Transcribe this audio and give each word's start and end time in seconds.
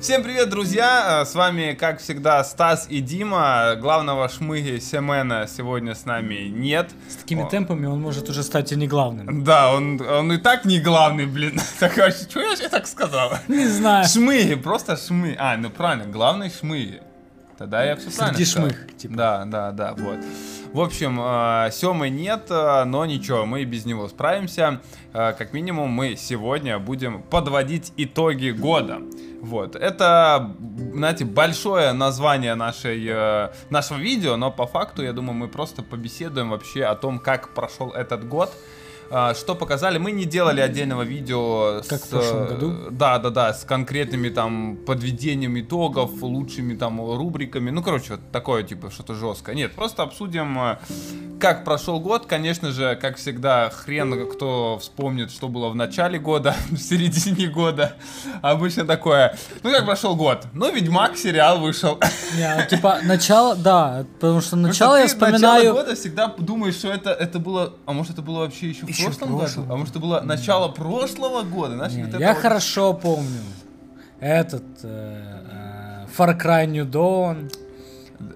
Всем 0.00 0.22
привет, 0.22 0.48
друзья! 0.48 1.24
С 1.26 1.34
вами, 1.34 1.76
как 1.78 1.98
всегда, 1.98 2.44
Стас 2.44 2.86
и 2.88 3.00
Дима. 3.00 3.74
Главного 3.74 4.28
шмыги 4.28 4.78
Семена 4.78 5.48
сегодня 5.48 5.96
с 5.96 6.04
нами 6.04 6.46
нет. 6.48 6.90
С 7.08 7.16
такими 7.16 7.42
О. 7.42 7.48
темпами 7.48 7.86
он 7.86 8.00
может 8.00 8.28
уже 8.28 8.44
стать 8.44 8.70
и 8.70 8.76
не 8.76 8.86
главным. 8.86 9.42
Да, 9.42 9.72
он, 9.72 10.00
он 10.00 10.32
и 10.32 10.36
так 10.36 10.64
не 10.64 10.78
главный, 10.78 11.26
блин. 11.26 11.60
Так, 11.80 11.96
вообще, 11.96 12.22
что 12.30 12.40
я 12.40 12.68
так 12.68 12.86
сказал? 12.86 13.32
Не 13.48 13.66
знаю. 13.66 14.06
Шмыги, 14.06 14.54
просто 14.54 14.96
шмы. 14.96 15.34
А, 15.36 15.56
ну 15.56 15.68
правильно, 15.68 16.06
главный 16.06 16.50
шмыги. 16.50 17.02
Тогда 17.58 17.82
я 17.82 17.96
все 17.96 18.08
правильно 18.10 18.36
Среди 18.36 18.48
сказал. 18.48 18.70
шмых, 18.70 18.96
типа. 18.96 19.14
Да, 19.16 19.44
да, 19.46 19.72
да, 19.72 19.94
вот. 19.98 20.20
В 20.72 20.80
общем, 20.80 21.18
э, 21.18 21.70
Семы 21.72 22.10
нет, 22.10 22.50
э, 22.50 22.84
но 22.84 23.06
ничего, 23.06 23.46
мы 23.46 23.64
без 23.64 23.86
него 23.86 24.06
справимся. 24.08 24.80
Э, 25.14 25.32
Как 25.32 25.54
минимум, 25.54 25.88
мы 25.88 26.16
сегодня 26.16 26.78
будем 26.78 27.22
подводить 27.22 27.92
итоги 27.96 28.50
года. 28.50 29.00
Вот, 29.40 29.76
это, 29.76 30.54
знаете, 30.92 31.24
большое 31.24 31.92
название 31.92 32.54
нашей, 32.54 33.50
нашего 33.70 33.98
видео, 33.98 34.36
но 34.36 34.50
по 34.50 34.66
факту, 34.66 35.02
я 35.02 35.12
думаю, 35.12 35.34
мы 35.34 35.48
просто 35.48 35.82
побеседуем 35.82 36.50
вообще 36.50 36.84
о 36.84 36.96
том, 36.96 37.20
как 37.20 37.54
прошел 37.54 37.90
этот 37.92 38.26
год. 38.28 38.52
А, 39.10 39.34
Что 39.34 39.54
показали? 39.54 39.98
Мы 39.98 40.12
не 40.12 40.24
делали 40.24 40.60
отдельного 40.60 41.02
видео 41.02 41.82
Как 41.88 42.00
с, 42.00 42.04
в 42.04 42.10
прошлом 42.10 42.46
году? 42.46 42.74
Да, 42.90 43.18
да, 43.18 43.30
да, 43.30 43.54
с 43.54 43.64
конкретными 43.64 44.28
там 44.28 44.76
подведением 44.86 45.58
итогов, 45.58 46.22
лучшими 46.22 46.74
там 46.74 47.00
рубриками. 47.00 47.70
Ну, 47.70 47.82
короче, 47.82 48.12
вот 48.12 48.20
такое, 48.32 48.62
типа, 48.64 48.90
что-то 48.90 49.14
жесткое. 49.14 49.54
Нет, 49.54 49.72
просто 49.72 50.02
обсудим, 50.02 50.58
э, 50.58 50.78
как 51.40 51.64
прошел 51.64 52.00
год. 52.00 52.26
Конечно 52.26 52.70
же, 52.72 52.96
как 53.00 53.16
всегда, 53.16 53.70
хрен 53.70 54.28
кто 54.30 54.78
вспомнит, 54.78 55.30
что 55.30 55.48
было 55.48 55.68
в 55.68 55.74
начале 55.74 56.18
года, 56.18 56.54
в 56.70 56.76
середине 56.76 57.46
года. 57.46 57.94
Обычно 58.42 58.84
такое. 58.84 59.36
Ну, 59.62 59.70
как 59.70 59.86
прошел 59.86 60.16
год? 60.16 60.46
Ну, 60.52 60.72
Ведьмак 60.72 61.16
сериал 61.16 61.60
вышел. 61.60 61.98
Не, 62.36 62.56
ну, 62.56 62.68
типа, 62.68 62.98
начало, 63.04 63.54
да, 63.56 64.04
потому 64.20 64.40
что 64.40 64.48
что 64.48 64.56
начало 64.56 64.96
я 64.96 65.06
ты 65.06 65.14
Начало 65.14 65.28
вспоминаю... 65.30 65.72
года 65.74 65.94
всегда 65.94 66.34
думаешь, 66.38 66.74
что 66.74 66.88
это, 66.88 67.10
это 67.10 67.38
было... 67.38 67.74
А 67.86 67.92
может, 67.92 68.12
это 68.12 68.22
было 68.22 68.40
вообще 68.40 68.68
еще 68.68 68.86
в 68.86 68.88
Еще 68.88 68.97
в 69.02 69.04
прошлом 69.18 69.38
прошлом. 69.38 69.62
году? 69.64 69.74
А 69.74 69.76
может, 69.76 69.90
это 69.94 69.98
было 70.00 70.20
начало 70.20 70.68
прошлого 70.68 71.42
года? 71.42 71.74
Знаешь, 71.76 71.92
Не, 71.92 72.04
вот 72.04 72.20
я 72.20 72.32
вот- 72.34 72.42
хорошо 72.42 72.92
помню 72.94 73.40
этот 74.20 74.64
э, 74.82 76.04
э, 76.04 76.06
Far 76.16 76.40
Cry 76.40 76.66
New 76.66 76.86
Dawn, 76.86 77.52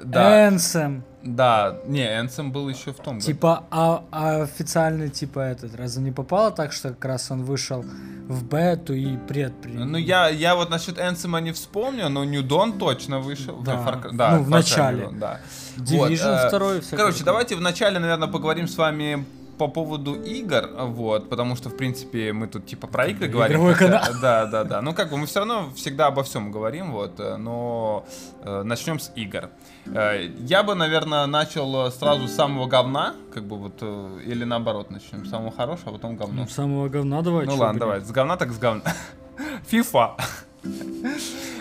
Да, 0.05 0.49
Anthem, 0.49 1.03
да. 1.25 1.77
Не, 1.87 2.05
Энсом 2.21 2.53
был 2.53 2.69
еще 2.69 2.93
в 2.93 2.97
том 2.97 3.15
году. 3.17 3.27
типа 3.27 3.65
а, 3.71 4.05
а 4.13 4.43
официальный 4.43 5.09
типа 5.09 5.41
этот, 5.41 5.75
разве 5.77 6.03
не 6.03 6.13
попало 6.13 6.51
так, 6.53 6.73
что 6.73 6.91
как 6.91 7.05
раз 7.05 7.31
он 7.31 7.45
вышел 7.45 7.85
в 8.29 8.45
бету 8.45 8.93
и 8.95 9.17
пред 9.17 9.53
Ну, 9.65 9.99
я, 9.99 10.29
я 10.29 10.55
вот 10.55 10.71
насчет 10.71 10.99
Энсома 10.99 11.41
не 11.41 11.51
вспомню, 11.53 12.09
но 12.09 12.25
New 12.25 12.43
Dawn 12.47 12.79
точно 12.79 13.19
вышел. 13.19 13.57
Да. 13.63 13.75
Far 13.75 14.03
Cry- 14.03 14.11
да, 14.17 14.37
Ну, 14.37 14.43
в 14.45 14.49
начале. 14.51 15.05
Dawn, 15.07 15.19
да. 15.19 15.41
Division 15.79 15.99
Вот, 15.99 16.53
э, 16.53 16.59
2 16.59 16.81
всё 16.81 16.97
Короче, 16.97 17.19
такое. 17.19 17.25
давайте 17.25 17.57
вначале, 17.57 17.99
наверное, 17.99 18.29
поговорим 18.29 18.69
с 18.69 18.77
вами 18.77 19.25
по 19.59 19.69
поводу 19.69 20.15
игр, 20.15 20.69
вот, 20.79 21.29
потому 21.29 21.57
что, 21.57 21.69
в 21.69 21.77
принципе, 21.77 22.33
мы 22.33 22.47
тут 22.47 22.67
типа 22.67 22.87
про 22.87 23.07
игры 23.07 23.29
говорим. 23.29 23.57
Игровой 23.57 23.75
хотя- 23.75 23.99
канал. 23.99 24.15
Да, 24.23 24.47
да, 24.47 24.65
да. 24.65 24.83
Ну, 24.83 24.95
как 24.95 25.11
бы 25.11 25.17
мы 25.19 25.27
все 25.27 25.41
равно 25.41 25.71
всегда 25.75 26.07
обо 26.07 26.23
всем 26.23 26.51
говорим, 26.53 26.93
вот, 26.93 27.21
э, 27.21 27.37
но 27.37 28.05
э, 28.45 28.63
начнем 28.63 28.99
с 28.99 29.13
игр. 29.17 29.51
Э, 29.87 30.29
Я 30.41 30.63
бы, 30.63 30.75
наверное, 30.75 31.27
начал 31.27 31.87
э, 31.87 31.91
сразу 31.91 32.27
с 32.29 32.33
самого 32.35 32.67
говна, 32.67 33.15
как 33.35 33.45
бы 33.45 33.57
вот, 33.57 33.75
э, 33.81 34.19
или 34.27 34.45
наоборот, 34.45 34.91
начнем 34.91 35.25
с 35.27 35.31
самого 35.31 35.53
хорошего, 35.53 35.91
а 35.91 35.93
потом 35.93 36.17
говно. 36.17 36.43
Ну, 36.43 36.49
самого 36.49 36.89
говна 36.89 37.23
давай. 37.23 37.47
Ну 37.47 37.53
ладно, 37.53 37.69
блин. 37.69 37.79
давай, 37.81 38.01
с 38.01 38.11
говна 38.11 38.37
так 38.37 38.51
с 38.53 38.59
говна. 38.59 38.83
FIFA. 39.71 40.13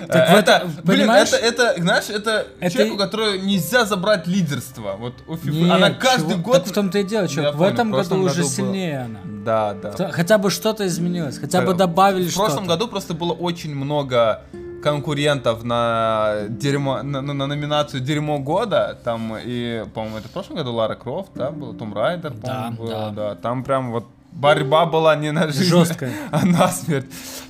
Так 0.07 0.29
Э, 0.29 0.35
вот, 0.35 0.39
это, 0.39 0.67
блин, 0.83 0.99
понимаешь? 1.01 1.29
это, 1.33 1.37
это, 1.65 1.81
знаешь, 1.81 2.09
это, 2.09 2.47
Это- 2.59 2.73
человеку, 2.73 2.97
которого 2.97 3.35
нельзя 3.37 3.85
забрать 3.85 4.27
лидерство. 4.27 4.95
Вот 4.99 5.13
у 5.27 5.35
FIFA. 5.35 5.51
Нет, 5.51 5.71
Она 5.71 5.89
каждый 5.91 6.29
чувак, 6.31 6.41
год... 6.41 6.53
Так 6.57 6.67
в 6.67 6.71
том-то 6.73 6.99
и 6.99 7.03
дело, 7.03 7.27
чувак. 7.27 7.51
Я 7.53 7.57
В 7.57 7.61
этом 7.63 7.91
в 7.91 7.95
году 7.95 8.15
уже 8.23 8.41
было- 8.41 8.49
сильнее 8.49 8.99
она. 9.01 9.19
Да, 9.43 9.73
да. 9.73 10.11
Хотя 10.11 10.37
бы 10.37 10.49
что-то 10.49 10.85
изменилось, 10.87 11.37
хотя 11.37 11.61
бы 11.61 11.71
Э, 11.73 11.75
добавили 11.75 12.27
В 12.27 12.31
что-то. 12.31 12.45
прошлом 12.47 12.67
году 12.67 12.87
просто 12.87 13.13
было 13.13 13.33
очень 13.33 13.75
много 13.75 14.41
конкурентов 14.83 15.63
на 15.63 16.37
дерьмо, 16.49 17.03
на, 17.03 17.21
на- 17.21 17.33
на 17.33 17.47
номинацию 17.47 18.01
«Дерьмо 18.01 18.39
года». 18.39 18.97
Там 19.03 19.35
и, 19.37 19.85
по-моему, 19.93 20.17
это 20.17 20.27
в 20.27 20.31
прошлом 20.31 20.57
году 20.57 20.73
Лара 20.73 20.95
Крофт, 20.95 21.29
да, 21.35 21.51
был 21.51 21.73
Том 21.73 21.93
Райдер, 21.93 22.33
по-моему, 22.33 22.87
Да, 22.87 23.09
да. 23.09 23.09
да. 23.11 23.35
Там 23.35 23.63
прям 23.63 23.91
вот 23.91 24.05
борьба 24.31 24.85
была 24.85 25.15
не 25.15 25.31
на 25.31 25.47
жизнь, 25.47 25.69
Жесткая. 25.69 26.11
а 26.31 26.45
на 26.45 26.67
смерть. 26.69 27.05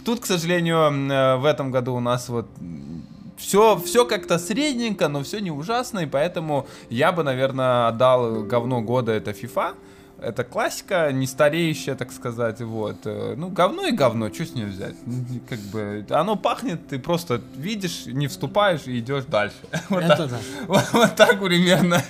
Тут, 0.05 0.19
к 0.21 0.25
сожалению, 0.25 0.77
э, 1.11 1.35
в 1.37 1.45
этом 1.45 1.71
году 1.71 1.95
у 1.95 1.99
нас 1.99 2.29
вот 2.29 2.47
все, 3.37 3.77
все 3.79 4.05
как-то 4.05 4.37
средненько, 4.39 5.07
но 5.07 5.23
все 5.23 5.39
не 5.39 5.51
ужасно, 5.51 5.99
и 5.99 6.05
поэтому 6.05 6.67
я 6.89 7.11
бы, 7.11 7.23
наверное, 7.23 7.87
отдал 7.87 8.43
говно 8.43 8.81
года 8.81 9.11
это 9.11 9.31
FIFA. 9.31 9.73
Это 10.23 10.43
классика, 10.43 11.11
не 11.11 11.25
стареющая, 11.25 11.95
так 11.95 12.11
сказать, 12.11 12.61
вот. 12.61 12.97
Э, 13.05 13.33
Ну, 13.35 13.49
говно 13.49 13.87
и 13.87 13.91
говно, 13.91 14.31
что 14.31 14.45
с 14.45 14.53
нее 14.53 14.67
взять? 14.67 14.93
Ну, 15.07 15.41
Как 15.49 15.57
бы, 15.59 16.05
оно 16.11 16.35
пахнет, 16.35 16.87
ты 16.87 16.99
просто 16.99 17.41
видишь, 17.57 18.05
не 18.05 18.27
вступаешь 18.27 18.81
и 18.85 18.99
идешь 18.99 19.25
дальше. 19.25 19.55
Вот 19.89 20.03
Это 20.03 20.15
так. 20.17 20.29
да. 20.29 20.37
Вот, 20.67 20.83
вот 20.93 21.15
так 21.15 21.43
примерно 21.43 22.03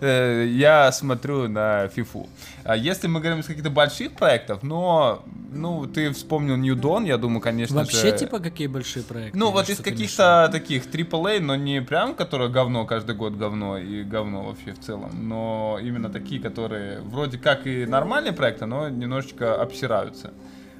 э, 0.00 0.46
я 0.48 0.92
смотрю 0.92 1.48
на 1.48 1.86
FIFA. 1.86 2.26
А 2.64 2.76
если 2.76 3.08
мы 3.08 3.20
говорим 3.20 3.40
из 3.40 3.46
каких-то 3.46 3.70
больших 3.70 4.12
проектов, 4.12 4.62
но, 4.62 5.24
ну, 5.50 5.86
ты 5.86 6.12
вспомнил 6.12 6.56
New 6.56 6.76
Dawn, 6.76 7.06
я 7.06 7.18
думаю, 7.18 7.40
конечно 7.40 7.76
Вообще, 7.76 8.10
же... 8.10 8.18
типа, 8.18 8.38
какие 8.38 8.68
большие 8.68 9.02
проекты? 9.02 9.36
Ну, 9.38 9.50
вот 9.50 9.68
из 9.68 9.78
каких-то 9.78 10.48
таких 10.52 10.86
AAA, 10.86 11.40
но 11.40 11.56
не 11.56 11.82
прям, 11.82 12.14
которые 12.14 12.50
говно 12.50 12.86
каждый 12.86 13.16
год 13.16 13.34
говно 13.34 13.78
и 13.78 14.04
говно 14.04 14.44
вообще 14.44 14.72
в 14.72 14.80
целом, 14.80 15.10
но 15.28 15.78
именно 15.82 16.08
такие, 16.08 16.40
которые 16.40 17.00
вроде 17.00 17.38
как 17.38 17.66
и 17.66 17.84
нормальные 17.86 18.32
проекты, 18.32 18.66
но 18.66 18.88
немножечко 18.88 19.60
обсираются. 19.60 20.32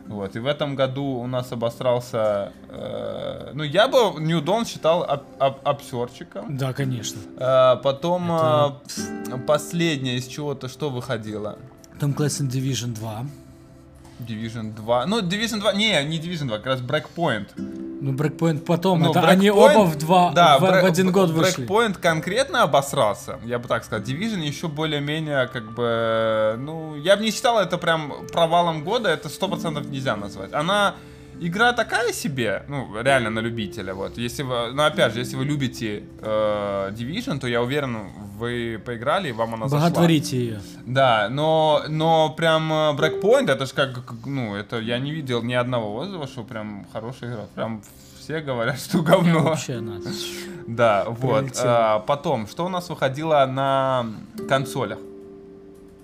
Вот, 0.06 0.34
и 0.34 0.40
в 0.40 0.46
этом 0.46 0.74
году 0.74 1.04
у 1.04 1.26
нас 1.28 1.52
обосрался, 1.52 2.52
э, 2.68 3.52
ну, 3.54 3.62
я 3.62 3.86
бы 3.86 4.20
New 4.20 4.40
Dawn 4.42 4.66
считал 4.66 5.04
об, 5.04 5.22
об- 5.38 5.60
обсерчиком. 5.62 6.56
Да, 6.56 6.72
конечно. 6.72 7.20
Э, 7.38 7.76
потом 7.82 8.24
Это- 8.32 8.80
э, 9.30 9.38
последнее 9.46 10.16
из 10.16 10.26
чего-то, 10.26 10.68
что 10.68 10.90
выходило? 10.90 11.56
Tom 12.02 12.14
Clancy 12.14 12.42
Division 12.48 12.94
2. 12.94 13.26
Division 14.28 14.74
2. 14.74 15.06
Ну, 15.06 15.20
Division 15.20 15.60
2, 15.60 15.72
не, 15.74 16.04
не 16.04 16.18
Division 16.18 16.48
2, 16.48 16.56
как 16.58 16.66
раз 16.66 16.80
Breakpoint. 16.80 17.46
Ну, 17.56 18.12
Breakpoint 18.12 18.58
потом. 18.64 19.00
Ну, 19.02 19.10
это 19.10 19.20
они 19.20 19.46
Breakpoint- 19.48 19.76
оба 19.76 19.84
в 19.84 19.96
два, 19.98 20.32
да, 20.32 20.58
в, 20.58 20.62
в 20.62 20.64
Break- 20.64 20.86
один 20.88 21.12
год 21.12 21.30
вышли. 21.30 21.64
Breakpoint 21.64 22.00
конкретно 22.00 22.64
обосрался, 22.64 23.38
я 23.44 23.60
бы 23.60 23.68
так 23.68 23.84
сказал. 23.84 24.04
Division 24.04 24.40
еще 24.40 24.66
более-менее, 24.66 25.46
как 25.46 25.74
бы, 25.74 26.56
ну, 26.58 26.96
я 26.96 27.16
бы 27.16 27.22
не 27.22 27.30
считал 27.30 27.60
это 27.60 27.78
прям 27.78 28.12
провалом 28.32 28.82
года, 28.82 29.08
это 29.08 29.28
100% 29.28 29.88
нельзя 29.88 30.16
назвать. 30.16 30.52
Она, 30.52 30.96
игра 31.40 31.72
такая 31.72 32.12
себе, 32.12 32.64
ну, 32.68 32.88
реально 33.00 33.30
на 33.30 33.38
любителя, 33.40 33.94
вот. 33.94 34.18
Если 34.18 34.42
вы, 34.42 34.72
ну, 34.72 34.82
опять 34.82 35.12
же, 35.14 35.20
если 35.20 35.36
вы 35.36 35.44
любите 35.44 36.02
э, 36.20 36.92
Division, 36.98 37.38
то 37.38 37.46
я 37.46 37.62
уверен, 37.62 38.08
вы 38.42 38.82
поиграли, 38.84 39.28
и 39.28 39.32
вам 39.32 39.54
она 39.54 39.68
зашла. 39.68 39.88
Боготворите 39.88 40.36
ее. 40.36 40.60
Да, 40.84 41.28
но, 41.30 41.82
но 41.88 42.30
прям 42.30 42.72
э, 42.72 42.92
Breakpoint, 42.96 43.50
это 43.50 43.66
же 43.66 43.72
как, 43.72 44.02
ну, 44.26 44.56
это 44.56 44.80
я 44.80 44.98
не 44.98 45.12
видел 45.12 45.42
ни 45.42 45.54
одного 45.54 45.94
отзыва, 45.94 46.26
что 46.26 46.42
прям 46.42 46.86
хорошая 46.92 47.30
игра. 47.30 47.44
Прям 47.54 47.82
все 48.18 48.40
говорят, 48.40 48.78
что 48.80 49.02
говно. 49.02 49.42
Вообще 49.42 49.80
надо. 49.80 50.10
Да, 50.66 51.04
вот. 51.08 51.52
А, 51.62 52.00
потом, 52.00 52.48
что 52.48 52.66
у 52.66 52.68
нас 52.68 52.88
выходило 52.88 53.46
на 53.46 54.06
консолях 54.48 54.98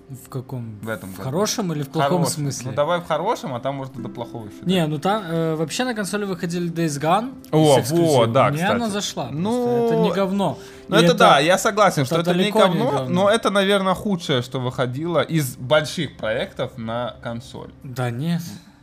В 0.09 0.29
каком? 0.29 0.79
в 0.81 0.89
этом 0.89 1.09
В 1.09 1.17
году? 1.17 1.23
хорошем 1.23 1.71
или 1.73 1.83
в 1.83 1.89
плохом 1.89 2.17
Хорошем. 2.17 2.33
смысле? 2.43 2.69
Ну 2.71 2.75
давай 2.75 2.99
в 2.99 3.05
хорошем, 3.07 3.53
а 3.53 3.59
там 3.59 3.75
может 3.75 3.93
до 3.93 4.09
плохого 4.09 4.45
еще. 4.47 4.57
Не, 4.63 4.87
ну 4.87 4.97
там 4.97 5.23
э, 5.23 5.55
вообще 5.55 5.83
на 5.83 5.93
консоли 5.93 6.25
выходили 6.25 6.71
Days 6.71 6.99
Gone. 6.99 7.33
О, 7.51 7.79
вот, 7.81 8.31
да, 8.31 8.49
Мне 8.49 8.57
кстати. 8.57 8.75
она 8.75 8.89
зашла. 8.89 9.29
Ну, 9.31 9.85
это 9.87 9.95
не 9.97 10.11
говно. 10.11 10.57
Ну 10.87 10.97
И 10.99 11.03
это, 11.03 11.13
да, 11.13 11.39
я 11.39 11.57
согласен, 11.59 12.01
это 12.01 12.05
что 12.07 12.21
это 12.21 12.31
не 12.33 12.37
далеко 12.39 12.59
не 12.59 12.65
говно, 12.79 12.91
говно. 12.91 13.09
но 13.23 13.29
это, 13.29 13.51
наверное, 13.51 13.93
худшее, 13.93 14.41
что 14.41 14.59
выходило 14.59 15.21
из 15.21 15.55
больших 15.57 16.17
проектов 16.17 16.77
на 16.77 17.15
консоль. 17.21 17.69
Да 17.83 18.09
нет, 18.09 18.41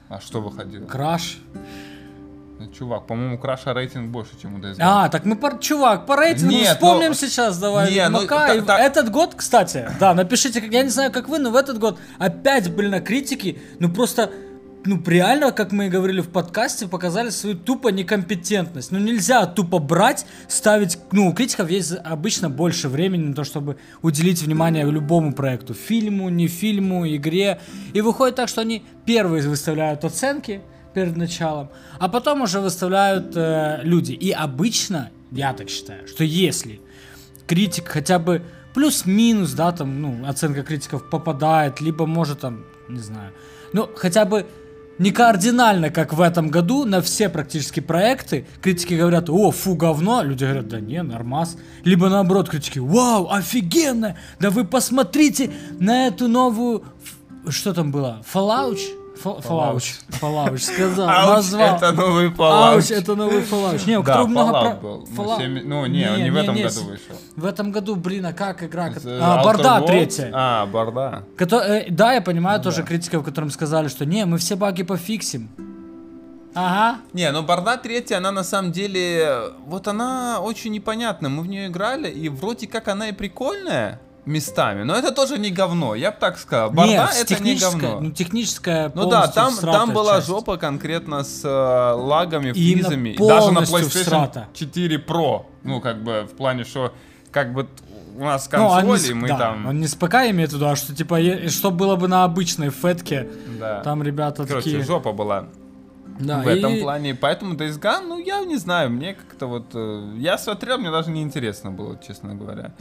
А 0.08 0.20
что 0.20 0.40
выходило? 0.40 0.86
краш. 0.86 1.38
Ну, 2.58 2.66
Чувак, 2.72 3.06
по-моему, 3.06 3.38
Краша 3.38 3.74
рейтинг 3.74 4.10
больше, 4.10 4.30
чем 4.40 4.54
у 4.54 4.58
DSG. 4.58 4.76
А, 4.80 5.08
так 5.10 5.26
мы, 5.26 5.36
по, 5.36 5.58
чувак, 5.60 6.06
по 6.06 6.16
рейтингу 6.16 6.52
Нет, 6.52 6.74
вспомним 6.74 7.08
ну- 7.08 7.14
сейчас, 7.14 7.58
давай. 7.58 7.92
Не, 7.92 8.08
ну, 8.08 8.22
Мака. 8.22 8.46
та- 8.46 8.54
И 8.54 8.60
та- 8.62 8.78
Этот 8.78 9.10
год, 9.10 9.34
кстати, 9.34 9.90
да, 10.00 10.14
напишите, 10.14 10.60
как 10.62 10.72
я 10.72 10.82
не 10.82 10.88
знаю, 10.88 11.12
как 11.12 11.28
вы, 11.28 11.38
но 11.38 11.50
в 11.50 11.56
этот 11.56 11.78
год 11.78 11.98
опять, 12.18 12.74
блин, 12.74 12.92
на 12.92 13.00
критики, 13.00 13.58
ну 13.78 13.90
просто, 13.90 14.30
ну 14.86 15.02
реально, 15.06 15.52
как 15.52 15.70
мы 15.72 15.86
и 15.86 15.90
говорили 15.90 16.22
в 16.22 16.30
подкасте, 16.30 16.88
показали 16.88 17.28
свою 17.28 17.56
тупо 17.56 17.88
некомпетентность. 17.88 18.90
Ну 18.90 18.98
нельзя 19.00 19.44
тупо 19.44 19.78
брать, 19.78 20.24
ставить, 20.48 20.98
ну 21.12 21.28
у 21.28 21.34
критиков 21.34 21.68
есть 21.70 21.92
обычно 22.04 22.48
больше 22.48 22.88
времени 22.88 23.24
на 23.28 23.34
то, 23.34 23.44
чтобы 23.44 23.76
уделить 24.00 24.40
внимание 24.40 24.90
любому 24.90 25.34
проекту, 25.34 25.74
фильму, 25.74 26.30
не 26.30 26.48
фильму, 26.48 27.06
игре. 27.06 27.60
И 27.92 28.00
выходит 28.00 28.36
так, 28.36 28.48
что 28.48 28.62
они 28.62 28.82
первые 29.04 29.46
выставляют 29.46 30.04
оценки, 30.06 30.62
перед 30.96 31.14
началом, 31.14 31.68
а 31.98 32.08
потом 32.08 32.40
уже 32.40 32.58
выставляют 32.58 33.36
э, 33.36 33.80
люди. 33.82 34.12
И 34.12 34.30
обычно, 34.30 35.10
я 35.30 35.52
так 35.52 35.68
считаю, 35.68 36.08
что 36.08 36.24
если 36.24 36.80
критик 37.46 37.88
хотя 37.88 38.18
бы 38.18 38.40
плюс-минус, 38.72 39.52
да, 39.52 39.72
там, 39.72 40.00
ну, 40.00 40.26
оценка 40.26 40.62
критиков 40.62 41.10
попадает, 41.10 41.82
либо 41.82 42.06
может 42.06 42.40
там, 42.40 42.64
не 42.88 43.00
знаю, 43.00 43.32
ну, 43.74 43.90
хотя 43.94 44.24
бы 44.24 44.46
не 44.98 45.10
кардинально, 45.10 45.90
как 45.90 46.14
в 46.14 46.20
этом 46.22 46.48
году, 46.48 46.86
на 46.86 47.02
все 47.02 47.28
практически 47.28 47.80
проекты 47.80 48.46
критики 48.62 48.94
говорят, 48.94 49.28
о, 49.28 49.50
фу, 49.50 49.74
говно, 49.74 50.22
люди 50.22 50.44
говорят, 50.44 50.68
да 50.68 50.80
не, 50.80 51.02
нормас. 51.02 51.58
Либо 51.84 52.08
наоборот, 52.08 52.48
критики, 52.48 52.78
вау, 52.78 53.30
офигенно, 53.30 54.16
да 54.40 54.48
вы 54.48 54.64
посмотрите 54.64 55.50
на 55.78 56.06
эту 56.06 56.26
новую, 56.26 56.84
что 57.50 57.74
там 57.74 57.92
было, 57.92 58.22
Fallout? 58.32 58.78
Фа- 59.22 59.38
Fallout, 59.40 59.82
Fallout, 60.20 60.58
сказал, 60.58 61.08
Ауч, 61.08 61.36
назвал. 61.36 61.76
это 61.76 61.92
новый 61.92 62.26
Ауч, 62.28 62.36
Fallout. 62.36 62.94
это 62.94 63.14
новый 63.16 63.42
Fallout. 63.42 63.86
Не, 63.86 63.98
у 63.98 64.02
Да, 64.02 64.24
много 64.24 64.50
Fallout 64.50 64.62
про- 64.62 64.74
был. 64.80 65.08
Ну, 65.10 65.22
Fallout. 65.24 65.38
семь- 65.38 65.62
Ну, 65.66 65.86
не, 65.86 66.04
он 66.10 66.22
не 66.22 66.30
в 66.30 66.36
этом 66.36 66.54
не, 66.54 66.62
году 66.62 66.80
вышел. 66.84 67.16
В 67.36 67.44
этом 67.46 67.72
году, 67.72 67.96
блин, 67.96 68.26
а 68.26 68.32
как 68.32 68.62
игра? 68.62 68.88
Э, 69.04 69.18
А, 69.22 69.42
Борда 69.42 69.78
Worlds? 69.78 69.86
третья. 69.86 70.30
А, 70.34 70.66
Борда. 70.66 71.22
Кото- 71.38 71.60
э, 71.62 71.86
да, 71.90 72.12
я 72.12 72.20
понимаю 72.20 72.60
тоже 72.60 72.78
да. 72.82 72.82
критиков, 72.88 73.24
которым 73.24 73.50
сказали, 73.50 73.88
что 73.88 74.04
не, 74.04 74.24
мы 74.26 74.38
все 74.38 74.54
баги 74.56 74.82
пофиксим. 74.82 75.48
Ага. 76.54 77.00
Не, 77.12 77.30
ну 77.32 77.42
Борда 77.42 77.76
третья, 77.76 78.16
она 78.16 78.32
на 78.32 78.42
самом 78.42 78.72
деле, 78.72 79.50
вот 79.66 79.88
она 79.88 80.40
очень 80.40 80.72
непонятна. 80.72 81.28
Мы 81.28 81.42
в 81.42 81.46
нее 81.48 81.66
играли, 81.66 82.08
и 82.10 82.30
вроде 82.30 82.66
как 82.66 82.88
она 82.88 83.08
и 83.10 83.12
прикольная 83.12 84.00
местами, 84.26 84.82
но 84.82 84.94
это 84.96 85.12
тоже 85.12 85.38
не 85.38 85.50
говно, 85.50 85.94
я 85.94 86.10
бы 86.10 86.16
так 86.20 86.38
сказал. 86.38 86.70
Борда 86.70 86.90
Нет, 86.92 87.10
это 87.20 87.42
не 87.42 87.54
говно. 87.56 88.00
ну 88.00 88.10
техническая 88.10 88.90
Ну 88.94 89.08
да, 89.08 89.28
там, 89.28 89.56
там 89.56 89.92
была 89.92 90.16
часть. 90.16 90.26
жопа 90.26 90.56
конкретно 90.56 91.22
с 91.24 91.44
э, 91.44 91.48
лагами, 91.94 92.52
фризами. 92.52 93.10
И 93.10 93.18
даже 93.18 93.52
на 93.52 93.60
PlayStation 93.60 94.02
всрата. 94.02 94.48
4 94.52 94.96
Pro. 94.98 95.46
Ну, 95.62 95.80
как 95.80 96.02
бы, 96.02 96.28
в 96.30 96.36
плане, 96.36 96.64
что 96.64 96.92
как 97.30 97.52
бы 97.54 97.68
у 98.18 98.24
нас 98.24 98.48
Ну, 98.52 98.68
консоли, 98.68 98.98
с- 98.98 99.14
мы 99.14 99.28
да, 99.28 99.38
там... 99.38 99.66
Он 99.66 99.78
не 99.80 99.86
с 99.86 99.94
ПК 99.94 100.14
имеет 100.30 100.50
в 100.50 100.54
виду, 100.54 100.66
а 100.68 100.74
что 100.76 100.94
типа, 100.94 101.20
е- 101.20 101.48
что 101.48 101.70
было 101.70 101.96
бы 101.96 102.08
на 102.08 102.24
обычной 102.24 102.70
фетке, 102.70 103.28
Да. 103.60 103.80
там 103.82 104.02
ребята 104.02 104.44
Короче, 104.46 104.70
такие... 104.70 104.82
жопа 104.84 105.12
была 105.12 105.46
Да, 106.18 106.38
в 106.40 106.48
этом 106.48 106.72
и- 106.72 106.80
плане. 106.80 107.14
Поэтому 107.14 107.54
Days 107.54 107.78
Gone, 107.78 108.06
ну, 108.08 108.18
я 108.18 108.40
не 108.44 108.56
знаю, 108.56 108.90
мне 108.90 109.14
как-то 109.14 109.46
вот... 109.46 109.66
э, 109.74 110.14
Я 110.16 110.36
смотрел, 110.38 110.78
мне 110.78 110.90
даже 110.90 111.10
не 111.10 111.22
интересно 111.22 111.70
было, 111.70 111.98
честно 112.04 112.34
говоря. 112.34 112.72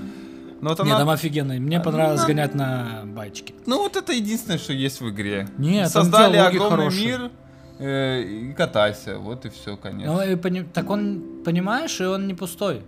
Но 0.65 0.71
вот 0.71 0.79
Не, 0.83 0.89
она... 0.89 0.99
там 1.01 1.09
офигенно. 1.11 1.53
Мне 1.59 1.77
А, 1.77 1.79
понравилось 1.79 2.21
на- 2.21 2.27
гонять 2.27 2.55
на 2.55 3.01
байчике. 3.05 3.53
Ну, 3.67 3.77
вот 3.83 3.95
это 3.95 4.13
единственное, 4.13 4.57
что 4.57 4.73
есть 4.73 4.99
в 4.99 5.07
игре. 5.11 5.47
Нет, 5.59 5.91
Создали 5.91 6.37
огромный 6.37 6.69
хорошие. 6.77 7.05
мир 7.07 7.31
э, 7.77 8.21
и 8.23 8.53
катайся. 8.53 9.19
Вот 9.19 9.45
и 9.45 9.49
все, 9.49 9.77
конечно. 9.77 10.13
Ну, 10.13 10.21
и 10.23 10.35
пони- 10.35 10.63
так 10.73 10.89
он, 10.89 11.43
понимаешь, 11.45 12.01
и 12.01 12.05
он 12.05 12.25
не 12.25 12.33
пустой 12.33 12.81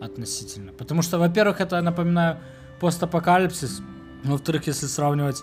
относительно. 0.00 0.70
Потому 0.72 1.02
что, 1.02 1.18
во-первых, 1.18 1.60
это, 1.60 1.80
напоминаю, 1.80 2.36
постапокалипсис. 2.80 3.80
Во-вторых, 4.22 4.68
если 4.68 4.86
сравнивать, 4.86 5.42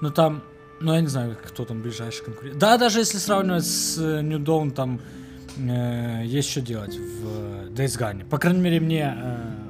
ну 0.00 0.10
там, 0.10 0.44
ну 0.80 0.94
я 0.94 1.00
не 1.00 1.08
знаю, 1.08 1.36
кто 1.44 1.64
там 1.64 1.82
ближайший 1.82 2.24
конкурент. 2.24 2.58
Да, 2.58 2.78
даже 2.78 3.00
если 3.00 3.18
сравнивать 3.18 3.66
с 3.66 3.98
э, 3.98 4.20
New 4.22 4.38
Dawn, 4.38 4.70
там 4.70 5.00
э, 5.58 6.22
есть 6.24 6.50
что 6.50 6.60
делать 6.60 6.96
в 6.96 7.70
Days 7.72 7.98
Gone. 7.98 8.24
По 8.28 8.38
крайней 8.38 8.60
мере, 8.60 8.78
мне, 8.78 9.12
э, 9.16 9.65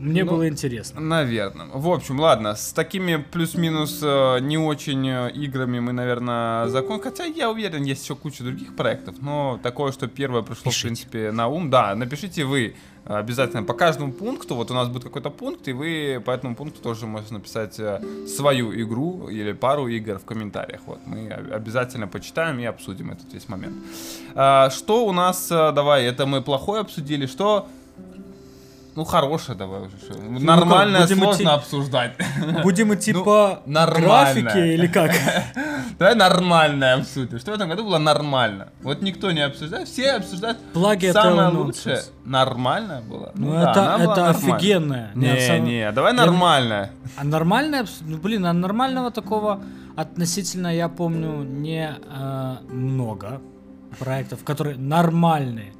мне 0.00 0.24
Ну, 0.24 0.30
было 0.30 0.48
интересно. 0.48 1.00
Наверное. 1.00 1.66
В 1.72 1.88
общем, 1.88 2.18
ладно, 2.20 2.54
с 2.54 2.72
такими 2.72 3.16
плюс-минус 3.16 4.00
э, 4.02 4.38
не 4.40 4.56
очень 4.56 5.06
э, 5.06 5.30
играми 5.32 5.78
мы, 5.78 5.92
наверное, 5.92 6.68
закон. 6.68 7.00
Хотя 7.02 7.24
я 7.24 7.50
уверен, 7.50 7.82
есть 7.82 8.02
еще 8.04 8.16
куча 8.16 8.42
других 8.42 8.74
проектов, 8.76 9.16
но 9.20 9.60
такое, 9.62 9.92
что 9.92 10.08
первое 10.08 10.40
пришло, 10.42 10.64
Пишите. 10.64 10.78
в 10.78 10.82
принципе, 10.82 11.32
на 11.32 11.48
ум. 11.48 11.68
Да, 11.68 11.94
напишите 11.94 12.44
вы 12.44 12.74
э, 13.04 13.14
обязательно 13.14 13.62
по 13.62 13.74
каждому 13.74 14.12
пункту. 14.12 14.54
Вот 14.54 14.70
у 14.70 14.74
нас 14.74 14.88
будет 14.88 15.04
какой-то 15.04 15.28
пункт, 15.28 15.68
и 15.68 15.72
вы 15.72 16.22
по 16.24 16.30
этому 16.30 16.56
пункту 16.56 16.80
тоже 16.80 17.06
можете 17.06 17.34
написать 17.34 17.78
э, 17.78 18.00
свою 18.26 18.72
игру 18.82 19.28
или 19.28 19.52
пару 19.52 19.86
игр 19.86 20.18
в 20.18 20.24
комментариях. 20.24 20.80
Вот 20.86 21.00
мы 21.04 21.28
обязательно 21.28 22.08
почитаем 22.08 22.58
и 22.58 22.64
обсудим 22.64 23.10
этот 23.10 23.30
весь 23.34 23.48
момент. 23.50 23.76
Что 24.32 25.04
у 25.06 25.12
нас, 25.12 25.48
давай, 25.48 26.04
это 26.04 26.24
мы 26.24 26.40
плохое 26.40 26.80
обсудили, 26.80 27.26
что 27.26 27.68
ну, 28.96 29.04
хорошее 29.04 29.56
давай 29.56 29.80
уже. 29.82 29.96
что. 29.98 30.14
Нормальное 30.20 31.02
будем 31.02 31.18
сложно 31.18 31.42
идти- 31.42 31.48
обсуждать. 31.48 32.12
Будем 32.62 32.94
идти 32.94 33.12
ну, 33.12 33.24
по 33.24 33.62
нормально. 33.66 34.42
графике 34.42 34.74
или 34.74 34.86
как? 34.86 35.12
Давай 35.98 36.14
нормальное 36.14 36.94
обсудим. 36.94 37.38
Что 37.38 37.52
в 37.52 37.54
этом 37.54 37.68
году 37.68 37.84
было 37.84 37.98
нормально? 37.98 38.68
Вот 38.82 39.02
никто 39.02 39.30
не 39.32 39.40
обсуждает, 39.40 39.88
все 39.88 40.12
обсуждают 40.12 40.58
Плагиат 40.72 41.14
самое 41.14 41.48
лучшее. 41.48 41.94
Нонсенс. 41.96 42.12
Нормально 42.24 43.02
было. 43.08 43.32
Ну, 43.34 43.52
да, 43.52 43.70
это, 43.70 44.04
была 44.04 44.12
это 44.12 44.30
офигенное. 44.30 45.10
Не, 45.14 45.58
не, 45.60 45.92
давай 45.92 46.14
Я- 46.14 46.24
нормальное. 46.24 46.90
А 47.16 47.24
нормальное, 47.24 47.86
ну 48.02 48.18
блин, 48.18 48.46
а 48.46 48.52
нормального 48.52 49.10
такого 49.10 49.60
относительно, 49.96 50.74
я 50.74 50.88
помню, 50.88 51.42
не 51.42 51.90
э, 51.90 52.56
много 52.70 53.40
проектов, 53.98 54.44
которые 54.44 54.78
нормальные. 54.78 55.72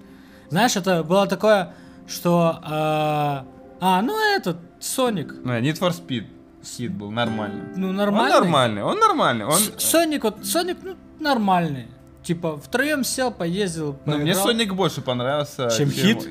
Знаешь, 0.50 0.76
это 0.76 1.02
было 1.04 1.26
такое, 1.26 1.74
что... 2.10 2.58
э, 2.62 2.68
а, 3.80 4.02
ну 4.02 4.18
этот, 4.36 4.56
Соник. 4.80 5.34
Ну, 5.44 5.52
Need 5.52 5.78
for 5.78 5.90
Speed 5.90 6.24
хит 6.64 6.92
был 6.92 7.10
нормальный. 7.10 7.62
Ну, 7.76 7.88
Он 7.88 7.96
нормальный. 7.96 8.30
нормальный, 8.34 8.82
он 8.82 8.98
нормальный. 8.98 9.44
Он... 9.46 9.52
С- 9.54 9.72
Соник, 9.78 10.24
вот, 10.24 10.44
Соник, 10.44 10.78
ну, 10.82 10.96
нормальный. 11.18 11.86
Типа, 12.22 12.58
втроем 12.58 13.02
сел, 13.04 13.30
поездил, 13.30 13.96
Ну, 14.04 14.16
мне 14.16 14.32
поиграл. 14.32 14.46
Соник 14.46 14.74
больше 14.74 15.00
понравился, 15.00 15.70
Чем 15.70 15.90
хит? 15.90 16.28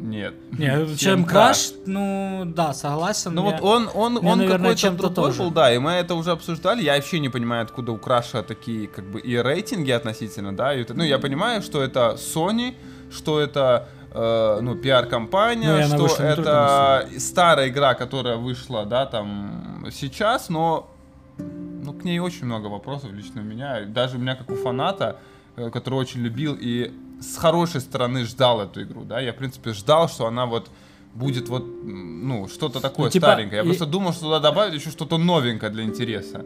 Нет. 0.00 0.34
Не, 0.58 0.96
чем 0.96 1.24
Краш, 1.24 1.70
ну, 1.86 2.42
да, 2.46 2.72
согласен. 2.74 3.34
Ну 3.34 3.42
вот 3.42 3.60
он, 3.60 3.88
он, 3.94 4.14
мне, 4.14 4.32
он 4.32 4.38
наверное, 4.38 4.58
какой-то 4.58 4.80
чем-то 4.80 5.02
другой 5.10 5.30
тоже. 5.30 5.38
был, 5.42 5.50
да, 5.52 5.72
и 5.72 5.78
мы 5.78 5.92
это 5.92 6.16
уже 6.16 6.32
обсуждали. 6.32 6.82
Я 6.82 6.96
вообще 6.96 7.20
не 7.20 7.28
понимаю, 7.28 7.62
откуда 7.62 7.92
у 7.92 7.98
Краша 7.98 8.42
такие, 8.42 8.88
как 8.88 9.04
бы, 9.04 9.20
и 9.20 9.36
рейтинги 9.36 9.92
относительно, 9.92 10.56
да. 10.56 10.74
и 10.74 10.82
это- 10.82 10.94
ну, 10.94 11.04
я 11.04 11.20
понимаю, 11.20 11.62
что 11.62 11.80
это 11.82 12.16
Sony, 12.18 12.74
что 13.12 13.38
это, 13.38 13.88
э, 14.14 14.58
ну, 14.60 14.74
пиар-компания, 14.76 15.86
Ну, 15.88 16.08
что 16.08 16.22
это 16.22 17.08
старая 17.18 17.68
игра, 17.68 17.94
которая 17.94 18.36
вышла, 18.36 18.84
да, 18.84 19.06
там, 19.06 19.86
сейчас, 19.92 20.48
но, 20.48 20.90
ну, 21.38 21.92
к 21.92 22.04
ней 22.04 22.18
очень 22.20 22.46
много 22.46 22.66
вопросов 22.66 23.12
лично 23.12 23.40
у 23.40 23.44
меня. 23.44 23.84
Даже 23.86 24.16
у 24.16 24.20
меня, 24.20 24.34
как 24.34 24.50
у 24.50 24.56
фаната, 24.56 25.16
э, 25.56 25.70
который 25.70 25.94
очень 25.94 26.20
любил 26.20 26.56
и 26.60 26.92
с 27.20 27.36
хорошей 27.36 27.80
стороны 27.80 28.24
ждал 28.24 28.60
эту 28.60 28.82
игру, 28.82 29.04
да, 29.04 29.20
я, 29.20 29.32
в 29.32 29.36
принципе, 29.36 29.72
ждал, 29.72 30.08
что 30.08 30.26
она 30.26 30.46
вот 30.46 30.68
будет 31.14 31.48
вот, 31.48 31.64
ну, 31.84 32.48
что-то 32.48 32.80
такое 32.80 33.06
Ну, 33.06 33.10
типа, 33.10 33.26
старенькое. 33.26 33.56
Я 33.58 33.62
и- 33.62 33.66
просто 33.66 33.86
думал, 33.86 34.12
что 34.12 34.22
туда 34.22 34.40
добавят 34.40 34.74
еще 34.74 34.90
что-то 34.90 35.18
новенькое 35.18 35.70
для 35.70 35.84
интереса. 35.84 36.44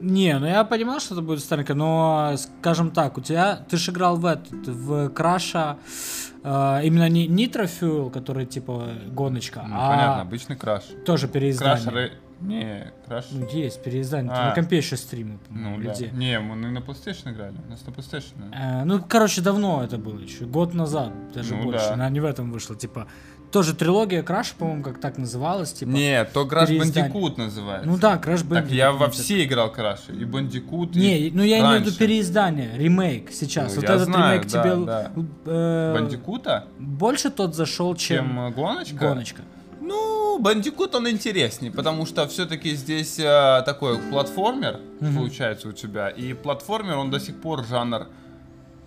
Не, 0.00 0.38
ну 0.38 0.46
я 0.46 0.64
понимал, 0.64 1.00
что 1.00 1.14
это 1.14 1.22
будет 1.22 1.40
старенько, 1.40 1.74
но, 1.74 2.34
скажем 2.36 2.90
так, 2.90 3.16
у 3.16 3.20
тебя, 3.20 3.64
ты 3.70 3.76
же 3.76 3.90
играл 3.90 4.16
в 4.16 4.26
этот, 4.26 4.66
в 4.68 5.08
Краша, 5.10 5.76
э, 5.76 6.23
именно 6.44 7.08
не 7.08 7.26
Nitro 7.28 7.64
Fuel, 7.64 8.10
который 8.10 8.44
типа 8.46 8.88
гоночка, 9.08 9.64
Ну, 9.66 9.74
а 9.78 9.88
понятно, 9.90 10.22
обычный 10.22 10.56
краш. 10.56 10.82
тоже 11.06 11.26
переиздание. 11.28 11.90
Краш, 11.90 12.10
не, 12.40 12.92
краш. 13.06 13.24
Ну, 13.30 13.48
есть 13.48 13.82
переиздание, 13.82 14.30
ты 14.34 14.38
А. 14.40 14.48
на 14.48 14.54
компе 14.54 14.76
еще 14.76 14.96
стримы, 14.98 15.38
Ну, 15.48 15.54
по-моему, 15.76 15.82
да. 15.98 16.06
Не, 16.12 16.40
мы 16.40 16.56
на 16.56 16.78
PlayStation 16.78 17.32
играли. 17.32 17.54
У 17.66 17.70
нас 17.70 17.86
на 17.86 17.90
PlayStation. 17.92 18.34
Э, 18.54 18.84
ну, 18.84 19.02
короче, 19.08 19.40
давно 19.40 19.82
это 19.82 19.96
было 19.96 20.18
еще, 20.18 20.44
год 20.44 20.74
назад, 20.74 21.12
даже 21.32 21.54
Ну, 21.54 21.64
больше, 21.64 21.86
да. 21.86 21.94
она 21.94 22.10
не 22.10 22.20
в 22.20 22.24
этом 22.26 22.52
вышла, 22.52 22.76
типа, 22.76 23.06
тоже 23.54 23.72
трилогия 23.72 24.24
Краша, 24.24 24.52
по-моему, 24.58 24.82
как 24.82 25.00
так 25.00 25.16
называлась, 25.16 25.72
типа. 25.72 25.90
Нет, 25.90 26.32
то 26.32 26.44
переиздание. 26.44 27.08
Bandicoot 27.08 27.38
называется. 27.38 27.88
Ну 27.88 27.96
да, 27.98 28.16
Crash 28.16 28.38
Так 28.48 28.64
Bandicoot. 28.66 28.74
я 28.74 28.90
во 28.90 29.08
все 29.10 29.44
играл 29.44 29.70
краши. 29.70 30.12
И 30.12 30.24
Бандикут, 30.24 30.96
Не, 30.96 31.30
ну 31.32 31.44
я 31.44 31.60
имею 31.60 31.78
в 31.80 31.86
виду 31.86 31.96
переиздание, 31.96 32.72
ремейк 32.76 33.30
сейчас. 33.30 33.76
Ну, 33.76 33.80
вот 33.80 33.88
я 33.88 33.94
этот 33.94 34.06
знаю, 34.08 34.32
ремейк 34.40 34.50
да, 34.50 34.62
тебе 34.62 34.84
да. 34.84 35.10
э, 35.46 35.94
Бандикута? 35.94 36.64
больше 36.80 37.30
тот 37.30 37.54
зашел, 37.54 37.94
чем, 37.94 38.26
Чем 38.26 38.40
э, 38.40 38.50
гоночка? 38.50 38.96
гоночка. 38.96 39.42
Ну, 39.80 40.38
Бандикут 40.40 40.96
он 40.96 41.08
интереснее, 41.08 41.70
потому 41.70 42.06
что 42.06 42.26
все-таки 42.26 42.74
здесь 42.74 43.20
э, 43.20 43.62
такой 43.64 43.98
платформер 43.98 44.80
Мгм. 44.98 45.14
получается 45.16 45.68
у 45.68 45.72
тебя. 45.72 46.08
И 46.08 46.32
платформер, 46.32 46.96
он 46.96 47.10
до 47.12 47.20
сих 47.20 47.40
пор 47.40 47.64
жанр 47.64 48.08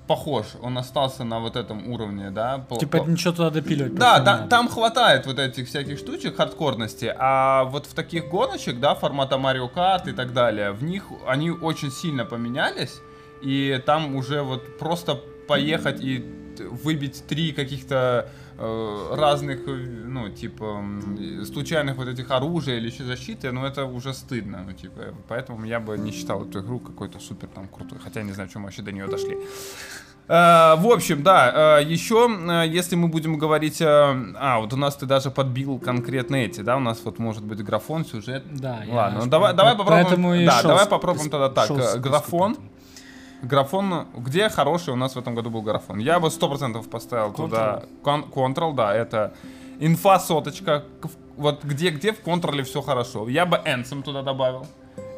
похож. 0.08 0.46
Он 0.62 0.78
остался 0.78 1.24
на 1.24 1.40
вот 1.40 1.56
этом 1.56 1.92
уровне, 1.92 2.32
да? 2.32 2.66
Типа 2.80 3.00
по- 3.00 3.10
ничего 3.10 3.34
туда 3.34 3.50
допиливать. 3.50 3.96
Да, 3.96 4.20
та- 4.20 4.38
надо. 4.38 4.48
там 4.50 4.68
хватает 4.70 5.26
вот 5.28 5.40
этих 5.40 5.68
всяких 5.68 5.98
штучек 6.00 6.38
хардкорности, 6.38 7.14
а 7.18 7.64
вот 7.66 7.86
в 7.86 7.94
таких 7.94 8.30
гоночек, 8.30 8.80
да, 8.80 8.96
формата 8.96 9.36
Mario 9.36 9.70
Kart 9.74 10.10
и 10.10 10.14
так 10.14 10.34
далее, 10.34 10.72
в 10.72 10.84
них 10.84 11.04
они 11.28 11.52
очень 11.52 11.92
сильно 11.92 12.26
поменялись, 12.26 13.02
и 13.42 13.82
там 13.86 14.16
уже 14.16 14.42
вот 14.42 14.80
просто 14.80 15.20
поехать 15.48 16.02
и 16.02 16.26
выбить 16.60 17.24
три 17.28 17.52
каких-то 17.52 18.30
э, 18.58 19.16
разных, 19.16 19.68
э, 19.68 19.72
ну, 19.72 20.30
типа, 20.30 20.84
случайных 21.46 21.98
вот 21.98 22.08
этих 22.08 22.32
оружия 22.32 22.78
или 22.78 22.88
еще 22.90 23.04
защиты, 23.04 23.52
ну, 23.52 23.66
это 23.66 23.86
уже 23.86 24.14
стыдно, 24.14 24.64
ну, 24.66 24.74
типа, 24.74 25.14
поэтому 25.28 25.66
я 25.66 25.80
бы 25.80 25.98
не 25.98 26.12
считал 26.12 26.46
эту 26.46 26.60
игру 26.60 26.80
какой-то 26.80 27.20
супер 27.20 27.48
там 27.48 27.68
крутой, 27.68 28.00
хотя 28.04 28.20
я 28.22 28.26
не 28.26 28.34
знаю, 28.34 28.50
чем 28.50 28.64
вообще 28.64 28.82
до 28.82 28.92
нее 28.92 29.08
дошли. 29.08 29.38
Э, 30.28 30.76
В 30.76 30.92
общем, 30.92 31.24
да, 31.24 31.80
э, 31.80 31.84
еще, 31.86 32.30
э, 32.30 32.68
если 32.68 32.96
мы 32.96 33.08
будем 33.08 33.38
говорить... 33.38 33.82
А, 33.82 34.60
вот 34.60 34.74
у 34.74 34.78
нас 34.78 34.96
ты 34.96 35.06
даже 35.06 35.32
подбил 35.32 35.80
конкретно 35.80 36.36
эти, 36.36 36.62
да? 36.62 36.78
У 36.78 36.80
нас 36.80 37.00
вот 37.04 37.20
может 37.20 37.44
быть 37.44 37.64
графон, 37.64 38.06
сюжет. 38.06 38.44
Да, 38.52 38.84
я 38.84 38.94
Ладно, 38.94 39.18
ну 39.20 39.24
аж 39.24 39.30
давай, 39.30 39.54
давай 39.54 39.78
попробуем. 39.78 40.46
Да, 40.46 40.64
давай 40.64 40.86
попробуем 40.86 41.30
тогда 41.30 41.50
так. 41.50 42.02
Графон. 42.02 42.58
Графон, 43.44 44.08
где 44.18 44.50
хороший 44.50 44.94
у 44.94 44.96
нас 44.96 45.16
в 45.16 45.20
этом 45.20 45.36
году 45.36 45.50
был 45.50 45.62
графон? 45.62 46.00
Я 46.00 46.20
бы 46.20 46.28
100% 46.30 46.88
поставил 46.90 47.34
туда... 47.34 47.84
Кон- 48.04 48.26
Control, 48.34 48.74
да, 48.74 48.94
это 48.96 49.34
инфа 49.80 50.20
соточка. 50.20 50.84
Вот 51.36 51.64
где, 51.64 51.92
где 51.92 52.12
в 52.14 52.22
контроле 52.22 52.64
все 52.64 52.82
хорошо. 52.82 53.30
Я 53.30 53.46
бы 53.46 53.58
Энсом 53.66 54.02
туда 54.02 54.24
добавил. 54.24 54.66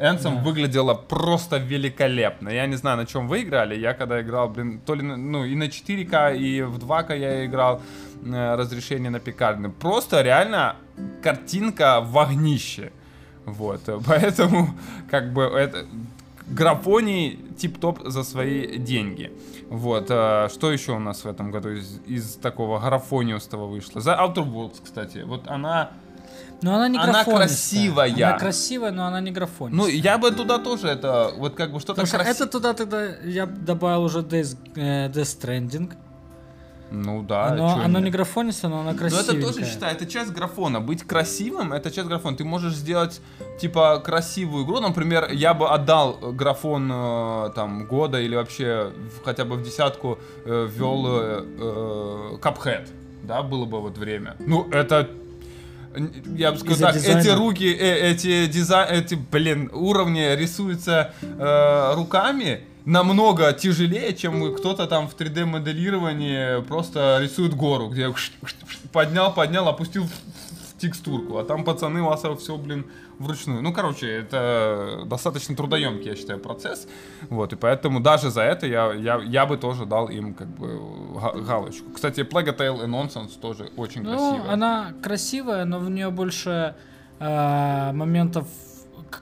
Энсом 0.01 0.35
Да. 0.35 0.41
выглядело 0.43 0.93
просто 0.93 1.57
великолепно. 1.57 2.49
Я 2.49 2.67
не 2.67 2.75
знаю, 2.75 2.97
на 2.97 3.05
чем 3.05 3.29
вы 3.29 3.43
играли. 3.43 3.79
Я 3.79 3.93
когда 3.93 4.19
играл, 4.21 4.49
блин, 4.49 4.81
то 4.85 4.95
ли 4.95 5.01
ну, 5.01 5.45
и 5.45 5.55
на 5.55 5.63
4К, 5.69 6.35
и 6.37 6.61
в 6.63 6.77
2К 6.77 7.17
я 7.17 7.45
играл 7.45 7.81
э, 8.25 8.55
разрешение 8.55 9.09
на 9.09 9.19
пикарне. 9.19 9.69
Просто 9.69 10.21
реально 10.21 10.75
картинка 11.23 12.01
в 12.01 12.17
огнище. 12.19 12.91
Вот, 13.45 13.81
поэтому, 14.05 14.69
как 15.09 15.31
бы, 15.33 15.43
это 15.43 15.85
графоний 16.49 17.39
тип-топ 17.57 17.99
за 18.05 18.23
свои 18.23 18.77
деньги. 18.77 19.31
Вот, 19.69 20.07
э, 20.09 20.49
что 20.51 20.71
еще 20.71 20.93
у 20.93 20.99
нас 20.99 21.23
в 21.23 21.27
этом 21.27 21.51
году 21.51 21.69
из, 21.69 21.99
из 22.07 22.35
такого 22.35 22.79
графониустого 22.79 23.67
вышло? 23.67 24.01
За 24.01 24.13
Outer 24.13 24.45
Worlds, 24.51 24.81
кстати, 24.83 25.19
вот 25.19 25.47
она... 25.47 25.91
Но 26.61 26.75
она 26.75 26.89
не 26.89 26.97
Она 26.97 27.23
красивая. 27.23 28.13
Она 28.13 28.37
красивая, 28.37 28.91
но 28.91 29.05
она 29.05 29.21
не 29.21 29.31
графонистая. 29.31 29.71
Ну, 29.71 29.87
я 29.87 30.17
бы 30.17 30.31
туда 30.31 30.57
тоже 30.57 30.87
это, 30.87 31.31
вот 31.37 31.55
как 31.55 31.71
бы 31.71 31.79
что-то 31.79 32.01
Потому 32.01 32.07
что 32.07 32.17
краси- 32.17 32.31
это 32.31 32.47
туда 32.47 32.73
тогда 32.73 33.05
я 33.23 33.45
добавил 33.45 34.03
уже 34.03 34.19
Death, 34.19 34.57
э, 34.75 35.09
Death 35.09 35.39
Stranding. 35.39 35.93
Ну 36.91 37.21
да, 37.21 37.47
оно 37.47 37.73
оно 37.75 37.99
нет. 37.99 38.05
не 38.05 38.11
графонистое, 38.11 38.71
но 38.71 38.79
оно 38.81 38.91
Но 38.91 38.97
красивенькое. 38.97 39.37
это 39.37 39.47
тоже 39.47 39.65
считай, 39.65 39.93
это 39.93 40.05
часть 40.05 40.31
графона. 40.31 40.79
Быть 40.81 41.03
красивым, 41.03 41.71
это 41.73 41.91
часть 41.91 42.07
графона. 42.07 42.35
Ты 42.35 42.43
можешь 42.43 42.73
сделать, 42.73 43.21
типа, 43.59 43.99
красивую 43.99 44.65
игру. 44.65 44.79
Например, 44.79 45.29
я 45.31 45.53
бы 45.53 45.69
отдал 45.69 46.17
графон 46.33 46.89
э, 46.91 47.51
там 47.55 47.85
года 47.85 48.19
или 48.19 48.35
вообще 48.35 48.91
хотя 49.23 49.45
бы 49.45 49.55
в 49.55 49.63
десятку 49.63 50.17
э, 50.45 50.67
ввел 50.71 51.05
э, 51.07 51.45
э, 51.59 52.37
Cuphead. 52.41 52.87
Да, 53.23 53.43
было 53.43 53.65
бы 53.65 53.79
вот 53.81 53.97
время. 53.97 54.35
Ну, 54.39 54.67
это 54.71 55.09
я 56.35 56.51
бы 56.51 56.57
сказал 56.59 56.91
так, 56.91 57.01
дизайна. 57.01 57.19
эти 57.19 57.29
руки, 57.29 57.65
э, 57.65 58.11
эти 58.11 58.47
дизайн, 58.47 58.93
эти, 59.03 59.15
блин, 59.15 59.69
уровни 59.73 60.35
рисуются 60.35 61.13
э, 61.21 61.93
руками 61.95 62.61
намного 62.89 63.53
тяжелее, 63.53 64.13
чем 64.15 64.53
кто-то 64.55 64.87
там 64.87 65.07
в 65.07 65.15
3D 65.15 65.45
моделировании 65.45 66.61
просто 66.63 67.19
рисует 67.21 67.53
гору, 67.53 67.87
где 67.89 68.13
поднял, 68.91 69.33
поднял, 69.33 69.67
опустил 69.67 70.03
в- 70.05 70.79
текстурку, 70.81 71.37
а 71.37 71.43
там 71.43 71.65
пацаны 71.65 72.01
у 72.01 72.05
вас 72.05 72.23
все, 72.39 72.55
блин, 72.55 72.85
вручную. 73.19 73.61
Ну, 73.61 73.73
короче, 73.73 74.07
это 74.07 75.01
достаточно 75.05 75.53
трудоемкий, 75.53 76.09
я 76.09 76.15
считаю, 76.15 76.39
процесс. 76.39 76.87
Вот, 77.29 77.51
и 77.51 77.57
поэтому 77.57 77.99
даже 77.99 78.29
за 78.31 78.41
это 78.43 78.65
я, 78.65 78.93
я, 78.93 79.17
я 79.25 79.45
бы 79.45 79.57
тоже 79.57 79.85
дал 79.85 80.07
им 80.07 80.33
как 80.33 80.47
бы 80.47 80.79
га- 81.19 81.33
галочку. 81.41 81.91
Кстати, 81.93 82.21
Plague 82.21 82.55
Tale 82.57 82.83
и 82.85 82.87
Nonsense 82.87 83.37
тоже 83.41 83.69
очень 83.75 84.03
Ну, 84.03 84.11
красивая. 84.11 84.53
она 84.53 84.93
красивая, 85.03 85.65
но 85.65 85.79
в 85.79 85.89
нее 85.89 86.09
больше 86.11 86.73
э, 87.19 87.91
моментов 87.91 88.47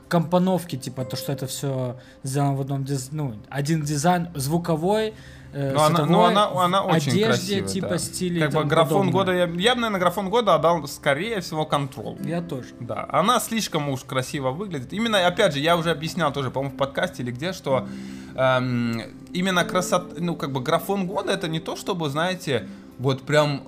компоновки, 0.08 0.76
типа 0.76 1.06
то, 1.06 1.16
что 1.16 1.32
это 1.32 1.48
все 1.48 1.98
сделано 2.24 2.56
в 2.56 2.62
одном 2.62 2.84
диз... 2.84 3.10
ну, 3.12 3.36
один 3.50 3.82
дизайн 3.82 4.30
звуковой, 4.36 5.14
э, 5.54 5.74
Ну, 5.74 5.80
она, 5.80 5.88
световой, 5.88 6.12
ну, 6.12 6.24
она, 6.24 6.64
она 6.64 6.84
очень 6.84 7.12
одежде, 7.12 7.26
красивая, 7.26 7.68
типа 7.68 7.90
да. 7.90 7.98
стиле. 7.98 8.42
Как 8.42 8.54
бы 8.54 8.64
графон 8.66 9.08
подобное. 9.08 9.14
года, 9.14 9.32
я, 9.34 9.46
я 9.46 9.76
бы, 9.76 9.82
наверное, 9.82 10.00
графон 10.00 10.30
года 10.30 10.56
отдал, 10.56 10.88
скорее 10.88 11.42
всего, 11.42 11.66
Control. 11.66 12.18
Я 12.24 12.42
тоже. 12.42 12.70
Да, 12.80 13.06
она 13.10 13.40
слишком 13.40 13.90
уж 13.90 14.02
красиво 14.02 14.52
выглядит. 14.52 14.94
Именно, 14.94 15.26
опять 15.26 15.54
же, 15.54 15.60
я 15.60 15.78
уже 15.78 15.92
объяснял 15.92 16.32
тоже, 16.32 16.52
по-моему, 16.52 16.76
в 16.76 16.78
подкасте 16.78 17.24
или 17.24 17.32
где, 17.32 17.54
что 17.54 17.88
эм, 18.36 19.02
именно 19.34 19.64
красота, 19.64 20.16
ну, 20.18 20.36
как 20.36 20.52
бы 20.52 20.62
графон 20.62 21.08
года 21.08 21.32
это 21.32 21.48
не 21.48 21.60
то, 21.60 21.76
чтобы, 21.76 22.10
знаете, 22.10 22.68
вот 23.00 23.24
прям 23.24 23.64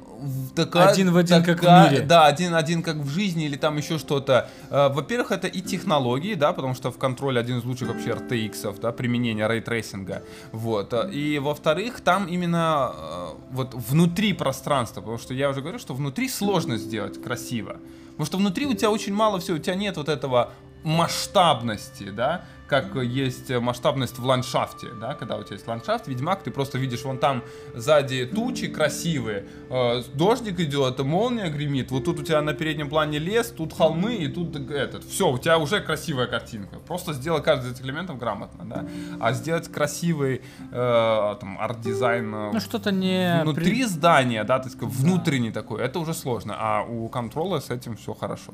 такая... 0.55 0.87
Один 0.89 1.11
в 1.11 1.17
один, 1.17 1.43
как 1.43 1.57
в 1.57 1.61
такая- 1.61 1.89
мире. 1.91 2.03
Да, 2.03 2.25
один 2.25 2.55
один 2.55 2.83
как 2.83 2.97
в 2.97 3.09
жизни 3.09 3.45
или 3.45 3.55
там 3.57 3.77
еще 3.77 3.97
что-то. 3.97 4.49
Э, 4.69 4.89
Во-первых, 4.89 5.31
это 5.31 5.47
и 5.47 5.61
технологии, 5.61 6.35
да, 6.35 6.53
потому 6.53 6.75
что 6.75 6.91
в 6.91 6.97
контроле 6.97 7.39
один 7.39 7.59
из 7.59 7.63
лучших 7.65 7.89
вообще 7.89 8.11
RTX, 8.11 8.79
да, 8.81 8.91
применения 8.91 9.47
рейтрейсинга. 9.47 10.23
Вот. 10.51 10.93
э, 10.93 11.09
И 11.11 11.39
во-вторых, 11.39 12.01
там 12.01 12.25
именно 12.27 12.91
э, 12.93 13.27
вот 13.51 13.73
внутри 13.73 14.33
пространства, 14.33 15.01
потому 15.01 15.17
что 15.19 15.33
я 15.33 15.49
уже 15.49 15.61
говорю, 15.61 15.79
что 15.79 15.93
внутри 15.93 16.29
сложно 16.29 16.77
сделать 16.77 17.21
красиво. 17.21 17.77
Потому 18.11 18.25
что 18.25 18.37
внутри 18.37 18.65
у 18.65 18.73
тебя 18.73 18.91
очень 18.91 19.13
мало 19.13 19.39
всего, 19.39 19.57
у 19.57 19.59
тебя 19.59 19.75
нет 19.75 19.97
вот 19.97 20.09
этого 20.09 20.51
масштабности, 20.83 22.09
да, 22.11 22.45
как 22.69 22.95
есть 22.95 23.49
масштабность 23.49 24.19
в 24.19 24.25
ландшафте, 24.25 24.87
да, 24.99 25.15
когда 25.15 25.37
у 25.37 25.43
тебя 25.43 25.55
есть 25.55 25.67
ландшафт, 25.67 26.07
Ведьмак, 26.07 26.43
ты 26.43 26.51
просто 26.51 26.77
видишь 26.77 27.03
вон 27.03 27.17
там 27.17 27.43
сзади 27.75 28.25
тучи 28.25 28.67
красивые, 28.67 29.45
э, 29.69 30.03
дождик 30.13 30.59
идет, 30.59 30.99
молния 30.99 31.49
гремит, 31.49 31.91
вот 31.91 32.05
тут 32.05 32.19
у 32.19 32.23
тебя 32.23 32.41
на 32.41 32.53
переднем 32.53 32.89
плане 32.89 33.17
лес, 33.19 33.47
тут 33.57 33.73
холмы 33.73 34.15
и 34.15 34.27
тут 34.27 34.55
этот, 34.69 35.03
все, 35.03 35.29
у 35.31 35.37
тебя 35.37 35.57
уже 35.57 35.81
красивая 35.81 36.27
картинка. 36.27 36.77
Просто 36.79 37.13
сделай 37.13 37.41
каждый 37.41 37.67
из 37.71 37.73
этих 37.75 37.85
элементов 37.85 38.17
грамотно, 38.19 38.63
да, 38.65 38.85
а 39.19 39.33
сделать 39.33 39.67
красивый 39.71 40.41
э, 40.71 41.35
там 41.39 41.57
арт-дизайн 41.59 42.33
э, 42.33 42.51
Ну, 42.53 42.59
что-то 42.59 42.91
не... 42.91 43.41
внутри 43.43 43.63
при- 43.65 43.83
здания, 43.85 44.43
да, 44.43 44.59
так 44.59 44.71
сказать, 44.71 44.93
внутренний 44.95 45.51
такой, 45.51 45.81
это 45.81 45.99
уже 45.99 46.13
сложно, 46.13 46.55
а 46.57 46.83
у 46.83 47.07
контроля 47.09 47.59
с 47.59 47.69
этим 47.69 47.95
все 47.97 48.13
хорошо. 48.13 48.53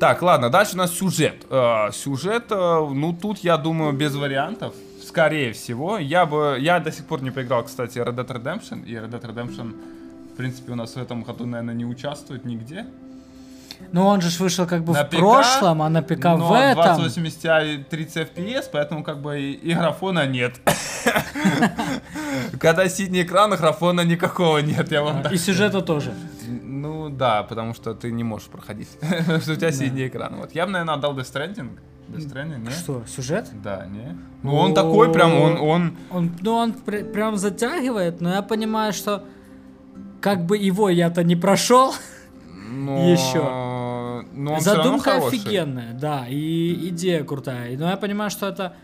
Так, 0.00 0.22
ладно, 0.22 0.50
дальше 0.50 0.74
у 0.74 0.78
нас 0.78 0.92
сюжет. 0.92 1.46
Э, 1.50 1.90
сюжет, 1.92 2.46
э, 2.50 2.88
ну 2.90 3.12
тут 3.20 3.38
я 3.38 3.56
думаю 3.56 3.92
без 3.92 4.14
вариантов, 4.14 4.74
скорее 5.06 5.52
всего. 5.52 5.98
Я 5.98 6.26
бы, 6.26 6.56
я 6.60 6.80
до 6.80 6.90
сих 6.92 7.04
пор 7.04 7.22
не 7.22 7.30
поиграл, 7.30 7.64
кстати, 7.64 7.98
Red 7.98 8.14
Dead 8.14 8.26
Redemption, 8.26 8.84
и 8.84 8.94
Red 8.94 9.10
Dead 9.10 9.22
Redemption, 9.22 9.74
в 10.32 10.36
принципе, 10.36 10.72
у 10.72 10.76
нас 10.76 10.94
в 10.94 10.96
этом 10.96 11.22
году, 11.22 11.46
наверное, 11.46 11.74
не 11.74 11.84
участвует 11.84 12.44
нигде. 12.44 12.86
Ну, 13.92 14.06
он 14.06 14.20
же 14.20 14.28
вышел 14.38 14.66
как 14.66 14.84
бы 14.84 14.92
На 14.92 15.04
в 15.04 15.08
ПК, 15.08 15.16
прошлом, 15.16 15.82
а 15.82 15.88
на 15.88 16.02
ПК 16.02 16.24
Но 16.24 16.48
в 16.48 16.52
этом... 16.52 16.96
2080 16.96 17.44
Ti 17.44 17.74
и 17.74 17.82
30 17.82 18.16
FPS, 18.16 18.64
поэтому 18.72 19.02
как 19.02 19.20
бы 19.22 19.40
и, 19.40 19.52
и 19.52 19.74
графона 19.74 20.26
нет. 20.26 20.60
Когда 22.60 22.88
синий 22.88 23.22
экран, 23.22 23.50
графона 23.50 24.02
никакого 24.02 24.58
нет, 24.58 24.92
я 24.92 25.02
вам 25.02 25.22
И 25.32 25.36
сюжета 25.38 25.80
тоже. 25.80 26.12
Ну 26.80 27.08
да, 27.10 27.42
потому 27.42 27.74
что 27.74 27.94
ты 27.94 28.10
не 28.12 28.24
можешь 28.24 28.48
проходить, 28.48 28.88
потому 29.00 29.40
что 29.40 29.52
у 29.52 29.56
тебя 29.56 29.72
синий 29.72 30.06
экран. 30.08 30.36
Вот 30.36 30.52
я 30.54 30.66
бы, 30.66 30.72
наверное, 30.72 30.94
отдал 30.94 31.16
Death 31.16 31.32
Stranding. 31.32 31.78
Stranding, 32.16 32.58
не? 32.64 32.70
Что, 32.70 33.04
сюжет? 33.06 33.50
Да, 33.62 33.86
не. 33.86 34.16
Ну 34.42 34.54
он 34.56 34.74
такой 34.74 35.12
прям, 35.12 35.32
он, 35.40 35.56
он... 35.60 35.96
Он, 36.10 36.30
ну, 36.40 36.52
он 36.54 36.72
пр- 36.72 37.04
прям 37.04 37.36
затягивает, 37.36 38.20
но 38.20 38.30
я 38.34 38.42
понимаю, 38.42 38.92
что 38.92 39.22
как 40.20 40.44
бы 40.44 40.56
его 40.58 40.88
я-то 40.88 41.22
не 41.22 41.36
прошел. 41.36 41.94
но- 42.68 43.08
Еще. 43.12 43.40
Но 44.32 44.54
он 44.54 44.60
Задумка 44.60 45.16
офигенная, 45.18 45.92
да, 45.94 46.26
и 46.28 46.88
идея 46.88 47.22
крутая. 47.24 47.76
Но 47.78 47.88
я 47.90 47.96
понимаю, 47.96 48.30
что 48.30 48.48
это... 48.48 48.74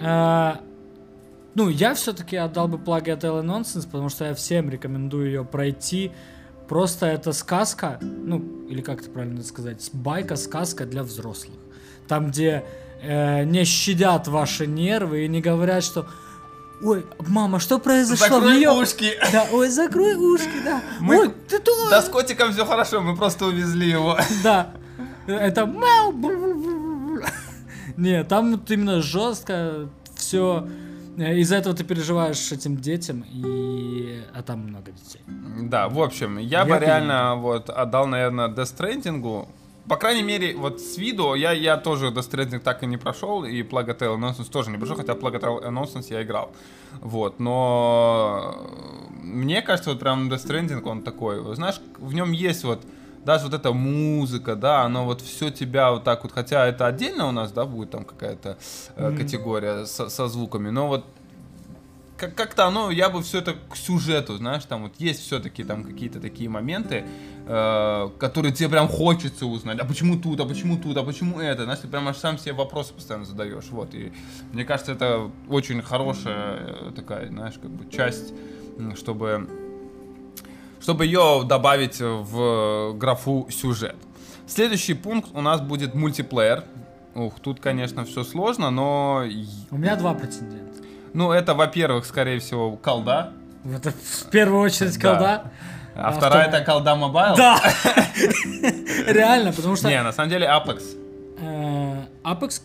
э, 0.00 0.52
ну, 1.54 1.68
я 1.68 1.94
все-таки 1.94 2.36
отдал 2.36 2.68
бы 2.68 2.78
Plague 2.78 3.18
Tale 3.20 3.42
Nonsense, 3.44 3.84
потому 3.84 4.08
что 4.08 4.24
я 4.24 4.34
всем 4.34 4.70
рекомендую 4.70 5.26
ее 5.26 5.44
пройти. 5.44 6.12
Просто 6.68 7.06
это 7.06 7.32
сказка, 7.32 7.98
ну, 8.00 8.66
или 8.68 8.80
как 8.80 9.00
это 9.02 9.10
правильно 9.10 9.42
сказать, 9.42 9.90
байка, 9.92 10.36
сказка 10.36 10.86
для 10.86 11.02
взрослых. 11.02 11.58
Там, 12.08 12.30
где 12.30 12.64
э, 13.02 13.44
не 13.44 13.64
щадят 13.64 14.28
ваши 14.28 14.66
нервы 14.66 15.24
и 15.24 15.28
не 15.28 15.40
говорят, 15.40 15.84
что 15.84 16.06
Ой, 16.82 17.06
мама, 17.28 17.60
что 17.60 17.78
произошло? 17.78 18.26
Закрой 18.26 18.56
Её- 18.58 18.74
ушки. 18.74 19.12
Да, 19.32 19.46
ой, 19.52 19.68
закрой 19.70 20.16
ушки, 20.16 20.60
да. 20.64 20.82
Мы- 21.00 21.18
Ой, 21.18 21.34
ты 21.48 21.58
тоже. 21.58 21.88
Да 21.88 22.02
с 22.02 22.08
котиком 22.08 22.52
все 22.52 22.66
хорошо, 22.66 23.00
мы 23.00 23.16
просто 23.16 23.46
увезли 23.46 23.88
его. 23.88 24.18
Да. 24.42 24.74
Это 25.26 25.64
мяу. 25.64 26.12
Не, 27.96 28.24
там 28.24 28.52
вот 28.56 28.70
именно 28.70 29.00
жестко 29.00 29.88
все. 30.14 30.68
Из-за 31.16 31.56
этого 31.56 31.74
ты 31.74 31.84
переживаешь 31.84 32.52
этим 32.52 32.76
детям, 32.76 33.24
и... 33.32 34.22
а 34.34 34.42
там 34.42 34.60
много 34.60 34.92
детей. 34.92 35.20
Да, 35.60 35.88
в 35.88 36.00
общем, 36.00 36.38
я, 36.38 36.60
Я 36.60 36.64
бы 36.64 36.70
понимаю. 36.70 36.86
реально 36.86 37.36
вот 37.36 37.70
отдал, 37.70 38.06
наверное, 38.06 38.48
Stranding, 38.48 39.46
по 39.88 39.96
крайней 39.96 40.22
мере, 40.22 40.56
вот 40.56 40.80
с 40.80 40.96
виду 40.96 41.34
я, 41.34 41.52
я 41.52 41.76
тоже 41.76 42.06
Stranding 42.08 42.60
так 42.60 42.82
и 42.82 42.86
не 42.86 42.96
прошел, 42.96 43.44
и 43.44 43.62
Plague 43.62 43.98
Tale 43.98 44.18
Nonsense 44.18 44.50
тоже 44.50 44.70
не 44.70 44.78
прошел, 44.78 44.96
хотя 44.96 45.12
Plague 45.12 45.40
Tale 45.40 45.68
Nonsense 45.68 46.06
я 46.10 46.22
играл. 46.22 46.52
Вот, 47.00 47.38
но 47.38 48.56
мне 49.22 49.62
кажется, 49.62 49.90
вот 49.90 50.00
прям 50.00 50.32
Stranding, 50.32 50.82
он 50.88 51.02
такой, 51.02 51.54
знаешь, 51.54 51.80
в 51.98 52.14
нем 52.14 52.32
есть 52.32 52.64
вот 52.64 52.82
даже 53.24 53.44
вот 53.44 53.54
эта 53.54 53.72
музыка, 53.72 54.56
да, 54.56 54.82
оно 54.82 55.04
вот 55.04 55.20
все 55.20 55.50
тебя 55.50 55.90
вот 55.90 56.04
так 56.04 56.22
вот, 56.22 56.32
хотя 56.32 56.66
это 56.66 56.86
отдельно 56.86 57.26
у 57.28 57.32
нас, 57.32 57.52
да, 57.52 57.64
будет 57.64 57.90
там 57.90 58.04
какая-то 58.04 58.58
э, 58.96 59.08
mm-hmm. 59.08 59.16
категория 59.16 59.86
со, 59.86 60.08
со 60.08 60.28
звуками, 60.28 60.70
но 60.70 60.88
вот 60.88 61.04
как- 62.16 62.34
как-то 62.34 62.66
оно, 62.66 62.90
я 62.90 63.08
бы 63.10 63.22
все 63.22 63.38
это 63.38 63.54
к 63.54 63.76
сюжету, 63.76 64.36
знаешь, 64.36 64.64
там 64.64 64.84
вот 64.84 64.92
есть 64.98 65.20
все-таки 65.20 65.64
там 65.64 65.84
какие-то 65.84 66.20
такие 66.20 66.48
моменты, 66.48 67.04
э, 67.46 68.10
которые 68.18 68.52
тебе 68.52 68.68
прям 68.68 68.88
хочется 68.88 69.46
узнать, 69.46 69.78
а 69.78 69.84
почему 69.84 70.18
тут, 70.18 70.40
а 70.40 70.44
почему 70.44 70.76
тут, 70.76 70.96
а 70.96 71.02
почему 71.02 71.40
это, 71.40 71.64
знаешь, 71.64 71.80
ты 71.80 71.88
прям 71.88 72.06
аж 72.08 72.16
сам 72.16 72.38
себе 72.38 72.52
вопросы 72.52 72.92
постоянно 72.94 73.24
задаешь, 73.24 73.66
вот, 73.70 73.94
и 73.94 74.12
мне 74.52 74.64
кажется, 74.64 74.92
это 74.92 75.30
очень 75.48 75.82
хорошая 75.82 76.56
э, 76.58 76.92
такая, 76.94 77.28
знаешь, 77.28 77.54
как 77.60 77.70
бы 77.70 77.90
часть, 77.90 78.34
чтобы 78.96 79.48
чтобы 80.84 81.06
ее 81.06 81.44
добавить 81.46 81.98
в 81.98 82.92
графу 82.92 83.48
сюжет. 83.50 83.96
Следующий 84.46 84.92
пункт 84.92 85.30
у 85.32 85.40
нас 85.40 85.62
будет 85.62 85.94
мультиплеер. 85.94 86.64
Ух, 87.14 87.40
тут, 87.40 87.58
конечно, 87.58 88.04
все 88.04 88.22
сложно, 88.22 88.70
но... 88.70 89.24
У 89.70 89.78
меня 89.78 89.96
два 89.96 90.12
претендента. 90.12 90.82
Ну, 91.14 91.32
это, 91.32 91.54
во-первых, 91.54 92.04
скорее 92.04 92.38
всего, 92.38 92.76
колда. 92.76 93.32
Это 93.64 93.92
в 93.92 94.30
первую 94.30 94.60
очередь 94.60 95.00
колда. 95.00 95.50
А, 95.94 96.08
а 96.08 96.12
вторая 96.12 96.48
это 96.48 96.62
колда 96.62 96.96
Mobile? 96.96 97.34
Да! 97.34 97.58
Реально, 99.06 99.54
потому 99.54 99.76
что... 99.76 99.88
Не, 99.88 100.02
на 100.02 100.12
самом 100.12 100.28
деле 100.28 100.46
Apex. 100.46 100.82
Э, 101.40 102.02
Apex 102.24 102.60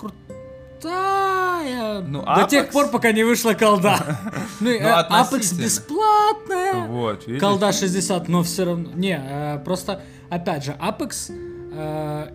крутая. 0.80 2.02
Ну, 2.02 2.24
До 2.24 2.48
тех 2.50 2.70
пор, 2.70 2.90
пока 2.90 3.12
не 3.12 3.24
вышла 3.24 3.54
колда. 3.54 4.00
Ну, 4.60 4.72
ну 4.72 4.76
э, 4.76 5.08
Apex 5.10 5.58
бесплатная. 5.58 6.86
Вот, 6.88 7.26
Колда 7.40 7.72
60, 7.72 8.28
но 8.28 8.44
все 8.44 8.66
равно... 8.66 8.92
Не, 8.94 9.22
э, 9.22 9.60
просто, 9.64 10.02
опять 10.30 10.66
же, 10.66 10.76
Apex, 10.82 11.32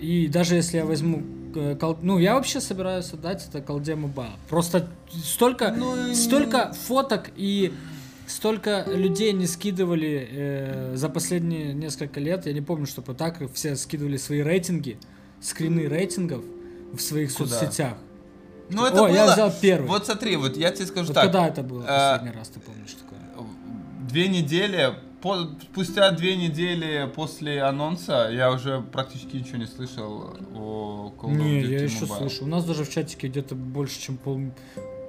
и 0.00 0.28
даже 0.28 0.54
если 0.54 0.78
я 0.78 0.84
возьму 0.86 1.22
ну, 2.02 2.18
я 2.18 2.34
вообще 2.34 2.60
собираюсь 2.60 3.12
отдать 3.12 3.46
это 3.48 3.60
колде 3.60 3.92
Mobile. 3.92 4.32
Просто 4.48 4.88
столько, 5.12 5.70
ну, 5.70 6.12
столько 6.14 6.72
фоток 6.72 7.30
и 7.36 7.72
столько 8.26 8.84
людей 8.88 9.32
не 9.32 9.46
скидывали 9.46 10.28
э, 10.30 10.92
за 10.96 11.08
последние 11.08 11.72
несколько 11.72 12.18
лет. 12.18 12.46
Я 12.46 12.52
не 12.54 12.60
помню, 12.60 12.86
чтобы 12.86 13.14
так 13.14 13.40
все 13.52 13.76
скидывали 13.76 14.16
свои 14.16 14.40
рейтинги, 14.40 14.98
скрины 15.40 15.86
рейтингов 15.86 16.42
в 16.92 17.00
своих 17.00 17.32
Куда? 17.34 17.50
соцсетях. 17.50 17.94
Ну, 18.70 18.84
это 18.86 19.04
О, 19.04 19.08
было... 19.08 19.14
я 19.14 19.32
взял 19.32 19.52
первый. 19.60 19.86
Вот 19.86 20.06
смотри, 20.06 20.36
вот 20.36 20.56
я 20.56 20.70
тебе 20.70 20.86
скажу 20.86 21.08
вот 21.08 21.14
так. 21.14 21.24
Когда 21.24 21.48
это 21.48 21.62
было 21.62 21.84
а, 21.86 22.18
последний 22.18 22.38
раз, 22.38 22.48
ты 22.48 22.60
помнишь 22.60 22.94
такое? 22.94 23.20
Две 24.08 24.28
недели, 24.28 24.94
по, 25.20 25.48
спустя 25.62 26.10
две 26.12 26.36
недели 26.36 27.10
после 27.14 27.62
анонса 27.62 28.28
я 28.30 28.50
уже 28.52 28.80
практически 28.80 29.36
ничего 29.36 29.58
не 29.58 29.66
слышал 29.66 30.34
о 30.54 31.12
Call 31.18 31.30
of 31.30 31.36
Duty 31.36 31.42
Не, 31.42 31.60
я 31.62 31.82
еще 31.82 32.06
слышу. 32.06 32.44
У 32.44 32.46
нас 32.46 32.64
даже 32.64 32.84
в 32.84 32.90
чатике 32.90 33.28
где-то 33.28 33.54
больше, 33.54 34.00
чем 34.00 34.16
пол, 34.16 34.40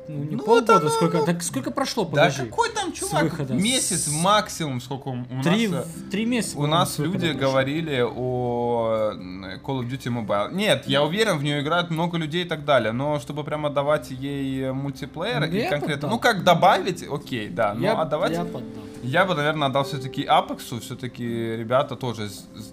ну, 0.07 0.23
не 0.23 0.35
ну, 0.35 0.43
полгода, 0.43 0.77
это, 0.77 0.89
сколько, 0.89 1.17
ну, 1.17 1.25
так 1.25 1.41
сколько 1.41 1.71
прошло, 1.71 2.05
подожди. 2.05 2.43
Да 2.43 2.49
какой 2.49 2.69
там 2.69 2.93
чувак, 2.93 3.49
месяц 3.49 4.07
максимум, 4.07 4.79
сколько 4.79 5.07
у 5.09 5.43
три, 5.43 5.67
нас... 5.67 5.87
Три 6.11 6.25
месяца. 6.25 6.59
У 6.59 6.67
нас 6.67 6.99
люди 6.99 7.27
говорили 7.27 8.01
о 8.01 9.13
Call 9.63 9.81
of 9.81 9.89
Duty 9.89 10.25
Mobile. 10.25 10.53
Нет, 10.53 10.83
я 10.87 11.03
уверен, 11.03 11.37
в 11.37 11.43
нее 11.43 11.61
играют 11.61 11.89
много 11.89 12.17
людей 12.17 12.45
и 12.45 12.47
так 12.47 12.65
далее, 12.65 12.91
но 12.91 13.19
чтобы 13.19 13.43
прямо 13.43 13.69
давать 13.69 14.11
ей 14.11 14.71
мультиплеер 14.71 15.41
ну, 15.41 15.47
и 15.47 15.69
конкретно, 15.69 16.09
ну 16.09 16.19
как 16.19 16.43
добавить, 16.43 17.03
окей, 17.03 17.49
да, 17.49 17.73
но 17.73 17.81
я, 17.81 17.93
отдавать... 17.93 18.33
Я. 18.33 18.45
Я 19.03 19.23
бы, 19.25 19.35
наверное, 19.35 19.67
отдал 19.67 19.83
все-таки 19.83 20.23
Apex, 20.23 20.79
все-таки 20.79 21.23
ребята 21.23 21.95
тоже 21.95 22.27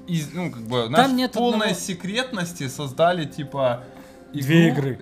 из, 0.06 0.32
ну, 0.32 0.50
как 0.50 0.62
бы, 0.62 0.86
знаешь, 0.86 1.12
нет 1.12 1.32
полной 1.32 1.68
одного... 1.68 1.74
секретности 1.74 2.68
создали, 2.68 3.26
типа, 3.26 3.84
игру, 4.32 4.46
Две 4.46 4.68
игры 4.68 5.00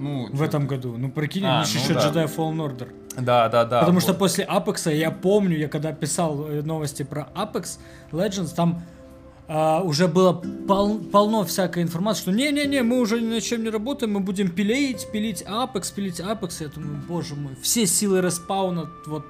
ну, 0.00 0.28
в 0.32 0.42
этом 0.42 0.66
году. 0.66 0.96
Ну, 0.96 1.10
прикинь, 1.10 1.44
а, 1.44 1.58
ну, 1.58 1.80
еще 1.80 1.94
да. 1.94 2.10
Jedi 2.10 2.36
Fallen 2.36 2.56
Order. 2.56 2.88
Да, 3.18 3.48
да, 3.48 3.64
да. 3.64 3.80
Потому 3.80 3.96
вот. 3.96 4.02
что 4.02 4.14
после 4.14 4.44
Apex, 4.44 4.94
я 4.94 5.10
помню, 5.10 5.58
я 5.58 5.68
когда 5.68 5.92
писал 5.92 6.46
э, 6.48 6.62
новости 6.62 7.02
про 7.02 7.28
Apex 7.34 7.78
Legends, 8.12 8.54
там 8.54 8.82
Uh, 9.52 9.82
уже 9.82 10.06
было 10.06 10.32
пол, 10.32 11.00
полно 11.00 11.42
всякой 11.42 11.82
информации, 11.82 12.22
что 12.22 12.30
не-не-не, 12.30 12.84
мы 12.84 13.00
уже 13.00 13.20
ни 13.20 13.26
на 13.26 13.40
чем 13.40 13.64
не 13.64 13.70
работаем, 13.70 14.12
мы 14.12 14.20
будем 14.20 14.48
пилить, 14.48 15.10
пилить 15.10 15.42
Apex, 15.42 15.92
пилить 15.92 16.20
Apex. 16.20 16.62
Я 16.62 16.68
думаю, 16.68 17.02
боже 17.08 17.34
мой, 17.34 17.56
все 17.60 17.84
силы 17.84 18.20
респауна 18.20 18.88
вот 19.06 19.24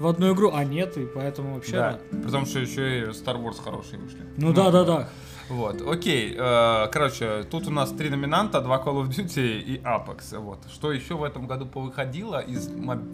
в 0.00 0.06
одну 0.08 0.34
игру, 0.34 0.50
а 0.52 0.64
нет, 0.64 0.96
и 0.96 1.06
поэтому 1.06 1.54
вообще... 1.54 1.72
Да, 1.72 2.00
потому 2.24 2.44
что 2.44 2.58
еще 2.58 2.98
и 2.98 3.02
Star 3.10 3.40
Wars 3.40 3.62
хорошие 3.62 4.00
вышли. 4.00 4.18
Ну 4.36 4.52
да-да-да. 4.52 5.10
Вот, 5.50 5.82
окей. 5.82 6.34
Э, 6.38 6.86
короче, 6.92 7.44
тут 7.50 7.66
у 7.66 7.70
нас 7.70 7.90
три 7.90 8.08
номинанта, 8.08 8.60
два 8.60 8.76
Call 8.76 9.02
of 9.02 9.08
Duty 9.08 9.60
и 9.60 9.78
Apex. 9.78 10.38
Вот. 10.38 10.60
Что 10.72 10.92
еще 10.92 11.14
в 11.14 11.24
этом 11.24 11.48
году 11.48 11.66
повыходило 11.66 12.40
из... 12.40 12.68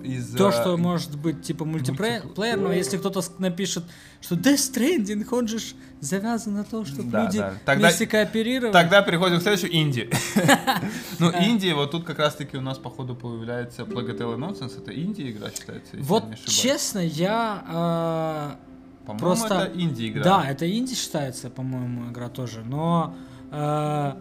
из 0.05 0.35
То, 0.35 0.51
э, 0.51 0.53
что 0.53 0.77
может 0.77 1.17
быть 1.17 1.43
типа 1.43 1.65
мультиплеер, 1.65 2.25
но 2.59 2.73
если 2.73 2.99
кто-то 2.99 3.23
напишет, 3.39 3.85
что 4.21 4.35
Death 4.35 4.75
Stranding, 4.75 5.27
он 5.31 5.49
же 5.49 5.59
завязан 6.01 6.55
на 6.55 6.65
то, 6.65 6.85
чтобы 6.85 7.11
да, 7.11 7.25
люди 7.25 7.39
да. 7.39 7.55
Тогда, 7.65 7.89
вместе 7.89 8.07
кооперировали. 8.07 8.73
Тогда 8.73 9.01
переходим 9.01 9.39
к 9.39 9.43
следующему, 9.43 9.73
инди. 9.73 10.11
Ну, 11.19 11.31
инди, 11.31 11.73
вот 11.73 11.91
тут 11.93 12.05
как 12.05 12.19
раз-таки 12.19 12.59
у 12.59 12.61
нас, 12.61 12.77
походу, 12.77 13.15
появляется 13.15 13.83
Plague 13.83 14.19
Tale 14.19 14.37
Nonsense. 14.37 14.79
Это 14.79 14.95
инди 14.95 15.31
игра 15.31 15.51
считается, 15.51 15.97
Вот, 16.01 16.25
честно, 16.45 16.99
я 16.99 18.59
по-моему, 19.07 19.21
Просто... 19.21 19.55
это 19.55 19.81
инди-игра. 19.81 20.25
Да, 20.25 20.45
это 20.51 20.71
инди 20.71 20.95
считается, 20.95 21.49
по-моему, 21.49 22.11
игра 22.11 22.29
тоже. 22.29 22.63
Но 22.65 23.15
э, 23.53 24.13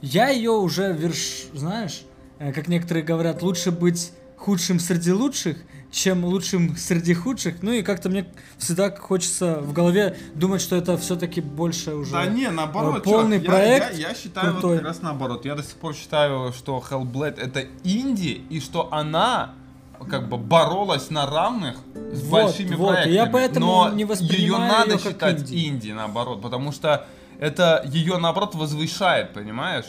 я 0.00 0.28
ее 0.30 0.52
уже 0.52 0.92
верш... 0.92 1.48
Знаешь, 1.52 2.02
э, 2.38 2.52
как 2.52 2.68
некоторые 2.68 3.04
говорят, 3.04 3.42
лучше 3.42 3.70
быть 3.70 4.12
худшим 4.36 4.80
среди 4.80 5.12
лучших, 5.12 5.58
чем 5.90 6.24
лучшим 6.24 6.76
среди 6.76 7.12
худших. 7.12 7.62
Ну 7.62 7.72
и 7.72 7.82
как-то 7.82 8.08
мне 8.08 8.24
всегда 8.56 8.90
хочется 8.90 9.60
в 9.60 9.74
голове 9.74 10.16
думать, 10.34 10.62
что 10.62 10.76
это 10.76 10.96
все-таки 10.96 11.42
больше 11.42 11.94
уже 11.94 12.12
Да 12.12 12.24
не, 12.24 12.50
наоборот, 12.50 13.02
полный 13.02 13.38
чувак, 13.38 13.54
проект. 13.54 13.92
Я, 13.92 13.98
я, 13.98 14.08
я 14.08 14.14
считаю 14.14 14.52
крутой. 14.52 14.70
вот 14.70 14.78
как 14.78 14.86
раз 14.86 15.02
наоборот. 15.02 15.44
Я 15.44 15.56
до 15.56 15.62
сих 15.62 15.74
пор 15.74 15.94
считаю, 15.94 16.54
что 16.54 16.82
Hellblade 16.88 17.38
это 17.38 17.66
инди, 17.84 18.42
и 18.48 18.60
что 18.60 18.90
она 18.92 19.54
как 20.08 20.28
бы 20.28 20.36
боролась 20.36 21.10
на 21.10 21.26
равных 21.26 21.76
с 21.94 22.22
вот, 22.22 22.44
большими 22.44 22.74
вот, 22.74 22.88
проектами. 22.88 23.14
Я 23.14 23.26
поэтому 23.26 23.66
но 23.66 23.90
не 23.90 24.02
ее 24.02 24.58
надо 24.58 24.92
ее 24.92 24.98
считать 24.98 25.40
инди. 25.40 25.68
инди, 25.68 25.92
наоборот, 25.92 26.42
потому 26.42 26.72
что 26.72 27.06
это 27.38 27.82
ее, 27.86 28.18
наоборот, 28.18 28.54
возвышает, 28.54 29.32
понимаешь? 29.32 29.86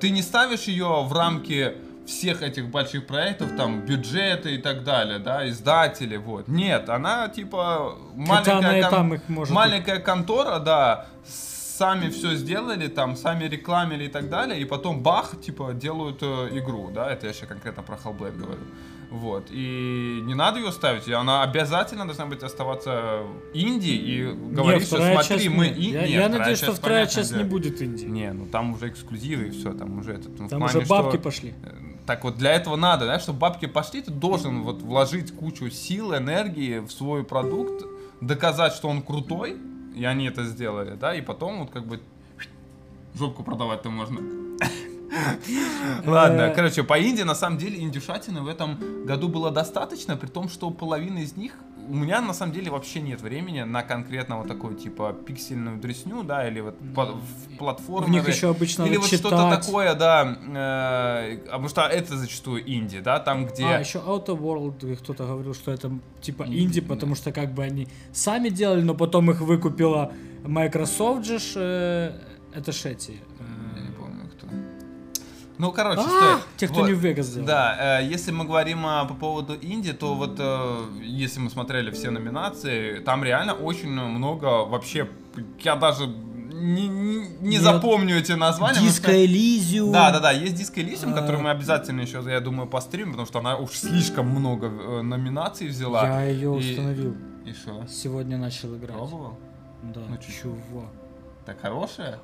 Ты 0.00 0.10
не 0.10 0.22
ставишь 0.22 0.62
ее 0.64 1.04
в 1.04 1.12
рамки 1.12 1.74
всех 2.06 2.42
этих 2.42 2.68
больших 2.68 3.06
проектов, 3.06 3.56
там, 3.56 3.80
бюджеты 3.80 4.54
и 4.54 4.58
так 4.58 4.84
далее, 4.84 5.18
да, 5.18 5.48
издатели, 5.48 6.16
вот. 6.16 6.48
Нет, 6.48 6.88
она, 6.88 7.28
типа, 7.28 7.96
маленькая, 8.14 8.90
кон... 8.90 9.20
маленькая 9.50 9.98
контора, 10.00 10.58
да, 10.58 11.06
сами 11.26 12.10
все 12.10 12.34
сделали, 12.34 12.88
там, 12.88 13.16
сами 13.16 13.44
рекламили 13.44 14.04
и 14.04 14.08
так 14.08 14.28
далее, 14.28 14.60
и 14.60 14.64
потом 14.64 15.02
бах, 15.02 15.40
типа, 15.40 15.72
делают 15.72 16.18
э, 16.22 16.50
игру, 16.52 16.90
да, 16.94 17.10
это 17.10 17.26
я 17.26 17.32
сейчас 17.32 17.48
конкретно 17.48 17.82
про 17.82 17.96
Hellblade 17.96 18.36
говорю. 18.36 18.60
Вот. 19.14 19.46
И 19.50 20.20
не 20.24 20.34
надо 20.34 20.58
ее 20.58 20.72
ставить, 20.72 21.08
она 21.08 21.44
обязательно 21.44 22.04
должна 22.04 22.26
быть 22.26 22.42
оставаться 22.42 23.22
инди 23.52 23.90
и 23.90 24.24
говорить, 24.24 24.88
что 24.88 24.96
смотри, 24.96 25.48
мы... 25.48 25.68
И... 25.68 25.92
Я, 25.92 26.00
Нет, 26.00 26.10
я 26.10 26.28
надеюсь, 26.28 26.58
что 26.58 26.74
вторая 26.74 27.06
часть 27.06 27.34
не 27.34 27.44
будет 27.44 27.80
инди. 27.80 28.06
Не, 28.06 28.32
ну 28.32 28.46
там 28.46 28.74
уже 28.74 28.88
эксклюзивы 28.88 29.44
и 29.46 29.50
все, 29.50 29.72
там 29.72 30.00
уже 30.00 30.14
этот... 30.14 30.36
Ну, 30.40 30.48
там 30.48 30.58
плане, 30.58 30.78
уже 30.78 30.86
бабки 30.88 31.14
что... 31.14 31.22
пошли. 31.22 31.54
Э, 31.62 31.76
так 32.06 32.24
вот, 32.24 32.36
для 32.38 32.54
этого 32.54 32.74
надо, 32.74 33.06
да, 33.06 33.20
чтобы 33.20 33.38
бабки 33.38 33.66
пошли, 33.66 34.02
ты 34.02 34.10
должен 34.10 34.62
вот 34.62 34.82
вложить 34.82 35.30
кучу 35.32 35.70
сил, 35.70 36.12
энергии 36.12 36.80
в 36.80 36.90
свой 36.90 37.22
продукт, 37.22 37.84
доказать, 38.20 38.72
что 38.72 38.88
он 38.88 39.00
крутой, 39.00 39.56
и 39.94 40.04
они 40.04 40.26
это 40.26 40.42
сделали, 40.44 40.96
да, 40.96 41.14
и 41.14 41.20
потом 41.20 41.60
вот 41.60 41.70
как 41.70 41.86
бы 41.86 42.00
жопку 43.14 43.44
продавать-то 43.44 43.90
можно. 43.90 44.20
Ладно, 46.06 46.42
э. 46.42 46.54
короче, 46.54 46.82
по 46.82 46.98
Индии, 46.98 47.22
на 47.22 47.34
самом 47.34 47.58
деле, 47.58 47.80
индюшатины 47.80 48.42
в 48.42 48.48
этом 48.48 49.04
году 49.04 49.28
было 49.28 49.50
достаточно, 49.50 50.16
при 50.16 50.28
том, 50.28 50.48
что 50.48 50.70
половина 50.70 51.18
из 51.18 51.36
них 51.36 51.52
у 51.88 51.94
меня 51.94 52.20
на 52.20 52.32
самом 52.32 52.52
деле 52.52 52.70
вообще 52.70 53.00
нет 53.00 53.20
времени 53.20 53.62
на 53.62 53.82
конкретно 53.82 54.38
вот 54.38 54.48
такую 54.48 54.74
типа 54.74 55.12
пиксельную 55.12 55.78
дресню, 55.78 56.22
да, 56.22 56.48
или 56.48 56.60
вот. 56.60 56.76
В 58.08 58.10
них 58.10 58.28
еще 58.28 58.50
обычно 58.50 58.84
Или 58.84 58.96
вот 58.96 59.06
что-то 59.06 59.50
такое, 59.50 59.94
да, 59.94 60.24
э, 60.24 61.38
а 61.46 61.52
потому 61.52 61.68
что 61.68 61.82
это 61.82 62.16
зачастую 62.16 62.62
инди, 62.70 63.00
да, 63.00 63.20
там 63.20 63.46
где... 63.46 63.66
А, 63.66 63.78
еще 63.78 63.98
Outer 63.98 64.38
World, 64.38 64.96
кто-то 64.96 65.26
говорил, 65.26 65.54
что 65.54 65.72
это 65.72 65.92
типа 66.20 66.44
инди, 66.44 66.80
потому 66.80 67.14
что 67.14 67.32
как 67.32 67.52
бы 67.52 67.62
они 67.62 67.88
сами 68.12 68.48
делали, 68.48 68.82
но 68.82 68.94
потом 68.94 69.30
их 69.30 69.40
выкупила 69.40 70.12
Microsoft 70.44 71.26
же, 71.26 71.48
э, 71.56 72.12
это 72.54 72.72
ж 72.72 72.86
эти. 72.86 73.12
Э. 73.40 73.53
Ну, 75.58 75.70
короче, 75.72 76.00
а, 76.00 76.04
стой. 76.08 76.42
Те, 76.56 76.66
кто 76.68 76.80
Вот. 76.80 76.88
не 76.88 76.94
в 76.94 76.98
Вегас 76.98 77.26
сделал. 77.26 77.46
Да, 77.46 78.00
э, 78.00 78.06
если 78.06 78.32
мы 78.32 78.44
говорим 78.44 78.84
а, 78.86 79.04
по 79.04 79.14
поводу 79.14 79.54
Инди, 79.54 79.92
то 79.92 80.14
вот 80.14 80.36
э, 80.38 80.84
если 81.04 81.38
мы 81.40 81.48
смотрели 81.50 81.90
все 81.92 82.10
номинации, 82.10 82.98
там 83.00 83.22
реально 83.22 83.52
очень 83.54 83.88
много 83.90 84.46
вообще, 84.64 85.08
я 85.60 85.76
даже 85.76 86.06
не, 86.06 86.88
не- 86.88 87.28
не 87.40 87.58
запомню 87.58 88.16
эти 88.18 88.32
названия. 88.32 88.80
Диско 88.80 89.12
Элизиум. 89.24 89.92
Да, 89.92 90.10
да, 90.10 90.20
да, 90.20 90.30
есть 90.32 90.54
Диско 90.54 90.80
Элизиум, 90.80 91.12
А. 91.12 91.16
который 91.20 91.40
мы 91.40 91.50
обязательно 91.50 92.00
еще, 92.00 92.22
я 92.26 92.40
думаю, 92.40 92.68
постримим, 92.68 93.10
потому 93.12 93.26
что 93.26 93.38
она 93.40 93.56
уж 93.56 93.70
слишком 93.72 94.26
много 94.28 94.66
э, 94.68 95.02
номинаций 95.02 95.68
взяла. 95.68 96.04
Я 96.06 96.22
ее 96.24 96.54
И- 96.58 96.70
установил. 96.72 97.16
И 97.44 97.52
что? 97.52 97.84
Сегодня 97.88 98.38
начал 98.38 98.74
играть. 98.76 98.96
Пробовал? 98.96 99.38
Да, 99.82 100.00
Ну, 100.08 100.16
чё? 100.16 100.54
Так 101.46 101.60
хорошая? 101.60 102.20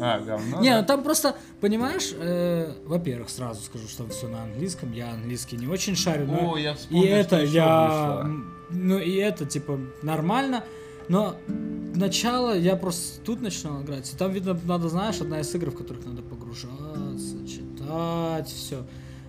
А, 0.00 0.18
говно? 0.20 0.60
Не, 0.60 0.80
ну 0.80 0.86
там 0.86 1.02
просто, 1.02 1.34
понимаешь, 1.60 2.12
э, 2.14 2.72
во-первых, 2.84 3.30
сразу 3.30 3.62
скажу, 3.62 3.88
что 3.88 4.06
все 4.08 4.28
на 4.28 4.42
английском. 4.42 4.92
Я 4.92 5.12
английский 5.12 5.56
не 5.56 5.66
очень 5.66 5.96
шарю, 5.96 6.26
но 6.26 6.52
О, 6.52 6.58
я 6.58 6.72
и 6.72 6.74
вспомнил, 6.74 7.06
это 7.08 7.36
что 7.36 7.44
ещё 7.44 7.54
я, 7.54 7.86
вышло. 7.86 8.30
ну 8.70 8.98
и 8.98 9.16
это 9.16 9.46
типа 9.46 9.78
нормально, 10.02 10.64
но 11.08 11.36
начало 11.94 12.56
я 12.56 12.76
просто 12.76 13.20
тут 13.22 13.40
начинал 13.40 13.82
играть, 13.82 14.12
и 14.12 14.16
там 14.16 14.30
видно 14.30 14.58
надо, 14.64 14.90
знаешь, 14.90 15.20
одна 15.20 15.40
из 15.40 15.54
игр, 15.54 15.70
в 15.70 15.76
которых 15.76 16.04
надо 16.04 16.20
погружаться, 16.20 17.46
читать, 17.48 18.48
все, 18.48 18.84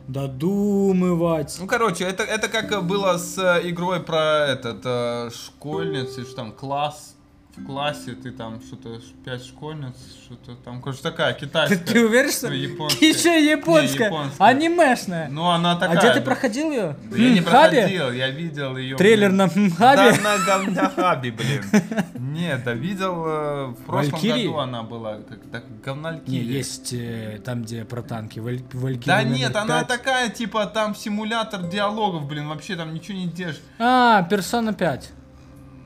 додумывать. 0.09 1.55
Ну, 1.59 1.67
короче, 1.67 2.03
это, 2.03 2.23
это 2.23 2.49
как 2.49 2.85
было 2.85 3.17
с 3.17 3.37
э, 3.37 3.69
игрой 3.69 4.01
про 4.01 4.47
этот 4.47 4.81
э, 4.83 5.29
школьницы, 5.33 6.23
что 6.23 6.35
там 6.35 6.51
класс, 6.51 7.15
в 7.57 7.65
классе 7.65 8.13
ты 8.13 8.31
там 8.31 8.61
что-то 8.61 9.01
пять 9.25 9.45
школьниц, 9.45 9.93
что-то 10.25 10.55
там, 10.63 10.81
короче, 10.81 11.01
такая 11.01 11.33
Ты, 11.33 11.45
китайская. 11.45 11.75
ты 11.79 12.05
уверен, 12.05 12.31
что 12.31 12.47
Ну, 12.47 12.53
японская. 12.53 13.09
еще 13.09 13.51
японская, 13.51 14.09
Не, 14.09 14.15
японская. 14.15 14.47
анимешная? 14.47 15.27
Ну, 15.29 15.49
она 15.49 15.73
а 15.73 15.75
такая. 15.75 15.97
где 15.97 16.13
ты 16.13 16.19
да. 16.19 16.25
проходил 16.25 16.71
ее? 16.71 16.95
Да 17.11 17.17
я 17.17 17.33
не 17.33 17.41
проходил, 17.41 18.11
я 18.13 18.29
видел 18.29 18.77
ее. 18.77 18.95
Трейлер 18.95 19.31
на 19.33 19.49
Хабе? 19.49 19.69
Да, 19.77 20.13
на 20.23 20.37
говня 20.45 20.89
Хаби, 20.95 21.29
блин. 21.31 21.63
Нет, 22.15 22.63
да 22.63 22.73
видел, 22.73 23.23
э, 23.27 23.65
в 23.67 23.83
прошлом 23.85 24.13
Валькирии? 24.13 24.47
году 24.47 24.57
она 24.59 24.83
была, 24.83 25.17
как 25.17 25.39
так, 25.51 25.63
говнальки. 25.83 26.29
Не, 26.29 26.39
есть 26.39 26.93
э, 26.93 27.41
там, 27.43 27.63
где 27.63 27.83
про 27.83 28.01
танки. 28.01 28.39
Валь- 28.39 28.63
Валькирия 28.71 29.05
Да 29.17 29.23
нет, 29.23 29.55
она 29.57 29.79
пять. 29.79 29.87
такая, 29.89 30.29
типа, 30.29 30.67
там 30.67 30.95
симулятор 30.95 31.63
диалогов, 31.63 32.25
блин, 32.27 32.47
вообще 32.47 32.77
там 32.77 32.93
ничего 32.93 33.17
не 33.17 33.27
держишь. 33.27 33.61
А, 33.77 34.23
Персона 34.23 34.73
5. 34.73 35.11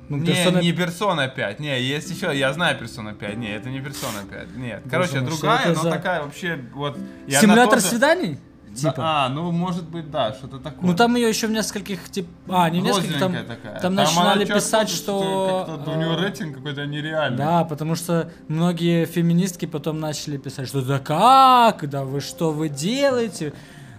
Ну, 0.09 0.17
Не, 0.17 0.31
Persona- 0.31 0.61
не 0.61 0.71
Persona 0.71 1.33
5, 1.33 1.59
не, 1.59 1.81
есть 1.81 2.11
еще, 2.11 2.37
я 2.37 2.53
знаю 2.53 2.77
Persona 2.79 3.15
5, 3.15 3.37
не, 3.37 3.49
это 3.49 3.69
не 3.69 3.79
Persona 3.79 4.27
5, 4.29 4.55
нет. 4.55 4.81
Боже 4.83 4.91
Короче, 4.91 5.11
что 5.11 5.21
другая, 5.21 5.67
но 5.69 5.81
за- 5.81 5.89
такая 5.91 6.23
вообще, 6.23 6.59
вот... 6.73 6.97
Симулятор 7.27 7.79
тоже- 7.79 7.87
свиданий? 7.87 8.39
Да, 8.75 8.91
Типа. 8.91 9.03
А, 9.25 9.29
ну, 9.29 9.51
может 9.51 9.87
быть, 9.87 10.11
да, 10.11 10.33
что-то 10.33 10.59
такое. 10.59 10.81
Ну 10.81 10.95
там 10.95 11.15
ее 11.15 11.29
еще 11.29 11.47
в 11.47 11.51
нескольких, 11.51 12.09
тип... 12.09 12.27
А, 12.49 12.69
не 12.69 12.81
в 12.81 12.83
нескольких, 12.83 13.19
там, 13.19 13.33
такая. 13.45 13.79
там 13.79 13.93
она 13.93 14.03
начинали 14.03 14.45
писать, 14.45 14.89
что... 14.89 15.65
что... 15.65 15.65
Как-то 15.77 15.91
у 15.91 15.95
нее 15.95 16.13
э, 16.13 16.21
рейтинг 16.21 16.57
какой-то 16.57 16.85
нереальный. 16.85 17.37
Да, 17.37 17.63
потому 17.63 17.95
что 17.95 18.29
многие 18.49 19.05
феминистки 19.05 19.65
потом 19.65 19.99
начали 19.99 20.37
писать, 20.37 20.67
что 20.67 20.81
да 20.81 20.99
как, 20.99 21.89
да 21.89 22.03
вы 22.03 22.19
что 22.19 22.51
вы 22.51 22.67
делаете? 22.67 23.53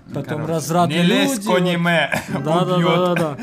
Потом 0.09 0.25
Короче, 0.41 0.53
разврат 0.53 0.89
Не 0.91 1.03
лезь 1.03 1.33
люди. 1.39 1.49
к 1.49 1.57
аниме, 1.57 2.23
Да, 2.29 2.65
да, 2.65 2.65
да, 2.65 2.97
да, 2.97 3.15
да. 3.15 3.37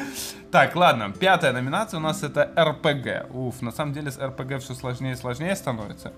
Так, 0.53 0.75
ладно, 0.75 1.11
пятая 1.11 1.51
номинация 1.51 1.97
у 1.97 1.99
нас 1.99 2.21
это 2.21 2.53
РПГ. 2.55 3.33
Уф, 3.33 3.63
на 3.63 3.71
самом 3.71 3.91
деле 3.91 4.11
с 4.11 4.19
РПГ 4.19 4.59
все 4.59 4.75
сложнее 4.75 5.13
и 5.13 5.15
сложнее 5.15 5.55
становится. 5.55 6.13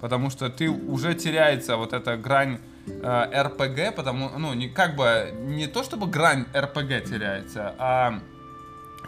Потому 0.00 0.30
что 0.30 0.48
ты 0.48 0.70
уже 0.70 1.14
теряется 1.14 1.76
вот 1.76 1.92
эта 1.92 2.16
грань 2.16 2.60
э, 2.86 3.90
потому, 3.96 4.30
ну, 4.38 4.54
не 4.54 4.68
как 4.68 4.94
бы, 4.94 5.34
не 5.40 5.66
то 5.66 5.82
чтобы 5.82 6.06
грань 6.06 6.46
РПГ 6.54 7.02
теряется, 7.04 7.74
а 7.78 8.20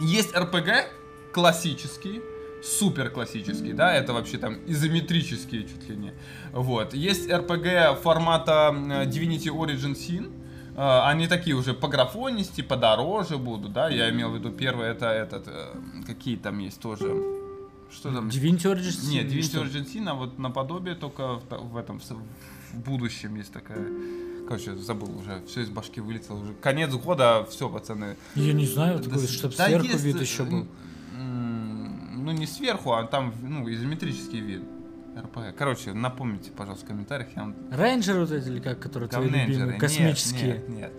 есть 0.01 0.37
РПГ 0.37 0.91
классический, 1.33 2.21
супер 2.65 3.11
классический, 3.11 3.73
да, 3.73 3.95
это 3.95 4.15
вообще 4.15 4.37
там 4.37 4.59
изометрические 4.67 5.63
чуть 5.63 5.89
ли 5.89 5.97
не. 5.97 6.13
Вот. 6.51 6.93
Есть 6.93 7.31
RPG 7.31 8.01
формата 8.03 8.71
м, 8.73 8.91
Divinity 8.91 9.47
Origin 9.47 9.95
Sin, 9.95 10.33
Э, 10.33 10.46
они 10.77 11.27
такие 11.27 11.57
уже 11.57 11.73
по 11.73 11.89
графонисти, 11.89 12.61
подороже 12.61 13.39
будут, 13.39 13.73
да, 13.73 13.89
я 13.89 14.11
имел 14.11 14.31
в 14.31 14.37
виду 14.37 14.51
первый, 14.51 14.89
это 14.89 15.07
этот, 15.07 15.49
э, 15.49 15.75
какие 16.07 16.37
там 16.37 16.59
есть 16.59 16.81
тоже, 16.81 17.07
что 17.91 18.13
там? 18.13 18.29
Divinity 18.29 18.75
Origins? 18.75 19.09
Нет, 19.09 19.27
Divinity? 19.27 19.63
Origin 19.63 19.87
Sin, 19.87 20.09
а 20.09 20.15
вот 20.15 20.39
наподобие 20.39 20.95
только 20.95 21.37
в, 21.37 21.73
в 21.73 21.77
этом, 21.79 21.99
в, 21.99 22.79
будущем 22.85 23.37
есть 23.37 23.53
такая, 23.53 23.87
короче, 24.47 24.77
забыл 24.77 25.19
уже, 25.19 25.43
все 25.47 25.63
из 25.63 25.71
башки 25.71 26.01
вылетело 26.01 26.37
уже, 26.37 26.53
конец 26.55 26.93
года, 26.93 27.47
все, 27.51 27.71
пацаны. 27.71 28.17
Я 28.35 28.53
не 28.53 28.67
знаю, 28.67 28.99
такой, 28.99 29.23
Да, 29.23 29.29
чтобы 29.29 29.55
да 29.57 29.67
сверху 29.67 29.87
есть, 29.87 30.05
вид 30.05 30.21
еще 30.21 30.45
был. 30.45 30.67
Ну, 31.15 32.33
не 32.33 32.47
сверху, 32.47 32.93
а 32.93 33.05
там, 33.05 33.33
ну, 33.41 33.73
изометрический 33.73 34.41
вид. 34.41 34.63
РПГ. 35.17 35.57
Короче, 35.57 35.93
напомните, 35.93 36.51
пожалуйста, 36.51 36.85
в 36.85 36.89
комментариях. 36.89 37.29
Я 37.35 37.43
вам... 37.43 37.55
Рейнджеры 37.71 38.21
вот 38.21 38.31
эти, 38.31 38.49
или 38.49 38.61
как, 38.61 38.79
которые 38.81 39.09
твои 39.09 39.29
любимые, 39.29 39.67
Нет, 39.73 39.81
космические. 39.81 40.53
Нет, 40.59 40.69
нет. 40.69 40.93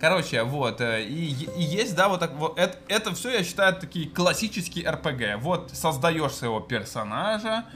Короче, 0.00 0.42
вот, 0.42 0.80
э, 0.80 1.04
и, 1.04 1.44
и 1.56 1.62
есть, 1.62 1.94
да, 1.94 2.08
вот 2.08 2.18
так 2.18 2.34
вот, 2.34 2.58
это, 2.58 2.76
это 2.88 3.14
все, 3.14 3.30
я 3.30 3.44
считаю, 3.44 3.76
такие 3.76 4.08
классические 4.08 4.90
РПГ. 4.90 5.40
Вот, 5.40 5.70
создаешь 5.72 6.32
своего 6.32 6.58
персонажа, 6.58 7.66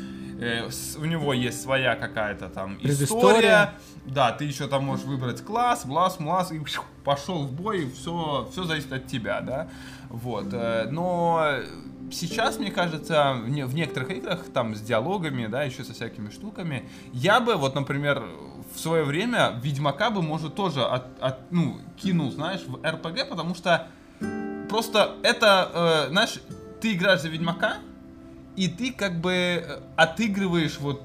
э, 0.41 0.69
с- 0.69 0.97
у 0.97 1.05
него 1.05 1.33
есть 1.33 1.63
своя 1.63 1.95
какая-то 1.95 2.49
там 2.49 2.79
история. 2.83 3.75
Да, 4.07 4.33
ты 4.33 4.45
еще 4.45 4.67
там 4.67 4.85
можешь 4.85 5.05
выбрать 5.05 5.45
класс, 5.45 5.85
блас, 5.87 6.19
млас, 6.19 6.51
и 6.51 6.61
пошел 7.05 7.45
в 7.45 7.53
бой, 7.53 7.85
и 7.85 7.91
все, 7.93 8.49
все 8.51 8.65
зависит 8.65 8.93
от 8.93 9.07
тебя, 9.07 9.41
да. 9.41 9.69
Вот, 10.11 10.49
э, 10.53 10.89
но 10.91 11.61
сейчас, 12.13 12.59
мне 12.59 12.71
кажется, 12.71 13.35
в, 13.45 13.49
не- 13.49 13.65
в 13.67 13.75
некоторых 13.75 14.11
играх, 14.11 14.45
там, 14.53 14.75
с 14.75 14.81
диалогами, 14.81 15.47
да, 15.47 15.63
еще 15.63 15.85
со 15.85 15.93
всякими 15.95 16.31
штуками, 16.31 16.89
я 17.13 17.41
бы, 17.41 17.55
вот, 17.57 17.75
например, 17.75 18.25
в 18.75 18.79
свое 18.79 19.05
время 19.05 19.61
Ведьмака 19.63 20.11
бы, 20.11 20.23
может, 20.23 20.55
тоже 20.55 20.83
от, 20.85 21.05
от- 21.21 21.51
ну, 21.53 21.79
кинул, 21.97 22.31
знаешь, 22.31 22.63
в 22.67 22.77
РПГ, 22.87 23.29
потому 23.29 23.55
что 23.55 23.89
просто 24.69 25.17
это, 25.23 26.05
э, 26.07 26.11
знаешь, 26.11 26.41
ты 26.81 26.93
играешь 26.95 27.21
за 27.23 27.29
Ведьмака, 27.29 27.79
и 28.57 28.69
ты 28.69 28.93
как 28.93 29.21
бы 29.21 29.33
э, 29.33 29.81
отыгрываешь 29.97 30.79
вот 30.79 31.03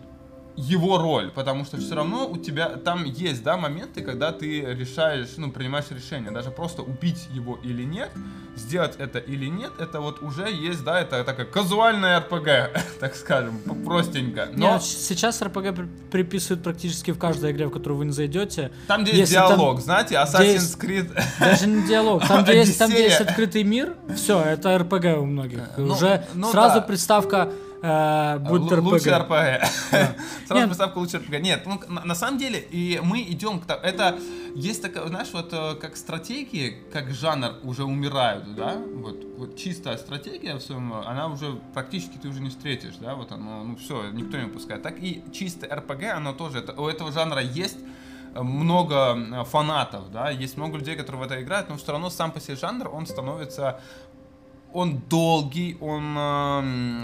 его 0.56 0.98
роль, 0.98 1.32
потому 1.32 1.66
что 1.66 1.78
все 1.78 1.96
равно 1.96 2.28
у 2.28 2.38
тебя 2.38 2.70
там 2.70 3.04
есть, 3.06 3.44
да, 3.44 3.58
моменты, 3.58 4.02
когда 4.02 4.32
ты 4.32 4.62
решаешь, 4.62 5.30
ну, 5.38 5.52
принимаешь 5.52 5.86
решение, 5.90 6.32
даже 6.32 6.52
просто 6.52 6.82
убить 6.82 7.28
его 7.32 7.60
или 7.64 7.84
нет, 7.84 8.12
сделать 8.56 8.96
это 8.98 9.20
или 9.20 9.46
нет, 9.46 9.72
это 9.80 10.02
вот 10.02 10.22
уже 10.22 10.52
есть, 10.52 10.84
да, 10.84 11.00
это 11.00 11.24
такая 11.24 11.46
казуальная 11.46 12.20
РПГ, 12.20 12.82
так 13.00 13.16
скажем, 13.16 13.60
простенько. 13.86 14.50
Но 14.54 14.74
вот 14.74 14.84
сейчас 14.84 15.42
РПГ 15.42 15.74
при- 15.76 15.88
приписывают 16.12 16.64
практически 16.64 17.12
в 17.12 17.18
каждой 17.18 17.52
игре, 17.52 17.68
в 17.68 17.72
которую 17.72 18.00
вы 18.00 18.06
не 18.06 18.12
зайдете. 18.12 18.72
там, 18.88 19.04
где 19.04 19.12
есть 19.12 19.32
если 19.32 19.36
там- 19.36 19.58
диалог, 19.58 19.82
знаете, 19.82 20.16
Assassin's 20.16 20.78
Creed... 20.80 21.10
Даже 21.40 21.68
не 21.68 21.88
диалог. 21.88 22.28
Там, 22.28 22.44
где 22.44 22.58
есть, 22.58 22.78
там, 22.78 22.92
где 22.92 23.04
есть 23.04 23.22
открытый 23.22 23.64
мир, 23.64 23.96
все, 24.16 24.42
это 24.42 24.78
РПГ 24.78 25.18
у 25.20 25.26
многих. 25.26 25.62
Ну, 25.78 25.94
Уже 25.94 26.26
ну 26.34 26.52
сразу 26.52 26.76
да. 26.76 26.82
приставка 26.82 27.52
будет 27.82 28.72
РПГ. 28.72 28.84
Лучше 28.84 29.18
РПГ. 29.18 29.66
Сразу 30.48 30.68
приставка 30.68 30.98
лучше 31.00 31.18
РПГ. 31.18 31.40
Нет, 31.40 31.64
ну, 31.66 31.80
на, 31.88 32.16
самом 32.16 32.38
деле, 32.38 32.60
и 32.60 33.00
мы 33.04 33.22
идем 33.22 33.60
к 33.60 33.66
тому, 33.66 33.82
это 33.82 34.20
есть 34.56 34.82
такая, 34.82 35.08
знаешь, 35.08 35.30
вот 35.34 35.52
э, 35.52 35.76
как 35.76 35.98
стратегии, 35.98 36.78
как 36.92 37.12
жанр 37.12 37.56
уже 37.64 37.84
умирают, 37.84 38.54
да, 38.56 38.78
вот, 38.96 39.26
вот 39.38 39.58
чистая 39.58 39.98
стратегия 39.98 40.56
в 40.56 40.62
своем, 40.62 40.94
она 40.94 41.28
уже 41.28 41.60
практически 41.74 42.18
ты 42.18 42.28
уже 42.28 42.42
не 42.42 42.50
встретишь, 42.50 42.96
да, 42.98 43.16
вот 43.16 43.32
оно, 43.32 43.64
ну 43.64 43.76
все, 43.78 44.10
никто 44.12 44.38
не 44.38 44.46
выпускает. 44.46 44.84
Так 44.84 45.02
и 45.02 45.24
чистое 45.34 45.74
РПГ, 45.74 46.04
оно 46.16 46.34
тоже, 46.34 46.60
это, 46.60 46.80
у 46.80 46.88
этого 46.88 47.12
жанра 47.12 47.42
есть 47.42 47.78
э, 48.36 48.42
много 48.42 49.18
э, 49.18 49.44
фанатов, 49.46 50.12
да, 50.12 50.30
есть 50.30 50.58
много 50.58 50.78
людей, 50.78 50.96
которые 50.96 51.22
в 51.22 51.26
это 51.26 51.42
играют, 51.42 51.70
но 51.70 51.78
все 51.78 51.92
равно 51.92 52.10
сам 52.10 52.32
по 52.32 52.40
себе 52.40 52.58
жанр, 52.58 52.90
он 52.94 53.08
становится 53.08 53.80
он 54.74 55.02
долгий, 55.10 55.78
он 55.82 56.14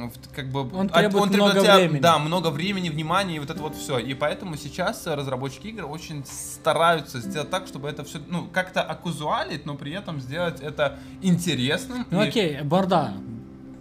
в- 0.10 0.36
как 0.36 0.50
бы 0.52 0.62
Он 0.74 0.90
требует 0.90 1.26
от 1.26 1.36
много 1.36 1.60
тебя, 1.62 1.76
времени. 1.78 2.00
Да, 2.00 2.18
много 2.20 2.48
времени, 2.50 2.90
внимания 2.90 3.36
и 3.36 3.40
вот 3.40 3.50
это 3.50 3.62
вот 3.62 3.76
все. 3.76 3.98
И 3.98 4.14
поэтому 4.14 4.56
сейчас 4.58 5.06
э, 5.08 5.14
разработчики 5.16 5.68
игр 5.68 5.86
очень 5.86 6.24
стараются 6.26 7.20
сделать 7.20 7.50
так, 7.50 7.68
чтобы 7.68 7.90
это 7.90 8.04
все, 8.04 8.20
ну, 8.28 8.48
как-то 8.54 8.82
оказуалить, 8.82 9.66
но 9.66 9.76
при 9.76 9.92
этом 9.94 10.20
сделать 10.22 10.62
это 10.62 10.98
интересным. 11.22 12.06
Ну 12.12 12.24
и- 12.24 12.28
окей, 12.30 12.62
Борда. 12.62 13.14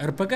РПГ? 0.00 0.32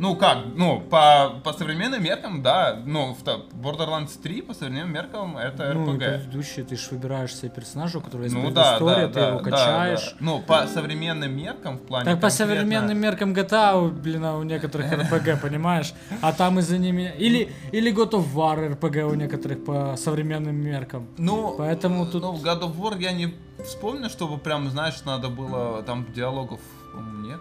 Ну 0.00 0.16
как, 0.16 0.38
ну 0.56 0.80
по, 0.80 1.40
по 1.44 1.52
современным 1.52 2.02
меркам, 2.02 2.42
да, 2.42 2.80
ну 2.86 3.12
в 3.14 3.22
Borderlands 3.54 4.18
3 4.22 4.40
по 4.40 4.54
современным 4.54 4.94
меркам 4.94 5.36
это 5.36 5.74
Ну, 5.74 5.94
RPG. 5.94 5.98
предыдущие 5.98 6.64
ты 6.64 6.74
же 6.76 6.88
выбираешь 6.92 7.34
себе 7.34 7.50
персонажа, 7.50 7.98
у 7.98 8.00
которого 8.00 8.24
есть 8.24 8.34
Ну 8.34 8.50
да, 8.50 8.78
предыстория, 8.78 9.06
да, 9.08 9.12
ты 9.12 9.20
да, 9.20 9.28
его 9.28 9.40
да, 9.40 9.50
качаешь. 9.50 10.10
да. 10.12 10.16
Ну 10.20 10.40
по 10.40 10.66
современным 10.66 11.36
меркам 11.36 11.76
в 11.76 11.82
плане 11.82 12.06
Так 12.06 12.14
по 12.14 12.28
конкретно- 12.28 12.30
современным 12.30 12.98
меркам 12.98 13.32
GTA, 13.34 13.90
блин, 13.90 14.24
а 14.24 14.38
у 14.38 14.42
некоторых 14.42 14.90
RPG, 15.12 15.36
понимаешь? 15.36 15.92
А 16.22 16.32
там 16.32 16.58
из-за 16.60 16.78
ними... 16.78 17.12
Или, 17.18 17.52
или 17.70 17.92
God 17.94 18.12
of 18.12 18.32
War 18.34 18.78
RPG 18.80 19.02
у 19.02 19.14
некоторых 19.14 19.62
по 19.66 19.96
современным 19.98 20.56
меркам. 20.56 21.08
Ну, 21.18 21.54
Поэтому 21.58 22.06
тут- 22.06 22.22
Ну, 22.22 22.32
в 22.32 22.42
God 22.42 22.62
of 22.62 22.74
War 22.76 22.98
я 22.98 23.12
не 23.12 23.34
вспомню, 23.62 24.08
чтобы 24.08 24.38
прям, 24.38 24.70
знаешь, 24.70 25.04
надо 25.04 25.28
было 25.28 25.82
там 25.82 26.06
диалогов, 26.14 26.60
по-моему, 26.94 27.28
нет. 27.28 27.40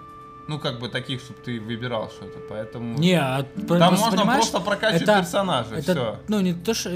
Ну, 0.49 0.57
как 0.57 0.79
бы 0.79 0.89
таких, 0.89 1.21
чтобы 1.21 1.39
ты 1.45 1.59
выбирал 1.59 2.09
что-то, 2.09 2.39
поэтому... 2.49 2.97
Не, 2.97 3.21
а 3.21 3.45
Там 3.67 3.95
можно 3.95 4.25
просто 4.25 4.59
прокачивать 4.59 5.03
это- 5.03 5.19
персонажа, 5.19 5.75
это, 5.75 5.91
все. 5.91 6.19
ну, 6.27 6.39
не 6.39 6.53
то, 6.55 6.73
что... 6.73 6.89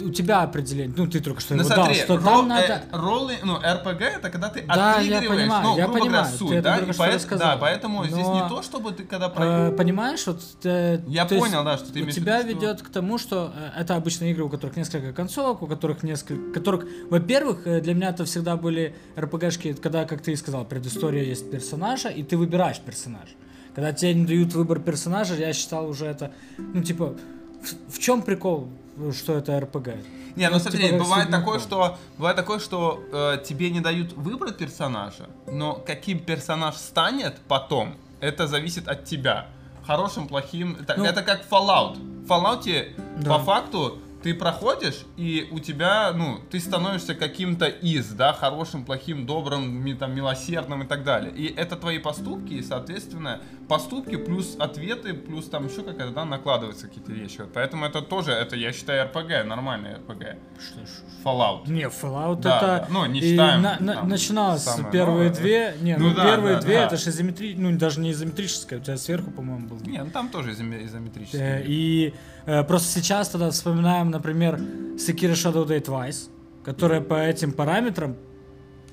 э, 0.00 0.04
у 0.04 0.10
тебя 0.10 0.42
определение, 0.42 0.94
ну, 0.96 1.06
ты 1.06 1.20
только 1.20 1.40
что 1.40 1.54
Ну 1.54 1.60
его 1.62 1.72
смотри, 1.74 1.94
дал, 1.94 2.04
что 2.04 2.14
ро- 2.16 2.24
там 2.24 2.44
э, 2.44 2.48
надо... 2.48 2.82
роллы, 2.92 3.34
ну, 3.44 3.56
RPG 3.56 4.02
это 4.04 4.30
когда 4.30 4.48
ты 4.48 4.62
Да, 4.66 5.00
я 5.00 5.18
отыгрываешь, 5.18 5.42
понимаю, 5.42 5.64
ну, 5.66 5.76
я 5.76 5.84
грубо 5.84 6.00
понимаю, 6.00 6.24
говоря, 6.24 6.38
суть, 6.38 6.62
да, 6.62 6.76
и 6.78 6.92
поэт- 6.92 7.14
рассказал. 7.14 7.48
да, 7.52 7.56
поэтому 7.56 8.04
здесь 8.06 8.26
Но, 8.26 8.42
не 8.42 8.48
то, 8.48 8.62
чтобы 8.62 8.92
ты 8.92 9.04
когда 9.04 9.32
Э, 9.36 9.72
понимаешь, 9.76 10.26
вот 10.26 10.40
э, 10.64 11.00
Я 11.06 11.24
понял, 11.26 11.64
да, 11.64 11.76
что 11.78 11.92
ты 11.92 12.00
имеешь 12.00 12.14
тебя 12.14 12.38
виду, 12.42 12.58
что- 12.58 12.66
ведет 12.66 12.82
к 12.82 12.88
тому, 12.90 13.18
что 13.18 13.52
э, 13.56 13.80
это 13.80 13.96
обычные 13.96 14.32
игры, 14.32 14.44
у 14.44 14.48
которых 14.48 14.76
несколько 14.76 15.12
концовок, 15.12 15.62
у 15.62 15.66
которых 15.66 16.02
несколько, 16.02 16.52
которых, 16.52 16.86
во-первых, 17.10 17.66
э, 17.66 17.80
для 17.80 17.94
меня 17.94 18.10
это 18.10 18.24
всегда 18.24 18.56
были 18.56 18.94
РПГшки, 19.18 19.74
когда, 19.74 20.04
как 20.04 20.20
ты 20.22 20.32
и 20.32 20.36
сказал, 20.36 20.64
предыстория 20.64 21.24
есть 21.24 21.50
персонажа, 21.50 22.08
и 22.08 22.22
ты 22.22 22.36
выбираешь 22.36 22.78
персонажа. 22.80 23.32
Когда 23.74 23.92
тебе 23.92 24.14
не 24.14 24.24
дают 24.24 24.54
выбор 24.54 24.80
персонажа, 24.80 25.34
я 25.34 25.52
считал 25.52 25.86
уже 25.88 26.06
это, 26.06 26.32
ну 26.56 26.82
типа, 26.82 27.14
в, 27.62 27.92
в 27.94 27.98
чем 27.98 28.22
прикол, 28.22 28.68
что 29.12 29.36
это 29.36 29.58
РПГ? 29.60 29.88
Не, 30.36 30.50
ну 30.50 30.58
смотри, 30.58 30.88
типа 30.88 31.04
бывает 31.04 31.30
такое, 31.30 31.58
что 31.58 31.96
бывает 32.18 32.36
такое, 32.36 32.58
что 32.58 33.02
э, 33.12 33.38
тебе 33.44 33.70
не 33.70 33.80
дают 33.80 34.12
выбрать 34.12 34.58
персонажа, 34.58 35.28
но 35.50 35.74
каким 35.74 36.18
персонаж 36.18 36.76
станет 36.76 37.36
потом, 37.48 37.94
это 38.20 38.46
зависит 38.46 38.88
от 38.88 39.04
тебя. 39.04 39.46
Хорошим, 39.86 40.26
плохим. 40.28 40.76
Это, 40.80 40.94
Ну, 40.96 41.04
это 41.04 41.22
как 41.22 41.42
Fallout. 41.48 41.96
В 41.96 42.28
Fallout 42.28 42.94
Да. 43.18 43.30
по 43.30 43.38
факту 43.44 43.98
ты 44.26 44.34
проходишь, 44.34 45.04
и 45.16 45.46
у 45.52 45.60
тебя, 45.60 46.10
ну, 46.12 46.40
ты 46.50 46.58
становишься 46.58 47.14
каким-то 47.14 47.66
из, 47.66 48.08
да, 48.08 48.32
хорошим, 48.32 48.84
плохим, 48.84 49.24
добрым, 49.24 49.96
там, 49.96 50.16
милосердным 50.16 50.82
и 50.82 50.86
так 50.88 51.04
далее. 51.04 51.32
И 51.32 51.46
это 51.54 51.76
твои 51.76 52.00
поступки, 52.00 52.54
и, 52.54 52.62
соответственно, 52.62 53.40
поступки 53.68 54.16
плюс 54.16 54.56
ответы, 54.58 55.14
плюс 55.14 55.48
там 55.48 55.66
еще 55.68 55.82
какая-то, 55.84 56.12
да, 56.12 56.24
накладываются 56.24 56.88
какие-то 56.88 57.12
вещи. 57.12 57.36
Вот 57.42 57.52
Поэтому 57.52 57.84
это 57.84 58.02
тоже, 58.02 58.32
это, 58.32 58.56
я 58.56 58.72
считаю, 58.72 59.04
РПГ, 59.06 59.46
нормальный 59.46 59.94
РПГ. 59.94 60.24
Что 60.58 60.80
ж. 60.80 60.88
Fallout. 61.24 61.70
Не, 61.70 61.82
Fallout 61.84 62.40
Да, 62.40 62.56
это... 62.56 62.66
да. 62.66 62.86
Ну, 62.90 63.06
не 63.06 63.20
и 63.20 63.30
считаем 63.30 63.62
на- 63.62 63.76
на- 63.78 63.94
там 63.94 64.08
начиналось 64.08 64.62
самое 64.64 64.90
первые 64.92 65.28
новое. 65.28 65.40
две... 65.40 65.74
Не, 65.82 65.96
Ну 65.96 66.08
ну, 66.08 66.14
да, 66.16 66.24
первые 66.24 66.54
да, 66.56 66.60
две, 66.62 66.74
да. 66.78 66.86
это 66.86 66.96
же 66.96 67.10
изометри... 67.10 67.54
Ну, 67.56 67.78
даже 67.78 68.00
не 68.00 68.10
изометрическое, 68.10 68.80
у 68.80 68.82
тебя 68.82 68.96
сверху, 68.96 69.30
по-моему, 69.30 69.68
был. 69.68 69.78
Не, 69.86 70.02
ну 70.02 70.10
там 70.10 70.30
тоже 70.30 70.50
изоме- 70.50 70.84
изометрический. 70.84 71.38
Э, 71.40 71.62
И 71.64 72.14
э, 72.46 72.62
просто 72.64 72.88
сейчас 73.00 73.28
тогда 73.28 73.50
вспоминаем, 73.50 74.10
например, 74.16 74.56
Sekiro 74.96 75.32
Shadow 75.32 75.66
Die 75.66 75.80
Twice, 75.84 76.28
которая 76.64 77.00
по 77.00 77.14
этим 77.14 77.52
параметрам, 77.52 78.16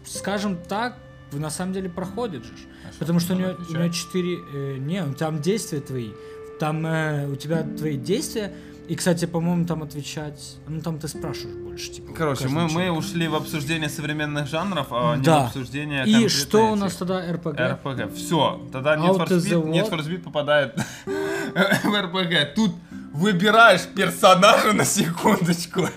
скажем 0.06 0.58
так, 0.68 0.98
на 1.32 1.50
самом 1.50 1.74
деле 1.74 1.90
проходит 1.90 2.44
же. 2.44 2.52
А 2.86 2.90
Потому 3.00 3.20
что 3.20 3.34
у 3.34 3.38
нее, 3.38 3.56
у 3.70 3.74
нее 3.74 3.92
4... 3.92 4.38
э, 4.54 4.78
не, 4.78 5.02
ну, 5.04 5.14
там 5.14 5.42
действия 5.42 5.80
твои. 5.80 6.12
Там 6.60 6.86
э, 6.86 7.28
у 7.28 7.36
тебя 7.36 7.64
твои 7.64 7.98
действия. 7.98 8.54
И, 8.88 8.96
кстати, 8.96 9.26
по-моему, 9.26 9.66
там 9.66 9.82
отвечать... 9.82 10.58
Ну, 10.68 10.82
там 10.82 11.00
ты 11.00 11.08
спрашиваешь 11.08 11.56
больше. 11.56 11.90
Типа, 11.90 12.14
Короче, 12.14 12.50
мы, 12.50 12.68
мы 12.68 12.92
ушли 12.92 13.28
в 13.30 13.36
обсуждение 13.36 13.90
современных 13.90 14.46
жанров, 14.48 14.88
а 14.92 15.16
не 15.16 15.24
Да. 15.24 15.46
в 15.46 15.48
обсуждение 15.48 16.06
И 16.06 16.28
что 16.28 16.66
у 16.66 16.72
этих. 16.74 16.82
нас 16.82 16.96
тогда 16.98 17.32
РПГ? 17.32 17.60
РПГ. 17.60 18.14
Все, 18.14 18.62
тогда 18.74 18.96
Need 18.98 19.10
Out 19.10 19.18
for 19.20 19.26
of 19.26 19.30
the 19.30 19.40
Speed, 19.40 19.72
Need 19.72 19.90
for 19.90 20.00
Speed 20.06 20.22
попадает 20.24 20.78
в 21.06 22.02
РПГ. 22.02 22.54
Тут 22.56 22.72
выбираешь 23.14 23.86
персонажа 23.96 24.74
на 24.74 24.84
секундочку. 24.86 25.88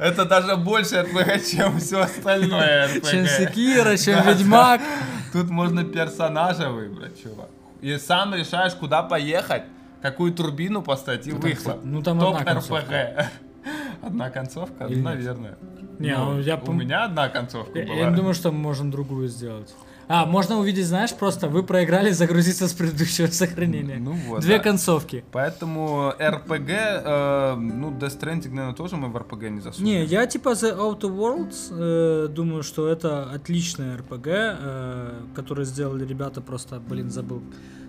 Это 0.00 0.24
даже 0.24 0.56
больше 0.56 1.02
РПГ, 1.02 1.44
чем 1.50 1.78
все 1.78 2.00
остальное 2.02 2.88
РПГ. 2.88 3.10
Чем 3.10 3.26
Секира, 3.26 3.96
чем 3.96 4.22
Да, 4.24 4.32
Ведьмак. 4.32 4.80
Тут 5.32 5.48
можно 5.50 5.84
персонажа 5.84 6.68
выбрать, 6.70 7.22
чувак. 7.22 7.48
И 7.80 7.96
сам 7.98 8.34
решаешь, 8.34 8.74
куда 8.74 9.02
поехать, 9.02 9.62
какую 10.02 10.32
турбину 10.32 10.82
поставить 10.82 11.26
и 11.26 11.30
там, 11.32 11.40
выхлоп. 11.40 11.80
ну, 11.84 12.02
там 12.02 12.18
Топ 12.18 12.36
одна 12.36 12.52
концовка. 12.54 13.14
РПГ. 13.18 13.30
Одна 14.02 14.30
концовка? 14.30 14.84
Или 14.86 14.96
нет? 14.96 15.04
Наверное. 15.04 15.54
Не, 15.98 16.16
Ну, 16.16 16.32
ну, 16.32 16.40
я 16.40 16.56
у 16.56 16.58
пом- 16.58 16.74
меня 16.74 17.04
одна 17.04 17.28
концовка 17.28 17.78
Я, 17.78 17.86
была. 17.86 17.96
я 17.96 18.10
не 18.10 18.16
думаю, 18.16 18.34
что 18.34 18.50
мы 18.52 18.58
можем 18.58 18.90
другую 18.90 19.28
сделать. 19.28 19.74
А, 20.08 20.26
можно 20.26 20.58
увидеть, 20.58 20.86
знаешь, 20.86 21.14
просто 21.14 21.48
вы 21.48 21.62
проиграли, 21.62 22.10
загрузиться 22.10 22.68
с 22.68 22.72
предыдущего 22.72 23.26
сохранения. 23.28 23.96
Ну 23.98 24.12
вот, 24.12 24.40
Две 24.42 24.58
да. 24.58 24.62
концовки. 24.62 25.24
Поэтому 25.32 26.12
РПГ, 26.20 26.68
э, 26.68 27.54
ну, 27.56 27.90
Death 27.90 28.20
Stranding, 28.20 28.50
наверное, 28.50 28.74
тоже 28.74 28.96
мы 28.96 29.08
в 29.08 29.16
РПГ 29.16 29.42
не 29.50 29.60
засунем. 29.60 29.86
Не, 29.86 30.04
я 30.04 30.26
типа 30.26 30.50
The 30.50 30.76
Outer 30.76 31.10
Worlds 31.10 31.56
э, 31.70 32.28
думаю, 32.28 32.62
что 32.62 32.88
это 32.88 33.30
отличная 33.30 33.96
РПГ, 33.98 34.26
э, 34.26 35.20
которую 35.34 35.64
сделали 35.64 36.04
ребята, 36.04 36.40
просто, 36.40 36.80
блин, 36.80 37.10
забыл, 37.10 37.42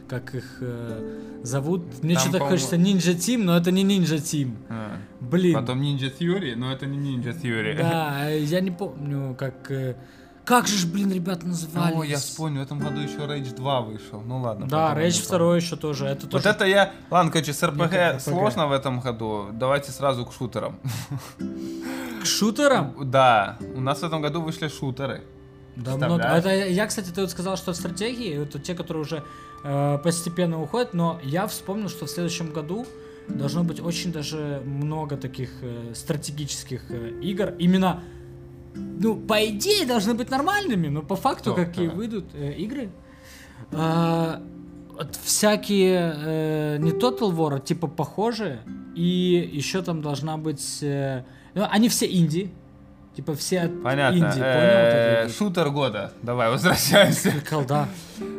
как 0.08 0.36
их 0.36 0.58
э, 0.62 1.20
зовут. 1.44 2.04
Мне 2.04 2.18
что-то 2.18 2.40
хочется 2.40 2.76
Ninja 2.76 3.16
Team, 3.16 3.44
но 3.44 3.58
это 3.58 3.72
не 3.72 3.84
Ninja 3.84 4.18
Team. 4.18 4.56
А. 4.70 4.98
Блин. 5.20 5.56
Потом 5.56 5.82
Ninja 5.82 6.12
Theory, 6.18 6.56
но 6.56 6.72
это 6.72 6.86
не 6.86 6.98
Ninja 6.98 7.34
Theory. 7.40 7.78
Да, 7.78 8.30
я 8.30 8.62
не 8.62 8.72
помню, 8.72 9.36
как... 9.38 9.70
э, 9.72 9.96
как 10.46 10.68
же 10.68 10.78
ж, 10.78 10.86
блин, 10.86 11.12
ребята 11.12 11.48
назывались? 11.48 11.96
О, 11.98 12.04
я 12.04 12.18
вспомнил, 12.18 12.62
в 12.62 12.64
этом 12.64 12.80
году 12.80 13.00
еще 13.02 13.18
Rage 13.18 13.56
2 13.56 13.82
вышел. 13.82 14.22
Ну 14.22 14.40
ладно. 14.40 14.68
Да, 14.68 14.94
Rage 14.96 15.22
не 15.32 15.38
2 15.38 15.56
еще 15.58 15.76
тоже. 15.76 16.06
Это 16.06 16.22
Вот 16.24 16.32
тоже 16.32 16.50
это 16.50 16.66
я... 16.66 16.94
Ладно, 17.10 17.32
короче, 17.32 17.54
с 17.54 17.64
РПГ 17.64 17.94
RPG. 17.94 18.20
сложно 18.20 18.68
в 18.68 18.72
этом 18.72 19.00
году. 19.00 19.48
Давайте 19.52 19.92
сразу 19.92 20.26
к 20.26 20.34
шутерам. 20.34 20.80
к 22.22 22.26
шутерам. 22.26 22.94
Да, 23.16 23.58
у 23.76 23.82
нас 23.82 24.00
в 24.00 24.04
этом 24.04 24.22
году 24.22 24.42
вышли 24.42 24.68
шутеры. 24.68 25.24
Да, 25.76 25.96
много. 25.98 26.24
Это 26.24 26.50
я, 26.50 26.86
кстати, 26.88 27.10
ты 27.10 27.22
вот 27.22 27.32
сказал, 27.32 27.58
что 27.58 27.74
стратегии, 27.74 28.44
это 28.44 28.60
те, 28.60 28.76
которые 28.76 29.02
уже 29.02 29.24
э, 29.64 30.00
постепенно 30.04 30.62
уходят, 30.62 30.94
но 30.94 31.20
я 31.24 31.48
вспомнил, 31.48 31.90
что 31.90 32.06
в 32.06 32.10
следующем 32.10 32.54
году 32.54 32.86
должно 33.28 33.64
быть 33.64 33.80
очень 33.82 34.12
даже 34.12 34.62
много 34.66 35.18
таких 35.18 35.50
э, 35.62 35.94
стратегических 35.94 36.84
э, 36.90 37.20
игр. 37.22 37.54
Именно, 37.60 38.04
ну, 38.76 39.16
по 39.16 39.46
идее, 39.48 39.86
должны 39.86 40.14
быть 40.14 40.30
нормальными, 40.30 40.88
но 40.88 41.02
по 41.02 41.16
факту, 41.16 41.54
Кто? 41.54 41.66
какие 41.66 41.88
Ага. 41.88 41.96
выйдут 41.96 42.26
э, 42.34 42.54
игры, 42.54 42.90
э, 43.72 44.40
всякие 45.24 46.14
э, 46.18 46.78
не 46.80 46.92
Total 46.92 47.32
War, 47.32 47.56
а 47.58 47.60
типа 47.60 47.88
похожие, 47.88 48.60
и 48.96 49.50
еще 49.54 49.82
там 49.82 50.02
должна 50.02 50.38
быть... 50.38 50.80
э, 50.82 51.24
ну, 51.54 51.66
они 51.70 51.90
все 51.90 52.06
инди, 52.06 52.52
типа 53.16 53.36
все 53.36 53.62
от 53.62 53.84
Понятно. 53.84 54.18
инди, 54.18 54.26
понял? 54.34 54.46
Э, 54.46 55.30
Шутер 55.30 55.70
года. 55.70 56.12
Давай, 56.22 56.50
возвращаемся. 56.50 57.34
Колда. 57.50 57.88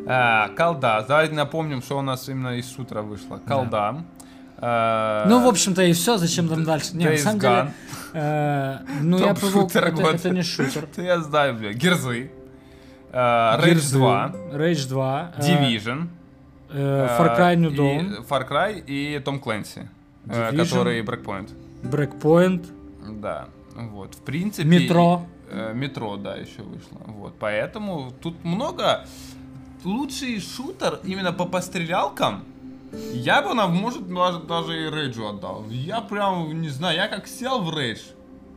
А, 0.07 0.49
Колда. 0.57 1.05
Давайте 1.07 1.35
напомним, 1.35 1.83
что 1.83 1.99
у 1.99 2.03
нас 2.03 2.29
именно 2.29 2.57
из 2.59 2.71
шутера 2.71 3.03
вышло. 3.03 3.41
Колда. 3.47 3.89
А, 3.89 4.05
Ну, 4.61 5.45
в 5.45 5.49
общем-то, 5.49 5.83
и 5.83 5.93
все, 5.93 6.17
зачем 6.17 6.49
там 6.49 6.65
дальше? 6.65 6.97
Не, 6.97 7.07
на 7.11 7.17
самом 7.19 7.41
деле, 7.41 7.73
э, 8.15 8.79
ну, 9.03 9.19
я 9.19 9.35
шутер 9.35 9.85
это, 9.85 10.31
не 10.31 10.43
шутер. 10.43 10.89
Я 10.97 11.21
знаю, 11.21 11.55
бля. 11.55 11.73
Герзы. 11.73 12.31
А, 13.13 13.59
Rage 13.61 13.75
Gears 13.75 13.93
2. 13.93 14.33
Rage 14.53 14.89
2. 14.89 15.33
э, 15.37 15.41
Division. 15.41 16.09
э, 16.71 17.19
Far 17.19 17.39
Cry 17.39 17.57
New 17.57 17.77
Dawn. 17.77 18.27
Far 18.29 18.49
Cry 18.49 18.83
и 18.87 19.19
Том 19.21 19.41
Клэнси. 19.41 19.89
э. 20.29 20.57
Который 20.57 21.03
Breakpoint. 21.03 21.51
Breakpoint. 21.83 22.67
Да. 23.21 23.47
Вот. 23.75 24.15
В 24.15 24.19
принципе... 24.23 24.67
Метро. 24.69 25.27
э, 25.51 25.73
Метро, 25.75 26.17
да, 26.17 26.35
еще 26.37 26.63
вышло. 26.63 26.99
Вот. 27.07 27.35
Поэтому 27.39 28.13
тут 28.23 28.43
много. 28.45 29.05
Лучший 29.85 30.41
шутер 30.41 30.99
именно 31.05 31.33
по 31.33 31.45
пострелялкам. 31.45 32.45
Я 33.13 33.43
бы, 33.43 33.55
нам, 33.55 33.75
может, 33.75 34.07
даже, 34.13 34.39
даже 34.41 34.87
и 34.87 34.91
Рейджу 34.91 35.29
отдал. 35.29 35.65
Я 35.69 36.01
прям, 36.01 36.61
не 36.61 36.69
знаю, 36.69 36.97
я 36.97 37.09
как 37.09 37.27
сел 37.27 37.61
в 37.63 37.77
Рейдж. 37.77 38.01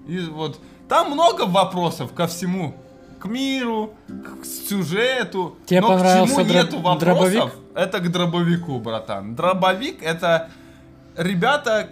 И 0.08 0.20
вот 0.20 0.60
там 0.88 1.12
много 1.12 1.44
вопросов 1.44 2.14
ко 2.14 2.28
всему. 2.28 2.76
К 3.20 3.26
миру, 3.26 3.94
к 4.08 4.46
сюжету. 4.46 5.58
Тебе 5.66 5.82
Но 5.82 5.98
к 5.98 6.02
чему 6.02 6.40
дро- 6.40 6.54
нету 6.54 6.80
вопросов, 6.80 7.32
дробовик? 7.32 7.54
это 7.76 8.00
к 8.00 8.12
дробовику, 8.12 8.80
братан. 8.80 9.36
Дробовик 9.36 10.02
это 10.02 10.50
ребята, 11.18 11.90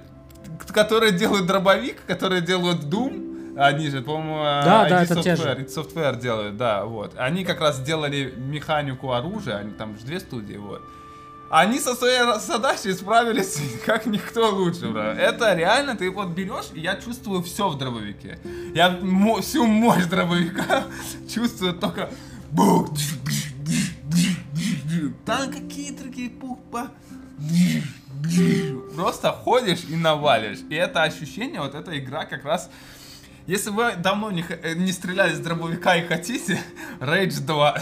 которые 0.70 1.12
делают 1.12 1.46
дробовик, 1.46 2.06
которые 2.06 2.42
делают 2.42 2.84
Doom, 2.86 3.56
они 3.58 3.90
же, 3.90 4.02
по-моему, 4.02 4.38
Да, 4.44 4.86
ID 4.86 4.90
да, 4.90 5.04
это 5.04 5.22
те 5.22 5.36
же. 5.36 5.44
Software, 5.44 5.66
id 5.66 5.76
Software 5.76 6.20
делают, 6.22 6.58
да, 6.58 6.86
вот. 6.86 7.14
Они 7.18 7.44
как 7.44 7.60
раз 7.60 7.82
делали 7.82 8.34
механику 8.38 9.12
оружия, 9.12 9.58
они 9.58 9.72
там 9.74 9.98
же 9.98 10.06
две 10.06 10.20
студии, 10.20 10.56
вот. 10.56 10.82
Они 11.50 11.80
со 11.80 11.96
своей 11.96 12.40
задачей 12.40 12.94
справились 12.94 13.62
как 13.86 14.06
никто 14.06 14.50
лучше, 14.54 14.90
бро. 14.90 15.02
Это 15.02 15.54
реально, 15.54 15.96
ты 15.96 16.12
вот 16.12 16.30
берешь, 16.30 16.68
и 16.74 16.82
я 16.82 16.96
чувствую 16.96 17.42
все 17.42 17.70
в 17.70 17.78
дробовике. 17.78 18.40
Я 18.74 19.00
всю 19.42 19.66
мощь 19.66 20.06
дробовика 20.06 20.84
чувствую 21.34 21.74
только... 21.74 22.10
Там 25.26 25.52
какие 25.52 25.92
другие 25.92 26.30
пупа. 26.30 26.92
Просто 28.96 29.32
ходишь 29.32 29.84
и 29.90 29.96
навалишь. 29.96 30.60
И 30.70 30.76
это 30.76 31.04
ощущение, 31.04 31.62
вот 31.62 31.76
эта 31.76 31.98
игра 31.98 32.26
как 32.26 32.44
раз... 32.44 32.70
Если 33.48 33.70
вы 33.70 33.96
давно 33.96 34.30
не, 34.30 34.44
э, 34.50 34.74
не 34.74 34.92
стреляли 34.92 35.34
с 35.34 35.40
дробовика 35.40 35.96
и 35.96 36.06
хотите, 36.06 36.60
Rage 37.00 37.40
2. 37.40 37.78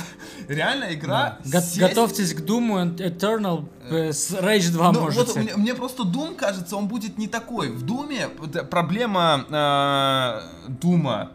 Реально 0.47 0.93
игра... 0.93 1.39
Го- 1.43 1.49
сесть- 1.59 1.79
Готовьтесь 1.79 2.33
к 2.35 2.41
Думу 2.41 2.77
and 2.77 2.97
Eternal 2.97 3.67
э, 3.89 4.13
с 4.13 4.31
Rage 4.31 4.71
2 4.71 4.91
ну, 4.91 4.99
вот 4.99 5.13
можете. 5.15 5.39
мне, 5.39 5.55
мне 5.55 5.73
просто 5.73 6.03
Doom 6.03 6.35
кажется, 6.35 6.75
он 6.75 6.87
будет 6.87 7.17
не 7.17 7.27
такой. 7.27 7.69
В 7.71 7.81
Думе 7.81 8.29
д- 8.45 8.63
проблема 8.63 9.43
э, 9.49 10.69
Дума 10.69 11.31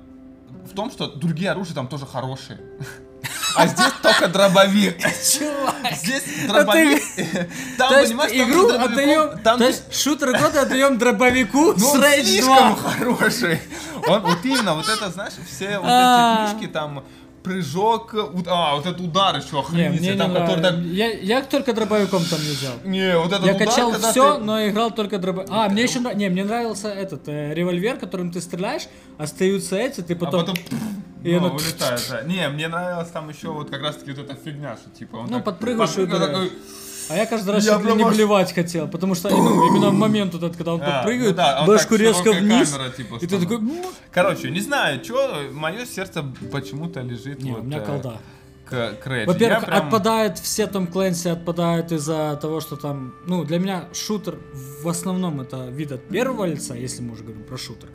в 0.71 0.75
том, 0.75 0.91
что 0.93 1.09
другие 1.09 1.51
оружия 1.51 1.75
там 1.75 1.89
тоже 1.89 2.07
хорошие. 2.07 2.61
А 3.57 3.67
здесь 3.67 3.93
только 4.03 4.29
дробовик. 4.29 4.99
Чувак, 5.01 5.93
Здесь 5.95 6.23
дробовик. 6.47 7.03
Там, 7.79 7.89
понимаешь, 7.91 8.33
там 8.33 8.51
игру 8.51 8.69
отдаем, 8.69 9.39
то 9.43 9.65
есть 9.65 9.95
шутер 9.95 10.39
года 10.39 10.63
отдаем 10.63 10.99
дробовику 10.99 11.73
ну, 11.73 11.79
с 11.79 11.95
он 11.95 12.03
Rage 12.03 12.25
слишком 12.25 12.75
2. 12.77 12.91
хороший. 12.99 13.61
Он 14.07 14.21
вот 14.23 14.39
именно, 14.45 14.75
вот 14.75 14.89
это, 14.89 15.11
знаешь, 15.11 15.35
все 15.51 15.79
вот 15.79 15.87
А. 15.89 16.47
эти 16.47 16.53
фишки 16.55 16.73
там, 16.73 17.05
прыжок, 17.43 18.15
у- 18.15 18.43
а, 18.47 18.77
вот 18.77 18.87
этот 18.87 19.01
удар 19.01 19.37
еще 19.37 19.61
охренительный, 19.61 19.99
мне 20.01 20.11
не 20.13 20.17
там, 20.19 20.33
который 20.35 20.63
так... 20.63 20.75
Я, 20.79 21.11
я 21.13 21.43
только 21.43 21.73
дробовиком 21.73 22.25
там 22.25 22.39
не 22.41 22.51
взял. 22.51 22.73
Не, 22.85 23.17
вот 23.19 23.33
этот 23.33 23.47
Я 23.47 23.55
удар, 23.55 23.67
качал 23.67 23.93
все, 23.93 24.35
ты- 24.39 24.45
но 24.45 24.69
играл 24.69 24.91
только 24.91 25.19
дробовик. 25.19 25.49
А, 25.51 25.69
мне 25.69 25.83
еще 25.83 26.01
не, 26.01 26.29
мне 26.29 26.45
нравился 26.45 26.89
этот 26.89 27.29
э, 27.29 27.55
револьвер, 27.55 27.97
которым 27.97 28.31
ты 28.31 28.41
стреляешь, 28.41 28.89
остаются 29.19 29.77
эти, 29.77 30.01
ты 30.01 30.15
А 30.15 30.17
потом. 30.17 30.41
потом 30.47 30.57
И 31.25 31.33
ну, 31.33 31.47
оно- 31.47 31.55
улетает, 31.57 32.01
да. 32.11 32.23
Не, 32.23 32.49
мне 32.49 32.69
нравилось 32.69 33.09
там 33.11 33.29
еще 33.29 33.49
вот 33.49 33.69
как 33.71 33.83
раз 33.83 33.97
таки 33.97 34.13
вот 34.13 34.21
эта 34.31 34.35
фигня, 34.43 34.77
что 34.77 34.91
типа 34.91 35.17
он 35.17 35.27
Ну, 35.27 35.37
так 35.37 35.45
подпрыгиваешь 35.45 35.91
и 35.99 36.07
такой, 36.07 36.53
А 37.11 37.17
я 37.17 37.27
каждый 37.27 37.51
раз 37.51 37.67
Я 37.67 37.77
чуть 37.77 37.87
ли 37.87 37.95
не 37.95 38.05
блевать 38.05 38.53
хотел, 38.55 38.87
потому 38.87 39.15
что 39.17 39.31
ну, 39.31 39.67
именно 39.69 39.91
в 39.91 39.95
момент 39.95 40.35
этот, 40.35 40.57
когда 40.57 40.75
он 40.75 40.81
А, 40.83 40.99
подпрыгивает, 40.99 41.33
ну 41.33 41.37
да, 41.37 41.65
башку 41.67 41.97
так, 41.97 42.01
резко 42.01 42.33
вниз, 42.33 42.71
камера, 42.71 42.91
типа, 42.91 43.17
и 43.17 43.27
ты 43.27 43.41
такой... 43.41 43.61
Короче, 44.13 44.51
не 44.51 44.61
знаю, 44.61 45.03
что, 45.03 45.43
мое 45.53 45.87
сердце 45.87 46.25
почему-то 46.53 47.01
лежит 47.01 47.43
Не, 47.43 47.51
вот, 47.51 47.61
у 47.61 47.65
меня 47.65 47.79
э, 47.79 47.85
колда. 47.85 48.21
к, 48.65 48.93
к. 49.03 49.27
Во-первых, 49.27 49.65
прям- 49.65 49.79
отпадает 49.79 50.39
все 50.39 50.69
Том 50.69 50.87
Клэнси, 50.87 51.29
отпадают 51.29 51.91
из-за 51.91 52.39
того, 52.41 52.61
что 52.61 52.77
там, 52.77 53.15
ну, 53.27 53.45
для 53.45 53.59
меня 53.59 53.89
шутер 53.93 54.39
в 54.83 54.89
основном 54.89 55.41
это 55.41 55.67
вид 55.67 55.91
от 55.91 56.07
первого 56.09 56.45
лица, 56.45 56.75
если 56.75 57.03
мы 57.03 57.15
уже 57.15 57.25
говорим 57.25 57.43
про 57.43 57.59
шутер. 57.59 57.89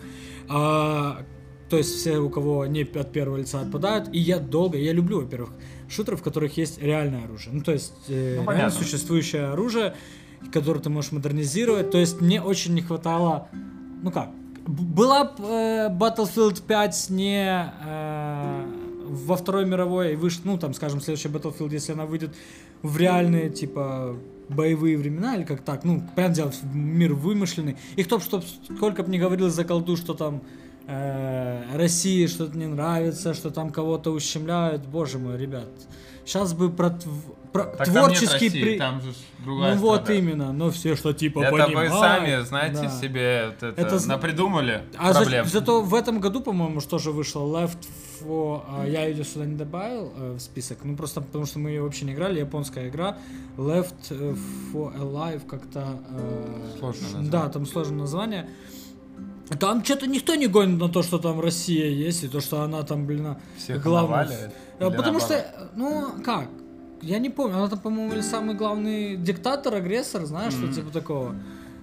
А, 0.49 1.23
то 1.69 1.77
есть 1.77 1.95
все, 1.95 2.17
у 2.17 2.29
кого 2.29 2.65
не 2.65 2.81
от 2.83 3.11
первого 3.13 3.37
лица 3.37 3.61
отпадают, 3.61 4.09
и 4.13 4.19
я 4.19 4.39
долго, 4.39 4.77
я 4.77 4.91
люблю, 4.91 5.21
во-первых, 5.21 5.51
шутеры, 5.89 6.17
в 6.17 6.23
которых 6.23 6.57
есть 6.57 6.81
реальное 6.81 7.25
оружие. 7.25 7.55
Ну, 7.55 7.61
то 7.61 7.71
есть 7.71 7.93
э, 8.07 8.41
Ну, 8.43 8.51
реально 8.51 8.71
существующее 8.71 9.47
оружие, 9.47 9.95
которое 10.51 10.79
ты 10.79 10.89
можешь 10.89 11.11
модернизировать. 11.11 11.91
То 11.91 11.97
есть 11.97 12.21
мне 12.21 12.41
очень 12.41 12.73
не 12.73 12.81
хватало, 12.81 13.47
ну 14.01 14.11
как, 14.11 14.29
была 14.67 15.33
э, 15.37 15.89
Battlefield 15.89 16.63
5 16.65 17.09
не 17.09 17.73
э, 17.85 18.65
во 19.07 19.35
Второй 19.35 19.65
мировой, 19.65 20.13
и 20.13 20.15
выш, 20.15 20.39
ну 20.43 20.57
там, 20.57 20.73
скажем, 20.73 21.01
следующий 21.01 21.29
Battlefield, 21.29 21.71
если 21.71 21.93
она 21.93 22.05
выйдет 22.05 22.35
в 22.81 22.97
реальные, 22.97 23.49
типа, 23.49 24.15
боевые 24.49 24.97
времена, 24.97 25.35
или 25.35 25.43
как 25.43 25.61
так, 25.61 25.83
ну, 25.83 26.03
понятное 26.15 26.35
дело, 26.35 26.53
мир 26.73 27.13
вымышленный. 27.13 27.77
И 27.95 28.03
кто 28.03 28.17
б, 28.17 28.23
чтоб, 28.23 28.43
сколько 28.75 29.03
бы 29.03 29.11
ни 29.11 29.17
говорил 29.17 29.49
за 29.49 29.63
колду, 29.63 29.97
что 29.97 30.13
там 30.13 30.41
э, 30.87 31.77
России 31.77 32.27
что-то 32.27 32.57
не 32.57 32.67
нравится, 32.67 33.33
что 33.33 33.49
там 33.51 33.69
кого-то 33.71 34.11
ущемляют, 34.11 34.85
боже 34.85 35.19
мой, 35.19 35.37
ребят. 35.37 35.67
Сейчас 36.25 36.53
бы 36.53 36.71
про, 36.71 36.89
про 37.53 37.65
Так 37.65 37.85
там 37.85 37.93
творческий 37.93 38.45
России, 38.47 38.61
при- 38.63 38.77
там 38.79 38.99
же 39.01 39.13
другая 39.43 39.75
ну 39.75 39.81
вот 39.81 40.01
страна. 40.03 40.19
именно, 40.19 40.53
но 40.53 40.71
все, 40.71 40.95
что 40.95 41.13
типа 41.13 41.39
Это 41.43 41.51
вы 41.51 41.63
понимают, 41.65 41.93
сами, 41.93 42.43
знаете, 42.43 42.81
да. 42.83 42.89
себе 42.89 43.45
вот 43.47 43.63
это, 43.63 43.79
Это 43.81 44.07
напридумали 44.07 44.81
А 44.97 45.13
за- 45.13 45.43
зато 45.43 45.81
в 45.83 45.93
этом 45.93 46.19
году, 46.19 46.41
по-моему, 46.41 46.81
что 46.81 46.97
же 46.97 47.11
вышло 47.11 47.41
Left 47.41 47.77
4, 48.21 48.61
а, 48.67 48.85
я 48.87 49.05
ее 49.05 49.23
сюда 49.23 49.45
не 49.45 49.55
добавил 49.55 50.11
э, 50.17 50.31
в 50.33 50.39
список, 50.39 50.79
ну 50.83 50.95
просто 50.97 51.21
потому 51.21 51.45
что 51.45 51.59
мы 51.59 51.69
ее 51.69 51.83
вообще 51.83 52.05
не 52.05 52.13
играли, 52.13 52.39
японская 52.39 52.89
игра 52.89 53.17
Left 53.57 53.93
4 54.09 54.35
Alive 54.73 55.45
как-то... 55.47 55.99
э, 56.09 56.77
Сложное 56.79 57.01
ш- 57.01 57.17
название. 57.17 57.31
Да, 57.31 57.49
там 57.49 57.65
сложное 57.67 57.99
название. 57.99 58.49
Там 59.59 59.83
что-то 59.85 60.07
никто 60.07 60.35
не 60.35 60.47
гонит 60.47 60.79
на 60.79 60.89
то, 60.89 61.03
что 61.03 61.17
там 61.19 61.39
Россия 61.39 61.87
есть, 61.89 62.23
и 62.23 62.27
то, 62.27 62.41
что 62.41 62.61
она 62.61 62.81
там, 62.83 63.05
блин, 63.05 63.37
Всех 63.57 63.81
главная. 63.83 64.23
наваливает? 64.25 64.51
Э, 64.79 64.91
Потому 64.91 65.19
что, 65.19 65.69
ну, 65.75 66.11
как? 66.23 66.49
Я 67.01 67.19
не 67.19 67.29
помню, 67.29 67.57
она 67.57 67.67
там, 67.69 67.79
по-моему, 67.79 68.13
или 68.13 68.21
самый 68.21 68.55
главный 68.55 69.15
диктатор, 69.17 69.75
агрессор, 69.75 70.25
знаешь, 70.25 70.53
что 70.53 70.67
типа 70.73 70.89
такого. 70.91 71.35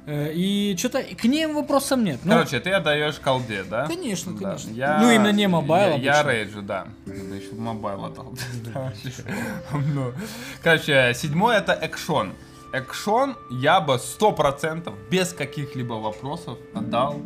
Э, 0.06 0.32
И 0.34 0.74
что-то 0.76 1.02
к 1.04 1.22
ним 1.24 1.54
вопросов 1.54 2.00
нет. 2.00 2.18
Ну, 2.24 2.32
Короче, 2.32 2.58
ты 2.58 2.70
отдаешь 2.72 3.20
колде, 3.20 3.62
да? 3.70 3.86
Конечно, 3.86 4.32
Да. 4.32 4.38
конечно. 4.46 4.70
Я- 4.72 4.98
Ну, 5.00 5.10
именно 5.12 5.30
не 5.30 5.46
Mobile 5.46 5.96
Я, 5.98 6.16
я 6.16 6.22
рейджу, 6.24 6.62
да. 6.62 6.86
Надо 7.06 7.34
еще 7.36 7.52
Mobile 7.54 8.04
отдал. 8.06 8.34
Да. 8.74 8.92
Ну, 9.94 10.12
Короче, 10.62 11.12
седьмой 11.14 11.56
это 11.56 11.72
экшон. 11.72 12.32
Экшон 12.72 13.36
я 13.50 13.80
бы 13.80 13.98
сто 14.00 14.32
процентов 14.32 14.94
без 15.10 15.32
каких-либо 15.32 15.94
вопросов 15.94 16.58
отдал? 16.74 17.20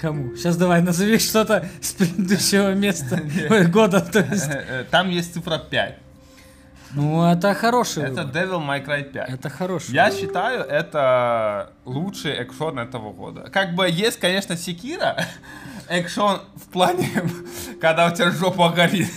Кому? 0.00 0.34
Сейчас 0.36 0.56
давай 0.56 0.80
назови 0.82 1.18
что-то 1.18 1.68
с 1.80 1.92
предыдущего 1.92 2.72
места 2.74 3.20
года, 3.68 4.00
то 4.00 4.20
есть. 4.20 4.48
Э, 4.48 4.64
э, 4.68 4.84
Там 4.90 5.10
есть 5.10 5.34
цифра 5.34 5.58
5. 5.58 5.98
Ну, 6.92 7.22
это 7.24 7.54
хороший 7.54 8.02
Это 8.04 8.24
выбор. 8.24 8.42
Devil 8.42 8.66
May 8.66 8.84
Cry 8.84 9.02
5. 9.04 9.28
Это 9.30 9.48
хороший 9.50 9.94
Я 9.94 10.06
выбор. 10.06 10.18
считаю, 10.20 10.60
это 10.62 11.70
лучший 11.84 12.32
экшон 12.32 12.78
этого 12.78 13.12
года. 13.12 13.48
Как 13.52 13.74
бы 13.74 13.88
есть, 13.88 14.18
конечно, 14.18 14.56
Секира, 14.56 15.16
экшон 15.88 16.40
в 16.56 16.68
плане, 16.72 17.08
когда 17.80 18.06
у 18.06 18.10
тебя 18.14 18.30
жопа 18.30 18.70
горит. 18.70 19.08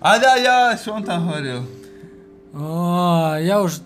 А 0.00 0.18
да, 0.18 0.36
я, 0.36 0.78
что 0.78 0.92
он 0.94 1.04
там 1.04 1.28
говорил? 1.28 1.68
А, 2.54 3.36
я 3.40 3.60
уже... 3.60 3.80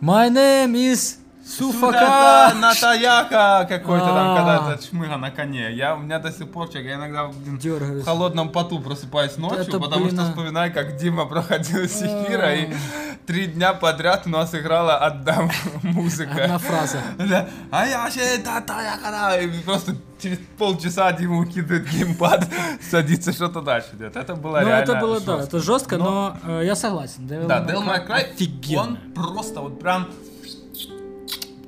My 0.00 0.30
name 0.30 0.74
is 0.74 1.16
Суфака. 1.48 2.52
Натаяка 2.60 3.66
какой-то 3.68 4.06
там, 4.06 4.30
А. 4.30 4.36
когда 4.36 4.74
это 4.74 4.86
чмыга 4.86 5.16
на 5.16 5.30
коне. 5.30 5.72
Я, 5.72 5.94
у 5.94 5.98
меня 5.98 6.18
до 6.18 6.30
сих 6.30 6.50
пор, 6.50 6.68
чек, 6.68 6.84
я 6.84 6.94
иногда 6.94 7.26
блин, 7.28 7.58
в 7.58 8.04
холодном 8.04 8.50
поту 8.50 8.80
просыпаюсь 8.80 9.36
ночью, 9.38 9.80
потому 9.80 10.08
что 10.10 10.22
а. 10.22 10.24
вспоминаю, 10.26 10.72
как 10.72 10.96
Дима 10.96 11.24
проходил 11.24 11.88
Секира, 11.88 12.54
и 12.54 12.66
А. 12.66 12.76
три 13.26 13.46
дня 13.46 13.72
подряд 13.72 14.22
у 14.26 14.30
нас 14.30 14.54
играла 14.54 14.98
одна 14.98 15.48
музыка. 15.82 16.44
Одна 16.44 16.58
фраза. 16.58 16.98
Да. 17.16 17.48
А 17.70 17.86
я 17.86 18.10
же 18.10 18.20
Натаяка, 18.44 19.40
и 19.40 19.62
просто 19.62 19.96
через 20.20 20.38
полчаса 20.58 21.12
Дима 21.12 21.38
укидывает 21.38 21.88
геймпад, 21.88 22.46
садится 22.90 23.32
что-то 23.32 23.62
дальше 23.62 23.90
делать. 23.94 24.16
Это 24.16 24.34
было 24.34 24.60
Ну, 24.60 24.66
реально 24.66 24.82
это 24.82 24.94
было, 24.96 25.20
да, 25.20 25.38
это 25.40 25.60
жестко, 25.60 25.96
но 25.96 26.36
э, 26.44 26.62
я 26.64 26.76
согласен. 26.76 27.26
Devil 27.26 27.46
Да, 27.46 27.60
Devil 27.64 27.86
May 27.86 28.06
Cry, 28.06 28.76
он 28.76 28.98
просто 29.14 29.60
вот 29.60 29.80
прям 29.80 30.08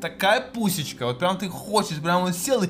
такая 0.00 0.40
пусечка, 0.40 1.06
вот 1.06 1.18
прям 1.18 1.36
ты 1.36 1.48
хочешь, 1.48 1.98
прям 2.00 2.22
он 2.22 2.32
сел 2.32 2.62
и... 2.62 2.68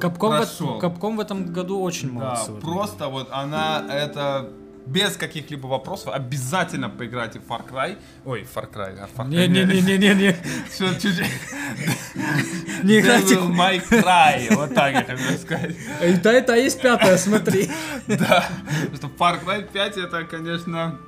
Капком, 0.00 0.40
в. 0.40 0.78
Капком 0.78 1.16
в 1.16 1.20
этом 1.20 1.52
году 1.52 1.80
очень 1.80 2.12
молодцы. 2.12 2.52
просто 2.52 3.08
вот 3.08 3.28
она 3.30 3.84
это 3.90 4.50
без 4.88 5.16
каких-либо 5.16 5.66
вопросов 5.66 6.14
обязательно 6.14 6.88
поиграйте 6.88 7.40
в 7.40 7.50
Far 7.50 7.62
Cry. 7.68 7.98
Ой, 8.24 8.46
Far 8.54 8.72
Cry, 8.72 8.96
да, 8.96 9.08
Far 9.14 9.28
Cry. 9.28 9.46
Не-не-не-не-не. 9.46 10.36
Всё, 10.70 10.92
чуть-чуть. 10.94 11.26
Не 12.82 13.00
играйте. 13.00 13.34
Devil 13.34 13.50
May 13.50 13.86
Cry, 13.86 14.54
вот 14.54 14.74
так 14.74 14.94
я 14.94 15.04
хотел 15.04 15.38
сказать. 15.38 15.76
И 16.02 16.16
та, 16.16 16.38
и 16.38 16.40
та 16.40 16.56
есть 16.56 16.80
пятая, 16.80 17.18
смотри. 17.18 17.70
Да, 18.06 18.48
что 18.94 19.08
Far 19.08 19.44
Cry 19.44 19.70
5 19.70 19.96
это, 19.98 20.24
конечно... 20.24 20.98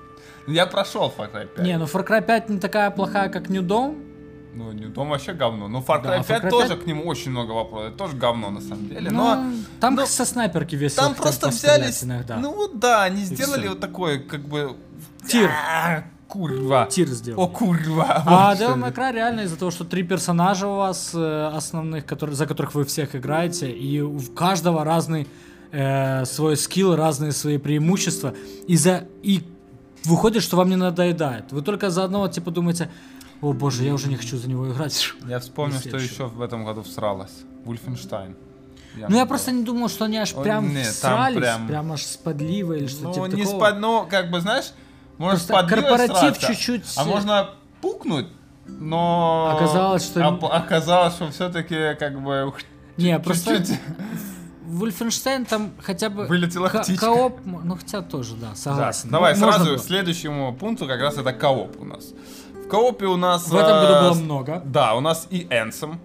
Я 0.51 0.67
прошел 0.67 1.13
Far 1.17 1.33
Cry 1.33 1.47
5. 1.47 1.65
Не, 1.65 1.79
ну 1.79 1.85
Far 1.85 2.07
Cry 2.07 2.25
5 2.25 2.49
не 2.51 2.59
такая 2.59 2.91
плохая, 2.91 3.29
как 3.29 3.49
New 3.49 3.63
Dawn. 3.63 4.07
Ну, 4.53 4.73
не 4.73 4.87
дом 4.87 5.11
вообще 5.11 5.33
говно. 5.33 5.69
Но 5.69 5.79
Far 5.79 6.03
Да, 6.03 6.19
Cry 6.19 6.21
Far 6.23 6.27
5 6.27 6.43
Cry 6.45 6.51
тоже 6.51 6.69
5 6.69 6.83
к 6.83 6.87
нему 6.87 7.07
очень 7.07 7.31
много 7.31 7.53
вопросов. 7.53 7.89
Это 7.89 7.99
тоже 7.99 8.17
говно 8.17 8.51
на 8.51 8.61
самом 8.61 8.89
деле. 8.89 9.11
Но 9.11 9.37
Но 9.37 9.53
там 9.81 9.95
ну, 9.95 10.07
со 10.07 10.25
снайперки 10.25 10.75
весело 10.75 11.07
там 11.07 11.15
просто 11.15 11.49
взялись. 11.49 12.03
иногда. 12.03 12.37
Ну 12.37 12.55
вот 12.55 12.79
да, 12.79 13.05
они 13.05 13.23
сделали 13.25 13.69
вот 13.69 13.81
такой, 13.81 14.19
как 14.21 14.41
бы. 14.41 14.77
Тир. 15.27 15.51
А, 15.51 16.05
Курва. 16.31 16.87
Тир 16.89 17.09
сделал. 17.09 17.43
О, 17.43 17.49
курва. 17.49 18.23
А 18.25 18.55
Вот 18.55 18.61
Devil 18.61 18.77
May. 18.77 18.95
Cry 18.95 19.13
реально 19.13 19.41
из-за 19.41 19.57
того, 19.57 19.73
что 19.73 19.85
три 19.85 20.05
персонажа 20.05 20.69
у 20.69 20.77
вас 20.77 21.11
э, 21.13 21.51
основных, 21.53 22.07
которые, 22.07 22.37
за 22.37 22.47
которых 22.47 22.75
вы 22.75 22.85
всех 22.85 23.17
играете, 23.17 23.71
и 23.71 24.01
у 24.01 24.21
каждого 24.21 24.85
разный 24.85 25.27
э, 25.73 26.25
свой 26.27 26.57
скилл, 26.57 26.95
разные 26.95 27.33
свои 27.33 27.59
преимущества, 27.59 28.33
и, 28.69 28.77
за, 28.77 29.09
и 29.25 29.43
выходит, 30.05 30.43
что 30.43 30.57
вам 30.57 30.69
не 30.71 30.77
надоедает. 30.77 31.53
Вы 31.53 31.63
только 31.63 31.91
за 31.91 32.05
одного 32.05 32.29
типа 32.29 32.51
думаете, 32.51 32.91
о 33.41 33.53
боже, 33.53 33.85
я 33.85 33.95
уже 33.95 34.09
не 34.09 34.17
хочу 34.17 34.37
за 34.37 34.49
него 34.49 34.71
играть. 34.71 35.13
Я 35.27 35.39
вспомнил, 35.41 35.79
что 35.79 35.97
еще 35.97 36.27
в 36.27 36.41
этом 36.43 36.65
году 36.65 36.83
всралась. 36.83 37.33
Вульфенштайн. 37.65 38.37
Ну 38.97 39.17
я 39.17 39.25
просто 39.27 39.53
не 39.53 39.63
думал, 39.63 39.89
что 39.89 40.07
они 40.07 40.19
аж 40.19 40.35
прям 40.35 40.69
нет, 40.69 40.85
там 40.85 40.93
всрались, 40.93 41.37
прям- 41.39 41.69
прям... 41.69 41.93
аж 41.93 42.03
с 42.03 42.17
подливой 42.17 42.79
или 42.81 42.87
что 42.89 43.05
Ну, 43.05 43.15
типа 43.15 43.25
не 43.27 43.43
такого. 43.45 43.59
спад... 43.59 43.79
ну, 43.79 44.07
как 44.11 44.31
бы, 44.31 44.41
знаешь, 44.41 44.73
можно 45.17 45.37
Просто 45.39 45.53
сподливой 45.55 45.97
корпоратив 45.99 46.39
чуть-чуть, 46.39 46.85
А 46.97 47.05
можно 47.05 47.51
пукнуть, 47.81 48.27
но... 48.67 49.53
Оказалось, 49.57 50.05
что- 50.05 50.27
оп- 50.29 50.45
Оказалось, 50.45 51.15
что 51.15 51.31
все-таки, 51.31 51.95
как 52.01 52.21
бы, 52.21 52.53
Не, 52.97 53.19
просто 53.21 53.63
Вульфенштейн 54.71 55.45
там 55.45 55.71
хотя 55.83 56.11
бы... 56.11 56.27
Вылетела 56.27 56.69
ко- 56.69 56.81
птичка. 56.81 57.07
Кооп, 57.07 57.41
ну 57.45 57.77
хотя 57.77 58.03
тоже, 58.03 58.35
да, 58.37 58.49
Да, 58.51 58.55
согласен. 58.55 59.11
давай 59.11 59.35
Ну, 59.35 59.41
можно 59.41 59.53
сразу 59.59 59.71
было. 59.73 59.79
к 59.79 59.85
следующему 59.85 60.55
пункту, 60.55 60.87
как 60.87 61.01
раз 61.01 61.19
это 61.19 61.33
кооп 61.33 61.81
у 61.81 61.85
нас. 61.85 62.13
В 62.65 62.69
коопе 62.69 63.07
у 63.07 63.17
нас... 63.17 63.49
В 63.49 63.55
этом 63.57 63.81
году 63.83 63.93
э, 63.95 64.01
было 64.03 64.15
много. 64.15 64.63
Да, 64.65 64.95
у 64.95 65.01
нас 65.01 65.27
и 65.31 65.47
Энсом, 65.51 66.01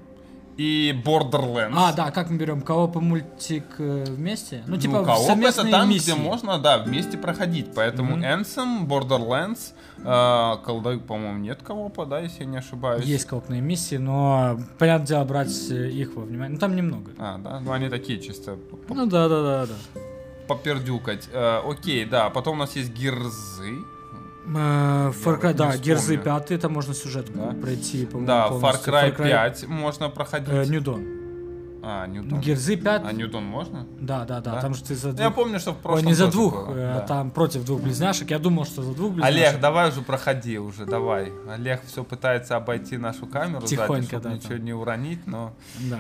и 0.58 0.94
Borderlands. 1.06 1.74
А, 1.76 1.94
да, 1.94 2.12
как 2.12 2.30
мы 2.30 2.38
берем 2.38 2.62
кооп 2.62 2.96
и 2.96 3.00
мультик 3.00 3.66
э, 3.78 4.06
вместе? 4.08 4.64
Ну, 4.68 4.78
типа 4.78 5.00
ну, 5.00 5.06
кооп 5.06 5.30
это 5.30 5.70
там, 5.70 5.90
миссии. 5.90 6.12
где 6.12 6.16
можно, 6.16 6.58
да, 6.60 6.78
вместе 6.78 7.18
проходить. 7.18 7.68
Поэтому 7.76 8.16
Мгм. 8.16 8.26
Энсом, 8.26 8.88
Borderlands, 8.88 9.74
э, 9.98 10.64
колдой, 10.64 11.00
по-моему, 11.00 11.40
нет 11.40 11.62
коопа, 11.62 12.06
да, 12.06 12.20
если 12.20 12.44
я 12.44 12.50
не 12.50 12.58
ошибаюсь. 12.58 13.04
Есть 13.04 13.26
коопные 13.26 13.62
миссии, 13.62 13.98
но, 13.98 14.58
понятное 14.78 15.08
дело, 15.08 15.24
брать 15.26 15.70
э, 15.72 15.90
их 15.90 16.16
во 16.16 16.24
внимание. 16.24 16.54
Ну, 16.54 16.60
там 16.60 16.76
немного. 16.76 17.12
А, 17.18 17.38
да, 17.38 17.60
ну 17.60 17.72
они 17.74 17.90
такие 17.90 18.20
чисто 18.22 18.58
Ну, 18.88 19.06
да, 19.08 19.28
да, 19.28 19.42
да, 19.44 19.66
да. 19.66 20.02
попердюкать. 20.48 21.28
Э, 21.34 21.62
окей, 21.70 22.06
да, 22.06 22.30
потом 22.30 22.56
у 22.56 22.60
нас 22.60 22.76
есть 22.76 22.92
Гирзы. 22.94 23.74
Э, 24.48 25.12
Far 25.24 25.42
Cry, 25.42 25.54
да, 25.54 25.76
Герзы 25.78 26.18
вспомню. 26.18 26.40
5, 26.48 26.62
там 26.62 26.74
можно 26.74 26.94
сюжет 26.94 27.28
Да. 27.34 27.54
пройти, 27.60 28.06
по-моему, 28.06 28.28
Да, 28.28 28.48
Far 28.48 28.60
полностью. 28.62 28.94
Cry 28.94 29.18
5 29.18 29.68
можно 29.68 30.10
проходить. 30.10 30.50
э, 30.50 30.66
Ньюдон. 30.66 31.04
А, 31.88 32.08
Ньютон. 32.08 32.40
Герзы 32.40 32.78
5, 32.78 33.02
А 33.06 33.12
Ньютон 33.12 33.44
можно? 33.46 33.86
да, 34.00 34.26
да, 34.26 34.42
да, 34.42 34.54
Да? 34.56 34.62
там 34.62 34.74
же 34.74 34.84
ты 34.84 34.96
за 34.96 35.10
Я 35.10 35.14
двух... 35.14 35.36
помню, 35.36 35.60
что 35.60 35.72
в 35.72 35.76
Ой, 35.78 35.82
прошлом 35.84 36.06
не 36.08 36.14
за 36.16 36.28
двух, 36.32 36.54
было, 36.68 36.74
э, 36.76 36.94
да. 36.96 37.00
там 37.02 37.30
против 37.32 37.64
двух 37.64 37.82
близняшек. 37.82 38.30
Я 38.32 38.40
думал, 38.40 38.66
что 38.66 38.82
за 38.82 38.94
двух 38.96 39.12
близняшек. 39.14 39.38
Олег, 39.50 39.60
давай 39.62 39.90
уже 39.90 40.02
проходи 40.02 40.58
уже, 40.58 40.86
давай. 40.86 41.32
Олег 41.48 41.84
все 41.86 42.04
пытается 42.04 42.56
обойти 42.56 42.98
нашу 42.98 43.28
камеру 43.28 43.62
сзади, 43.62 43.76
Тихонько, 43.76 44.08
чтобы 44.08 44.24
да, 44.24 44.34
ничего 44.34 44.50
там. 44.56 44.66
не 44.66 44.74
уронить, 44.74 45.28
но 45.28 45.54
Да. 45.92 46.00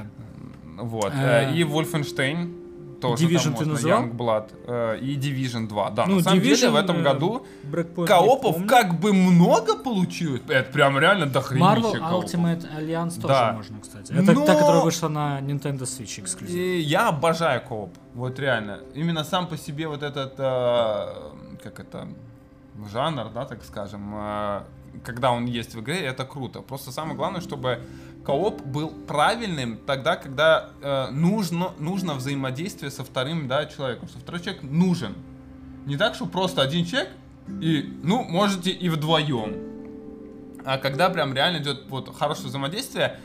вот. 0.77 1.13
Э, 1.13 1.51
Э, 1.51 1.53
И 1.55 1.61
Wolfenstein 1.63 2.64
тоже 2.99 3.25
Division 3.25 3.43
там 3.43 3.53
ты 3.55 3.65
можно, 3.65 3.73
называл? 3.73 4.03
Youngblood. 4.03 4.49
Э, 4.67 4.99
И 4.99 5.17
Division 5.17 5.67
2, 5.67 5.89
да. 5.91 6.05
Ну, 6.07 6.15
На 6.15 6.23
самом 6.23 6.39
деле 6.41 6.55
Division, 6.55 6.69
в 6.71 6.75
этом 6.75 6.97
э, 6.97 7.01
году 7.03 7.45
Breakpoint 7.71 8.07
коопов 8.07 8.65
как 8.65 8.99
бы 8.99 9.13
много 9.13 9.75
получилось. 9.77 10.41
Это 10.47 10.71
прям 10.71 10.97
реально 10.99 11.25
Marvel 11.25 11.31
дохренище 11.31 11.99
коопов. 11.99 12.33
Ultimate 12.33 12.65
Alliance 12.79 13.15
тоже 13.21 13.27
Да. 13.27 13.53
можно, 13.53 13.79
кстати. 13.81 14.11
Это 14.11 14.33
Но- 14.33 14.45
та, 14.45 14.55
которая 14.55 14.81
вышла 14.83 15.09
на 15.09 15.39
Nintendo 15.41 15.81
Switch 15.83 16.19
эксклюзив. 16.21 16.55
И 16.55 16.79
я 16.79 17.09
обожаю 17.09 17.61
кооп. 17.61 17.91
Вот 18.13 18.39
реально. 18.39 18.79
Именно 18.93 19.23
сам 19.23 19.47
по 19.47 19.57
себе 19.57 19.87
вот 19.87 20.03
этот, 20.03 20.33
э, 20.37 21.13
как 21.63 21.79
это, 21.79 22.07
жанр, 22.91 23.29
да, 23.33 23.45
так 23.45 23.63
скажем, 23.63 24.13
э, 24.15 24.61
когда 25.03 25.31
он 25.31 25.45
есть 25.45 25.75
в 25.75 25.81
игре, 25.81 25.99
это 25.99 26.25
круто. 26.25 26.61
Просто 26.61 26.91
самое 26.91 27.15
главное, 27.15 27.41
чтобы 27.41 27.79
кооп 28.25 28.61
был 28.61 28.89
правильным 28.89 29.77
тогда, 29.85 30.15
когда 30.15 30.69
э, 30.81 31.09
нужно, 31.11 31.71
нужно 31.79 32.15
взаимодействие 32.15 32.91
со 32.91 33.03
вторым, 33.03 33.47
да, 33.47 33.65
человеком. 33.65 34.07
Что 34.07 34.19
второй 34.19 34.41
человек 34.41 34.63
нужен. 34.63 35.15
Не 35.85 35.97
так, 35.97 36.15
что 36.15 36.25
просто 36.25 36.61
один 36.61 36.85
человек, 36.85 37.09
и, 37.61 37.97
ну, 38.03 38.23
можете 38.23 38.71
и 38.71 38.89
вдвоем. 38.89 39.55
А 40.65 40.77
когда 40.79 41.09
прям 41.09 41.33
реально 41.33 41.61
идет 41.61 41.85
вот 41.89 42.15
хорошее 42.15 42.47
взаимодействие, 42.47 43.19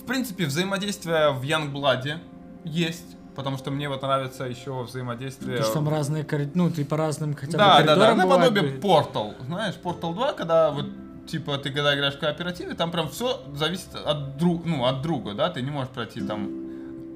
в 0.00 0.04
принципе, 0.06 0.46
взаимодействие 0.46 1.32
в 1.32 1.42
Youngblood 1.42 2.18
есть, 2.64 3.16
потому 3.34 3.58
что 3.58 3.70
мне 3.70 3.88
вот 3.88 4.00
нравится 4.00 4.44
еще 4.44 4.82
взаимодействие... 4.82 5.58
Потому 5.58 5.64
что 5.64 5.74
там 5.74 5.88
разные 5.90 6.24
коридоры, 6.24 6.52
ну, 6.54 6.70
ты 6.70 6.84
по 6.86 6.96
разным 6.96 7.34
хотя 7.34 7.52
бы 7.52 7.58
да, 7.58 7.82
да, 7.82 7.96
да, 7.96 8.14
наподобие 8.14 8.78
Portal. 8.78 9.34
Знаешь, 9.44 9.74
Portal 9.82 10.14
2, 10.14 10.32
когда 10.32 10.70
вот 10.70 10.86
типа 11.26 11.58
ты 11.58 11.70
когда 11.70 11.94
играешь 11.94 12.14
в 12.14 12.18
кооперативе, 12.18 12.74
там 12.74 12.90
прям 12.90 13.08
все 13.08 13.42
зависит 13.54 13.94
от 13.94 14.36
друг, 14.36 14.64
ну, 14.64 14.84
от 14.86 15.02
друга, 15.02 15.34
да, 15.34 15.50
ты 15.50 15.62
не 15.62 15.70
можешь 15.70 15.90
пройти 15.90 16.20
там, 16.20 16.48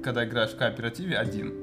когда 0.03 0.25
играешь 0.25 0.51
в 0.51 0.57
кооперативе 0.57 1.17
один. 1.17 1.53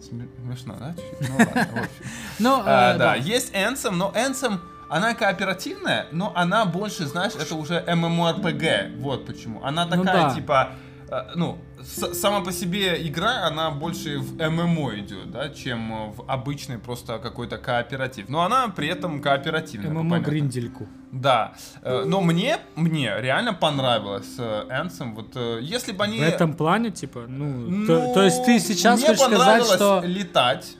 Сме- 0.00 0.28
Смешно, 0.44 0.74
да? 0.78 0.94
Ну 1.20 1.36
ладно, 1.38 1.66
в 1.72 1.76
общем. 1.76 2.04
Ну, 2.38 2.62
А, 2.66 2.94
э, 2.94 2.98
да, 2.98 3.14
есть 3.14 3.54
Ansem, 3.54 3.92
но 3.92 4.12
Ansem, 4.14 4.58
она 4.90 5.14
кооперативная, 5.14 6.06
но 6.12 6.32
она 6.36 6.66
больше, 6.66 7.06
знаешь, 7.06 7.32
это 7.34 7.54
уже 7.54 7.82
MMORPG, 7.86 9.00
вот 9.00 9.26
почему. 9.26 9.62
Она 9.64 9.86
Ну 9.86 10.04
такая, 10.04 10.34
типа, 10.34 10.70
э, 11.08 11.22
ну, 11.36 11.58
сама 11.84 12.40
по 12.40 12.52
себе 12.52 13.06
игра, 13.06 13.46
она 13.46 13.70
больше 13.70 14.18
в 14.18 14.36
ММО 14.36 14.98
идет, 15.00 15.30
да, 15.30 15.48
чем 15.50 16.12
в 16.12 16.24
обычный 16.26 16.78
просто 16.78 17.18
какой-то 17.18 17.58
кооператив. 17.58 18.28
Но 18.28 18.42
она 18.42 18.68
при 18.68 18.88
этом 18.88 19.20
кооперативная. 19.20 19.90
ММО. 19.90 20.20
Гриндельку. 20.20 20.86
Да, 21.12 21.54
Э, 21.82 22.04
но 22.06 22.20
мне, 22.20 22.58
мне 22.76 23.12
реально 23.18 23.54
понравилось 23.54 24.34
э, 24.38 24.64
Ansem. 24.68 25.14
Вот 25.14 25.32
э, 25.36 25.60
если 25.62 25.92
бы 25.92 26.04
они... 26.04 26.18
В 26.18 26.22
этом 26.22 26.54
плане, 26.54 26.90
типа, 26.90 27.24
ну, 27.28 27.46
Ну, 27.46 27.86
то, 27.86 28.14
то 28.14 28.22
есть 28.22 28.44
ты 28.44 28.58
сейчас 28.58 29.00
мне 29.00 29.08
хочешь 29.08 29.24
сказать, 29.24 29.64
что... 29.64 30.02
летать. 30.04 30.76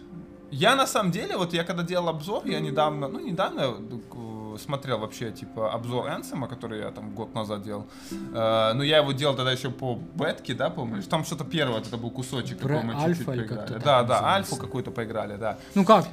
Я 0.57 0.76
на 0.76 0.86
самом 0.86 1.11
деле, 1.11 1.36
вот 1.36 1.52
я 1.52 1.64
когда 1.64 1.82
делал 1.82 2.09
обзор, 2.09 2.46
я 2.46 2.61
недавно, 2.61 3.09
ну 3.09 3.18
недавно 3.18 3.61
э, 3.62 4.57
смотрел 4.62 4.98
вообще 4.98 5.32
типа 5.32 5.72
обзор 5.72 6.07
Энсема, 6.09 6.46
который 6.48 6.80
я 6.80 6.90
там 6.90 7.14
год 7.14 7.34
назад 7.34 7.62
делал. 7.62 7.86
Э, 8.34 8.72
но 8.74 8.84
я 8.84 8.98
его 8.98 9.12
делал 9.12 9.34
тогда 9.34 9.52
еще 9.52 9.70
по 9.70 9.98
бетке, 10.14 10.55
да, 10.55 10.70
помнишь? 10.70 11.07
Там 11.07 11.24
что-то 11.24 11.44
первое, 11.44 11.80
это 11.80 11.96
был 11.96 12.11
кусочек, 12.11 12.59
Про 12.59 12.82
мы 12.82 12.94
чуть-чуть 12.94 13.26
поиграли. 13.26 13.80
Да, 13.84 14.02
да, 14.05 14.34
альфу 14.34 14.57
какую-то 14.57 14.90
поиграли, 14.92 15.36
да. 15.36 15.57
Ну 15.74 15.84
как? 15.84 16.07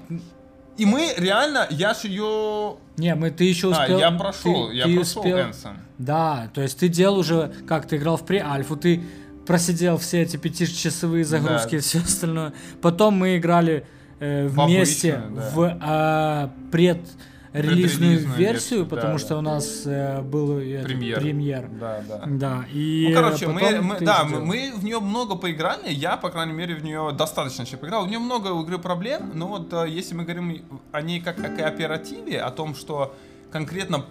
И 0.77 0.85
мы 0.85 1.13
реально, 1.17 1.67
я 1.69 1.93
ж 1.93 2.05
ее... 2.05 2.77
Не, 2.97 3.13
мы, 3.15 3.29
ты 3.29 3.43
еще 3.43 3.67
А, 3.67 3.81
успел... 3.81 3.99
я 3.99 4.11
прошел, 4.11 4.69
ты- 4.69 4.75
я 4.75 4.85
ты 4.85 4.95
прошел 4.95 5.21
успел- 5.21 5.39
Энсем. 5.39 5.77
Да, 5.99 6.49
то 6.53 6.61
есть 6.61 6.79
ты 6.79 6.87
делал 6.87 7.19
уже, 7.19 7.53
как 7.67 7.87
ты 7.87 7.97
играл 7.97 8.17
в 8.17 8.23
pre-альфу, 8.25 8.75
ты 8.75 9.03
просидел 9.45 9.97
все 9.97 10.21
эти 10.21 10.37
пятичасовые 10.37 11.25
загрузки 11.25 11.71
Да. 11.71 11.77
и 11.77 11.79
все 11.79 11.99
остальное. 11.99 12.53
Потом 12.81 13.15
мы 13.15 13.37
играли 13.37 13.85
э, 14.21 14.47
В 14.47 14.65
вместе 14.65 15.15
обычную, 15.15 15.35
да. 15.35 15.49
в 15.53 15.77
а, 15.81 16.51
предрелизную 16.71 17.31
Предрелизную 17.51 18.11
версию, 18.11 18.37
версию, 18.37 18.85
потому 18.85 19.13
да, 19.13 19.19
что 19.19 19.29
да. 19.29 19.37
у 19.37 19.41
нас 19.41 19.81
э, 19.85 20.21
был 20.21 20.55
Премьер. 20.55 21.19
премьер. 21.19 21.69
Да, 21.77 22.01
да. 22.07 22.21
Да, 22.25 22.65
и 22.71 23.07
Ну, 23.09 23.15
короче, 23.15 23.45
э, 23.45 23.49
мы, 23.49 23.81
мы- 23.81 23.99
да, 23.99 24.23
мы, 24.23 24.39
мы 24.39 24.71
в 24.73 24.85
нее 24.85 25.01
много 25.01 25.35
поиграли. 25.35 25.91
Я, 25.91 26.15
по 26.15 26.29
крайней 26.29 26.53
мере, 26.53 26.75
в 26.75 26.83
нее 26.83 27.11
достаточно 27.11 27.63
еще 27.63 27.75
поиграл. 27.75 28.03
У 28.05 28.07
нее 28.07 28.19
много 28.19 28.47
у 28.53 28.63
игры 28.63 28.77
проблем, 28.77 29.31
но 29.33 29.47
вот 29.47 29.73
э, 29.73 29.89
если 29.89 30.15
мы 30.15 30.23
говорим 30.23 30.63
о 30.93 31.01
ней 31.01 31.19
как 31.19 31.39
о 31.43 31.49
кооперативе, 31.49 32.39
о 32.39 32.51
том, 32.51 32.73
что 32.73 33.13
конкретно 33.51 34.05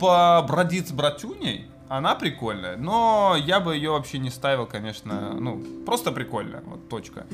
побродить 0.00 0.88
с 0.88 0.92
братюней, 0.92 1.66
она 1.88 2.14
прикольная. 2.14 2.76
Но 2.76 3.36
я 3.38 3.60
бы 3.60 3.74
ее 3.76 3.90
вообще 3.90 4.18
не 4.18 4.30
ставил, 4.30 4.66
конечно, 4.66 5.34
ну, 5.38 5.62
просто 5.84 6.12
прикольно, 6.12 6.62
вот 6.66 6.88
точка. 6.88 7.26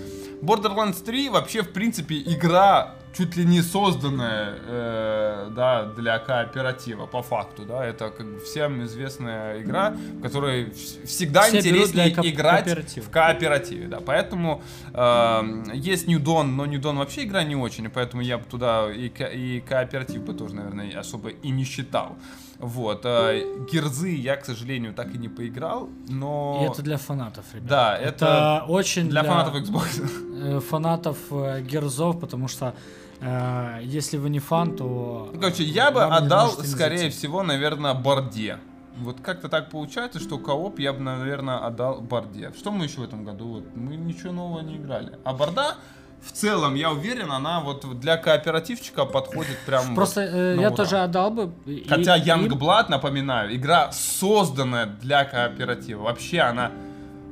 Borderlands 0.43 1.03
3 1.05 1.29
вообще, 1.29 1.63
в 1.63 1.73
принципе, 1.73 2.15
игра 2.21 2.95
чуть 3.13 3.37
ли 3.37 3.45
не 3.45 3.61
созданная, 3.61 4.55
э, 4.67 5.49
да, 5.51 5.85
для 5.97 6.19
кооператива, 6.21 7.07
по 7.07 7.23
факту, 7.23 7.65
да, 7.65 7.85
это 7.85 8.11
как 8.11 8.25
бы 8.27 8.39
всем 8.39 8.85
известная 8.85 9.61
игра, 9.63 9.91
в 9.91 10.23
которой 10.23 10.67
вс- 10.67 11.05
всегда 11.07 11.43
Все 11.43 11.59
интереснее 11.59 12.11
ко- 12.13 12.23
играть 12.29 12.65
кооператива. 12.67 13.05
в 13.05 13.11
кооперативе, 13.11 13.89
да, 13.89 13.99
поэтому 14.01 14.63
э, 14.95 15.43
есть 15.75 16.07
New 16.07 16.21
Dawn, 16.21 16.45
но 16.45 16.67
New 16.67 16.81
Dawn 16.81 16.99
вообще 16.99 17.25
игра 17.25 17.43
не 17.43 17.57
очень, 17.57 17.87
и 17.87 17.89
поэтому 17.89 18.23
я 18.23 18.39
бы 18.39 18.45
туда 18.45 18.89
и, 18.93 19.09
ко- 19.09 19.25
и 19.25 19.61
кооператив 19.61 20.23
бы 20.23 20.33
тоже, 20.33 20.55
наверное, 20.55 20.97
особо 20.99 21.31
и 21.31 21.51
не 21.51 21.65
считал. 21.65 22.17
Вот, 22.61 23.01
э, 23.05 23.43
Герзы 23.73 24.11
я, 24.15 24.37
к 24.37 24.45
сожалению, 24.45 24.93
так 24.93 25.15
и 25.15 25.19
не 25.19 25.29
поиграл, 25.29 25.89
но... 26.09 26.61
И 26.63 26.71
это 26.71 26.83
для 26.83 26.99
фанатов, 26.99 27.45
ребят. 27.55 27.69
Да, 27.69 27.97
это 27.97 28.65
очень 28.69 29.09
для 29.09 29.23
фанатов 29.23 29.55
Xbox. 29.55 30.03
э, 30.43 30.61
фанатов 30.61 31.17
э, 31.31 31.63
Герзов, 31.63 32.21
потому 32.21 32.49
что 32.49 32.75
э, 33.21 33.81
если 33.83 34.19
вы 34.19 34.29
не 34.29 34.41
фан, 34.41 34.77
то... 34.77 35.31
Ну, 35.33 35.41
Короче, 35.41 35.65
я 35.65 35.91
бы 35.91 36.03
отдал, 36.05 36.51
скорее 36.51 36.99
зайти. 36.99 37.17
всего, 37.17 37.43
наверное, 37.43 37.95
Борде. 37.95 38.59
Вот 38.99 39.21
как-то 39.23 39.49
так 39.49 39.71
получается, 39.71 40.19
что 40.21 40.37
кооп 40.37 40.79
я 40.81 40.93
бы, 40.93 41.01
наверное, 41.01 41.59
отдал 41.67 42.03
Борде. 42.03 42.53
Что 42.59 42.71
мы 42.71 42.85
еще 42.85 43.01
в 43.01 43.05
этом 43.05 43.25
году? 43.25 43.47
Вот, 43.55 43.65
мы 43.75 43.97
ничего 43.97 44.33
нового 44.33 44.61
не 44.61 44.77
играли. 44.77 45.19
А 45.25 45.33
Борда, 45.33 45.77
в 46.23 46.33
целом, 46.33 46.75
я 46.75 46.91
уверен, 46.91 47.33
она 47.33 47.61
вот 47.61 47.85
для 48.01 48.17
кооперативчика 48.17 49.05
подходит 49.07 49.59
прям 49.67 49.95
Просто 49.95 50.21
вот 50.21 50.29
э, 50.35 50.55
я 50.61 50.69
ура. 50.69 50.77
тоже 50.77 50.99
отдал 50.99 51.31
бы. 51.31 51.53
и- 51.67 51.87
Хотя 51.89 52.17
и- 52.17 52.23
Youngblood, 52.23 52.87
напоминаю, 52.91 53.55
игра 53.55 53.91
созданная 53.93 54.87
для 54.87 55.25
кооператива. 55.25 56.03
Вообще 56.03 56.41
она 56.41 56.71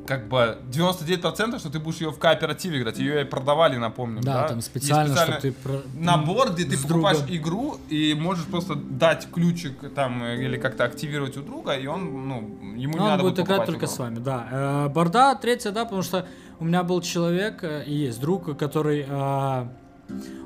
как 0.09 0.27
бы 0.27 0.57
99% 0.73 1.59
что 1.59 1.69
ты 1.69 1.79
будешь 1.79 2.01
ее 2.01 2.11
в 2.11 2.19
кооперативе 2.19 2.81
играть. 2.81 2.99
Ее 2.99 3.21
и 3.21 3.25
продавали, 3.25 3.77
напомню. 3.77 4.23
Да, 4.23 4.43
Да, 4.43 4.49
там 4.49 4.63
специально, 4.63 5.15
специальный 5.15 5.53
что 5.53 5.83
ты... 5.83 6.01
Набор, 6.01 6.53
где 6.53 6.65
ты 6.65 6.79
покупаешь 6.79 7.19
другом. 7.19 7.37
игру 7.37 7.77
и 7.91 8.15
можешь 8.15 8.47
просто 8.47 8.75
дать 8.75 9.29
ключик 9.31 9.93
там 9.95 10.23
э, 10.23 10.43
или 10.43 10.57
как-то 10.57 10.85
активировать 10.85 11.37
у 11.37 11.43
друга, 11.43 11.77
и 11.77 11.87
он, 11.87 12.27
ну, 12.27 12.37
ему 12.75 12.75
не 12.75 12.87
Ну, 12.87 13.03
он 13.03 13.09
надо 13.11 13.23
будет 13.23 13.35
играть 13.35 13.49
покупать 13.49 13.67
только 13.67 13.85
игру. 13.85 13.95
с 13.95 13.99
вами, 13.99 14.19
да. 14.19 14.49
Э, 14.51 14.89
Борда 14.89 15.35
третья, 15.35 15.73
да, 15.73 15.85
потому 15.85 16.03
что 16.03 16.27
у 16.59 16.65
меня 16.65 16.83
был 16.83 17.03
человек 17.03 17.63
э, 17.63 17.85
и 17.85 17.95
есть 17.95 18.19
друг, 18.19 18.57
который... 18.57 19.07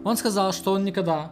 он 0.05 0.17
сказал, 0.17 0.53
что 0.53 0.73
он 0.73 0.85
никогда 0.85 1.31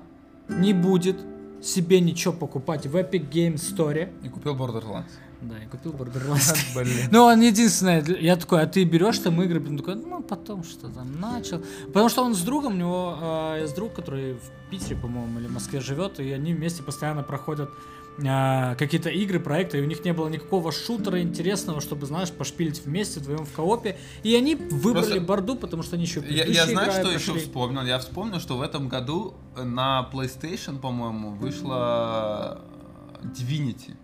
не 0.49 0.72
будет 0.72 1.16
себе 1.62 2.01
ничего 2.01 2.33
покупать 2.33 2.87
в 2.87 2.97
Epic 2.97 3.28
Games 3.28 3.57
Store. 3.57 4.09
И 4.22 4.28
купил 4.28 4.55
Borderlands. 4.55 5.11
Да, 5.43 5.57
я 5.59 5.66
купил 5.68 5.93
Borderlands. 5.93 6.55
Блин. 6.74 7.09
Ну, 7.11 7.24
он 7.24 7.41
единственное, 7.41 8.05
я 8.20 8.36
такой, 8.36 8.61
а 8.62 8.66
ты 8.66 8.84
берешь 8.84 9.18
там 9.18 9.41
игры? 9.43 9.59
Он 9.66 9.78
такой, 9.78 9.95
ну, 9.95 10.22
потом 10.22 10.64
что 10.64 10.88
там 10.88 11.18
начал. 11.20 11.62
Потому 11.86 12.09
что 12.11 12.22
он 12.24 12.34
с 12.34 12.41
другом, 12.43 12.74
у 12.74 12.76
него 12.76 13.18
э, 13.20 13.59
есть 13.62 13.74
друг, 13.74 13.95
который 13.95 14.34
в 14.34 14.70
Питере, 14.70 14.97
по-моему, 14.97 15.41
или 15.41 15.47
в 15.47 15.53
Москве 15.53 15.80
живет, 15.80 16.20
и 16.20 16.30
они 16.32 16.53
вместе 16.53 16.82
постоянно 16.82 17.22
проходят 17.22 17.70
э, 18.18 18.74
какие-то 18.76 19.09
игры, 19.09 19.41
проекты, 19.41 19.78
и 19.78 19.80
у 19.80 19.86
них 19.86 20.05
не 20.05 20.12
было 20.12 20.28
никакого 20.28 20.72
шутера 20.72 21.22
интересного, 21.22 21.80
чтобы, 21.80 22.05
знаешь, 22.07 22.30
пошпилить 22.30 22.84
вместе 22.84 23.20
вдвоем 23.20 23.47
в 23.47 23.53
коопе. 23.53 23.97
И 24.22 24.34
они 24.36 24.57
выбрали 24.57 25.05
Просто- 25.07 25.20
борду, 25.22 25.57
потому 25.57 25.82
что 25.82 25.97
они 25.97 26.05
еще 26.05 26.22
Я, 26.28 26.45
я 26.45 26.66
знаю, 26.66 26.93
что 26.93 27.11
еще 27.11 27.32
прошли. 27.32 27.41
вспомнил. 27.49 27.82
Я 27.82 27.99
вспомнил, 27.99 28.41
что 28.41 28.59
в 28.59 28.62
этом 28.62 28.88
году 28.88 29.34
на 29.57 30.07
PlayStation, 30.12 30.78
по-моему, 30.78 31.30
вышла 31.30 32.61
Divinity. 33.22 33.95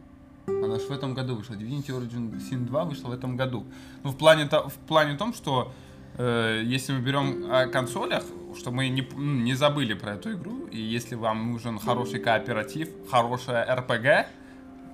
Она 0.47 0.79
же 0.79 0.87
в 0.87 0.91
этом 0.91 1.15
году 1.15 1.37
вышла. 1.37 1.55
Divinity 1.55 1.89
Origin 1.89 2.33
Sin 2.39 2.67
2 2.67 2.85
вышла 2.85 3.09
в 3.09 3.13
этом 3.13 3.37
году. 3.37 3.65
Ну, 4.03 4.11
в 4.11 4.17
плане, 4.17 4.47
в 4.47 4.79
плане 4.87 5.17
том, 5.17 5.35
что 5.35 5.73
э, 6.19 6.63
если 6.65 6.93
мы 6.93 7.01
берем 7.01 7.51
о 7.51 7.67
консолях, 7.67 8.25
что 8.57 8.71
мы 8.71 8.89
не, 8.89 9.03
м, 9.03 9.45
не 9.45 9.55
забыли 9.55 9.95
про 9.95 10.15
эту 10.15 10.33
игру, 10.33 10.67
и 10.67 10.81
если 10.81 11.15
вам 11.15 11.53
нужен 11.53 11.79
хороший 11.79 12.21
кооператив, 12.21 12.89
хорошая 13.11 13.65
RPG, 13.65 14.27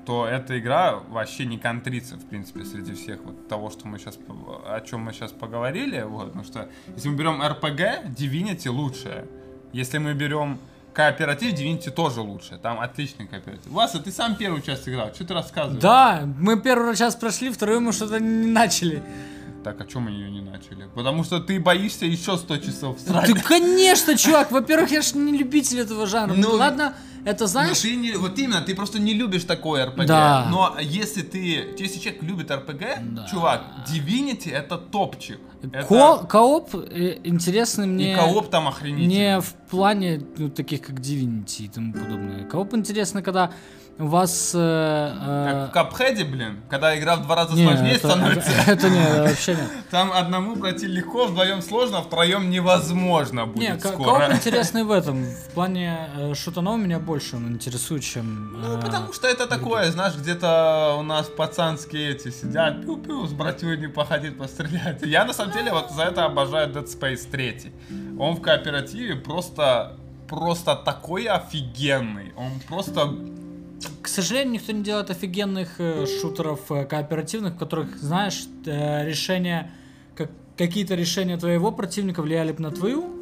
то 0.05 0.26
эта 0.26 0.59
игра 0.59 0.96
вообще 0.96 1.46
не 1.46 1.59
контрится, 1.59 2.16
в 2.16 2.26
принципе, 2.26 2.64
среди 2.64 2.94
всех 2.94 3.20
вот 3.24 3.46
того, 3.48 3.70
что 3.70 3.86
мы 3.86 3.98
сейчас, 3.98 4.18
о 4.66 4.80
чем 4.80 5.03
мы 5.03 5.12
сейчас 5.12 5.30
поговорили, 5.30 6.03
вот, 6.03 6.26
потому 6.26 6.44
что 6.44 6.68
если 6.96 7.09
мы 7.09 7.16
берем 7.16 7.40
RPG, 7.40 8.14
Divinity 8.16 8.68
лучшая. 8.68 9.26
Если 9.72 9.98
мы 9.98 10.14
берем 10.14 10.59
кооператив, 10.93 11.55
Divinity 11.55 11.90
тоже 11.90 12.20
лучше. 12.20 12.59
Там 12.62 12.80
отличный 12.80 13.26
кооператив. 13.26 13.66
Васа, 13.68 13.99
ты 13.99 14.12
сам 14.12 14.36
первую 14.36 14.62
часть 14.62 14.88
играл, 14.88 15.12
что 15.14 15.24
ты 15.24 15.34
рассказываешь? 15.34 15.82
Да, 15.82 16.22
мы 16.38 16.61
первый 16.61 16.97
час 16.97 17.16
прошли, 17.16 17.51
второй 17.51 17.80
мы 17.80 17.93
что-то 17.93 18.20
не 18.20 18.47
начали. 18.47 19.03
Так, 19.64 19.80
а 19.80 19.84
чем 19.84 20.02
мы 20.02 20.10
ее 20.10 20.30
не 20.30 20.40
начали? 20.40 20.88
Потому 20.94 21.22
что 21.24 21.38
ты 21.40 21.60
боишься 21.60 22.04
еще 22.06 22.36
100 22.36 22.56
часов 22.58 22.96
Да, 23.06 23.24
срать. 23.24 23.42
конечно, 23.42 24.16
чувак, 24.16 24.50
во-первых, 24.50 24.90
я 24.90 25.02
ж 25.02 25.14
не 25.14 25.32
любитель 25.38 25.80
этого 25.80 26.06
жанра. 26.06 26.34
Ну, 26.36 26.50
Ну, 26.50 26.56
ладно, 26.56 26.94
это 27.24 27.46
знаешь... 27.46 27.78
ты 27.80 27.94
не, 27.94 28.12
вот 28.16 28.36
именно, 28.38 28.60
ты 28.60 28.74
просто 28.74 28.98
не 28.98 29.14
любишь 29.14 29.44
такое 29.44 29.86
RPG. 29.86 30.06
Да. 30.06 30.48
Но 30.50 30.76
если 30.80 31.22
ты, 31.22 31.74
если 31.78 32.00
человек 32.00 32.22
любит 32.22 32.50
RPG, 32.50 33.14
Да. 33.14 33.26
чувак, 33.30 33.62
Divinity 33.88 34.50
это 34.52 34.78
топчик. 34.78 35.38
Это- 35.62 35.84
Ко- 35.84 36.26
кооп 36.26 36.74
э, 36.74 37.18
интересный 37.22 37.84
И 37.86 37.88
мне 37.88 38.16
кооп 38.16 38.50
там 38.50 38.66
охренительный. 38.66 39.06
не 39.14 39.40
в 39.40 39.54
плане 39.70 40.20
ну, 40.36 40.50
таких 40.50 40.80
как 40.82 40.96
Divinity 40.98 41.66
и 41.66 41.68
тому 41.68 41.92
подобное. 41.92 42.44
Кооп 42.46 42.74
интересно, 42.74 43.22
когда 43.22 43.52
у 43.99 44.07
вас... 44.07 44.53
э, 44.55 45.14
Как 45.20 45.55
э, 45.55 45.66
в 45.68 45.70
Cuphead 45.72 46.13
е, 46.13 46.24
блин, 46.24 46.61
когда 46.68 46.99
игра 46.99 47.16
в 47.16 47.22
два 47.22 47.36
раза 47.36 47.55
не, 47.55 47.64
сложнее 47.64 47.95
это, 47.95 48.09
становится. 48.09 48.51
это- 48.51 48.70
это 48.72 48.90
не, 48.90 49.20
вообще 49.28 49.53
нет. 49.55 49.70
Там 49.90 50.12
одному 50.12 50.57
пройти 50.57 50.86
легко, 50.86 51.26
вдвоем 51.26 51.62
сложно, 51.62 51.99
а 51.99 52.03
втроем 52.03 52.51
невозможно 52.51 53.40
Не, 53.40 53.47
будет 53.47 53.82
ко- 53.82 53.88
скоро. 53.88 54.18
кооп 54.20 54.32
интересный 54.36 54.82
в 54.84 54.90
этом. 54.90 55.24
В 55.24 55.51
плане 55.55 56.09
э, 56.16 56.34
шутанов 56.34 56.78
меня 56.80 56.99
больше 56.99 57.36
он 57.36 57.49
интересует, 57.53 58.03
чем... 58.03 58.61
Ну, 58.61 58.78
э, 58.78 58.80
потому 58.80 59.12
что 59.12 59.28
это 59.28 59.47
такое, 59.47 59.90
знаешь, 59.93 60.14
где-то 60.16 60.97
у 60.99 61.03
нас 61.03 61.28
пацанские 61.28 62.11
эти 62.12 62.30
сидят, 62.30 62.80
пиу-пиу, 62.84 63.26
с 63.26 63.32
братьями 63.32 63.86
походить, 63.86 64.36
пострелять. 64.38 65.03
Я, 65.03 65.24
на 65.24 65.32
самом 65.32 65.53
деле, 65.53 65.70
вот 65.72 65.90
за 65.93 66.03
это 66.05 66.24
обожаю 66.24 66.70
Dead 66.72 66.86
Space 66.86 67.30
3. 67.30 67.72
Он 68.18 68.34
в 68.36 68.40
кооперативе 68.43 69.16
просто, 69.16 69.97
просто 70.28 70.74
такой 70.76 71.26
офигенный. 71.26 72.32
Он 72.36 72.51
просто... 72.68 73.12
К 74.03 74.09
сожалению, 74.09 74.55
никто 74.55 74.72
не 74.72 74.83
делает 74.83 75.11
офигенных 75.11 75.78
э, 75.78 76.07
шутеров 76.07 76.70
э, 76.70 76.85
кооперативных, 76.85 77.55
в 77.55 77.59
которых, 77.59 77.97
знаешь, 77.99 78.47
э, 78.66 79.07
решения, 79.07 79.70
как, 80.16 80.30
какие-то 80.57 80.95
решения 80.95 81.37
твоего 81.37 81.72
противника 81.72 82.22
влияли 82.22 82.53
бы 82.53 82.62
на 82.62 82.70
твою, 82.70 83.18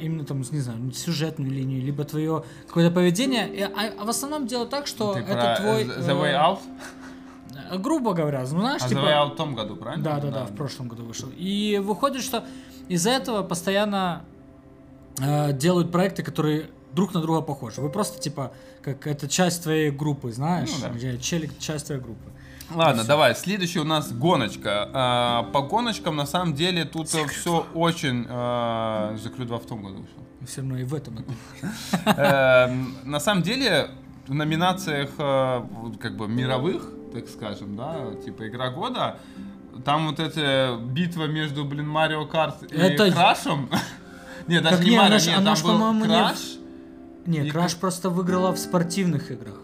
именно 0.00 0.24
там, 0.24 0.40
не 0.40 0.60
знаю, 0.60 0.78
сюжетную 0.92 1.50
линию, 1.50 1.82
либо 1.82 2.04
твое 2.04 2.42
какое-то 2.66 2.94
поведение. 2.94 3.66
А, 3.66 3.92
а 4.00 4.04
в 4.06 4.08
основном 4.08 4.46
дело 4.46 4.64
так, 4.64 4.86
что 4.86 5.12
Ты 5.12 5.20
это 5.20 5.58
твой... 5.60 5.84
The 5.84 6.18
Way 6.18 6.34
Out? 6.34 6.60
грубо 7.78 8.14
говоря, 8.14 8.40
ну 8.40 8.60
знаешь, 8.60 8.82
А 8.82 8.88
типа... 8.88 9.00
The 9.00 9.04
Way 9.04 9.12
Out 9.12 9.32
в 9.32 9.36
том 9.36 9.54
году, 9.54 9.76
правильно? 9.76 10.04
Да, 10.04 10.20
да, 10.20 10.30
да, 10.30 10.44
в 10.44 10.54
прошлом 10.54 10.88
году 10.88 11.04
вышел. 11.04 11.28
И 11.36 11.80
выходит, 11.82 12.22
что 12.22 12.44
из-за 12.88 13.10
этого 13.10 13.42
постоянно 13.42 14.24
э, 15.20 15.52
делают 15.52 15.92
проекты, 15.92 16.22
которые 16.22 16.70
друг 16.92 17.14
на 17.14 17.20
друга 17.20 17.40
похожи. 17.40 17.80
Вы 17.80 17.90
просто 17.90 18.20
типа, 18.20 18.52
как 18.82 19.06
это 19.06 19.28
часть 19.28 19.62
твоей 19.62 19.90
группы, 19.90 20.32
знаешь? 20.32 20.70
Ну 20.74 20.88
да. 20.88 20.88
Где 20.90 21.18
челик 21.18 21.58
часть 21.58 21.86
твоей 21.86 22.00
группы. 22.00 22.30
Ладно, 22.74 23.04
давай, 23.04 23.34
следующий 23.34 23.80
у 23.80 23.84
нас 23.84 24.12
гоночка. 24.12 24.88
А, 24.92 25.42
по 25.52 25.60
гоночкам, 25.62 26.16
на 26.16 26.26
самом 26.26 26.54
деле, 26.54 26.84
тут 26.84 27.08
все 27.08 27.66
очень... 27.74 28.26
а, 28.28 29.14
The 29.16 29.36
Crew 29.36 29.44
2 29.44 29.58
в 29.58 29.66
том 29.66 29.82
году 29.82 29.96
вышел. 29.96 30.26
Все 30.46 30.60
равно 30.60 30.78
и 30.78 30.84
в 30.84 30.94
этом 30.94 31.18
это. 31.18 31.32
Эм, 32.70 32.96
На 33.04 33.20
самом 33.20 33.42
деле, 33.42 33.90
в 34.26 34.34
номинациях 34.34 35.10
э, 35.18 35.62
как 36.00 36.16
бы 36.16 36.26
мировых, 36.28 36.82
так 37.12 37.28
скажем, 37.28 37.76
да, 37.76 38.14
типа 38.24 38.48
игра 38.48 38.70
года, 38.70 39.18
там 39.84 40.08
вот 40.08 40.18
эта 40.18 40.78
битва 40.80 41.26
между, 41.26 41.64
блин, 41.64 41.88
Марио 41.88 42.26
Карт 42.26 42.62
и 42.64 42.96
Крашем. 42.96 43.70
Нет, 44.48 44.64
даже 44.64 44.82
не 44.82 44.96
Марио, 44.96 45.18
нет, 45.18 45.44
там 45.44 45.56
был 45.62 46.04
Краш. 46.04 46.38
Не, 47.26 47.46
И 47.46 47.50
Краш 47.50 47.72
как- 47.72 47.80
просто 47.80 48.10
выиграла 48.10 48.52
в 48.52 48.58
спортивных 48.58 49.30
играх. 49.30 49.54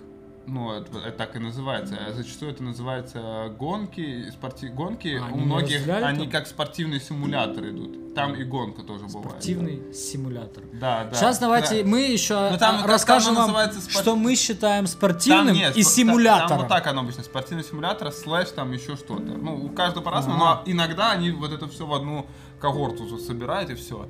Ну, 0.50 0.72
это, 0.72 0.96
это 1.00 1.10
так 1.10 1.36
и 1.36 1.38
называется. 1.40 1.98
А 2.08 2.12
Зачастую 2.14 2.50
это 2.52 2.62
называется 2.62 3.52
гонки, 3.58 4.30
спорти... 4.30 4.68
гонки. 4.68 5.20
А, 5.22 5.30
У 5.34 5.36
многих 5.36 5.86
они 5.86 6.20
там? 6.22 6.30
как 6.30 6.46
спортивный 6.46 7.00
симулятор 7.02 7.68
идут. 7.68 8.14
Там 8.14 8.34
и 8.34 8.44
гонка 8.44 8.80
тоже 8.82 9.04
бывает. 9.04 9.28
Спортивный 9.28 9.92
симулятор. 9.92 10.64
Да, 10.72 11.04
да. 11.04 11.14
Сейчас 11.14 11.38
давайте 11.38 11.82
Да. 11.82 11.88
мы 11.90 12.00
еще 12.00 12.48
Ну, 12.52 12.56
там- 12.56 12.78
там 12.78 12.86
расскажем 12.86 13.36
оно 13.38 13.52
вам, 13.52 13.70
спорт- 13.72 13.90
что 13.90 14.16
мы 14.16 14.36
считаем 14.36 14.86
Там 14.86 14.92
спортивным 14.94 15.54
нет, 15.54 15.76
и 15.76 15.82
симулятором. 15.82 16.48
Там 16.48 16.58
вот 16.60 16.68
так 16.68 16.86
оно 16.86 17.02
обычно. 17.02 17.24
Спортивный 17.24 17.62
симулятор, 17.64 18.10
слэш, 18.10 18.48
там 18.48 18.72
еще 18.72 18.96
что-то. 18.96 19.22
Ну, 19.22 19.66
у 19.66 19.68
каждого 19.68 20.02
по-разному, 20.02 20.42
Ага. 20.42 20.62
но 20.64 20.72
иногда 20.72 21.10
они 21.12 21.30
вот 21.30 21.52
это 21.52 21.68
все 21.68 21.84
в 21.84 21.92
одну 21.92 22.26
когорту 22.58 23.18
собирают 23.18 23.68
и 23.68 23.74
все. 23.74 24.08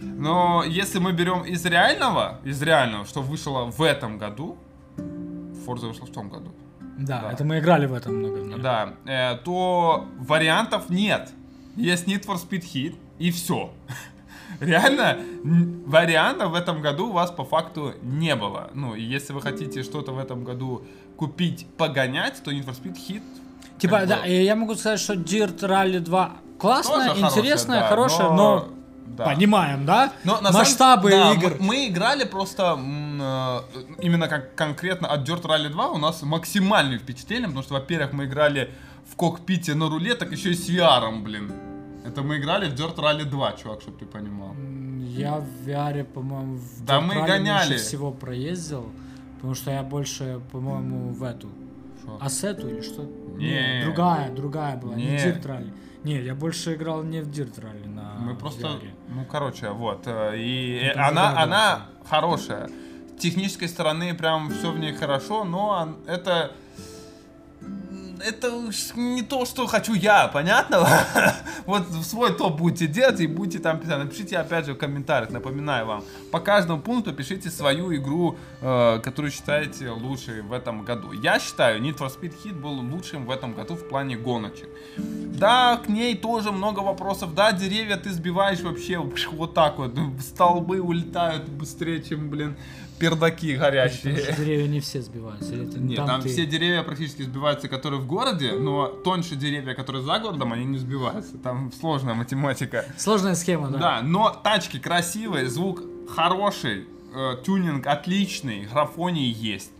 Но 0.00 0.64
если 0.66 0.98
мы 0.98 1.12
берем 1.12 1.42
из 1.44 1.64
реального, 1.64 2.38
из 2.44 2.60
реального, 2.62 3.04
что 3.04 3.22
вышло 3.22 3.64
в 3.64 3.82
этом 3.82 4.18
году, 4.18 4.56
Forza 5.66 5.88
вышла 5.88 6.06
в 6.06 6.10
том 6.10 6.28
году, 6.30 6.50
Да, 6.98 7.20
Да. 7.22 7.32
это 7.32 7.44
мы 7.44 7.58
играли 7.58 7.86
в 7.86 7.94
этом 7.94 8.14
много. 8.16 8.34
в 8.42 8.46
него. 8.48 8.58
да, 8.58 8.94
э, 9.06 9.36
то 9.44 10.06
вариантов 10.18 10.90
нет. 10.90 11.30
Есть 11.76 12.06
Need 12.06 12.26
for 12.26 12.36
Speed 12.36 12.62
Hit 12.74 12.94
и 13.18 13.30
все. 13.30 13.70
Реально, 14.60 15.18
вариантов 15.86 16.50
в 16.50 16.54
этом 16.54 16.82
году 16.82 17.08
у 17.08 17.12
вас 17.12 17.30
по 17.30 17.44
факту 17.44 17.94
не 18.02 18.34
было. 18.36 18.70
Ну, 18.74 18.94
и 18.94 19.02
если 19.02 19.32
вы 19.32 19.40
хотите 19.40 19.82
что-то 19.82 20.12
в 20.12 20.18
этом 20.18 20.44
году 20.44 20.82
купить, 21.16 21.66
погонять, 21.78 22.42
то 22.42 22.50
Need 22.50 22.66
for 22.66 22.74
Speed 22.82 22.96
Hit 23.08 23.22
Типа, 23.78 24.04
да, 24.06 24.20
бы 24.20 24.28
я 24.28 24.54
могу 24.56 24.74
сказать, 24.74 25.00
что 25.00 25.14
Dirt 25.14 25.60
Rally 25.60 26.00
2 26.00 26.32
классная, 26.58 27.08
тоже 27.08 27.20
хорошая, 27.20 27.30
интересная, 27.40 27.80
да, 27.80 27.88
хорошая, 27.88 28.30
но, 28.30 28.68
да. 29.16 29.24
понимаем, 29.24 29.84
да? 29.86 30.12
Но 30.24 30.34
на 30.40 30.52
самом- 30.52 30.58
Масштабы 30.58 31.10
да, 31.10 31.32
игр. 31.34 31.56
Мы, 31.60 31.66
мы 31.66 31.88
играли 31.88 32.24
просто 32.24 32.78
э, 32.78 34.02
именно 34.02 34.28
как 34.28 34.54
конкретно 34.54 35.08
от 35.08 35.28
Dirt 35.28 35.42
Rally 35.42 35.68
2 35.68 35.88
у 35.88 35.98
нас 35.98 36.22
максимальные 36.22 36.98
впечатления, 36.98 37.46
потому 37.46 37.62
что, 37.62 37.74
во-первых, 37.74 38.12
мы 38.12 38.24
играли 38.24 38.70
в 39.10 39.16
кокпите 39.16 39.74
на 39.74 39.88
руле, 39.88 40.14
так 40.14 40.32
еще 40.32 40.50
и 40.50 40.54
с 40.54 40.68
VR, 40.68 41.22
блин. 41.22 41.52
Это 42.04 42.22
мы 42.22 42.38
играли 42.38 42.68
в 42.70 42.74
Dirt 42.74 42.96
Rally 42.96 43.24
2, 43.24 43.52
чувак, 43.52 43.80
чтобы 43.82 43.98
ты 43.98 44.06
понимал. 44.06 44.54
Я 45.00 45.38
в 45.38 45.68
VR, 45.68 46.04
по-моему, 46.04 46.56
в 46.56 46.84
Да 46.84 46.98
Dirt 46.98 47.00
мы 47.02 47.14
Rally 47.14 47.26
гоняли. 47.26 47.68
меньше 47.70 47.84
всего 47.84 48.10
проездил, 48.12 48.90
потому 49.36 49.54
что 49.54 49.70
я 49.70 49.82
больше, 49.82 50.40
по-моему, 50.52 51.10
в 51.12 51.22
эту, 51.22 51.48
Шо? 52.04 52.18
Ассету 52.20 52.68
или 52.68 52.80
что? 52.80 53.02
Не. 53.36 53.82
другая, 53.84 54.30
другая 54.30 54.76
была, 54.76 54.94
не, 54.94 55.04
Не. 55.06 55.16
Dirt 55.16 55.42
Rally. 55.42 55.72
Не, 56.04 56.22
я 56.22 56.34
больше 56.34 56.74
играл 56.74 57.02
не 57.02 57.20
в 57.20 57.28
Dirt 57.28 57.60
Rally 57.60 57.88
на 57.88 58.14
Мы 58.20 58.34
просто, 58.34 58.66
VR. 58.68 58.90
Ну, 59.10 59.24
короче, 59.24 59.70
вот. 59.70 60.06
э, 60.06 60.34
И 60.36 60.92
Ну, 60.94 61.02
она, 61.02 61.42
она 61.42 61.86
хорошая. 62.08 62.68
С 63.16 63.20
технической 63.20 63.68
стороны 63.68 64.14
прям 64.14 64.50
все 64.50 64.70
в 64.70 64.78
ней 64.78 64.94
хорошо, 64.94 65.44
но 65.44 65.96
это... 66.06 66.52
это 68.22 68.52
не 68.96 69.22
то, 69.22 69.44
что 69.44 69.66
хочу 69.66 69.94
я, 69.94 70.28
понятно? 70.28 70.86
вот 71.66 71.86
свой 72.04 72.34
топ 72.34 72.58
будете 72.58 72.86
делать 72.86 73.20
и 73.20 73.26
будете 73.26 73.58
там 73.58 73.78
писать. 73.78 73.98
Напишите 73.98 74.38
опять 74.38 74.66
же 74.66 74.74
в 74.74 74.78
комментариях, 74.78 75.30
напоминаю 75.30 75.86
вам. 75.86 76.04
По 76.30 76.40
каждому 76.40 76.80
пункту 76.80 77.12
пишите 77.12 77.50
свою 77.50 77.94
игру, 77.94 78.36
э, 78.60 79.00
которую 79.02 79.30
считаете 79.30 79.90
лучшей 79.90 80.42
в 80.42 80.52
этом 80.52 80.84
году. 80.84 81.12
Я 81.12 81.38
считаю, 81.38 81.80
Need 81.80 81.98
for 81.98 82.08
Speed 82.08 82.34
Hit 82.44 82.54
был 82.54 82.72
лучшим 82.72 83.26
в 83.26 83.30
этом 83.30 83.54
году 83.54 83.74
в 83.74 83.88
плане 83.88 84.16
гоночек. 84.16 84.68
Да, 84.96 85.76
к 85.76 85.88
ней 85.88 86.16
тоже 86.16 86.52
много 86.52 86.80
вопросов. 86.80 87.34
Да, 87.34 87.52
деревья 87.52 87.96
ты 87.96 88.10
сбиваешь 88.10 88.60
вообще 88.60 88.98
вот 88.98 89.54
так 89.54 89.78
вот. 89.78 89.92
Столбы 90.20 90.80
улетают 90.80 91.48
быстрее, 91.48 92.02
чем, 92.02 92.30
блин, 92.30 92.56
пердаки 93.00 93.56
горящие. 93.56 94.14
Деревья 94.36 94.68
не 94.68 94.80
все 94.80 95.00
сбиваются. 95.00 95.52
Или 95.52 95.64
Нет, 95.78 95.96
там, 95.96 96.06
там 96.06 96.22
ты... 96.22 96.28
все 96.28 96.46
деревья 96.46 96.82
практически 96.82 97.22
сбиваются, 97.22 97.68
которые 97.68 98.00
в 98.00 98.06
городе, 98.06 98.52
но 98.52 98.86
тоньше 98.86 99.34
деревья, 99.34 99.74
которые 99.74 100.02
за 100.02 100.18
городом, 100.18 100.52
они 100.52 100.66
не 100.66 100.78
сбиваются. 100.78 101.38
Там 101.38 101.72
сложная 101.72 102.14
математика. 102.14 102.84
Сложная 102.96 103.34
схема, 103.34 103.68
да. 103.70 103.78
Да, 103.78 104.00
но 104.02 104.30
тачки 104.30 104.78
красивые, 104.78 105.48
звук 105.48 105.82
хороший, 106.14 106.86
э, 107.14 107.36
тюнинг 107.44 107.86
отличный, 107.86 108.66
графонии 108.66 109.32
есть. 109.34 109.72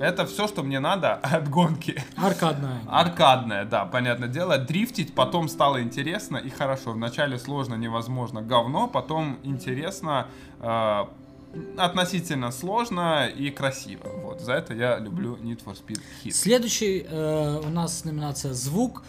Это 0.00 0.26
все, 0.26 0.48
что 0.48 0.62
мне 0.62 0.80
надо 0.80 1.14
от 1.22 1.48
гонки. 1.48 2.02
Аркадная. 2.16 2.80
Аркадная, 2.88 3.64
да, 3.64 3.84
понятное 3.84 4.28
дело. 4.28 4.58
Дрифтить 4.58 5.14
потом 5.14 5.48
стало 5.48 5.82
интересно 5.82 6.38
и 6.38 6.50
хорошо. 6.50 6.92
Вначале 6.92 7.38
сложно, 7.38 7.74
невозможно, 7.74 8.42
говно, 8.42 8.88
потом 8.88 9.38
интересно, 9.42 10.28
э, 10.60 11.04
относительно 11.76 12.50
сложно 12.52 13.26
и 13.26 13.50
красиво. 13.50 14.08
Вот, 14.22 14.40
за 14.40 14.54
это 14.54 14.74
я 14.74 14.98
люблю 14.98 15.36
Need 15.36 15.64
for 15.64 15.76
Speed 15.76 16.00
Heat. 16.24 16.32
Следующий 16.32 17.06
э, 17.08 17.60
у 17.64 17.70
нас 17.70 18.04
номинация 18.04 18.52
«Звук». 18.52 19.02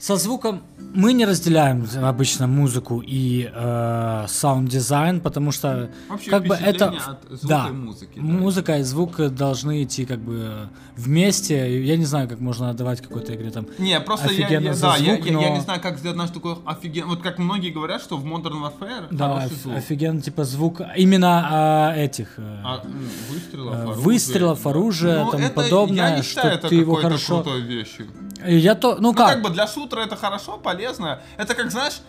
Со 0.00 0.16
звуком 0.16 0.62
мы 0.94 1.12
не 1.12 1.26
разделяем 1.26 1.86
обычно 2.02 2.46
музыку 2.46 3.02
и 3.06 3.50
э, 3.52 4.24
саунд-дизайн, 4.28 5.20
потому 5.20 5.52
что 5.52 5.90
Вообще 6.08 6.30
как 6.30 6.46
бы 6.46 6.54
это 6.54 6.86
от 6.88 7.38
звука 7.38 7.46
да, 7.46 7.68
и 7.68 7.72
музыки, 7.72 8.12
да. 8.16 8.22
музыка 8.22 8.78
и 8.78 8.82
звук 8.82 9.20
должны 9.34 9.82
идти 9.82 10.06
как 10.06 10.18
бы 10.20 10.70
вместе. 10.96 11.84
Я 11.84 11.98
не 11.98 12.06
знаю, 12.06 12.28
как 12.30 12.40
можно 12.40 12.70
отдавать 12.70 13.02
какой-то 13.02 13.34
игре 13.34 13.50
там. 13.50 13.66
Не, 13.78 14.00
просто 14.00 14.32
я, 14.32 14.48
я, 14.48 14.60
да, 14.60 14.72
звук, 14.72 15.26
я, 15.26 15.32
но... 15.32 15.40
я, 15.42 15.48
я 15.48 15.54
не 15.54 15.60
знаю, 15.60 15.82
как 15.82 15.98
сделать 15.98 16.16
наш 16.16 16.30
такой 16.30 16.56
офиген. 16.64 17.06
Вот 17.06 17.20
как 17.20 17.38
многие 17.38 17.70
говорят, 17.70 18.00
что 18.00 18.16
в 18.16 18.24
Modern 18.24 18.62
Warfare 18.62 19.08
да, 19.10 19.44
оф- 19.44 19.52
звук. 19.52 19.76
офиген 19.76 20.22
типа 20.22 20.44
звук 20.44 20.80
именно 20.96 21.92
э, 21.94 22.04
этих 22.06 22.38
э, 22.38 22.62
а, 22.64 22.82
выстрелов, 23.30 23.74
э, 23.74 23.82
оружия, 23.82 24.02
выстрелов, 24.02 24.66
оружия, 24.66 25.24
ну, 25.24 25.32
это, 25.34 25.54
подобное, 25.54 26.10
я 26.10 26.16
не 26.16 26.22
что 26.22 26.48
это 26.48 26.68
ты 26.68 26.76
его 26.76 26.94
хорошо. 26.94 27.44
Вещью. 27.60 28.06
Я 28.46 28.74
то, 28.74 28.94
ну, 28.94 29.10
ну 29.10 29.14
как? 29.14 29.34
как 29.34 29.42
бы 29.42 29.50
для 29.50 29.66
шутера 29.90 30.06
это 30.06 30.16
хорошо, 30.16 30.58
полезно. 30.58 31.22
Это 31.36 31.54
как, 31.54 31.70
знаешь, 31.70 32.00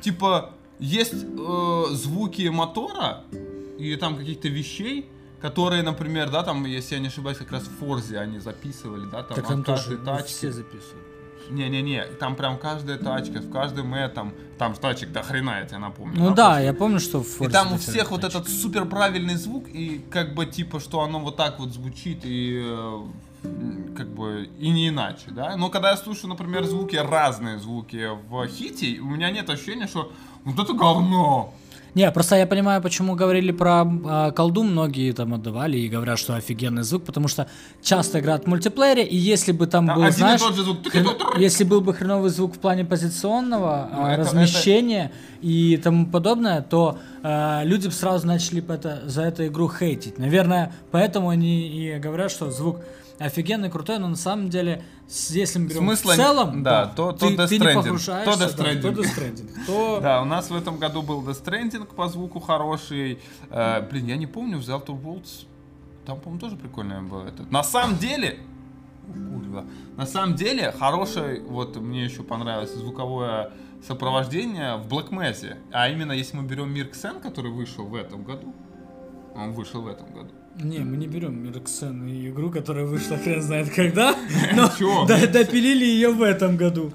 типа, 0.00 0.50
есть 0.78 1.14
э, 1.14 1.84
звуки 1.90 2.48
мотора 2.48 3.24
и 3.78 3.96
там 3.96 4.16
каких-то 4.16 4.48
вещей, 4.48 5.08
которые, 5.40 5.82
например, 5.82 6.30
да, 6.30 6.42
там, 6.42 6.64
если 6.66 6.96
я 6.96 7.00
не 7.00 7.08
ошибаюсь, 7.08 7.38
как 7.38 7.52
раз 7.52 7.62
в 7.62 7.78
Форзе 7.78 8.18
они 8.18 8.38
записывали, 8.38 9.06
да, 9.10 9.22
там, 9.22 9.36
так 9.36 9.46
там 9.46 9.64
тоже 9.64 9.96
тачки. 9.98 10.28
все 10.28 10.52
записывают. 10.52 11.06
Не-не-не, 11.50 12.04
там 12.20 12.36
прям 12.36 12.58
каждая 12.58 12.96
тачка, 12.96 13.40
в 13.40 13.50
каждом 13.50 13.92
этом, 13.94 14.32
там 14.56 14.74
тачек 14.74 15.10
до 15.10 15.22
хрена, 15.22 15.60
я 15.60 15.64
тебе 15.64 15.78
напомню. 15.78 16.16
Ну 16.16 16.34
да, 16.34 16.60
я 16.60 16.72
помню, 16.72 17.00
что 17.00 17.22
в 17.22 17.40
И 17.40 17.48
там 17.48 17.72
у 17.72 17.76
всех 17.76 18.10
вот 18.12 18.22
этот 18.22 18.48
супер 18.48 18.84
правильный 18.84 19.34
звук, 19.34 19.66
и 19.68 20.04
как 20.10 20.34
бы 20.34 20.46
типа, 20.46 20.78
что 20.78 21.00
оно 21.00 21.18
вот 21.18 21.36
так 21.36 21.58
вот 21.58 21.72
звучит, 21.72 22.20
и 22.24 22.60
э, 22.62 23.00
как 23.96 24.08
бы 24.08 24.48
и 24.58 24.70
не 24.70 24.88
иначе, 24.88 25.26
да. 25.30 25.56
Но 25.56 25.68
когда 25.70 25.90
я 25.90 25.96
слушаю, 25.96 26.28
например, 26.28 26.64
звуки, 26.64 26.96
разные 26.96 27.58
звуки 27.58 28.08
в 28.28 28.46
хите, 28.48 29.00
у 29.00 29.06
меня 29.06 29.30
нет 29.30 29.48
ощущения, 29.50 29.86
что 29.86 30.12
вот 30.44 30.58
это 30.58 30.72
говно. 30.74 31.52
Не, 31.92 32.08
просто 32.12 32.36
я 32.36 32.46
понимаю, 32.46 32.80
почему 32.80 33.16
говорили 33.16 33.50
про 33.50 33.84
э, 33.84 34.30
колду, 34.32 34.62
многие 34.62 35.10
там 35.12 35.34
отдавали 35.34 35.76
и 35.76 35.88
говорят, 35.88 36.20
что 36.20 36.36
офигенный 36.36 36.84
звук, 36.84 37.02
потому 37.04 37.26
что 37.26 37.48
часто 37.82 38.20
играют 38.20 38.44
в 38.44 38.46
мультиплеере, 38.46 39.02
и 39.04 39.16
если 39.16 39.50
бы 39.50 39.66
там 39.66 39.90
А, 39.90 39.96
был, 39.96 40.08
знаешь, 40.12 40.40
звук. 40.40 40.86
хрен- 40.86 41.40
если 41.40 41.64
был 41.64 41.80
бы 41.80 41.92
хреновый 41.92 42.30
звук 42.30 42.54
в 42.54 42.58
плане 42.60 42.84
позиционного 42.84 43.88
Ну, 43.92 44.06
э, 44.06 44.12
это- 44.12 44.20
размещения 44.22 45.10
и 45.40 45.76
тому 45.82 46.06
подобное, 46.06 46.62
то 46.62 46.98
э, 47.24 47.64
люди 47.64 47.88
бы 47.88 47.92
сразу 47.92 48.24
начали 48.24 48.62
это, 48.72 49.02
за 49.06 49.22
эту 49.22 49.46
игру 49.48 49.68
хейтить. 49.68 50.16
Наверное, 50.16 50.72
поэтому 50.92 51.28
они 51.30 51.66
и 51.68 51.98
говорят, 51.98 52.30
что 52.30 52.52
звук 52.52 52.76
офигенный, 53.20 53.70
крутой, 53.70 53.98
но 53.98 54.08
на 54.08 54.16
самом 54.16 54.48
деле, 54.48 54.82
если 55.08 55.58
мы 55.58 55.66
берем 55.66 55.82
Смысла 55.84 56.12
в 56.12 56.16
целом, 56.16 56.62
да, 56.62 56.86
то- 56.86 57.12
то 57.12 57.28
ты, 57.28 57.36
Death 57.36 57.48
ты 57.48 57.58
не 57.58 57.64
Stranding, 57.66 57.74
погружаешься, 57.74 58.38
то 58.38 58.44
Death 58.44 58.56
да, 58.56 58.64
то 58.64 58.70
Stranding. 58.70 58.94
Death 58.96 59.16
Stranding, 59.16 59.66
то... 59.66 60.00
Да, 60.02 60.22
у 60.22 60.24
нас 60.24 60.50
в 60.50 60.56
этом 60.56 60.78
году 60.78 61.02
был 61.02 61.22
Death 61.22 61.44
Stranding 61.44 61.94
по 61.94 62.08
звуку 62.08 62.40
хороший. 62.40 63.20
Э, 63.50 63.82
блин, 63.88 64.06
я 64.06 64.16
не 64.16 64.26
помню, 64.26 64.58
в 64.58 64.62
The 64.62 64.80
Outer 64.82 65.00
Worlds 65.00 65.46
там, 66.06 66.18
по-моему, 66.18 66.40
тоже 66.40 66.56
прикольный 66.56 67.02
был 67.02 67.20
этот. 67.20 67.50
На 67.50 67.62
самом 67.62 67.98
деле, 67.98 68.38
курва, 69.06 69.64
на 69.96 70.06
самом 70.06 70.34
деле, 70.34 70.72
хороший, 70.72 71.40
вот 71.40 71.76
мне 71.76 72.04
еще 72.04 72.22
понравилось 72.22 72.74
звуковое 72.74 73.52
сопровождение 73.86 74.76
в 74.76 74.88
Black 74.88 75.10
Mesa. 75.10 75.56
А 75.72 75.88
именно, 75.88 76.12
если 76.12 76.36
мы 76.36 76.44
берем 76.44 76.72
Мир 76.72 76.88
Ксен, 76.88 77.20
который 77.20 77.50
вышел 77.50 77.84
в 77.84 77.94
этом 77.94 78.24
году, 78.24 78.54
он 79.34 79.52
вышел 79.52 79.82
в 79.82 79.86
этом 79.86 80.12
году. 80.12 80.30
Не, 80.62 80.80
мы 80.80 80.96
не 80.96 81.06
берем 81.06 81.42
Мироксен 81.42 82.06
и 82.06 82.28
игру, 82.28 82.50
которая 82.50 82.84
вышла 82.84 83.16
хрен 83.16 83.42
знает 83.42 83.70
когда, 83.74 84.14
но 84.54 84.70
допилили 85.06 85.84
ее 85.84 86.10
в 86.10 86.22
этом 86.22 86.56
году. 86.56 86.92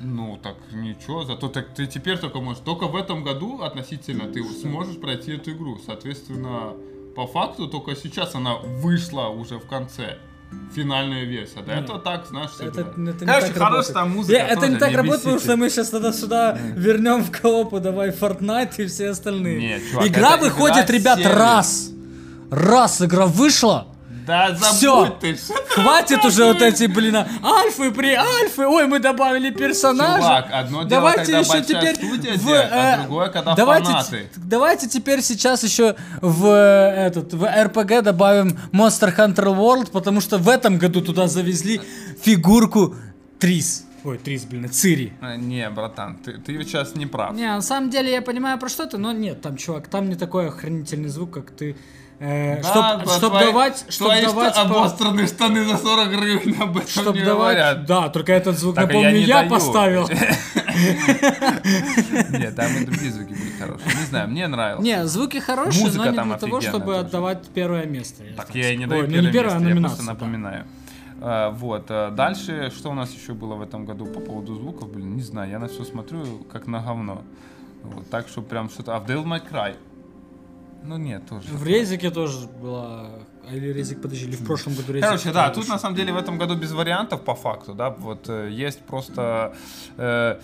Ну, 0.00 0.38
так 0.40 0.54
ничего, 0.72 1.24
зато 1.24 1.48
так 1.48 1.74
ты 1.74 1.86
теперь 1.86 2.18
только 2.18 2.40
можешь, 2.40 2.62
только 2.64 2.86
в 2.86 2.94
этом 2.94 3.24
году 3.24 3.62
относительно 3.62 4.26
ты 4.32 4.44
сможешь 4.44 5.00
пройти 5.00 5.32
эту 5.32 5.50
игру. 5.50 5.78
Соответственно, 5.84 6.74
по 7.16 7.26
факту 7.26 7.66
только 7.66 7.96
сейчас 7.96 8.34
она 8.36 8.54
вышла 8.56 9.28
уже 9.28 9.58
в 9.58 9.66
конце. 9.66 10.18
Финальная 10.74 11.24
версия. 11.24 11.60
До 11.60 11.74
Нет. 11.74 11.84
этого 11.84 11.98
так, 11.98 12.26
знаешь, 12.26 12.50
все 12.50 12.68
Это, 12.68 12.80
это 12.80 12.98
не 13.00 13.12
так 13.12 13.28
хорошая 13.28 13.58
работает. 13.58 13.94
там 13.94 14.10
музыка. 14.12 14.38
Я- 14.38 14.46
это 14.48 14.68
не 14.68 14.76
так 14.76 14.92
работает, 14.94 15.22
потому 15.22 15.38
что 15.40 15.56
мы 15.56 15.68
сейчас 15.68 15.90
тогда 15.90 16.12
сюда 16.12 16.58
вернем 16.74 17.22
в 17.22 17.30
коопу, 17.30 17.80
давай 17.80 18.10
Fortnite 18.10 18.76
и 18.78 18.86
все 18.86 19.10
остальные. 19.10 19.58
Нет, 19.60 19.82
чувак, 19.90 20.06
игра 20.06 20.36
это 20.36 20.44
выходит, 20.44 20.84
игра 20.84 20.98
ребят, 20.98 21.18
сервис. 21.18 21.36
раз. 21.36 21.92
Раз 22.50 23.02
игра 23.02 23.26
вышла, 23.26 23.88
Да 24.26 24.54
забудь 24.54 25.18
ты. 25.20 25.36
что 25.36 25.54
ты 25.54 25.68
хватит 25.68 26.24
уже 26.24 26.44
вот 26.44 26.62
эти, 26.62 26.84
блин, 26.84 27.16
альфы, 27.42 27.90
при 27.90 28.14
альфы, 28.14 28.66
ой, 28.66 28.86
мы 28.86 28.98
добавили 28.98 29.50
персонажа. 29.50 30.22
Чувак, 30.22 30.48
одно 30.52 30.78
дело, 30.84 30.88
Давайте 30.88 31.32
когда 31.32 31.38
еще 31.38 31.62
теперь 31.62 31.94
студия 31.96 32.34
в, 32.34 32.44
делает, 32.44 32.68
а 32.72 32.94
э, 32.94 33.02
другое, 33.02 33.28
когда 33.28 33.54
давайте, 33.54 33.86
фанаты. 33.86 34.30
давайте 34.36 34.88
теперь 34.88 35.22
сейчас 35.22 35.62
еще 35.62 35.96
в 36.20 36.46
э, 36.46 37.06
этот 37.06 37.32
в 37.34 37.44
RPG 37.44 38.02
добавим 38.02 38.58
Monster 38.72 39.14
Hunter 39.16 39.54
World, 39.56 39.90
потому 39.90 40.20
что 40.20 40.38
в 40.38 40.48
этом 40.48 40.78
году 40.78 41.00
туда 41.02 41.26
завезли 41.28 41.80
фигурку 42.22 42.94
Трис. 43.38 43.84
Ой, 44.04 44.16
Трис, 44.16 44.44
блин, 44.44 44.70
Цири. 44.70 45.12
А, 45.20 45.36
Не, 45.36 45.68
братан, 45.70 46.16
ты, 46.16 46.38
ты 46.38 46.62
сейчас 46.64 46.94
не 46.94 47.06
прав. 47.06 47.34
Не, 47.34 47.46
на 47.48 47.60
самом 47.62 47.90
деле 47.90 48.12
я 48.12 48.22
понимаю 48.22 48.58
про 48.58 48.68
что 48.68 48.86
ты, 48.86 48.96
но 48.96 49.12
нет, 49.12 49.42
там, 49.42 49.56
чувак, 49.56 49.88
там 49.88 50.08
не 50.08 50.14
такой 50.14 50.48
охранительный 50.48 51.08
звук, 51.08 51.32
как 51.32 51.50
ты. 51.50 51.76
Э, 52.20 52.60
чтоб, 52.62 52.74
Да, 52.74 53.04
чтоб 53.16 53.30
твои- 53.30 53.44
давать, 53.46 53.84
чтоб 53.88 54.08
твои 54.08 54.22
давать, 54.24 54.54
по- 54.54 54.60
обосранные 54.62 55.26
штаны 55.28 55.64
за 55.64 55.76
40 55.76 56.08
гривен 56.10 56.60
об 56.62 56.76
этом 56.76 56.88
чтоб 56.88 57.14
не 57.14 57.22
давать, 57.24 57.56
говорят. 57.56 57.86
да, 57.86 58.08
только 58.08 58.32
этот 58.32 58.58
звук, 58.58 58.74
Так, 58.74 58.84
а 58.84 58.86
напомню, 58.88 59.08
я 59.10 59.12
не 59.14 59.20
я, 59.22 59.36
даю. 59.38 59.50
поставил. 59.50 60.08
Нет, 62.30 62.56
там 62.56 62.76
и 62.76 62.84
другие 62.84 63.12
звуки 63.12 63.30
были 63.34 63.50
хорошие. 63.58 63.94
Не 64.00 64.06
знаю, 64.06 64.28
мне 64.28 64.46
нравилось. 64.48 64.84
Не, 64.84 65.06
звуки 65.06 65.38
хорошие, 65.38 65.84
Музыка 65.84 66.04
но 66.06 66.10
не 66.10 66.16
там 66.16 66.28
для 66.28 66.38
того, 66.38 66.60
чтобы 66.60 66.84
тоже. 66.86 66.98
отдавать 67.00 67.48
первое 67.54 67.86
место. 67.86 68.22
Так 68.36 68.54
я 68.54 68.72
и 68.72 68.76
не 68.76 68.86
даю 68.86 69.02
Ой, 69.02 69.06
ну, 69.08 69.12
первое 69.12 69.26
не 69.28 69.32
первое, 69.32 69.54
а 69.54 69.58
место, 69.60 69.74
я 69.74 69.80
просто 69.80 70.02
напоминаю. 70.04 70.64
А, 71.20 71.50
вот, 71.50 71.86
а, 71.90 72.10
дальше, 72.10 72.72
что 72.76 72.90
у 72.90 72.94
нас 72.94 73.12
еще 73.12 73.32
было 73.34 73.54
в 73.54 73.62
этом 73.62 73.84
году 73.86 74.06
по 74.06 74.20
поводу 74.20 74.54
звуков, 74.54 74.88
блин, 74.92 75.14
не 75.16 75.22
знаю, 75.22 75.50
я 75.50 75.58
на 75.58 75.66
все 75.68 75.84
смотрю 75.84 76.44
как 76.52 76.66
на 76.66 76.80
говно. 76.80 77.22
Вот, 77.82 78.08
так 78.10 78.28
что 78.28 78.42
прям 78.42 78.68
что-то... 78.70 78.96
А 78.96 79.00
в 79.00 79.06
Devil 79.06 79.24
May 79.24 79.40
Cry? 79.48 79.74
Ну 80.82 80.96
нет, 80.96 81.26
тоже. 81.28 81.48
В 81.48 81.64
Резике 81.64 82.10
тоже 82.10 82.46
была... 82.46 83.10
а 83.48 83.54
Или 83.54 83.72
Резик, 83.72 84.00
подожди, 84.00 84.26
или 84.26 84.36
в 84.36 84.44
прошлом 84.44 84.74
году 84.74 84.92
Резик. 84.92 85.08
Короче, 85.08 85.32
да, 85.32 85.50
тут 85.50 85.68
на 85.68 85.78
самом 85.78 85.96
деле 85.96 86.12
в 86.12 86.16
этом 86.16 86.38
году 86.38 86.54
без 86.54 86.72
вариантов 86.72 87.22
по 87.22 87.34
факту, 87.34 87.74
да, 87.74 87.90
вот 87.90 88.28
э, 88.28 88.48
есть 88.50 88.80
просто 88.80 89.54
э, 89.96 90.38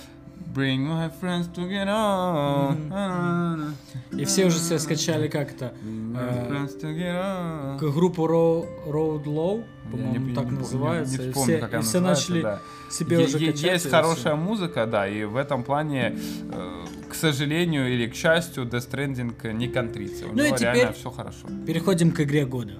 Bring 0.53 0.87
my 0.87 1.11
friends 1.21 1.49
to 1.55 1.69
get 1.69 1.87
on. 1.89 3.75
И 4.13 4.25
все 4.25 4.47
уже 4.47 4.59
себе 4.59 4.79
скачали 4.79 5.29
как 5.29 5.53
это... 5.53 5.75
Bring 5.83 6.15
my 6.49 7.77
э, 7.77 7.79
группу 7.93 8.27
Ro- 8.27 8.67
Road 8.87 9.25
Low, 9.25 9.65
по-моему, 9.91 10.35
так 10.35 10.45
не 10.45 10.59
называется. 10.59 11.19
Не, 11.21 11.29
и 11.29 11.31
вспомню, 11.31 11.57
все, 11.59 11.67
как 11.67 11.95
и 11.95 11.99
начали 11.99 12.43
да. 12.43 12.61
себе 12.91 13.19
Е- 13.19 13.25
уже 13.27 13.39
качать. 13.39 13.63
Есть 13.63 13.87
и 13.87 13.89
хорошая 13.89 14.37
музыка, 14.37 14.87
да, 14.87 15.09
и 15.09 15.25
в 15.25 15.37
этом 15.37 15.65
плане, 15.65 16.17
э, 16.53 16.85
к 17.11 17.15
сожалению 17.15 17.93
или 17.93 18.07
к 18.07 18.15
счастью, 18.15 18.65
Death 18.65 18.91
Stranding 18.91 19.53
не 19.53 19.69
контрится. 19.69 20.27
У 20.27 20.33
Ну 20.33 20.43
и 20.45 20.47
него 20.47 20.57
теперь- 20.57 20.75
реально 20.75 20.93
все 20.93 21.11
хорошо. 21.11 21.49
Переходим 21.67 22.13
к 22.13 22.21
игре 22.21 22.45
года. 22.47 22.75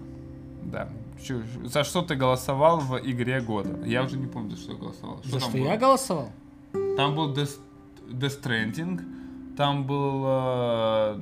Да. 0.63 0.89
за 1.65 1.85
что 1.85 2.03
ты 2.03 2.15
голосовал 2.17 2.79
в 2.81 2.99
игре 2.99 3.41
года? 3.41 3.79
Я 3.87 4.03
уже 4.05 4.17
не 4.17 4.27
помню, 4.27 4.55
за 4.57 4.63
что 4.63 4.73
я 4.73 4.79
голосовал. 4.79 5.21
За 5.25 5.41
что 5.41 5.51
было? 5.51 5.67
я 5.67 5.77
голосовал? 5.77 6.31
Там 6.97 7.15
был 7.15 7.33
Death, 7.35 7.59
Death 8.09 8.41
Stranding, 8.43 9.01
там 9.57 9.85
был 9.87 10.23
э, 10.27 11.19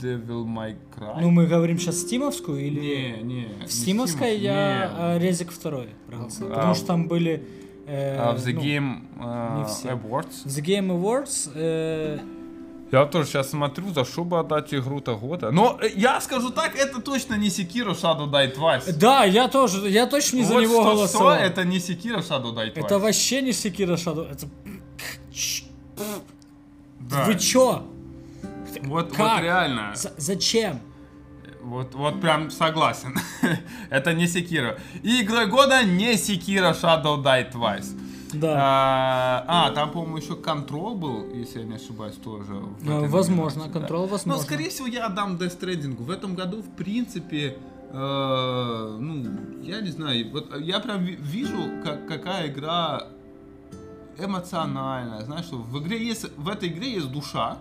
Devil 0.00 0.44
May 0.46 0.76
Cry. 0.96 1.18
Ну, 1.20 1.30
мы 1.30 1.46
говорим 1.46 1.78
сейчас 1.78 2.00
стимовскую 2.00 2.60
или... 2.60 2.80
не, 2.80 3.12
не. 3.22 3.34
не 3.44 3.66
В 3.66 3.72
Стимовской 3.72 4.36
Steam, 4.36 4.40
я 4.42 4.86
не. 4.86 5.16
э, 5.16 5.18
Резик 5.18 5.52
2 5.52 5.80
проголосовал. 6.06 6.52
А, 6.52 6.54
Потому 6.56 6.74
что 6.74 6.86
там 6.86 7.08
были... 7.08 7.44
э, 7.86 8.16
А 8.18 8.32
в 8.32 8.38
The 8.46 8.52
ну, 8.54 8.60
Game 8.60 9.66
все. 9.68 9.88
Awards. 9.90 10.42
в 10.44 10.46
The 10.46 10.64
Game 10.64 10.88
Awards 11.00 11.50
э, 11.54 12.18
Я 12.90 13.06
тоже 13.06 13.26
сейчас 13.28 13.50
смотрю, 13.50 13.92
за 13.92 14.04
что 14.04 14.24
бы 14.24 14.38
отдать 14.38 14.72
игру-то 14.74 15.16
года. 15.16 15.50
Но 15.50 15.78
э, 15.80 15.88
я 15.94 16.20
скажу 16.20 16.50
так, 16.50 16.74
это 16.76 17.00
точно 17.00 17.34
не 17.34 17.48
Sekiro 17.48 17.92
Shadow 18.00 18.28
Die 18.30 18.56
Twice. 18.56 18.92
Да, 18.98 19.24
я 19.24 19.48
тоже, 19.48 19.88
я 19.88 20.06
точно 20.06 20.38
не 20.38 20.44
за 20.44 20.54
Вот 20.54 20.62
него 20.62 20.82
что, 20.82 20.94
голосовал. 20.94 21.34
что, 21.36 21.44
это 21.44 21.64
не 21.64 21.78
Sekiro 21.78 22.18
Shadow 22.18 22.54
Die 22.54 22.74
Twice. 22.74 22.84
Это 22.84 22.98
вообще 22.98 23.42
не 23.42 23.50
Sekiro 23.50 23.94
Shadow. 23.96 24.28
Это... 24.30 24.46
Да. 27.00 27.24
Вы 27.24 27.34
чё? 27.38 27.84
Вот, 28.82 29.08
вот 29.08 29.12
Как? 29.16 29.42
реально. 29.42 29.92
За- 29.94 30.12
зачем? 30.16 30.80
Вот, 31.62 31.94
вот 31.94 32.20
прям 32.20 32.50
согласен. 32.50 33.14
это 33.90 34.12
не 34.14 34.24
Sekiro. 34.26 34.78
И 35.02 35.22
игрой 35.22 35.46
года 35.46 35.82
не 35.84 36.14
Sekiro 36.14 36.72
Shadow 36.72 37.22
Die 37.22 37.52
Twice. 37.52 37.98
Да. 38.32 38.54
А, 38.56 39.44
а, 39.46 39.70
там, 39.72 39.90
по-моему, 39.90 40.16
еще 40.16 40.32
Control 40.32 40.94
был, 40.96 41.34
если 41.34 41.60
я 41.60 41.66
не 41.66 41.74
ошибаюсь, 41.74 42.16
тоже. 42.16 42.52
в 42.54 42.82
этой 42.82 43.08
возможно, 43.08 43.64
номинации, 43.64 43.80
да. 43.80 43.86
Control 43.86 44.06
возможно. 44.08 44.32
Но, 44.32 44.38
скорее 44.38 44.70
всего, 44.70 44.86
я 44.86 45.06
отдам 45.06 45.36
Death 45.36 45.60
Stranding. 45.60 46.02
В 46.02 46.10
этом 46.10 46.34
году, 46.34 46.62
в 46.62 46.70
принципе, 46.70 47.58
э, 47.90 48.96
ну, 49.00 49.26
я 49.62 49.82
не 49.82 49.90
знаю, 49.90 50.30
вот 50.32 50.58
я 50.60 50.80
прям 50.80 51.04
ви- 51.04 51.16
вижу, 51.20 51.58
как, 51.84 52.08
какая 52.08 52.48
игра 52.48 53.02
эмоциональная, 54.18 55.22
знаешь, 55.22 55.46
что 55.46 55.56
в 55.56 55.78
игре 55.82 56.04
есть, 56.06 56.26
в 56.36 56.48
этой 56.48 56.68
игре 56.68 56.92
есть 56.94 57.10
душа, 57.10 57.58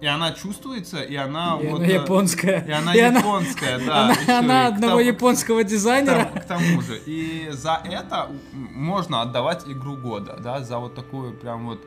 и 0.00 0.06
она 0.06 0.32
чувствуется, 0.32 1.00
и 1.02 1.14
она 1.16 1.58
И 1.62 1.68
вот... 1.68 1.80
она 1.80 1.86
э, 1.88 1.92
японская. 1.94 2.64
И 2.66 2.70
она 2.70 2.94
И 2.94 3.00
она- 3.00 3.18
японская, 3.20 3.78
да. 3.86 4.04
она 4.04 4.12
еще 4.12 4.32
она 4.32 4.64
к 4.70 4.74
одного 4.74 4.96
тому- 4.98 5.08
японского 5.08 5.62
к 5.62 5.66
дизайнера. 5.66 6.24
тому, 6.24 6.40
к 6.40 6.44
тому 6.44 6.82
же. 6.82 6.98
И 7.06 7.48
за 7.52 7.80
это 7.84 8.28
можно 8.52 9.22
отдавать 9.22 9.66
игру 9.66 9.96
года, 9.96 10.38
да, 10.42 10.60
за 10.62 10.78
вот 10.78 10.94
такую 10.94 11.32
прям 11.34 11.66
вот, 11.66 11.80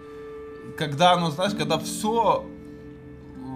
когда, 0.77 1.15
ну 1.17 1.29
знаешь, 1.29 1.53
когда 1.53 1.77
все 1.77 2.45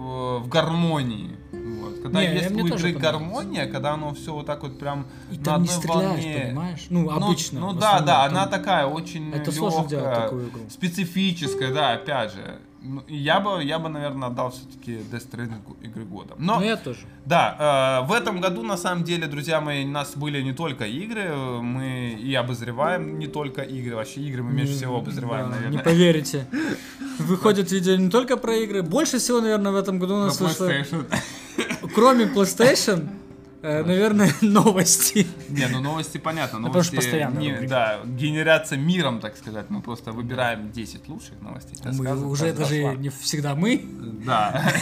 в 0.02 0.48
гармонии. 0.48 1.36
Вот. 1.52 2.00
Когда 2.02 2.20
Не, 2.20 2.34
есть 2.34 2.50
у 2.50 2.66
игры 2.66 2.92
гармония, 2.92 3.66
когда 3.66 3.92
оно 3.94 4.14
все 4.14 4.32
вот 4.32 4.46
так 4.46 4.62
вот 4.62 4.78
прям 4.78 5.06
И 5.30 5.38
на 5.38 5.44
там 5.44 5.62
не 5.62 5.68
одной 5.68 5.82
стреляешь, 5.82 6.24
волне. 6.24 6.42
понимаешь? 6.46 6.86
Ну, 6.90 7.10
Ну, 7.10 7.10
обычно. 7.26 7.60
Ну 7.60 7.70
в 7.70 7.78
да, 7.78 8.00
да, 8.00 8.24
там 8.26 8.32
она 8.32 8.46
такая 8.46 8.86
очень 8.86 9.32
Это 9.32 9.50
легкая, 9.50 10.22
такую 10.24 10.48
игру. 10.48 10.60
специфическая, 10.68 11.72
да, 11.72 11.92
опять 11.92 12.32
же. 12.32 12.58
Ну, 12.84 13.02
я 13.08 13.38
бы, 13.40 13.62
я 13.62 13.78
бы, 13.78 13.88
наверное, 13.88 14.28
отдал 14.28 14.50
все-таки 14.50 14.92
Death 15.10 15.30
Stranding 15.30 15.60
игры 15.82 16.04
года. 16.04 16.34
Но 16.38 16.58
Ну, 16.58 16.64
я 16.66 16.76
тоже. 16.76 17.00
да, 17.24 18.02
э, 18.02 18.06
в 18.08 18.12
этом 18.12 18.40
году, 18.40 18.62
на 18.62 18.76
самом 18.76 19.04
деле, 19.04 19.26
друзья 19.28 19.60
мои, 19.60 19.84
у 19.84 19.88
нас 19.88 20.16
были 20.16 20.42
не 20.42 20.52
только 20.52 20.84
игры, 20.84 21.32
мы 21.62 22.10
и 22.20 22.34
обозреваем 22.34 23.18
не 23.20 23.28
только 23.28 23.62
игры, 23.62 23.94
вообще 23.96 24.20
игры 24.22 24.42
мы 24.42 24.52
меньше 24.52 24.74
всего 24.74 24.96
обозреваем, 24.98 25.44
Да, 25.50 25.54
наверное. 25.56 25.78
Не 25.78 25.82
поверите. 25.84 26.46
Выходят 27.18 27.70
видео 27.70 27.94
не 27.96 28.10
только 28.10 28.36
про 28.36 28.56
игры. 28.56 28.82
Больше 28.82 29.18
всего, 29.18 29.40
наверное, 29.40 29.70
в 29.72 29.76
этом 29.76 29.98
году 30.00 30.14
у 30.14 30.18
На 30.18 30.24
нас 30.26 30.40
вышло, 30.40 30.68
кроме 31.94 32.24
PlayStation, 32.24 33.08
э, 33.62 33.82
наверное, 33.84 34.30
новости. 34.42 35.26
Не, 35.48 35.66
ну 35.68 35.80
новости 35.80 36.18
понятно. 36.18 36.58
Ну, 36.58 36.66
потому 36.68 36.74
Новости, 36.74 36.94
что 36.94 37.02
постоянно 37.02 37.38
не- 37.38 37.66
да, 37.66 38.00
генерация 38.04 38.78
миром, 38.78 39.20
так 39.20 39.36
сказать. 39.36 39.66
Мы 39.70 39.80
просто 39.82 40.12
выбираем 40.12 40.70
10 40.72 41.08
лучших 41.08 41.40
новостей. 41.40 41.76
Мы 41.84 42.26
уже 42.26 42.52
даже 42.52 42.96
не 42.96 43.08
всегда 43.08 43.54
мы. 43.54 43.84
Да. 44.26 44.62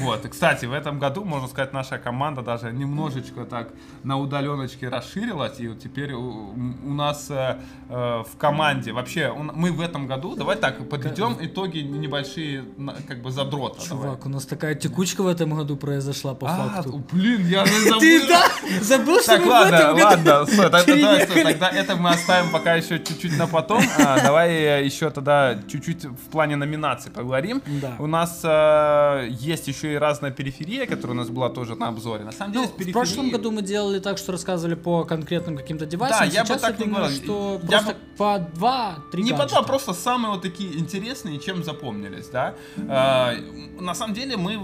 Вот. 0.00 0.24
И, 0.24 0.28
кстати, 0.28 0.66
в 0.66 0.72
этом 0.72 0.98
году, 0.98 1.24
можно 1.24 1.48
сказать, 1.48 1.72
наша 1.72 1.98
команда 1.98 2.42
даже 2.42 2.72
немножечко 2.72 3.44
так 3.44 3.68
на 4.02 4.16
удаленочке 4.18 4.88
расширилась. 4.88 5.60
И 5.60 5.68
вот 5.68 5.78
теперь 5.80 6.12
у, 6.12 6.50
у 6.84 6.92
нас 6.94 7.26
э, 7.30 7.58
э, 7.88 8.22
в 8.22 8.36
команде 8.36 8.92
вообще 8.92 9.30
у- 9.30 9.42
мы 9.42 9.72
в 9.72 9.80
этом 9.80 10.06
году, 10.06 10.34
давай 10.36 10.56
так, 10.56 10.88
подведем 10.88 11.36
итоги 11.40 11.78
небольшие, 11.78 12.64
как 13.08 13.22
бы 13.22 13.30
задрота. 13.30 13.80
давай. 13.88 14.04
Чувак, 14.04 14.26
у 14.26 14.28
нас 14.28 14.46
такая 14.46 14.74
текучка 14.74 15.22
в 15.22 15.26
этом 15.26 15.54
году 15.54 15.76
произошла 15.76 16.34
по 16.34 16.48
А, 16.50 16.68
факту. 16.68 17.02
блин, 17.12 17.46
я 17.46 17.64
же 17.64 17.88
забыл. 17.94 18.00
Ты 18.00 18.28
да? 18.28 18.44
Забыл, 18.82 19.20
что 19.20 19.26
Так, 19.38 19.46
ладно, 19.46 19.92
ладно, 19.94 20.46
стой, 20.46 20.70
тогда, 20.70 20.82
переехали? 20.84 21.42
тогда 21.52 21.68
это 21.70 21.96
мы 21.96 22.10
оставим 22.10 22.50
пока 22.50 22.74
еще 22.74 22.98
чуть-чуть 22.98 23.36
на 23.38 23.46
потом. 23.46 23.82
А, 23.98 24.20
давай 24.20 24.50
э, 24.52 24.84
еще 24.84 25.10
тогда 25.10 25.58
чуть-чуть 25.70 26.04
в 26.04 26.28
плане 26.30 26.56
номинаций 26.56 27.10
поговорим. 27.10 27.62
Да. 27.66 27.96
У 27.98 28.06
нас 28.06 28.40
э, 28.44 29.28
есть 29.30 29.68
еще 29.68 29.92
и 29.94 29.96
разная 29.96 30.30
периферия, 30.30 30.86
которая 30.86 31.12
у 31.16 31.20
нас 31.20 31.28
была 31.28 31.48
тоже 31.50 31.74
на 31.76 31.88
обзоре. 31.88 32.24
На 32.24 32.32
самом 32.32 32.52
деле, 32.52 32.64
Ну, 32.64 32.70
с 32.70 32.72
в 32.72 32.76
периферии- 32.76 32.92
прошлом 32.92 33.30
году 33.30 33.50
мы 33.50 33.62
делали 33.62 33.98
так, 34.00 34.18
что 34.18 34.32
рассказывали 34.32 34.74
по 34.74 35.04
конкретным 35.04 35.56
каким-то 35.56 35.86
девайсам. 35.86 36.20
Да, 36.20 36.24
я 36.24 36.44
бы 36.44 36.56
так 36.56 36.78
не 36.78 36.84
думаю, 36.86 37.04
говорил. 37.04 37.22
что 37.24 37.60
Я 37.62 37.68
просто 37.78 37.92
бы- 37.94 37.98
по 38.16 38.38
два-три 38.54 39.22
Не 39.22 39.30
по 39.32 39.38
гаджета. 39.38 39.60
два, 39.60 39.68
просто 39.68 39.92
самые 39.94 40.30
вот 40.32 40.42
такие 40.42 40.78
интересные, 40.78 41.38
чем 41.38 41.64
запомнились, 41.64 42.28
да. 42.28 42.54
Э, 42.76 43.36
на 43.80 43.94
самом 43.94 44.14
деле 44.14 44.36
мы, 44.36 44.58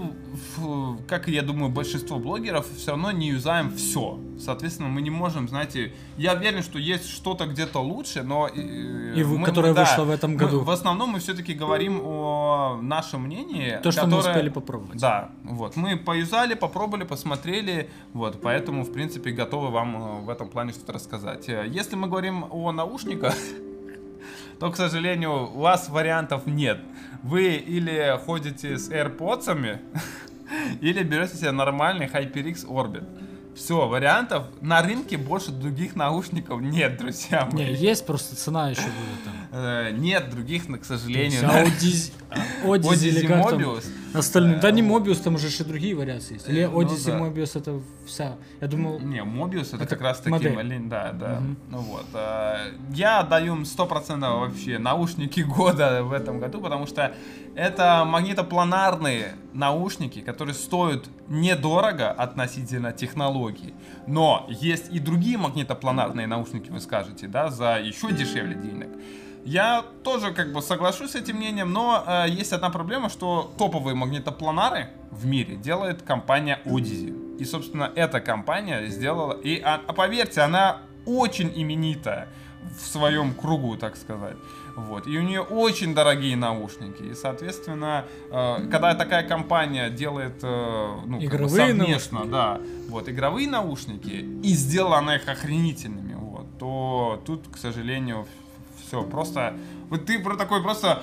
как 1.07 1.27
я 1.27 1.41
думаю, 1.41 1.69
большинство 1.69 2.17
блогеров, 2.19 2.65
все 2.77 2.91
равно 2.91 3.11
не 3.21 3.29
юзаем 3.29 3.69
все. 3.75 4.19
Соответственно, 4.39 4.89
мы 4.89 5.01
не 5.01 5.09
можем, 5.11 5.47
знаете, 5.47 5.93
я 6.17 6.33
уверен, 6.33 6.63
что 6.63 6.79
есть 6.79 7.07
что-то 7.09 7.45
где-то 7.45 7.79
лучше, 7.79 8.23
но... 8.23 8.47
э, 8.47 9.13
И 9.19 9.23
мы- 9.23 9.45
которое 9.45 9.69
мы, 9.69 9.75
да, 9.75 9.81
вышло 9.85 10.03
в 10.05 10.09
этом 10.09 10.31
мы 10.31 10.37
году. 10.37 10.59
в 10.63 10.69
основном 10.69 11.11
мы 11.11 11.19
все-таки 11.19 11.53
говорим 11.53 12.01
о 12.03 12.79
нашем 12.81 13.21
мнении. 13.21 13.79
То, 13.83 13.91
что 13.91 14.05
мы 14.07 14.17
которое- 14.17 14.33
успели 14.33 14.49
попробовать. 14.49 14.99
Да, 14.99 15.29
вот. 15.43 15.75
Мы 15.75 15.95
поюзали, 15.97 16.55
попробовали, 16.55 17.03
посмотрели, 17.05 17.89
вот, 18.13 18.41
поэтому, 18.41 18.83
в 18.83 18.91
принципе, 18.91 19.31
готовы 19.31 19.69
вам 19.69 19.95
э, 19.95 20.21
в 20.25 20.29
этом 20.29 20.47
плане 20.49 20.71
что-то 20.73 20.93
рассказать. 20.93 21.47
Э, 21.49 21.65
Если 21.79 21.95
мы 21.95 22.07
говорим 22.07 22.45
о 22.49 22.71
наушниках, 22.71 23.35
то, 24.59 24.69
к 24.71 24.75
сожалению, 24.75 25.49
у 25.55 25.59
вас 25.59 25.89
вариантов 25.89 26.47
нет. 26.47 26.79
Вы 27.23 27.55
или 27.55 28.19
ходите 28.25 28.77
с 28.77 28.89
AirPods, 28.89 29.77
или 30.81 31.03
берете 31.03 31.37
себе 31.37 31.51
нормальный 31.51 32.07
HyperX 32.07 32.65
Orbit. 32.65 33.05
Все, 33.55 33.85
вариантов 33.85 34.45
на 34.61 34.81
рынке 34.81 35.17
больше 35.17 35.51
других 35.51 35.95
наушников 35.95 36.61
нет, 36.61 36.97
друзья 36.97 37.49
мои. 37.51 37.65
Не, 37.65 37.73
есть 37.73 38.05
просто 38.05 38.35
цена 38.35 38.69
еще 38.69 38.81
будет 38.81 39.23
там. 39.25 39.33
Э, 39.51 39.91
Нет 39.91 40.29
других, 40.29 40.67
к 40.67 40.85
сожалению. 40.85 41.41
Odyssey 42.63 43.27
как 43.27 43.49
там 43.49 43.59
Mobius. 43.59 43.85
Остальные. 44.13 44.59
Да 44.59 44.71
не 44.71 44.81
Э, 44.81 44.85
Mobius, 44.85 45.21
там 45.23 45.35
уже 45.35 45.47
и 45.47 45.63
другие 45.63 45.95
вариации 45.95 46.33
есть. 46.35 46.49
Или 46.49 46.61
Э, 46.61 46.67
ну 46.69 46.81
Odyssey 46.81 47.11
да. 47.11 47.19
Mobius 47.19 47.57
это 47.57 47.81
вся. 48.05 48.35
Я 48.59 48.67
думал, 48.67 48.99
Не, 48.99 49.23
Mobius 49.23 49.75
это, 49.75 49.85
как 49.85 50.01
раз 50.01 50.19
таки 50.19 50.49
да, 50.89 51.11
да. 51.11 51.41
Ну 51.69 51.79
вот. 51.79 52.05
э, 52.13 52.73
Я 52.93 53.23
даю 53.23 53.55
им 53.55 53.63
100% 53.63 54.19
вообще 54.19 54.77
наушники 54.79 55.39
года 55.57 56.03
в 56.03 56.11
этом 56.13 56.39
году, 56.39 56.61
потому 56.61 56.87
что 56.87 57.13
это 57.55 58.03
магнитопланарные 58.05 59.35
наушники, 59.53 60.21
которые 60.21 60.53
стоят 60.55 61.05
недорого 61.27 62.11
относительно 62.11 62.91
технологий. 62.91 63.73
Но 64.07 64.45
есть 64.49 64.91
и 64.91 64.99
другие 64.99 65.37
магнитопланарные 65.37 66.27
наушники, 66.27 66.69
вы 66.69 66.79
скажете, 66.79 67.27
да, 67.27 67.49
за 67.49 67.79
еще 67.79 68.11
дешевле 68.11 68.55
денег. 68.55 68.89
Я 69.43 69.83
тоже 70.03 70.31
как 70.31 70.53
бы 70.53 70.61
соглашусь 70.61 71.11
с 71.11 71.15
этим 71.15 71.37
мнением, 71.37 71.71
но 71.73 72.03
э, 72.05 72.29
есть 72.29 72.53
одна 72.53 72.69
проблема, 72.69 73.09
что 73.09 73.51
топовые 73.57 73.95
магнитопланары 73.95 74.89
в 75.09 75.25
мире 75.25 75.55
делает 75.55 76.03
компания 76.03 76.59
Odyssey. 76.65 77.37
И, 77.39 77.45
собственно, 77.45 77.91
эта 77.95 78.21
компания 78.21 78.85
сделала... 78.87 79.33
И, 79.33 79.59
а, 79.59 79.81
а 79.87 79.93
поверьте, 79.93 80.41
она 80.41 80.81
очень 81.05 81.51
именитая 81.55 82.27
в 82.79 82.85
своем 82.85 83.33
кругу, 83.33 83.77
так 83.77 83.97
сказать. 83.97 84.37
Вот. 84.75 85.07
И 85.07 85.17
у 85.17 85.21
нее 85.21 85.41
очень 85.41 85.93
дорогие 85.93 86.35
наушники. 86.35 87.03
И, 87.03 87.13
соответственно, 87.15 88.05
э, 88.29 88.67
когда 88.69 88.93
такая 88.95 89.27
компания 89.27 89.89
делает 89.89 90.39
э, 90.43 90.97
ну, 91.05 91.19
как 91.19 91.19
бы 91.19 91.25
Игровые 91.25 91.67
совместно, 91.67 92.25
да, 92.25 92.61
вот, 92.89 93.09
игровые 93.09 93.49
наушники, 93.49 94.25
и 94.43 94.53
сделала 94.53 94.99
она 94.99 95.15
их 95.15 95.27
охренительными, 95.27 96.13
вот, 96.13 96.57
то 96.59 97.21
тут, 97.25 97.47
к 97.51 97.57
сожалению, 97.57 98.27
все, 98.91 99.03
просто... 99.03 99.53
Вот 99.89 100.05
ты 100.05 100.19
про 100.19 100.35
такой 100.35 100.61
просто... 100.61 101.01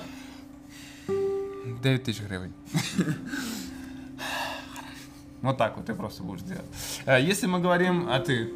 9 1.07 2.03
тысяч 2.03 2.21
гривен. 2.21 2.53
Вот 5.41 5.57
так 5.57 5.77
вот 5.77 5.85
ты 5.85 5.93
просто 5.93 6.21
будешь 6.21 6.41
делать. 6.41 6.65
Э, 7.05 7.17
Если 7.21 7.47
мы 7.47 7.61
говорим, 7.61 8.07
а 8.09 8.19
ты? 8.19 8.49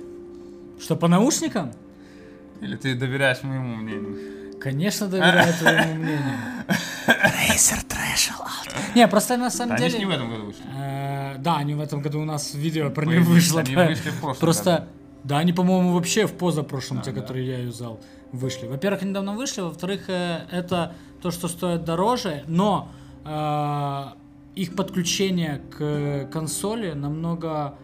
что 0.81 0.97
по 0.97 1.07
наушникам? 1.07 1.71
Или 2.59 2.75
ты 2.75 2.93
доверяешь 2.93 3.41
моему 3.43 3.75
мнению? 3.77 4.59
Конечно, 4.59 5.07
доверяю 5.07 5.53
твоему 5.59 5.93
мнению. 5.95 6.35
Razer 7.07 7.85
Threshold. 7.87 8.95
Не, 8.95 9.07
просто 9.07 9.37
на 9.37 9.49
самом 9.49 9.77
Да, 9.77 9.83
они 9.85 9.89
ж 9.89 9.93
не 9.97 10.05
в 10.05 10.09
деле... 10.09 10.15
этом 10.15 10.29
году 10.29 10.45
вышли. 10.47 10.61
э, 10.77 11.35
Да, 11.37 11.55
они 11.57 11.73
в 11.73 11.79
этом 11.79 12.01
году 12.01 12.19
у 12.21 12.25
нас 12.25 12.53
видео 12.53 12.89
про 12.89 13.05
них 13.05 13.25
вышло. 13.25 13.61
они 13.61 13.75
да. 13.75 13.85
вышли 13.87 14.09
в 14.09 14.19
прошлом 14.19 14.39
Просто 14.41 14.71
году. 14.71 14.87
Да, 15.23 15.37
они, 15.37 15.53
по-моему, 15.53 15.93
вообще 15.93 16.27
в 16.27 16.33
позапрошлом, 16.33 16.99
А, 16.99 17.01
те, 17.01 17.11
да. 17.11 17.21
которые 17.21 17.47
я 17.47 17.59
юзал, 17.59 18.01
вышли. 18.33 18.67
Во-первых, 18.67 19.03
недавно 19.03 19.33
вышли, 19.33 19.61
во-вторых, 19.61 20.09
э, 20.09 20.41
это 20.51 20.95
то, 21.21 21.31
что 21.31 21.47
стоит 21.47 21.85
дороже, 21.85 22.43
но 22.47 22.89
э, 23.23 24.59
их 24.59 24.75
подключение 24.75 25.61
к 25.71 26.29
консоли 26.31 26.91
намного... 26.91 27.75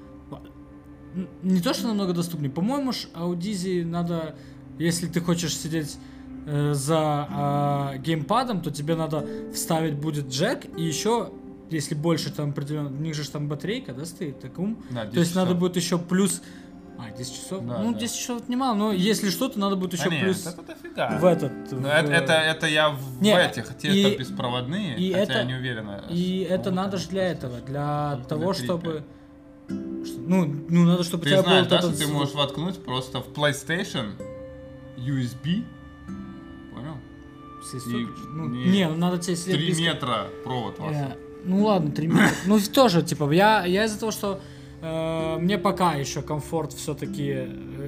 Не 1.42 1.62
то, 1.62 1.74
что 1.74 1.88
намного 1.88 2.14
доступнее. 2.14 2.52
По-моему, 2.52 2.92
Audisi 3.16 3.84
надо, 3.84 4.36
если 4.78 5.08
ты 5.08 5.22
хочешь 5.22 5.58
сидеть 5.58 5.98
э, 6.46 6.74
за 6.74 7.94
э, 7.96 7.98
геймпадом, 8.00 8.62
то 8.62 8.72
тебе 8.72 8.96
надо 8.96 9.26
вставить 9.54 9.96
будет 9.96 10.28
джек 10.28 10.66
и 10.78 10.84
еще 10.84 11.32
если 11.72 11.94
больше 11.94 12.32
там 12.32 12.50
определенно, 12.50 12.90
у 12.90 13.02
них 13.02 13.14
же 13.14 13.30
там 13.30 13.48
батарейка, 13.48 13.94
да, 13.94 14.06
стоит, 14.06 14.40
так 14.40 14.58
ум. 14.58 14.84
Да, 14.90 15.02
То 15.02 15.12
10 15.12 15.18
есть 15.18 15.36
надо 15.36 15.50
часов. 15.50 15.60
будет 15.60 15.76
еще 15.76 15.98
плюс... 16.00 16.42
А, 17.02 17.12
10 17.18 17.34
часов? 17.34 17.66
Да, 17.66 17.80
ну, 17.80 17.94
да. 17.94 18.00
10 18.00 18.18
часов 18.20 18.42
это 18.42 18.52
немало, 18.52 18.76
но 18.76 18.92
если 18.92 19.30
что-то, 19.30 19.58
надо 19.60 19.76
будет 19.78 19.94
А 19.94 19.98
еще 19.98 20.10
нет, 20.10 20.22
плюс 20.24 20.46
это 20.46 20.62
дофига. 20.64 21.18
в 21.20 21.26
этот... 21.26 21.52
В- 21.72 21.86
это, 21.86 22.12
это, 22.12 22.34
это 22.34 22.68
я 22.68 22.90
в 22.90 23.22
Не, 23.22 23.34
этих, 23.42 23.78
те, 23.78 23.88
и- 23.94 24.06
что 24.06 24.18
беспроводные, 24.20 24.98
и 24.98 25.12
хотя 25.14 25.24
это- 25.24 25.34
я 25.40 25.44
не 25.46 25.54
уверен. 25.56 25.90
И 26.10 26.40
это 26.50 26.72
надо 26.72 26.98
же 26.98 27.08
для 27.10 27.24
этого, 27.32 27.60
для 27.62 28.16
Для 28.18 28.26
того, 28.26 28.54
крипа. 28.54 28.64
чтобы... 28.80 29.04
что- 30.06 30.20
ну, 30.20 30.46
ну, 30.70 30.86
надо, 30.86 31.04
чтобы 31.04 31.22
у 31.22 31.24
Ты 31.24 31.30
тебя 31.32 31.42
знаешь, 31.44 31.64
был 31.64 31.70
да, 31.70 31.78
этот 31.80 31.98
ты 31.98 32.08
можешь 32.08 32.34
воткнуть 32.36 32.84
просто 32.84 33.22
в 33.22 33.30
PlayStation 33.30 34.12
USB, 34.98 35.64
понял? 36.74 36.98
И-. 37.88 38.08
Ну, 38.34 38.48
не- 38.50 38.66
не, 38.66 38.88
ну, 38.90 38.96
надо 38.96 39.18
тебе 39.20 39.36
сидеть 39.36 39.56
3 39.56 39.66
близко. 39.68 39.84
метра 39.84 40.28
провод 40.44 40.76
Э, 40.80 40.82
ваш. 40.82 40.96
Ну 41.46 41.64
ладно, 41.66 41.92
3 41.92 42.08
метра. 42.08 42.30
Ну 42.46 42.60
тоже, 42.74 43.04
типа, 43.04 43.32
я, 43.32 43.66
я 43.66 43.86
из-за 43.86 44.00
того, 44.00 44.12
что 44.12 44.34
э, 44.36 44.40
мне 44.82 45.58
пока 45.58 45.94
еще 45.96 46.22
комфорт 46.22 46.74
все-таки 46.74 47.48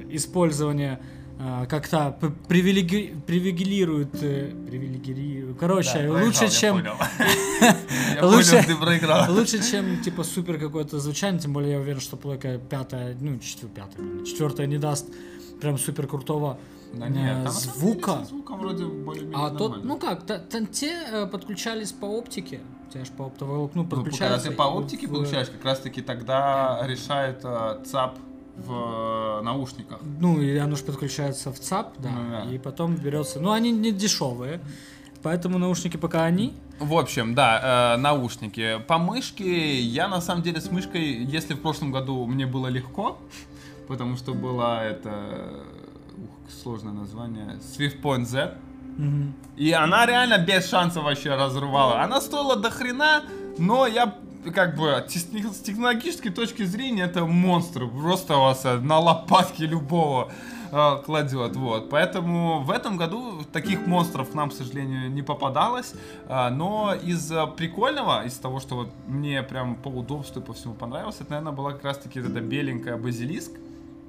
использования 0.10 1.00
э, 1.40 1.66
как-то 1.70 2.18
привилеги- 2.48 3.20
привилегирует, 3.26 4.10
э, 4.22 4.52
привилегирует, 4.68 5.58
короче, 5.58 5.90
Да, 5.94 6.00
проиграл, 6.00 6.26
лучше, 6.26 6.44
я 6.44 6.50
чем. 6.50 6.78
Я 8.16 8.26
Лучше- 8.28 8.52
понял, 8.52 8.64
ты 8.68 8.76
проиграл. 8.76 9.32
лучше, 9.34 9.62
чем, 9.72 10.02
типа, 10.02 10.24
супер 10.24 10.58
какое-то 10.60 11.00
звучание, 11.00 11.40
тем 11.42 11.54
более 11.54 11.74
я 11.74 11.80
уверен, 11.80 12.00
что 12.02 12.18
плойка 12.18 12.58
пятая, 12.58 13.16
ну, 13.20 13.40
четвертая, 13.40 13.86
пятая, 13.88 14.26
четвертая 14.26 14.68
не 14.68 14.78
даст 14.78 15.06
прям 15.62 15.78
супер 15.78 16.08
крутого 16.08 16.60
Да 16.94 17.08
э, 17.08 17.10
нет, 17.10 17.44
там 17.44 17.54
самом 17.54 17.80
деле 17.80 17.80
звука. 17.94 18.12
со 18.20 18.26
звуком 18.26 18.60
вроде 18.60 18.86
более-менее 18.86 19.46
А 19.46 19.50
тот, 19.52 19.84
ну 19.84 19.98
как, 19.98 20.24
та- 20.26 20.40
та- 20.40 20.66
те 20.66 20.92
э, 21.12 21.26
подключались 21.28 21.92
по 21.92 22.06
оптике, 22.06 22.60
у 22.88 22.92
тебя 22.92 23.06
же 23.06 23.12
по 23.12 23.26
оптовой 23.26 23.56
волокну 23.58 23.84
Ну, 23.84 23.90
когда 23.90 24.04
подключаются. 24.04 24.50
ты 24.50 24.56
по 24.56 24.64
оптике 24.64 25.08
в- 25.08 25.12
получаешь, 25.12 25.48
как 25.50 25.64
раз 25.64 25.80
таки 25.80 26.02
тогда 26.02 26.82
решает 26.86 27.40
э, 27.44 27.80
ЦАП 27.86 28.18
в 28.58 29.40
э, 29.40 29.42
наушниках. 29.44 30.00
Ну, 30.20 30.42
и 30.42 30.58
оно 30.58 30.76
же 30.76 30.84
подключается 30.84 31.52
в 31.54 31.60
ЦАП, 31.60 31.94
да, 32.00 32.10
Ну 32.10 32.30
да. 32.30 32.54
и 32.54 32.58
потом 32.58 32.96
берется. 32.96 33.40
Ну, 33.40 33.52
они 33.52 33.72
не 33.72 33.92
дешевые, 33.94 34.60
поэтому 35.24 35.58
наушники 35.58 35.96
пока 35.98 36.26
они. 36.26 36.54
В 36.80 36.94
общем, 36.98 37.34
да, 37.36 37.94
э, 37.96 38.02
наушники. 38.02 38.80
По 38.88 38.98
мышке 38.98 39.80
я 39.80 40.08
на 40.10 40.20
самом 40.20 40.44
деле 40.44 40.60
с 40.60 40.70
мышкой, 40.70 41.24
если 41.24 41.54
в 41.54 41.62
прошлом 41.62 41.92
году 41.92 42.26
мне 42.26 42.46
было 42.46 42.68
легко, 42.68 43.18
потому 43.88 44.18
что 44.18 44.34
была 44.34 44.84
это 44.84 45.64
сложное 46.52 46.94
название 46.94 47.60
Swift 47.62 48.02
Point 48.02 48.26
Z, 48.26 48.56
Мгм. 48.98 49.34
и 49.56 49.72
она 49.72 50.06
реально 50.06 50.38
без 50.38 50.70
шансов 50.70 51.04
вообще 51.04 51.36
разрывала. 51.36 52.02
Она 52.02 52.22
стоила 52.22 52.56
до 52.56 52.70
хрена, 52.70 53.24
но 53.58 53.88
я 53.88 54.16
как 54.54 54.76
бы 54.76 55.06
с 55.08 55.60
технологической 55.62 56.32
точки 56.32 56.64
зрения 56.64 57.04
это 57.04 57.26
монстр. 57.26 57.88
Просто 57.88 58.36
вас 58.36 58.66
э, 58.66 58.80
на 58.80 59.00
лопатки 59.00 59.64
любого 59.64 60.32
э, 60.72 60.98
кладет. 61.06 61.56
Вот. 61.56 61.90
Поэтому 61.90 62.62
в 62.64 62.72
этом 62.72 62.98
году 62.98 63.44
таких 63.54 63.86
монстров 63.86 64.34
нам, 64.34 64.50
к 64.50 64.54
сожалению, 64.54 65.12
не 65.12 65.22
попадалось. 65.22 65.94
А, 66.28 66.50
но 66.50 66.94
из 66.94 67.32
э, 67.32 67.46
прикольного, 67.56 68.26
из 68.26 68.34
того, 68.34 68.60
что 68.60 68.76
вот 68.76 68.90
мне 69.08 69.44
прям 69.44 69.76
по 69.76 69.90
удобству 69.90 70.42
и 70.42 70.44
по 70.44 70.54
всему 70.54 70.74
понравилось, 70.74 71.18
это, 71.20 71.30
наверное, 71.32 71.54
была 71.54 71.72
как 71.74 71.84
раз-таки 71.86 72.20
эта 72.20 72.42
беленькая 72.42 72.98
базилиск. 72.98 73.52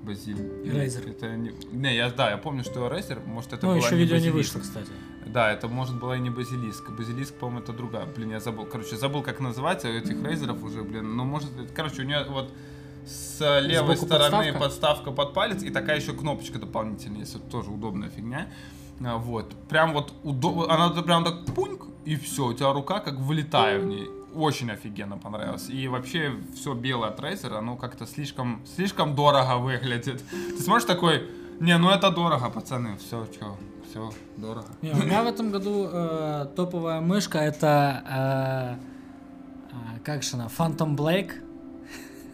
Базил. 0.03 0.37
Razer. 0.37 1.11
Это 1.11 1.37
не... 1.37 1.53
не, 1.73 1.95
я 1.97 2.11
да, 2.11 2.31
я 2.31 2.37
помню, 2.39 2.65
что 2.65 2.87
Razer, 2.89 3.25
может 3.27 3.53
это 3.53 3.67
Ну, 3.67 3.75
была 3.75 3.87
еще 3.87 3.95
не 3.95 4.03
видео 4.03 4.17
не 4.17 4.31
базилиск. 4.31 4.55
вышло, 4.55 4.61
кстати. 4.61 4.91
Да, 5.27 5.53
это 5.53 5.69
может 5.69 5.99
была 5.99 6.17
и 6.17 6.21
не 6.21 6.31
базилиск. 6.31 6.91
Базилиск, 6.91 7.35
по-моему, 7.35 7.61
это 7.63 7.73
другая. 7.73 8.07
Блин, 8.07 8.31
я 8.31 8.41
забыл. 8.41 8.67
Короче, 8.67 8.97
забыл, 8.97 9.23
как 9.23 9.39
называть 9.41 9.85
у 9.85 9.89
этих 9.89 10.23
рейзеров 10.23 10.63
уже, 10.65 10.83
блин. 10.83 11.17
Ну, 11.17 11.25
может, 11.25 11.51
короче, 11.75 12.03
у 12.03 12.05
нее 12.05 12.25
вот 12.29 12.53
с 13.07 13.61
левой 13.61 13.97
Сбоку 13.97 14.07
стороны 14.13 14.53
подставка? 14.53 14.59
подставка? 14.61 15.11
под 15.13 15.35
палец 15.35 15.63
и 15.63 15.71
такая 15.71 15.97
еще 16.01 16.13
кнопочка 16.13 16.59
дополнительная, 16.59 17.21
если 17.21 17.39
тоже 17.39 17.71
удобная 17.71 18.11
фигня. 18.11 18.49
А, 19.05 19.19
Вот. 19.19 19.55
Прям 19.69 19.93
вот 19.93 20.13
удобно. 20.23 20.73
Она 20.73 20.91
прям 21.03 21.25
так 21.25 21.45
пуньк, 21.55 21.87
и 22.05 22.17
все, 22.17 22.47
у 22.47 22.53
тебя 22.55 22.73
рука 22.73 23.01
как 23.01 23.15
вылетая 23.21 23.79
в 23.79 23.87
ней. 23.87 24.09
Очень 24.35 24.71
офигенно 24.71 25.19
понравилось. 25.19 25.69
И 25.69 25.89
вообще 25.89 26.33
все 26.55 26.75
белое 26.75 27.11
от 27.11 27.21
Razer, 27.21 27.55
оно 27.57 27.77
как-то 27.77 28.07
слишком, 28.07 28.63
слишком 28.77 29.15
дорого 29.15 29.59
выглядит. 29.59 30.23
Ты 30.31 30.63
смотришь 30.63 30.87
такой, 30.87 31.29
не, 31.61 31.77
ну 31.79 31.91
это 31.91 32.11
дорого, 32.11 32.51
пацаны, 32.51 32.97
все, 32.97 33.27
что, 33.33 33.57
все, 33.89 34.13
дорого. 34.37 34.69
Не, 34.81 34.93
у 34.93 34.97
меня 34.97 35.23
в 35.23 35.27
этом 35.27 35.51
году 35.51 35.89
э, 35.93 36.47
топовая 36.57 37.01
мышка 37.01 37.39
это 37.39 38.79
э, 39.71 39.73
э, 39.73 39.99
как 40.05 40.23
же 40.23 40.37
она, 40.37 40.47
Phantom 40.47 40.97
Blake. 40.97 41.33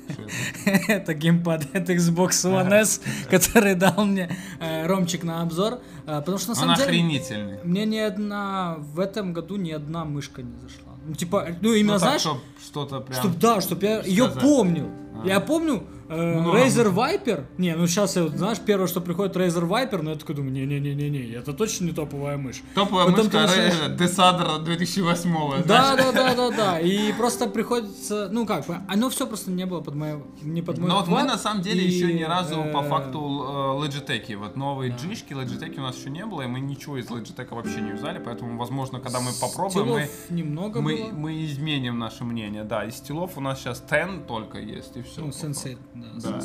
Это? 0.88 1.12
геймпад 1.12 1.74
от 1.74 1.90
Xbox 1.90 2.30
One 2.44 2.72
S, 2.72 3.02
который 3.30 3.74
дал 3.74 4.04
мне 4.06 4.30
э, 4.60 4.86
Ромчик 4.86 5.22
на 5.24 5.42
обзор. 5.42 5.80
Э, 6.06 6.20
потому 6.20 6.38
что 6.38 6.50
на 6.50 6.54
самом 6.54 6.76
деле 6.76 6.88
охренительный. 6.88 7.58
мне 7.62 7.84
ни 7.84 7.98
одна 7.98 8.76
в 8.78 9.00
этом 9.00 9.32
году 9.32 9.56
ни 9.56 9.70
одна 9.70 10.04
мышка 10.04 10.42
не 10.42 10.56
зашла. 10.60 10.87
Типа, 11.16 11.48
ну 11.60 11.72
именно 11.72 11.94
Ну, 11.94 12.00
так, 12.00 12.20
знаешь, 12.20 12.20
чтоб 12.20 12.38
что-то 12.62 13.00
прям... 13.00 13.20
Чтоб, 13.20 13.38
да, 13.38 13.60
чтоб 13.60 13.82
я 13.82 14.00
ее 14.02 14.24
сказать. 14.24 14.42
помнил. 14.42 14.88
А. 15.22 15.26
Я 15.26 15.40
помню 15.40 15.84
Ну, 16.08 16.54
Razer 16.54 16.92
Viper. 16.92 17.44
Не, 17.58 17.74
ну 17.76 17.86
сейчас 17.86 18.16
я, 18.16 18.22
вот, 18.24 18.32
знаешь, 18.32 18.58
первое, 18.58 18.86
что 18.86 19.00
приходит 19.00 19.36
Razer 19.36 19.66
Viper, 19.68 20.02
но 20.02 20.10
я 20.10 20.16
такой 20.16 20.34
думаю, 20.34 20.52
не-не-не-не-не, 20.52 21.32
это 21.34 21.52
точно 21.52 21.84
не 21.86 21.92
топовая 21.92 22.36
мышь. 22.38 22.62
Топовая 22.74 23.06
Потом 23.06 23.26
мышка 23.26 23.42
начинаешь- 23.42 23.98
Десадра 23.98 24.58
2008 24.58 25.64
Да, 25.64 25.96
да, 25.96 26.12
да, 26.12 26.34
да, 26.34 26.50
да. 26.50 26.80
И 26.80 27.12
просто 27.12 27.48
приходится, 27.48 28.28
ну 28.30 28.46
как, 28.46 28.64
оно 28.88 29.10
все 29.10 29.26
просто 29.26 29.50
не 29.50 29.66
было 29.66 29.80
под 29.80 29.94
мое, 29.94 30.22
не 30.42 30.62
под 30.62 30.78
мой 30.78 30.88
Но 30.88 30.96
вот 31.00 31.08
мы 31.08 31.22
на 31.24 31.38
самом 31.38 31.62
деле 31.62 31.84
еще 31.84 32.12
ни 32.12 32.22
разу 32.22 32.56
по 32.72 32.78
э, 32.78 32.88
факту 32.88 33.18
э, 33.18 33.86
Logitech. 33.86 34.36
Вот 34.36 34.56
новые 34.56 34.94
джишки 34.96 35.32
Logitech 35.32 35.78
у 35.78 35.82
нас 35.82 35.96
еще 35.98 36.10
не 36.10 36.24
было, 36.24 36.42
и 36.42 36.46
мы 36.46 36.60
ничего 36.60 36.96
из 36.98 37.06
Logitech 37.06 37.54
вообще 37.54 37.80
не 37.80 37.92
взяли, 37.92 38.20
поэтому, 38.24 38.58
возможно, 38.58 39.00
когда 39.00 39.20
мы 39.20 39.30
попробуем, 39.40 39.88
мы, 39.88 40.10
немного 40.30 40.80
мы, 40.80 41.10
мы 41.12 41.44
изменим 41.44 41.98
наше 41.98 42.24
мнение. 42.24 42.64
Да, 42.64 42.84
из 42.84 42.96
стилов 42.96 43.36
у 43.36 43.40
нас 43.40 43.58
сейчас 43.60 43.84
Ten 43.88 44.26
только 44.26 44.58
есть, 44.58 44.96
и 44.96 45.02
все. 45.02 45.20
Ну, 45.20 45.32
сенсей, 45.32 45.78
да. 46.22 46.40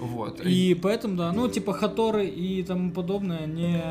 Вот. 0.00 0.40
И 0.44 0.74
поэтому, 0.74 1.16
да, 1.16 1.32
ну, 1.32 1.48
типа 1.48 1.72
Хаторы 1.72 2.26
и 2.26 2.62
тому 2.62 2.92
подобное 2.92 3.46
не... 3.46 3.82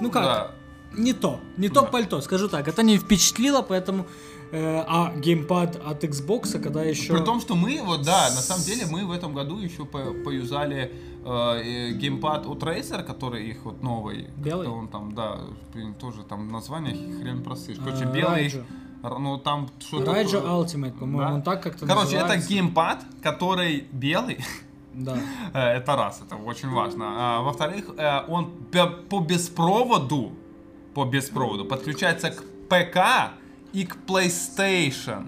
Ну 0.00 0.10
как, 0.10 0.22
Да. 0.24 0.50
не 0.96 1.12
то, 1.12 1.38
не 1.56 1.68
то 1.68 1.82
Да. 1.82 1.86
пальто, 1.86 2.20
скажу 2.20 2.48
так. 2.48 2.66
Это 2.68 2.82
не 2.82 2.98
впечатлило, 2.98 3.62
поэтому... 3.62 4.06
э, 4.50 4.84
а 4.88 5.12
геймпад 5.16 5.76
от 5.84 6.04
Xbox, 6.04 6.58
когда 6.58 6.82
еще... 6.82 7.12
При 7.12 7.24
том, 7.24 7.40
что 7.40 7.54
мы, 7.54 7.80
вот 7.84 8.02
да, 8.02 8.30
на 8.34 8.40
самом 8.42 8.64
деле 8.64 8.86
мы 8.90 9.04
в 9.06 9.10
этом 9.12 9.34
году 9.34 9.58
еще 9.60 9.84
по- 9.84 10.12
поюзали 10.24 10.90
э, 11.24 11.92
геймпад 11.92 12.46
от 12.46 12.62
Razer, 12.62 13.02
который 13.04 13.50
их 13.50 13.64
вот 13.64 13.82
новый. 13.82 14.26
Белый? 14.38 14.66
Он 14.68 14.88
там, 14.88 15.14
да, 15.14 15.38
блин, 15.74 15.94
тоже 15.94 16.22
там 16.22 16.48
название 16.48 16.94
хрен 17.20 17.42
просышь. 17.44 17.76
Короче, 17.78 18.04
Э, 18.04 18.12
белый. 18.12 18.46
Raija. 18.48 18.64
Ну 19.02 19.38
там 19.38 19.68
что-то... 19.78 20.12
Э, 20.12 20.24
Ultimate, 20.24 20.98
по-моему, 20.98 21.18
да. 21.18 21.34
он 21.34 21.42
так 21.42 21.62
как-то 21.62 21.86
Короче, 21.86 22.16
это 22.16 22.20
называется. 22.22 22.48
геймпад, 22.48 23.04
который 23.22 23.86
белый. 23.92 24.44
Да. 24.94 25.16
Э, 25.54 25.76
Это 25.76 25.96
раз, 25.96 26.20
это 26.26 26.36
очень 26.36 26.70
важно. 26.70 27.04
А, 27.06 27.42
Во-вторых, 27.42 27.84
э, 27.96 28.22
он 28.28 28.50
по 29.08 29.20
беспроводу, 29.20 30.32
по 30.94 31.04
беспроводу 31.04 31.64
подключается 31.64 32.30
к 32.30 32.42
ПК 32.68 33.32
и 33.72 33.84
к 33.86 33.96
PlayStation. 34.06 35.26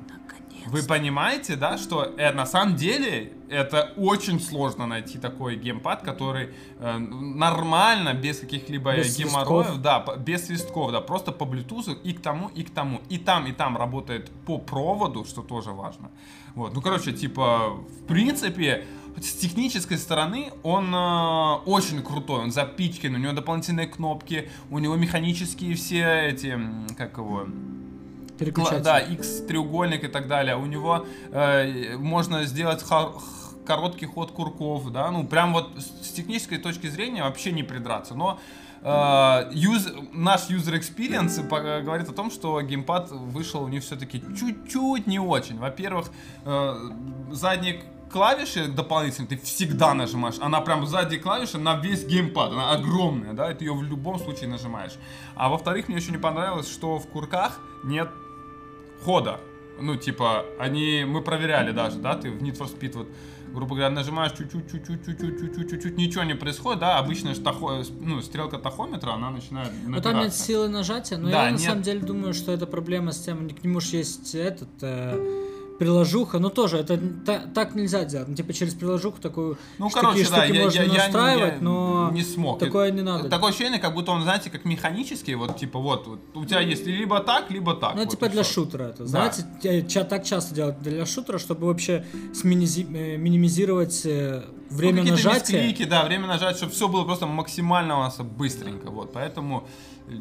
Вы 0.66 0.82
понимаете, 0.82 1.56
да, 1.56 1.78
что 1.78 2.04
э, 2.16 2.32
на 2.32 2.46
самом 2.46 2.76
деле 2.76 3.32
это 3.48 3.92
очень 3.96 4.40
сложно 4.40 4.86
найти 4.86 5.18
такой 5.18 5.56
геймпад, 5.56 6.02
который 6.02 6.50
э, 6.78 6.98
нормально, 6.98 8.14
без 8.14 8.40
каких-либо 8.40 8.96
Без 8.96 9.18
геморроев, 9.18 9.66
свистков. 9.66 9.82
да, 9.82 10.16
без 10.16 10.46
свистков, 10.46 10.92
да, 10.92 11.00
просто 11.00 11.32
по 11.32 11.44
Bluetooth 11.44 12.00
и 12.02 12.12
к 12.12 12.20
тому, 12.20 12.48
и 12.48 12.62
к 12.62 12.70
тому. 12.70 13.00
И 13.08 13.18
там, 13.18 13.46
и 13.46 13.52
там 13.52 13.76
работает 13.76 14.30
по 14.46 14.58
проводу, 14.58 15.24
что 15.24 15.42
тоже 15.42 15.70
важно. 15.70 16.10
Вот, 16.54 16.74
ну, 16.74 16.80
короче, 16.80 17.12
типа, 17.12 17.70
в 17.70 18.06
принципе, 18.06 18.84
с 19.20 19.32
технической 19.34 19.98
стороны 19.98 20.52
он 20.62 20.94
э, 20.94 21.54
очень 21.66 22.02
крутой, 22.02 22.42
он 22.42 22.50
запичкан, 22.52 23.14
у 23.14 23.18
него 23.18 23.32
дополнительные 23.32 23.86
кнопки, 23.86 24.48
у 24.70 24.78
него 24.78 24.96
механические 24.96 25.74
все 25.74 26.28
эти, 26.28 26.58
как 26.96 27.18
его, 27.18 27.46
Переключатель. 28.40 28.82
Да, 28.82 28.98
X 28.98 29.42
треугольник 29.46 30.04
и 30.04 30.08
так 30.08 30.26
далее. 30.26 30.56
У 30.56 30.66
него 30.66 31.06
э, 31.32 31.96
можно 31.96 32.44
сделать 32.44 32.84
короткий 33.66 34.06
ход 34.06 34.32
курков, 34.32 34.90
да, 34.90 35.10
ну 35.10 35.24
прям 35.26 35.52
вот 35.52 35.70
с 35.78 36.10
технической 36.10 36.58
точки 36.58 36.88
зрения 36.88 37.22
вообще 37.22 37.52
не 37.52 37.62
придраться, 37.62 38.14
но 38.14 38.40
э, 38.82 39.50
юз- 39.52 39.92
наш 40.12 40.48
user 40.50 40.74
experience 40.80 41.46
по- 41.48 41.80
говорит 41.82 42.08
о 42.08 42.12
том, 42.12 42.30
что 42.30 42.60
геймпад 42.62 43.10
вышел 43.10 43.62
у 43.62 43.68
них 43.68 43.82
все-таки 43.84 44.20
чуть-чуть 44.36 45.06
не 45.06 45.20
очень. 45.20 45.58
Во-первых, 45.58 46.10
э, 46.44 46.74
задние 47.30 47.82
клавиши 48.10 48.66
дополнительные 48.66 49.28
ты 49.28 49.38
всегда 49.38 49.94
нажимаешь. 49.94 50.36
Она 50.40 50.60
прям 50.62 50.84
сзади 50.86 51.16
клавиши 51.18 51.58
на 51.58 51.76
весь 51.76 52.04
геймпад. 52.04 52.52
Она 52.52 52.72
огромная, 52.72 53.34
да, 53.34 53.52
и 53.52 53.54
ты 53.54 53.66
ее 53.66 53.74
в 53.74 53.84
любом 53.84 54.18
случае 54.18 54.48
нажимаешь. 54.48 54.94
А 55.36 55.48
во-вторых, 55.48 55.86
мне 55.86 55.98
еще 55.98 56.10
не 56.10 56.18
понравилось, 56.18 56.68
что 56.68 56.98
в 56.98 57.06
курках 57.06 57.60
нет 57.84 58.08
хода. 59.04 59.40
Ну, 59.80 59.96
типа, 59.96 60.44
они, 60.58 61.04
мы 61.06 61.22
проверяли 61.22 61.72
даже, 61.72 61.98
да, 61.98 62.14
ты 62.14 62.30
в 62.30 62.42
Need 62.42 62.58
for 62.58 62.70
Speed 62.70 62.98
вот, 62.98 63.08
грубо 63.54 63.74
говоря, 63.76 63.88
нажимаешь 63.90 64.32
чуть-чуть, 64.32 64.70
чуть-чуть, 64.70 65.06
чуть-чуть, 65.06 65.40
чуть-чуть, 65.40 65.70
чуть-чуть, 65.70 65.96
ничего 65.96 66.22
не 66.24 66.34
происходит, 66.34 66.80
да, 66.80 66.98
обычная 66.98 67.34
ж 67.34 67.38
тахо- 67.38 67.82
ну, 67.98 68.20
стрелка 68.20 68.58
тахометра, 68.58 69.12
она 69.12 69.30
начинает 69.30 69.72
Ну 69.86 70.00
там 70.02 70.18
нет 70.20 70.34
силы 70.34 70.68
нажатия, 70.68 71.16
но 71.16 71.30
Да, 71.30 71.46
я 71.46 71.50
на 71.52 71.56
нет. 71.56 71.60
самом 71.62 71.82
деле 71.82 72.00
думаю, 72.00 72.34
что 72.34 72.52
это 72.52 72.66
проблема 72.66 73.12
с 73.12 73.20
тем, 73.20 73.48
к 73.48 73.64
нему 73.64 73.80
же 73.80 73.96
есть 73.96 74.34
этот 74.34 74.68
э, 74.82 75.46
приложуха, 75.80 76.38
но 76.38 76.50
тоже 76.50 76.76
это 76.76 77.00
та- 77.26 77.42
так 77.54 77.74
нельзя 77.74 78.04
делать. 78.04 78.28
Ну, 78.28 78.34
типа 78.34 78.52
через 78.52 78.74
приложуху 78.74 79.18
такую 79.20 79.56
Ну, 79.78 79.88
короче, 79.88 80.24
такие 80.24 80.30
да, 80.30 80.44
штуки 80.44 80.56
я, 80.58 80.64
можно 80.64 80.78
я- 80.78 80.84
я 80.84 80.92
настраивать, 81.04 81.54
я 81.54 81.60
но 81.60 82.10
не 82.12 82.22
смог. 82.22 82.58
такое 82.58 82.90
не 82.90 83.00
надо. 83.02 83.28
Такое 83.30 83.48
ощущение, 83.50 83.80
как 83.80 83.94
будто 83.94 84.12
он, 84.12 84.22
знаете, 84.22 84.50
как 84.50 84.66
механический, 84.66 85.34
вот, 85.36 85.56
типа, 85.56 85.78
вот, 85.78 86.06
вот 86.06 86.20
у 86.34 86.44
тебя 86.44 86.60
есть 86.60 86.86
либо 86.86 87.20
так, 87.20 87.50
либо 87.50 87.74
так. 87.74 87.94
Ну, 87.94 88.02
вот, 88.02 88.10
типа 88.10 88.28
для 88.28 88.42
всё. 88.42 88.52
шутера 88.64 88.84
это. 88.84 89.02
Да. 89.04 89.06
Знаете, 89.08 89.46
те- 89.62 89.82
ча- 89.88 90.04
так 90.04 90.24
часто 90.24 90.54
делают 90.54 90.82
для 90.82 91.06
шутера, 91.06 91.38
чтобы 91.38 91.66
вообще 91.66 92.04
э, 92.44 93.16
минимизировать 93.16 94.02
э, 94.04 94.42
Ну, 94.70 94.76
время 94.76 95.02
какие-то 95.02 95.24
нажатия. 95.28 95.62
мисклики, 95.66 95.88
да, 95.88 96.04
время 96.04 96.26
нажать, 96.26 96.56
чтобы 96.56 96.72
все 96.72 96.88
было 96.88 97.04
просто 97.04 97.26
максимально 97.26 97.96
у 97.96 98.00
нас 98.00 98.18
быстренько, 98.18 98.90
вот, 98.90 99.12
поэтому 99.12 99.66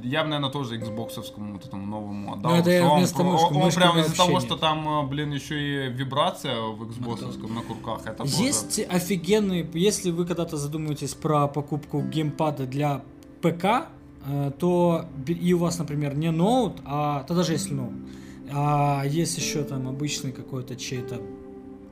я 0.03 0.23
наверное, 0.23 0.49
тоже 0.49 0.77
Xboxовскому 0.77 1.53
вот 1.53 1.65
этому 1.65 1.85
новому 1.85 2.33
отдал. 2.33 2.51
Ну, 2.51 2.57
это 2.57 2.69
я 2.71 2.87
он 2.87 3.01
мышки, 3.01 3.21
Он, 3.21 3.55
он 3.57 3.71
прям 3.71 3.97
из-за 3.99 4.15
того, 4.15 4.39
что 4.39 4.55
там, 4.57 4.87
э, 5.05 5.07
блин, 5.07 5.31
еще 5.31 5.55
и 5.87 5.89
вибрация 5.91 6.59
в 6.61 6.83
Xboxовском 6.83 7.53
на 7.53 7.61
курках, 7.61 8.01
это 8.05 8.23
тоже- 8.23 8.43
Есть 8.43 8.79
офигенные, 8.89 9.67
если 9.73 10.11
вы 10.11 10.25
когда-то 10.25 10.57
задумаетесь 10.57 11.13
про 11.13 11.47
покупку 11.47 12.01
геймпада 12.01 12.65
для 12.65 13.01
ПК, 13.41 13.87
э, 14.25 14.51
то 14.59 15.05
и 15.27 15.53
у 15.53 15.57
вас, 15.59 15.79
например, 15.79 16.15
не 16.15 16.31
ноут, 16.31 16.73
а 16.85 17.23
то 17.23 17.33
даже 17.35 17.53
если 17.53 17.73
ноут, 17.73 17.93
а 18.51 19.03
есть 19.05 19.37
еще 19.37 19.63
там 19.63 19.87
обычный 19.87 20.31
какой-то 20.31 20.75
чей-то 20.75 21.21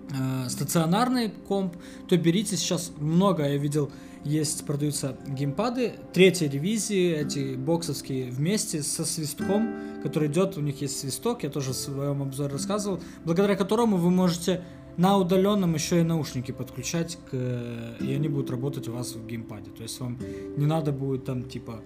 э, 0.10 0.50
стационарный 0.50 1.30
комп, 1.48 1.76
то 2.08 2.18
берите 2.18 2.56
сейчас 2.58 2.92
много, 3.00 3.44
я 3.44 3.58
видел, 3.58 3.92
есть, 4.28 4.66
продаются 4.66 5.18
геймпады 5.28 5.94
третьей 6.14 6.50
ревизии, 6.50 7.12
эти 7.12 7.56
боксовские 7.56 8.30
вместе 8.30 8.84
со 8.84 9.06
свистком, 9.06 9.74
который 10.04 10.28
идет, 10.28 10.58
у 10.58 10.62
них 10.62 10.82
есть 10.82 11.00
свисток, 11.00 11.44
я 11.44 11.50
тоже 11.50 11.72
в 11.72 11.76
своем 11.76 12.22
обзоре 12.22 12.54
рассказывал, 12.54 13.00
благодаря 13.24 13.56
которому 13.56 13.98
вы 13.98 14.12
можете 14.12 14.64
на 14.98 15.18
удаленном 15.18 15.76
еще 15.76 16.02
и 16.02 16.04
наушники 16.04 16.52
подключать, 16.52 17.18
к, 17.30 17.36
и 17.36 18.14
они 18.14 18.28
будут 18.28 18.50
работать 18.50 18.88
у 18.88 18.94
вас 18.94 19.14
в 19.14 19.26
геймпаде. 19.28 19.70
То 19.72 19.84
есть 19.84 20.00
вам 20.00 20.20
не 20.58 20.66
надо 20.66 20.92
будет 20.92 21.26
там 21.26 21.44
типа 21.44 21.82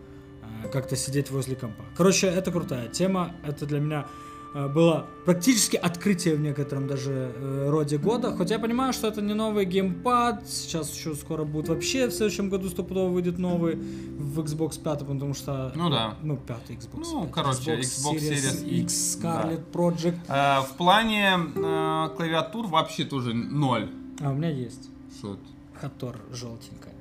э, 0.64 0.70
как-то 0.70 0.96
сидеть 0.96 1.30
возле 1.30 1.56
компа. 1.58 1.84
Короче, 1.98 2.28
это 2.28 2.52
крутая 2.52 2.88
тема. 2.88 3.36
Это 3.46 3.66
для 3.66 3.80
меня 3.80 4.08
было 4.54 5.06
практически 5.26 5.78
открытие 5.78 6.36
в 6.36 6.42
некотором 6.42 6.88
даже 6.88 7.34
э, 7.36 7.70
роде 7.70 7.98
года. 7.98 8.36
Хотя 8.36 8.56
я 8.56 8.60
понимаю, 8.60 8.92
что 8.92 9.08
это 9.08 9.22
не 9.22 9.34
новый 9.34 9.66
геймпад. 9.66 10.48
Сейчас 10.48 10.94
еще 10.94 11.16
скоро 11.16 11.44
будет 11.46 11.70
вообще 11.70 12.08
в 12.08 12.12
следующем 12.12 12.50
году 12.50 12.70
стопудово 12.70 13.10
выйдет 13.10 13.38
новый 13.38 13.76
в 13.76 14.40
Xbox 14.40 14.82
5, 14.82 15.00
потому 15.00 15.34
что... 15.34 15.72
Ну 15.76 15.90
да. 15.90 16.16
Ну, 16.22 16.38
пятый 16.38 16.76
Xbox. 16.76 17.08
Ну, 17.12 17.24
5, 17.24 17.32
короче, 17.32 17.80
Xbox 17.80 18.16
Series 18.18 18.66
X, 18.66 18.94
X, 18.94 19.18
Scarlet 19.22 19.64
Project. 19.72 20.18
Э, 20.28 20.62
в 20.62 20.76
плане 20.78 21.40
э, 21.56 22.10
клавиатур 22.18 22.68
вообще 22.68 23.06
тоже 23.06 23.34
ноль. 23.34 23.90
А 24.20 24.32
у 24.32 24.34
меня 24.34 24.50
есть. 24.50 24.90
Что? 25.18 25.38
Хатор 25.80 26.18
желтенькая. 26.32 26.94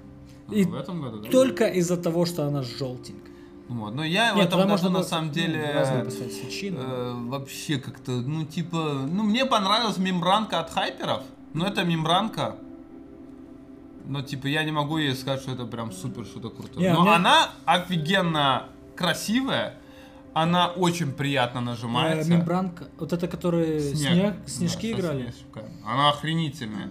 А, 0.49 0.55
И 0.55 0.65
в 0.65 0.75
этом 0.75 1.03
году, 1.03 1.19
да? 1.21 1.31
Только 1.31 1.67
из-за 1.67 1.97
того, 1.97 2.27
что 2.27 2.45
она 2.47 2.63
желтенькая. 2.63 3.31
Вот. 3.71 3.95
Но 3.95 4.03
я 4.05 4.33
в 4.33 4.37
Нет, 4.37 4.47
этом 4.49 4.59
тогда 4.61 4.75
году 4.75 4.85
можно 4.85 4.91
на 4.99 5.05
самом 5.05 5.31
деле 5.31 5.61
э, 5.63 7.13
вообще 7.29 7.79
как-то, 7.79 8.11
ну 8.11 8.45
типа, 8.45 8.77
ну 9.09 9.23
мне 9.23 9.47
понравилась 9.47 9.97
мембранка 9.97 10.59
от 10.59 10.71
хайперов, 10.71 11.23
но 11.55 11.67
это 11.67 11.85
мембранка. 11.85 12.57
Но 14.07 14.23
типа 14.23 14.49
я 14.49 14.65
не 14.65 14.73
могу 14.73 14.99
ей 14.99 15.15
сказать, 15.15 15.41
что 15.43 15.53
это 15.53 15.67
прям 15.67 15.93
супер 15.93 16.25
что-то 16.25 16.51
крутое. 16.51 16.89
Не, 16.89 16.95
но 16.95 17.03
мне- 17.03 17.13
она 17.15 17.51
офигенно 17.65 18.65
красивая, 18.97 19.75
она 20.35 20.69
очень 20.69 21.13
приятно 21.13 21.59
Э, 21.59 21.63
нажимается. 21.63 22.29
мембранка, 22.31 22.89
вот 22.99 23.13
это, 23.13 23.29
которые 23.29 23.79
Снег. 23.81 24.13
снег, 24.13 24.35
Да, 24.43 24.49
снежки 24.49 24.93
со 24.93 25.01
играли. 25.01 25.23
снежками. 25.31 25.71
Она 25.87 26.11
охренительная. 26.11 26.89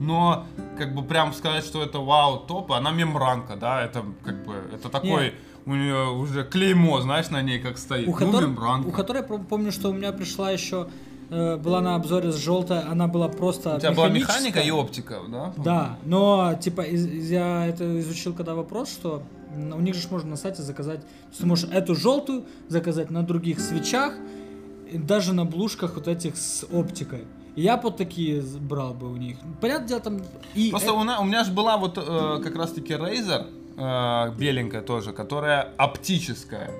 Но, 0.00 0.46
как 0.78 0.94
бы 0.94 1.02
прям 1.04 1.32
сказать, 1.34 1.64
что 1.64 1.82
это 1.82 1.98
вау, 1.98 2.38
топ, 2.38 2.72
она 2.72 2.90
мембранка, 2.90 3.54
да, 3.56 3.82
это 3.82 4.02
как 4.24 4.44
бы, 4.46 4.54
это 4.72 4.88
такой, 4.88 5.34
у 5.66 5.74
нее 5.74 6.10
уже 6.10 6.44
клеймо, 6.44 7.00
знаешь, 7.00 7.30
на 7.30 7.42
ней 7.42 7.58
как 7.60 7.78
стоит. 7.78 8.08
У, 8.08 8.10
ну, 8.12 8.16
которой, 8.16 8.46
мембранка. 8.46 8.88
у 8.88 8.90
которой 8.92 9.22
пом- 9.22 9.44
помню, 9.44 9.72
что 9.72 9.90
у 9.90 9.92
меня 9.92 10.12
пришла 10.12 10.50
еще, 10.50 10.88
э, 11.30 11.56
была 11.56 11.80
на 11.80 11.94
обзоре 11.94 12.32
с 12.32 12.36
желтой, 12.36 12.80
она 12.80 13.06
была 13.06 13.28
просто 13.28 13.76
У 13.76 13.80
тебя 13.80 13.92
была 13.92 14.08
механика 14.08 14.60
и 14.60 14.70
оптика, 14.70 15.20
да? 15.28 15.52
Да, 15.56 15.98
но 16.04 16.54
типа 16.60 16.82
из- 16.82 17.30
я 17.30 17.66
это 17.66 18.00
изучил 18.00 18.34
когда 18.34 18.54
вопрос, 18.54 18.90
что 18.90 19.22
у 19.56 19.80
них 19.80 19.94
же 19.94 20.08
можно 20.10 20.30
на 20.30 20.36
сайте 20.36 20.62
заказать, 20.62 21.00
ты 21.38 21.46
можешь 21.46 21.68
эту 21.70 21.94
желтую 21.94 22.44
заказать 22.68 23.10
на 23.10 23.22
других 23.22 23.60
свечах, 23.60 24.14
и 24.90 24.98
даже 24.98 25.32
на 25.32 25.44
блушках 25.44 25.94
вот 25.94 26.08
этих 26.08 26.36
с 26.36 26.64
оптикой. 26.72 27.24
И 27.54 27.62
я 27.62 27.76
под 27.76 27.96
такие 27.98 28.42
брал 28.42 28.94
бы 28.94 29.10
у 29.12 29.16
них. 29.16 29.36
Понятное 29.60 29.88
дело, 29.88 30.00
там 30.00 30.20
и 30.54 30.70
Просто 30.70 30.90
э- 30.90 30.92
у, 30.94 31.04
на- 31.04 31.20
у 31.20 31.24
меня 31.24 31.44
же 31.44 31.52
была 31.52 31.76
вот 31.76 31.98
э, 31.98 32.40
как 32.42 32.56
раз-таки 32.56 32.94
Razer, 32.94 33.46
э, 33.82 34.32
беленькая 34.36 34.82
тоже, 34.82 35.12
которая 35.12 35.72
оптическая. 35.76 36.70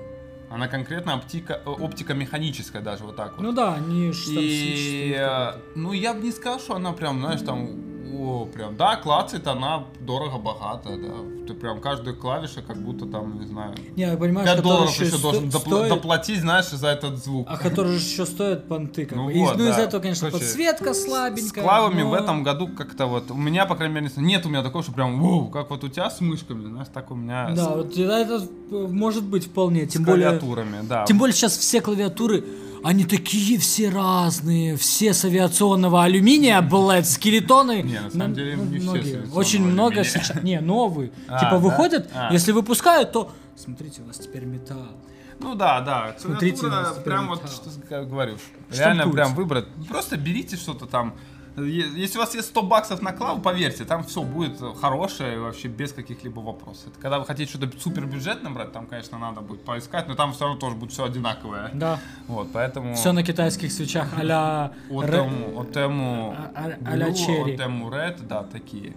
Она 0.49 0.67
конкретно 0.67 1.15
оптика, 1.15 1.61
э, 1.65 1.69
оптика 1.69 2.13
механическая 2.13 2.81
даже, 2.81 3.03
вот 3.03 3.15
так 3.15 3.33
вот. 3.33 3.41
ну 3.41 3.51
да, 3.51 3.75
они 3.75 4.11
ж 4.11 4.25
там 4.25 4.35
И, 4.37 5.15
э, 5.17 5.53
ну, 5.75 5.93
я 5.93 6.13
бы 6.13 6.21
не 6.21 6.31
сказал, 6.31 6.59
что 6.59 6.75
она 6.75 6.93
прям, 6.93 7.19
знаешь, 7.19 7.41
там, 7.41 7.92
о, 8.19 8.45
прям, 8.45 8.75
да, 8.77 8.95
клацает 8.95 9.47
она 9.47 9.83
дорого-богато, 10.01 10.89
да. 10.97 11.13
Ты 11.47 11.53
прям 11.53 11.81
каждую 11.81 12.15
клавишу 12.15 12.61
как 12.65 12.77
будто 12.77 13.05
там, 13.05 13.39
не 13.39 13.45
знаю, 13.47 13.73
Не, 13.95 14.03
я 14.03 14.17
понимаю, 14.17 14.45
5 14.47 14.53
что 14.59 14.63
долларов 14.63 14.91
еще 14.93 15.05
еще 15.05 15.17
сто- 15.17 15.31
должен 15.31 15.49
допла- 15.49 15.59
стоит, 15.59 15.89
доплатить, 15.89 16.39
знаешь, 16.39 16.67
за 16.69 16.87
этот 16.87 17.23
звук. 17.23 17.47
а 17.49 17.57
который 17.57 17.97
же 17.97 18.05
еще 18.05 18.25
стоит 18.25 18.67
понты. 18.67 19.05
Как 19.05 19.17
Ну 19.17 19.25
бы. 19.25 19.33
И, 19.33 19.39
вот, 19.39 19.57
ну, 19.57 19.63
из-за 19.65 19.75
да. 19.77 19.83
этого, 19.83 20.01
конечно, 20.01 20.27
Короче, 20.29 20.45
подсветка 20.45 20.93
С 20.93 21.03
слабенькая. 21.05 21.63
клавами 21.63 22.01
но- 22.03 22.09
в 22.09 22.13
этом 22.13 22.43
году 22.43 22.67
как-то 22.69 23.07
вот, 23.07 23.29
у 23.31 23.35
меня, 23.35 23.65
по 23.65 23.75
крайней 23.75 23.95
мере, 23.95 24.09
нет 24.17 24.45
у 24.45 24.49
меня 24.49 24.63
такого, 24.63 24.83
что 24.83 24.93
прям, 24.93 25.19
воу, 25.19 25.49
как 25.49 25.69
вот 25.69 25.83
у 25.83 25.89
тебя 25.89 26.09
с 26.09 26.21
мышками, 26.21 26.67
знаешь, 26.69 26.87
так 26.93 27.11
у 27.11 27.15
меня 27.15 27.49
Да, 27.55 27.65
с, 27.65 27.75
вот 27.75 27.97
это, 27.97 28.47
может 28.71 29.23
быть 29.25 29.47
вполне. 29.47 29.85
с 29.87 29.93
Тем 29.93 30.03
более, 30.05 30.27
клавиатурами, 30.29 30.77
да. 30.87 31.05
Тем 31.05 31.17
более 31.17 31.33
сейчас 31.33 31.57
все 31.57 31.81
клавиатуры, 31.81 32.43
они 32.83 33.05
такие 33.05 33.57
все 33.57 33.89
разные, 33.89 34.75
все 34.77 35.13
с 35.13 35.25
авиационного 35.25 36.03
алюминия, 36.03 36.61
блядь, 36.61 37.09
скелетоны. 37.09 37.81
Не, 37.81 37.99
на 38.01 38.09
самом 38.09 38.33
деле, 38.33 38.55
не 38.55 38.79
все 38.79 39.25
Очень 39.33 39.65
много 39.65 40.03
сейчас, 40.03 40.43
не, 40.43 40.59
новые, 40.59 41.11
А, 41.27 41.39
типа 41.39 41.57
выходят, 41.57 42.09
А. 42.13 42.31
если 42.31 42.51
выпускают, 42.51 43.11
то, 43.11 43.31
смотрите, 43.55 44.01
у 44.01 44.05
вас 44.05 44.17
теперь 44.17 44.45
металл. 44.45 44.97
Ну 45.39 45.55
да, 45.55 45.81
да. 45.81 46.15
Смотрите, 46.19 46.67
нас 46.67 46.97
прям 46.99 47.27
вот, 47.27 47.41
что 47.49 47.69
я 47.89 48.03
говорю, 48.03 48.37
реально 48.71 49.09
прям 49.09 49.35
выбрать. 49.35 49.65
Просто 49.89 50.17
берите 50.17 50.55
что-то 50.55 50.85
там. 50.85 51.15
Если 51.55 52.17
у 52.17 52.21
вас 52.21 52.33
есть 52.33 52.47
100 52.47 52.63
баксов 52.63 53.01
на 53.01 53.11
клаву, 53.11 53.39
поверьте, 53.41 53.85
там 53.85 54.03
все 54.03 54.23
будет 54.23 54.59
хорошее 54.81 55.39
вообще 55.39 55.67
без 55.67 55.93
каких-либо 55.93 56.39
вопросов. 56.39 56.87
Это 56.87 56.99
когда 56.99 57.19
вы 57.19 57.25
хотите 57.25 57.49
что-то 57.49 57.79
супер 57.79 58.05
бюджетное 58.05 58.51
брать, 58.51 58.71
там, 58.71 58.87
конечно, 58.87 59.19
надо 59.19 59.41
будет 59.41 59.63
поискать, 59.63 60.07
но 60.07 60.15
там 60.15 60.33
все 60.33 60.45
равно 60.45 60.59
тоже 60.59 60.75
будет 60.75 60.91
все 60.91 61.05
одинаковое. 61.05 61.69
Да. 61.73 61.99
Вот, 62.27 62.49
поэтому... 62.51 62.95
Все 62.95 63.11
на 63.11 63.23
китайских 63.23 63.71
свечах 63.71 64.07
а-ля... 64.17 64.73
Отему, 64.89 65.61
Отему 65.61 66.35
А- 66.37 66.51
а- 66.55 66.77
а-ля 66.91 67.09
Cherry. 67.09 67.53
Отему 67.53 67.89
Red, 67.89 68.25
да, 68.27 68.43
такие. 68.43 68.93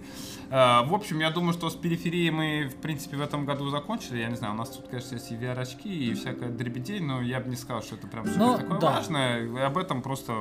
А, 0.50 0.82
В 0.84 0.94
общем, 0.94 1.18
я 1.20 1.30
думаю, 1.30 1.52
что 1.52 1.68
с 1.70 1.74
периферией 1.74 2.30
мы, 2.30 2.68
в 2.68 2.76
принципе, 2.80 3.16
в 3.16 3.20
этом 3.20 3.44
году 3.44 3.68
закончили. 3.70 4.18
Я 4.18 4.28
не 4.28 4.36
знаю, 4.36 4.54
у 4.54 4.56
нас 4.56 4.70
тут, 4.70 4.88
конечно, 4.88 5.14
есть 5.14 5.30
и 5.32 5.34
VR-очки, 5.34 5.88
и 5.88 6.14
всякая 6.14 6.50
дребедень, 6.50 7.04
но 7.04 7.20
я 7.20 7.40
бы 7.40 7.48
не 7.48 7.56
сказал, 7.56 7.82
что 7.82 7.96
это 7.96 8.06
прям 8.06 8.26
Ну, 8.36 8.56
такое 8.56 8.78
да. 8.78 8.90
важное. 8.92 9.66
Об 9.66 9.76
этом 9.78 10.02
просто 10.02 10.32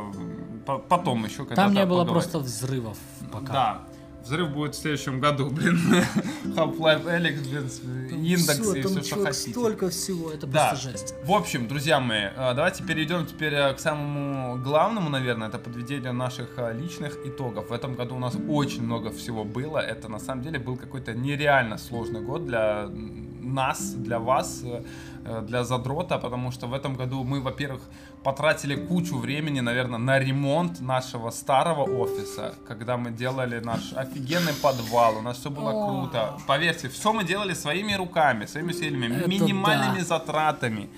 потом 0.89 1.25
еще 1.25 1.37
когда-то 1.39 1.55
Там 1.55 1.73
не 1.73 1.85
было 1.85 2.01
поговорим. 2.03 2.13
просто 2.13 2.39
взрывов 2.39 2.97
пока. 3.31 3.53
Да. 3.53 3.81
Взрыв 4.26 4.49
будет 4.49 4.73
в 4.73 4.80
следующем 4.80 5.19
году, 5.19 5.49
блин. 5.51 5.78
Half-Life 6.55 7.05
Alyx, 7.05 7.41
блин, 7.84 8.26
индекс 8.26 8.59
и 8.76 8.82
все, 8.82 9.03
что 9.03 9.23
хотите. 9.23 9.51
столько 9.51 9.89
всего, 9.89 10.32
это 10.32 10.47
Да. 10.47 10.69
просто 10.69 10.89
жесть. 10.91 11.13
В 11.23 11.32
общем, 11.32 11.67
друзья 11.67 11.99
мои, 11.99 12.30
э, 12.36 12.53
давайте 12.55 12.84
перейдем 12.84 13.28
теперь 13.28 13.53
э, 13.53 13.73
к 13.73 13.80
самому 13.80 14.57
главному, 14.57 15.09
наверное, 15.09 15.47
это 15.49 15.59
подведение 15.59 16.11
наших 16.11 16.49
э, 16.57 16.73
личных 16.73 17.17
итогов. 17.26 17.69
В 17.69 17.73
этом 17.73 17.93
году 17.93 18.15
у 18.15 18.19
нас 18.19 18.36
очень 18.49 18.82
много 18.84 19.11
всего 19.11 19.43
было. 19.43 19.78
Это 19.78 20.09
на 20.09 20.19
самом 20.19 20.41
деле 20.41 20.57
был 20.57 20.76
какой-то 20.76 21.13
нереально 21.13 21.78
сложный 21.78 22.21
год 22.21 22.45
для 22.47 22.89
нас, 23.43 23.93
для 23.93 24.17
вас, 24.17 24.63
для 25.43 25.63
задрота, 25.63 26.17
потому 26.17 26.51
что 26.51 26.65
в 26.65 26.73
этом 26.73 26.95
году 26.95 27.23
мы, 27.23 27.41
во-первых, 27.41 27.82
потратили 28.26 28.76
кучу 28.76 29.17
времени, 29.19 29.59
наверное, 29.61 29.99
на 29.99 30.17
ремонт 30.17 30.82
нашего 30.82 31.30
старого 31.30 31.84
офиса, 31.84 32.55
когда 32.67 32.97
мы 32.97 33.11
делали 33.11 33.59
наш 33.59 33.93
офигенный 33.93 34.53
подвал, 34.63 35.17
у 35.17 35.21
нас 35.21 35.38
все 35.38 35.51
было 35.51 35.71
О. 35.71 35.88
круто. 35.88 36.38
Поверьте, 36.47 36.89
все 36.89 37.13
мы 37.13 37.23
делали 37.23 37.53
своими 37.53 37.93
руками, 37.93 38.47
своими 38.47 38.73
силами, 38.73 39.15
Это 39.15 39.30
минимальными 39.30 39.99
да. 39.99 40.05
затратами. 40.05 40.89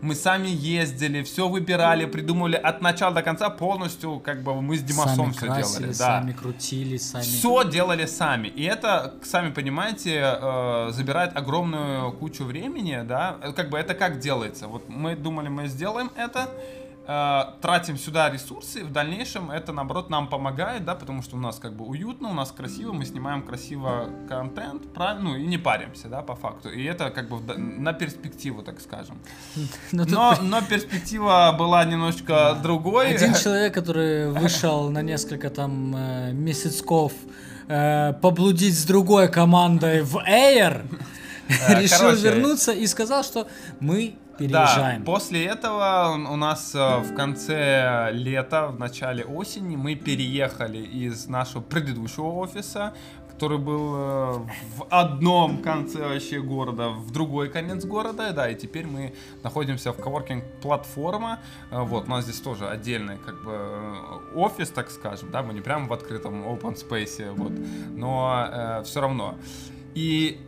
Мы 0.00 0.14
сами 0.14 0.48
ездили, 0.48 1.22
все 1.22 1.48
выбирали, 1.48 2.04
придумывали 2.06 2.56
от 2.56 2.82
начала 2.82 3.14
до 3.14 3.22
конца 3.22 3.50
полностью, 3.50 4.20
как 4.20 4.42
бы 4.42 4.60
мы 4.60 4.76
с 4.76 4.82
Димасом 4.82 5.16
сами 5.16 5.32
все 5.32 5.46
красили, 5.46 5.78
делали. 5.78 5.86
Да. 5.88 5.94
сами 5.94 6.32
крутили, 6.32 6.96
сами... 6.96 7.22
Все 7.22 7.64
делали 7.70 8.06
сами. 8.06 8.48
И 8.48 8.62
это, 8.64 9.14
сами 9.22 9.50
понимаете, 9.52 10.20
э, 10.22 10.88
забирает 10.92 11.36
огромную 11.36 12.12
кучу 12.12 12.44
времени, 12.44 13.02
да. 13.06 13.36
Э, 13.42 13.52
Как 13.52 13.70
бы 13.70 13.78
это 13.78 13.94
как 13.94 14.18
делается? 14.18 14.68
Вот 14.68 14.88
мы 14.88 15.16
думали, 15.16 15.48
мы 15.48 15.66
сделаем 15.68 16.10
это, 16.16 16.50
э, 17.06 17.42
тратим 17.60 17.96
сюда 17.96 18.30
ресурсы, 18.30 18.84
в 18.84 18.92
дальнейшем 18.92 19.50
это, 19.50 19.72
наоборот, 19.72 20.10
нам 20.10 20.28
помогает, 20.28 20.84
да, 20.84 20.94
потому 20.94 21.22
что 21.22 21.36
у 21.36 21.38
нас 21.38 21.58
как 21.58 21.74
бы 21.74 21.84
уютно, 21.84 22.28
у 22.28 22.34
нас 22.34 22.52
красиво, 22.52 22.92
мы 22.92 23.04
снимаем 23.04 23.42
красиво 23.42 24.10
контент, 24.28 24.92
правильно, 24.92 25.30
ну 25.30 25.36
и 25.36 25.46
не 25.46 25.58
паримся, 25.58 26.08
да, 26.08 26.22
по 26.22 26.34
факту. 26.34 26.70
И 26.70 26.84
это 26.84 27.10
как 27.10 27.28
бы 27.28 27.40
да- 27.40 27.54
на 27.56 27.92
перспективу, 27.92 28.62
так 28.62 28.80
скажем. 28.80 29.18
Ну, 29.92 30.04
тут 30.04 30.12
Но, 30.12 30.36
но 30.42 30.62
перспектива 30.62 31.54
была 31.58 31.84
немножко 31.84 32.56
другой. 32.62 33.14
Один 33.14 33.34
человек, 33.42 33.74
который 33.74 34.30
вышел 34.30 34.90
на 34.90 35.02
несколько 35.02 35.50
там 35.50 35.94
э, 35.96 36.32
месяцков 36.32 37.12
э, 37.68 38.12
поблудить 38.20 38.78
с 38.78 38.84
другой 38.84 39.28
командой 39.28 40.02
в 40.02 40.16
Air, 40.16 40.84
Э, 41.68 41.80
решил 41.80 42.12
вернуться 42.12 42.72
и 42.72 42.86
сказал, 42.86 43.22
что 43.22 43.46
мы 43.80 44.16
Да, 44.38 44.66
переезжаем. 44.66 45.04
после 45.04 45.44
этого 45.46 46.14
у 46.30 46.36
нас 46.36 46.74
э, 46.74 46.98
в 46.98 47.14
конце 47.14 48.10
лета, 48.12 48.68
в 48.68 48.78
начале 48.78 49.24
осени 49.24 49.76
мы 49.76 49.94
переехали 49.94 50.78
из 50.78 51.26
нашего 51.26 51.62
предыдущего 51.62 52.26
офиса, 52.26 52.94
который 53.36 53.58
был 53.58 53.94
э, 53.94 54.32
в 54.76 54.86
одном 54.88 55.62
конце 55.62 56.08
вообще 56.08 56.40
города, 56.40 56.88
в 56.88 57.10
другой 57.10 57.50
конец 57.50 57.84
города, 57.84 58.32
да, 58.32 58.48
и 58.48 58.54
теперь 58.54 58.86
мы 58.86 59.14
находимся 59.42 59.92
в 59.92 59.96
коворкинг 59.96 60.44
платформа, 60.62 61.40
Э, 61.70 61.82
вот, 61.82 62.06
у 62.06 62.10
нас 62.10 62.24
здесь 62.24 62.40
тоже 62.40 62.68
отдельный 62.68 63.18
как 63.18 63.42
бы 63.44 63.52
э, 63.52 63.94
офис, 64.34 64.70
так 64.70 64.90
скажем, 64.90 65.30
да, 65.30 65.42
мы 65.42 65.52
не 65.52 65.60
прямо 65.60 65.86
в 65.86 65.92
открытом 65.92 66.44
open 66.46 66.76
space, 66.76 67.32
вот, 67.32 67.52
но 67.94 68.82
все 68.84 69.00
равно. 69.00 69.34
И 69.94 70.40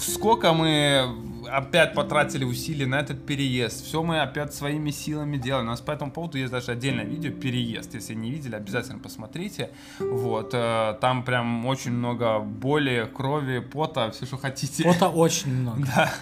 сколько 0.00 0.52
мы 0.52 1.08
опять 1.50 1.94
потратили 1.94 2.44
усилий 2.44 2.86
на 2.86 2.96
этот 3.00 3.24
переезд. 3.24 3.84
Все 3.84 4.02
мы 4.02 4.20
опять 4.20 4.52
своими 4.52 4.90
силами 4.90 5.36
делаем. 5.36 5.66
У 5.66 5.70
нас 5.70 5.80
по 5.80 5.92
этому 5.92 6.10
поводу 6.10 6.38
есть 6.38 6.50
даже 6.50 6.72
отдельное 6.72 7.04
видео 7.04 7.30
«Переезд». 7.30 7.94
Если 7.94 8.14
не 8.14 8.32
видели, 8.32 8.56
обязательно 8.56 8.98
посмотрите. 8.98 9.70
Вот. 10.00 10.50
э, 10.54 10.96
Там 11.00 11.22
прям 11.22 11.64
очень 11.66 11.92
много 11.92 12.40
боли, 12.40 13.08
крови, 13.14 13.60
пота, 13.60 14.10
все, 14.10 14.26
что 14.26 14.36
хотите. 14.38 14.82
Пота 14.82 15.08
очень 15.08 15.52
много. 15.54 15.86
Да. 15.96 16.12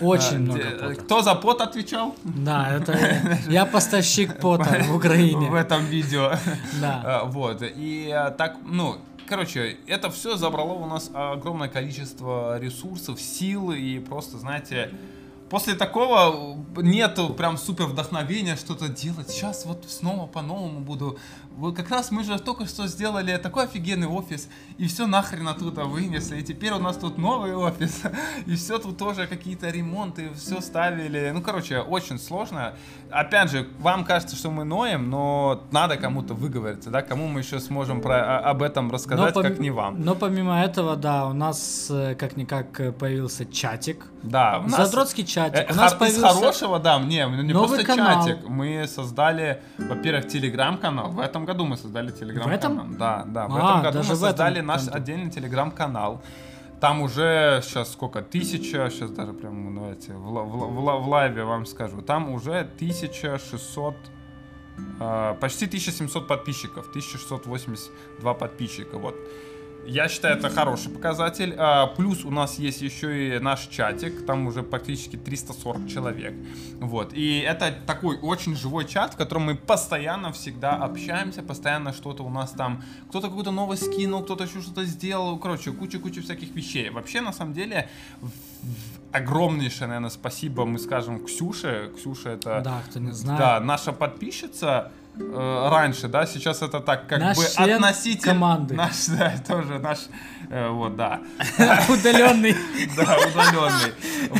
Очень 0.00 0.36
Э, 0.36 0.38
много 0.40 0.70
пота. 0.70 0.94
Кто 0.96 1.22
за 1.22 1.34
пот 1.34 1.60
отвечал? 1.62 2.14
Да, 2.24 2.76
это 2.76 2.98
я 3.48 3.64
поставщик 3.64 4.38
пота 4.38 4.64
в 4.64 4.88
В 4.88 4.96
Украине. 4.96 5.50
этом 5.56 5.86
видео. 5.86 6.32
Да. 6.80 7.02
А, 7.04 7.24
Вот. 7.24 7.62
И 7.62 8.10
а, 8.14 8.30
так, 8.30 8.56
ну, 8.66 8.96
короче, 9.26 9.78
это 9.86 10.10
все 10.10 10.36
забрало 10.36 10.72
у 10.72 10.86
нас 10.86 11.10
огромное 11.12 11.68
количество 11.68 12.58
ресурсов, 12.58 13.20
сил 13.20 13.72
и 13.72 13.98
просто, 13.98 14.38
знаете, 14.38 14.90
после 15.50 15.74
такого 15.74 16.56
нету 16.76 17.30
прям 17.30 17.56
супер 17.56 17.86
вдохновения 17.86 18.56
что-то 18.56 18.88
делать. 18.88 19.30
Сейчас 19.30 19.64
вот 19.66 19.84
снова 19.88 20.26
по-новому 20.26 20.80
буду. 20.80 21.18
Вот 21.56 21.76
как 21.76 21.90
раз 21.90 22.10
мы 22.10 22.24
же 22.24 22.38
только 22.40 22.66
что 22.66 22.86
сделали 22.88 23.36
такой 23.36 23.64
офигенный 23.64 24.08
офис, 24.08 24.48
и 24.76 24.88
все 24.88 25.06
нахрен 25.06 25.46
оттуда 25.46 25.84
вынесли. 25.84 26.40
И 26.40 26.42
теперь 26.42 26.72
у 26.72 26.78
нас 26.78 26.96
тут 26.96 27.16
новый 27.16 27.54
офис, 27.54 28.02
и 28.46 28.56
все 28.56 28.78
тут 28.78 28.98
тоже 28.98 29.26
какие-то 29.28 29.70
ремонты, 29.70 30.30
все 30.34 30.60
ставили. 30.60 31.30
Ну, 31.32 31.42
короче, 31.42 31.78
очень 31.80 32.18
сложно. 32.18 32.74
Опять 33.10 33.50
же, 33.52 33.68
вам 33.78 34.04
кажется, 34.04 34.34
что 34.34 34.50
мы 34.50 34.64
ноем, 34.64 35.08
но 35.10 35.62
надо 35.70 35.96
кому-то 35.96 36.34
выговориться, 36.34 36.90
да, 36.90 37.02
кому 37.02 37.28
мы 37.28 37.40
еще 37.40 37.60
сможем 37.60 38.00
про, 38.00 38.38
а- 38.38 38.50
об 38.50 38.62
этом 38.62 38.90
рассказать, 38.90 39.36
пом- 39.36 39.42
как 39.42 39.58
не 39.60 39.70
вам. 39.70 40.02
но 40.02 40.16
помимо 40.16 40.60
этого, 40.64 40.96
да, 40.96 41.26
у 41.28 41.32
нас 41.32 41.86
э, 41.90 42.16
как-никак 42.16 42.80
э, 42.80 42.90
появился 42.90 43.44
чатик. 43.46 44.06
Да, 44.24 44.58
у 44.58 44.68
нас... 44.68 44.76
Задротский 44.90 45.24
чатик. 45.34 45.70
Э, 45.70 45.72
У 45.72 45.76
нас 45.76 45.92
хар- 45.92 45.96
Из 45.96 45.98
появился... 46.14 46.34
хорошего, 46.34 46.78
да, 46.78 46.98
мне, 46.98 47.26
не 47.26 47.52
новый 47.52 47.68
просто 47.78 47.84
канал. 47.86 48.26
чатик. 48.26 48.48
Мы 48.48 48.86
создали, 48.86 49.60
во-первых, 49.78 50.28
телеграм-канал. 50.28 51.10
В 51.10 51.20
этом 51.20 51.44
году 51.44 51.64
мы 51.66 51.76
создали 51.76 52.10
телеграм-канал. 52.10 52.56
этом? 52.84 52.96
Да, 52.98 53.24
да. 53.26 53.46
В 53.48 53.54
А, 53.56 53.58
этом 53.58 53.82
году 53.82 53.98
мы 53.98 54.04
в 54.04 54.06
этом 54.06 54.16
создали 54.16 54.60
наш 54.60 54.84
году. 54.84 54.96
отдельный 54.96 55.30
телеграм-канал. 55.30 56.22
Там 56.80 57.00
уже 57.02 57.60
сейчас 57.64 57.92
сколько? 57.92 58.20
Тысяча, 58.22 58.90
сейчас 58.90 59.10
даже 59.10 59.32
прям, 59.32 59.64
ну, 59.74 59.80
давайте, 59.80 60.12
в, 60.12 60.28
ла- 60.32 60.42
в 60.42 60.74
в 60.74 60.84
ла- 60.84 60.96
в 60.98 61.08
лайве 61.08 61.44
вам 61.44 61.66
скажу. 61.66 62.02
Там 62.02 62.30
уже 62.30 62.64
1600, 62.76 63.94
э, 65.00 65.34
почти 65.40 65.66
1700 65.66 66.28
подписчиков, 66.28 66.86
1682 66.90 68.34
подписчика, 68.34 68.98
вот. 68.98 69.14
Я 69.86 70.08
считаю, 70.08 70.36
это 70.36 70.48
хороший 70.50 70.90
показатель. 70.90 71.54
А, 71.56 71.86
плюс 71.88 72.24
у 72.24 72.30
нас 72.30 72.58
есть 72.58 72.82
еще 72.82 73.36
и 73.36 73.38
наш 73.38 73.66
чатик, 73.66 74.24
там 74.26 74.46
уже 74.46 74.62
практически 74.62 75.16
340 75.16 75.88
человек. 75.88 76.34
Вот. 76.80 77.12
И 77.12 77.38
это 77.38 77.74
такой 77.86 78.18
очень 78.18 78.56
живой 78.56 78.86
чат, 78.86 79.14
в 79.14 79.16
котором 79.16 79.44
мы 79.44 79.54
постоянно 79.54 80.32
всегда 80.32 80.76
общаемся, 80.76 81.42
постоянно 81.42 81.92
что-то 81.92 82.22
у 82.22 82.30
нас 82.30 82.52
там, 82.52 82.82
кто-то 83.08 83.28
какой-то 83.28 83.50
новый 83.50 83.76
скинул, 83.76 84.22
кто-то 84.22 84.44
еще 84.44 84.60
что-то 84.60 84.84
сделал, 84.84 85.38
короче, 85.38 85.72
куча-куча 85.72 86.22
всяких 86.22 86.54
вещей. 86.54 86.90
Вообще, 86.90 87.20
на 87.20 87.32
самом 87.32 87.52
деле, 87.54 87.88
огромнейшее, 89.12 89.88
наверное, 89.88 90.10
спасибо 90.10 90.64
мы 90.64 90.78
скажем 90.78 91.24
Ксюше. 91.24 91.92
Ксюша 91.96 92.30
это... 92.30 92.60
Да, 92.64 92.82
кто 92.88 93.00
не 93.00 93.12
знает. 93.12 93.38
Да, 93.38 93.60
наша 93.60 93.92
подписчица 93.92 94.92
э, 95.18 95.68
раньше, 95.70 96.08
да, 96.08 96.26
сейчас 96.26 96.62
это 96.62 96.80
так 96.80 97.06
как 97.06 97.20
Наш 97.20 97.36
бы 97.36 97.44
относительно... 97.44 98.32
команды. 98.34 98.74
Наш, 98.74 99.06
да, 99.18 99.34
тоже 99.46 99.78
наш, 99.78 99.98
э, 100.50 100.68
вот, 100.68 100.96
да. 100.96 101.20
Удаленный. 101.88 102.54
Да, 102.96 103.16
удаленный. 103.16 103.92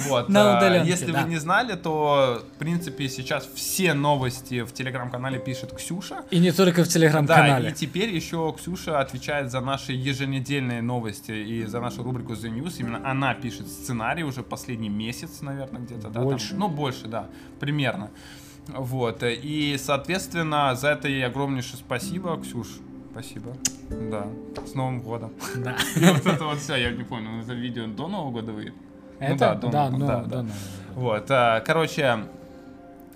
Вот. 0.08 0.28
На 0.28 0.54
а, 0.54 0.58
удаленке, 0.58 0.88
Если 0.90 1.10
да. 1.12 1.22
вы 1.22 1.28
не 1.28 1.38
знали, 1.38 1.74
то, 1.74 2.44
в 2.54 2.58
принципе, 2.58 3.08
сейчас 3.08 3.48
все 3.54 3.94
новости 3.94 4.62
в 4.62 4.72
телеграм-канале 4.72 5.38
пишет 5.38 5.72
Ксюша. 5.72 6.24
И 6.30 6.38
не 6.38 6.52
только 6.52 6.82
в 6.84 6.86
Да, 6.86 6.92
телеграм-канале. 6.92 7.70
и 7.70 7.72
теперь 7.72 8.14
еще 8.14 8.54
Ксюша 8.56 9.00
отвечает 9.00 9.50
за 9.50 9.60
наши 9.60 9.92
еженедельные 9.92 10.82
новости 10.82 11.32
и 11.32 11.64
за 11.64 11.80
нашу 11.80 12.02
рубрику 12.02 12.34
The 12.34 12.50
News. 12.54 12.74
Именно 12.78 13.10
она 13.10 13.34
пишет 13.34 13.66
сценарий 13.68 14.24
уже 14.24 14.42
последний 14.42 14.88
месяц, 14.90 15.40
наверное, 15.40 15.80
где-то. 15.82 16.08
да, 16.08 16.14
там. 16.14 16.24
Больше. 16.24 16.54
ну, 16.54 16.68
больше, 16.68 17.06
да, 17.08 17.26
примерно. 17.60 18.10
Вот. 18.68 19.22
И, 19.22 19.76
соответственно, 19.78 20.74
за 20.74 20.88
это 20.90 21.08
ей 21.08 21.26
огромнейшее 21.26 21.76
спасибо, 21.76 22.36
Ксюш. 22.40 22.68
Спасибо. 23.12 23.52
Да. 24.10 24.26
С 24.66 24.74
Новым 24.74 25.00
годом. 25.02 25.32
Да. 25.56 25.76
Вот 25.96 26.26
это 26.26 26.44
вот 26.44 26.58
все, 26.58 26.76
я 26.76 26.90
не 26.90 27.04
понял, 27.04 27.40
это 27.42 27.52
видео 27.52 27.86
до 27.86 28.08
Нового 28.08 28.32
года 28.32 28.52
выйдет? 28.52 28.74
Ну 29.20 29.26
Это, 29.26 29.36
да, 29.36 29.54
да, 29.54 29.88
до- 29.90 29.96
ну, 29.98 30.06
да, 30.06 30.16
да, 30.16 30.24
да. 30.24 30.42
ну, 30.42 30.50
Вот, 30.94 31.30
а, 31.30 31.60
короче, 31.60 32.24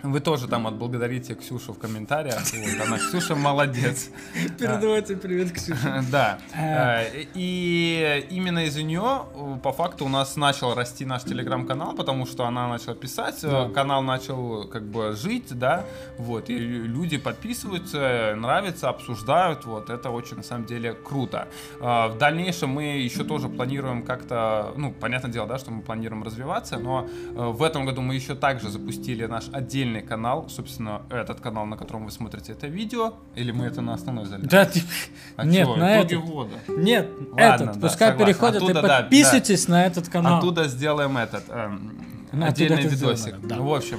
вы 0.03 0.21
тоже 0.21 0.47
там 0.47 0.67
отблагодарите 0.67 1.35
Ксюшу 1.35 1.73
в 1.73 1.79
комментариях. 1.79 2.39
Вот, 2.53 2.87
она, 2.87 2.99
Ксюша 2.99 3.35
молодец. 3.35 4.11
Передавайте 4.59 5.17
привет, 5.17 5.53
Ксюша. 5.53 6.05
Да. 6.13 6.39
Э. 6.57 7.03
Э, 7.23 7.25
И 7.35 8.27
именно 8.31 8.65
из-за 8.67 8.83
нее, 8.85 9.23
э, 9.35 9.59
по 9.63 9.73
факту, 9.73 10.05
у 10.05 10.09
нас 10.09 10.37
начал 10.37 10.75
расти 10.75 11.05
наш 11.05 11.25
телеграм-канал, 11.25 11.95
потому 11.95 12.27
что 12.27 12.45
она 12.47 12.69
начала 12.69 12.95
писать, 12.95 13.41
Да. 13.43 13.69
канал 13.71 14.03
начал 14.03 14.69
как 14.69 14.85
бы 14.85 15.13
жить, 15.17 15.49
да, 15.59 15.85
вот, 16.19 16.49
и 16.51 16.57
лю- 16.59 16.85
люди 16.87 17.19
подписываются, 17.19 18.35
нравится, 18.37 18.89
обсуждают, 18.89 19.65
вот, 19.65 19.91
это 19.91 20.11
очень, 20.11 20.37
на 20.37 20.43
самом 20.45 20.67
деле, 20.67 20.93
круто. 20.95 21.49
В 21.81 22.15
дальнейшем 22.19 22.71
мы 22.71 22.99
еще 22.99 23.25
тоже 23.25 23.49
планируем 23.49 24.03
как-то, 24.05 24.73
ну, 24.77 24.93
понятное 24.93 25.31
дело, 25.33 25.47
да, 25.49 25.59
что 25.59 25.71
мы 25.71 25.83
планируем 25.83 26.23
развиваться, 26.23 26.79
но 26.79 27.09
в 27.35 27.63
этом 27.63 27.85
году 27.85 28.01
мы 28.01 28.15
еще 28.15 28.35
также 28.35 28.71
запустили 28.71 29.27
наш 29.27 29.49
отдельный 29.53 29.88
отдельный 29.89 30.03
канал, 30.03 30.49
собственно, 30.49 31.03
этот 31.11 31.41
канал, 31.41 31.67
на 31.67 31.77
котором 31.77 32.05
вы 32.05 32.11
смотрите 32.11 32.53
это 32.53 32.67
видео, 32.67 33.15
или 33.35 33.53
мы 33.53 33.67
это 33.67 33.81
на 33.81 33.95
основной 33.95 34.27
зале? 34.27 34.45
Да, 34.47 34.65
ты... 34.65 34.83
А 35.37 35.45
Нет, 35.45 35.67
чё, 35.67 35.77
на 35.77 35.97
этот. 36.01 36.25
года. 36.25 36.55
Нет, 36.69 37.09
Ладно, 37.31 37.41
этот. 37.41 37.79
да, 37.81 37.89
Пускай 37.89 38.09
согласен. 38.11 38.27
переходят 38.27 38.57
Оттуда, 38.57 38.79
и 38.81 38.83
да, 38.83 39.01
подписывайтесь 39.01 39.69
на 39.69 39.87
этот 39.87 40.09
канал. 40.09 40.39
Оттуда 40.39 40.69
сделаем 40.69 41.17
этот 41.17 41.45
эм, 41.49 42.05
Ну, 42.33 42.47
отдельный 42.47 42.83
видосик. 42.83 43.35
да. 43.43 43.57
В 43.61 43.73
общем, 43.75 43.99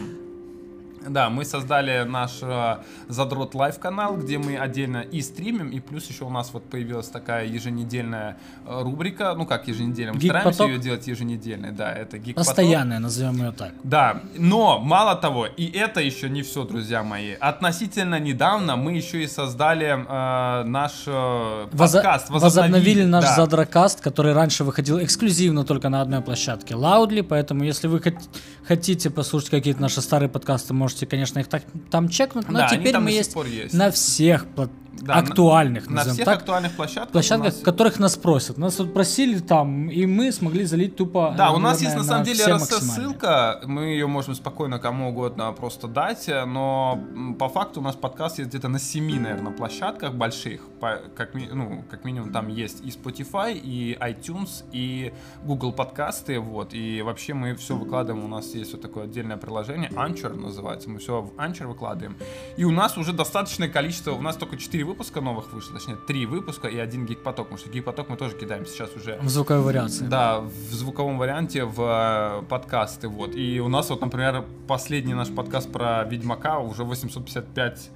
да, 1.08 1.30
мы 1.30 1.46
создали 1.46 2.04
наш 2.04 2.40
э, 2.42 2.78
Задрот 3.08 3.56
Лайв 3.56 3.80
канал, 3.80 4.18
где 4.18 4.38
мы 4.38 4.58
отдельно 4.58 4.98
и 5.02 5.22
стримим, 5.22 5.70
и 5.70 5.80
плюс 5.80 6.10
еще 6.10 6.26
у 6.26 6.30
нас 6.30 6.52
вот 6.54 6.70
появилась 6.70 7.08
такая 7.08 7.46
еженедельная 7.46 8.38
э, 8.66 8.82
рубрика, 8.82 9.34
ну 9.36 9.46
как 9.46 9.68
еженедельная, 9.68 10.14
мы 10.14 10.22
стараемся 10.22 10.64
ее 10.64 10.78
делать 10.78 11.08
еженедельной, 11.08 11.72
да, 11.72 11.92
это 11.94 12.18
гик 12.18 12.36
Постоянная, 12.36 13.00
назовем 13.00 13.38
ее 13.38 13.52
так. 13.52 13.72
Да, 13.84 14.22
но 14.38 14.80
мало 14.80 15.16
того, 15.16 15.46
и 15.46 15.66
это 15.66 16.02
еще 16.02 16.30
не 16.30 16.42
все, 16.42 16.64
друзья 16.64 17.04
мои. 17.04 17.34
Относительно 17.40 18.20
недавно 18.20 18.76
мы 18.76 18.94
еще 18.94 19.24
и 19.24 19.28
создали 19.28 19.88
э, 19.88 20.64
наш 20.64 21.04
э, 21.06 21.68
Возо- 21.72 21.94
подкаст, 21.94 22.30
возобновили 22.30 23.04
наш 23.06 23.24
да. 23.26 23.36
Задракаст, 23.36 24.02
который 24.02 24.34
раньше 24.34 24.64
выходил 24.64 25.02
эксклюзивно 25.02 25.64
только 25.64 25.90
на 25.90 26.02
одной 26.02 26.22
площадке 26.22 26.74
Loudly, 26.74 27.24
поэтому 27.24 27.64
если 27.64 27.88
вы 27.88 28.00
хот- 28.00 28.20
хотите 28.68 29.10
послушать 29.10 29.50
какие-то 29.50 29.82
наши 29.82 30.02
старые 30.02 30.30
подкасты, 30.30 30.74
можете, 30.74 30.89
конечно, 31.06 31.40
их 31.40 31.48
так- 31.48 31.64
там 31.90 32.10
чекнуть, 32.10 32.48
но 32.50 32.60
Да, 32.60 32.68
теперь 32.70 32.98
мы 32.98 33.12
есть, 33.12 33.36
есть. 33.48 33.74
на 33.74 33.92
всех 33.92 34.46
пла- 34.56 34.70
Да, 35.02 35.16
на- 35.16 35.20
актуальных, 35.22 35.88
На 35.88 35.96
назовем 35.98 36.14
всех 36.16 36.26
так, 36.26 36.38
актуальных 36.40 36.76
площадках. 36.76 37.12
площадках, 37.12 37.54
нас- 37.54 37.62
которых 37.62 38.00
нас 38.00 38.18
просят. 38.18 38.58
Нас 38.58 38.80
вот 38.80 38.94
просили 38.94 39.40
там, 39.40 39.90
и 39.90 40.06
мы 40.06 40.32
смогли 40.32 40.66
залить 40.66 40.96
тупо. 40.96 41.34
Да, 41.38 41.50
э, 41.50 41.54
у 41.54 41.58
нас 41.60 41.82
есть 41.82 41.96
на 41.96 42.04
самом 42.04 42.24
деле 42.24 42.44
ссылка, 42.60 43.62
мы 43.66 43.84
ее 43.86 44.08
можем 44.08 44.36
спокойно 44.36 44.80
кому 44.80 45.10
угодно 45.10 45.52
просто 45.54 45.88
дать, 45.88 46.28
но 46.48 47.00
м, 47.14 47.36
по 47.36 47.50
факту 47.50 47.80
у 47.80 47.84
нас 47.84 47.96
подкаст 47.96 48.40
есть 48.40 48.50
где-то 48.50 48.68
на 48.68 48.80
7, 48.80 49.20
наверное, 49.20 49.52
площадках 49.52 50.14
больших, 50.14 50.62
По- 50.80 51.02
как, 51.16 51.34
ми- 51.34 51.50
ну, 51.52 51.84
как 51.90 52.06
минимум 52.06 52.32
там 52.32 52.48
есть 52.48 52.82
и 52.84 52.90
Spotify, 52.90 53.54
и 53.54 53.98
iTunes, 54.00 54.64
и 54.72 55.12
Google 55.44 55.74
подкасты, 55.74 56.40
вот, 56.40 56.74
и 56.74 57.02
вообще 57.02 57.34
мы 57.34 57.56
все 57.56 57.76
выкладываем, 57.76 58.24
у 58.24 58.28
нас 58.28 58.54
есть 58.56 58.72
вот 58.72 58.82
такое 58.82 59.04
отдельное 59.06 59.38
приложение, 59.38 59.90
Anchor 59.90 60.36
называется, 60.40 60.90
мы 60.90 61.00
все 61.00 61.22
в 61.22 61.32
Anchor 61.38 61.68
выкладываем, 61.68 62.18
и 62.58 62.64
у 62.64 62.72
нас 62.72 62.98
уже 62.98 63.14
достаточное 63.14 63.68
количество, 63.70 64.12
у 64.14 64.22
нас 64.22 64.36
только 64.38 64.58
4 64.58 64.86
выпуска 64.90 65.22
новых 65.22 65.54
вышло, 65.54 65.74
точнее 65.76 65.96
3 65.96 66.26
выпуска 66.26 66.68
и 66.68 66.78
один 66.78 67.06
гик-поток, 67.06 67.48
потому 67.48 67.58
что 67.58 67.70
гик-поток 67.70 68.10
мы 68.10 68.18
тоже 68.18 68.36
кидаем 68.36 68.66
сейчас 68.66 68.90
уже 68.96 69.18
В 69.22 69.30
звуковой 69.30 69.64
вариации. 69.64 70.06
да, 70.06 70.40
в 70.40 70.74
звуковом 70.74 71.18
варианте 71.18 71.64
в 71.64 72.42
э, 72.42 72.46
подкасты, 72.50 73.08
вот. 73.08 73.36
И 73.36 73.60
у 73.62 73.68
нас 73.70 73.90
вот, 73.90 74.02
например, 74.02 74.44
последний 74.68 75.14
наш 75.14 75.30
подкаст 75.30 75.72
про 75.72 76.04
Ведьмака 76.04 76.60
уже 76.60 76.84
855 76.84 77.92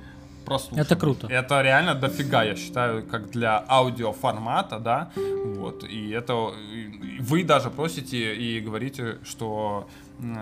прослушиваний. 0.45 0.83
Это 0.85 0.95
круто. 0.95 1.27
Это 1.27 1.61
реально 1.61 1.95
дофига, 1.95 2.43
я 2.43 2.55
считаю, 2.55 3.05
как 3.05 3.31
для 3.31 3.63
аудиоформата, 3.67 4.79
да, 4.79 5.11
вот. 5.15 5.83
И 5.83 6.09
это 6.11 6.51
и 6.73 7.19
вы 7.21 7.43
даже 7.43 7.69
просите 7.69 8.35
и 8.35 8.59
говорите, 8.59 9.17
что 9.23 9.87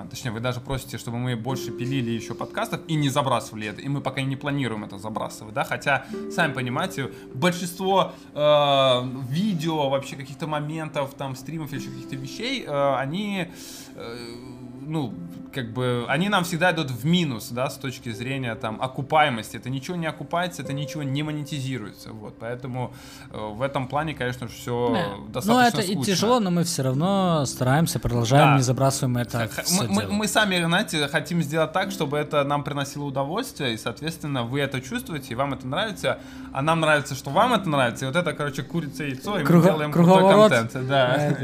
Точнее, 0.10 0.32
вы 0.32 0.40
даже 0.40 0.60
просите, 0.60 0.98
чтобы 0.98 1.18
мы 1.18 1.36
больше 1.36 1.72
пилили 1.72 2.12
еще 2.12 2.36
подкастов 2.36 2.82
и 2.88 2.96
не 2.96 3.10
забрасывали 3.10 3.68
это. 3.68 3.82
И 3.82 3.88
мы 3.88 4.02
пока 4.02 4.22
не 4.22 4.36
планируем 4.36 4.84
это 4.84 4.98
забрасывать, 4.98 5.54
да. 5.54 5.64
Хотя, 5.64 6.06
сами 6.30 6.54
понимаете, 6.54 7.12
большинство 7.34 8.14
э, 8.34 9.02
видео, 9.30 9.90
вообще 9.90 10.16
каких-то 10.16 10.48
моментов, 10.48 11.14
там, 11.16 11.36
стримов 11.36 11.72
или 11.74 11.80
еще 11.80 11.90
каких-то 11.90 12.16
вещей, 12.16 12.64
э, 12.66 12.96
они, 12.96 13.48
э, 13.96 14.36
ну, 14.82 15.14
как 15.54 15.72
бы, 15.74 16.06
они 16.08 16.30
нам 16.30 16.44
всегда 16.44 16.72
идут 16.72 16.92
в 16.92 17.06
минус, 17.06 17.50
да, 17.52 17.70
с 17.70 17.78
точки 17.78 18.10
зрения, 18.12 18.56
там, 18.56 18.82
окупаемости. 18.82 19.58
Это 19.58 19.70
ничего 19.70 19.98
не 19.98 20.08
окупается, 20.08 20.62
это 20.62 20.74
ничего 20.74 21.04
не 21.04 21.24
монетизируется, 21.24 22.12
вот. 22.12 22.36
Поэтому 22.40 22.94
э, 23.32 23.38
в 23.38 23.62
этом 23.62 23.88
плане, 23.88 24.14
конечно 24.14 24.48
же, 24.48 24.54
все 24.54 24.90
Да. 24.94 25.08
Ну, 25.18 25.28
достаточно 25.28 25.80
это 25.80 25.82
и 25.82 25.94
скучно. 25.94 26.14
тяжело, 26.14 26.40
но 26.40 26.52
мы 26.52 26.64
все 26.64 26.84
равно 26.84 27.46
стараемся, 27.46 28.00
продолжаем, 28.00 28.52
Да. 28.52 28.56
не 28.58 28.64
забрасываем 28.64 29.18
это 29.18 29.48
Х- 29.48 29.64
мы, 29.80 29.88
мы- 29.88 30.08
мы 30.08 30.28
сами, 30.28 30.64
знаете, 30.64 31.08
хотим 31.08 31.42
сделать 31.44 31.74
так, 31.74 31.92
чтобы 31.92 32.18
это 32.18 32.44
нам 32.44 32.64
приносило 32.64 33.04
удовольствие, 33.06 33.74
и, 33.74 33.78
соответственно, 33.78 34.44
вы 34.44 34.62
это 34.62 34.80
чувствуете, 34.82 35.28
и 35.32 35.36
вам 35.36 35.54
это 35.54 35.68
нравится, 35.68 36.20
а 36.54 36.62
нам 36.62 36.80
нравится, 36.80 37.16
что 37.16 37.30
вам 37.30 37.54
это 37.54 37.68
нравится, 37.70 38.06
и 38.06 38.08
вот 38.08 38.16
это, 38.16 38.34
короче, 38.34 38.64
курица 38.64 39.04
и 39.04 39.10
яйцо, 39.12 39.40
и 39.40 39.44
Круго- 39.44 39.58
мы 39.58 39.64
делаем 39.64 39.92
крутой 39.92 40.32
контент. 40.50 40.88
Да. 40.88 41.36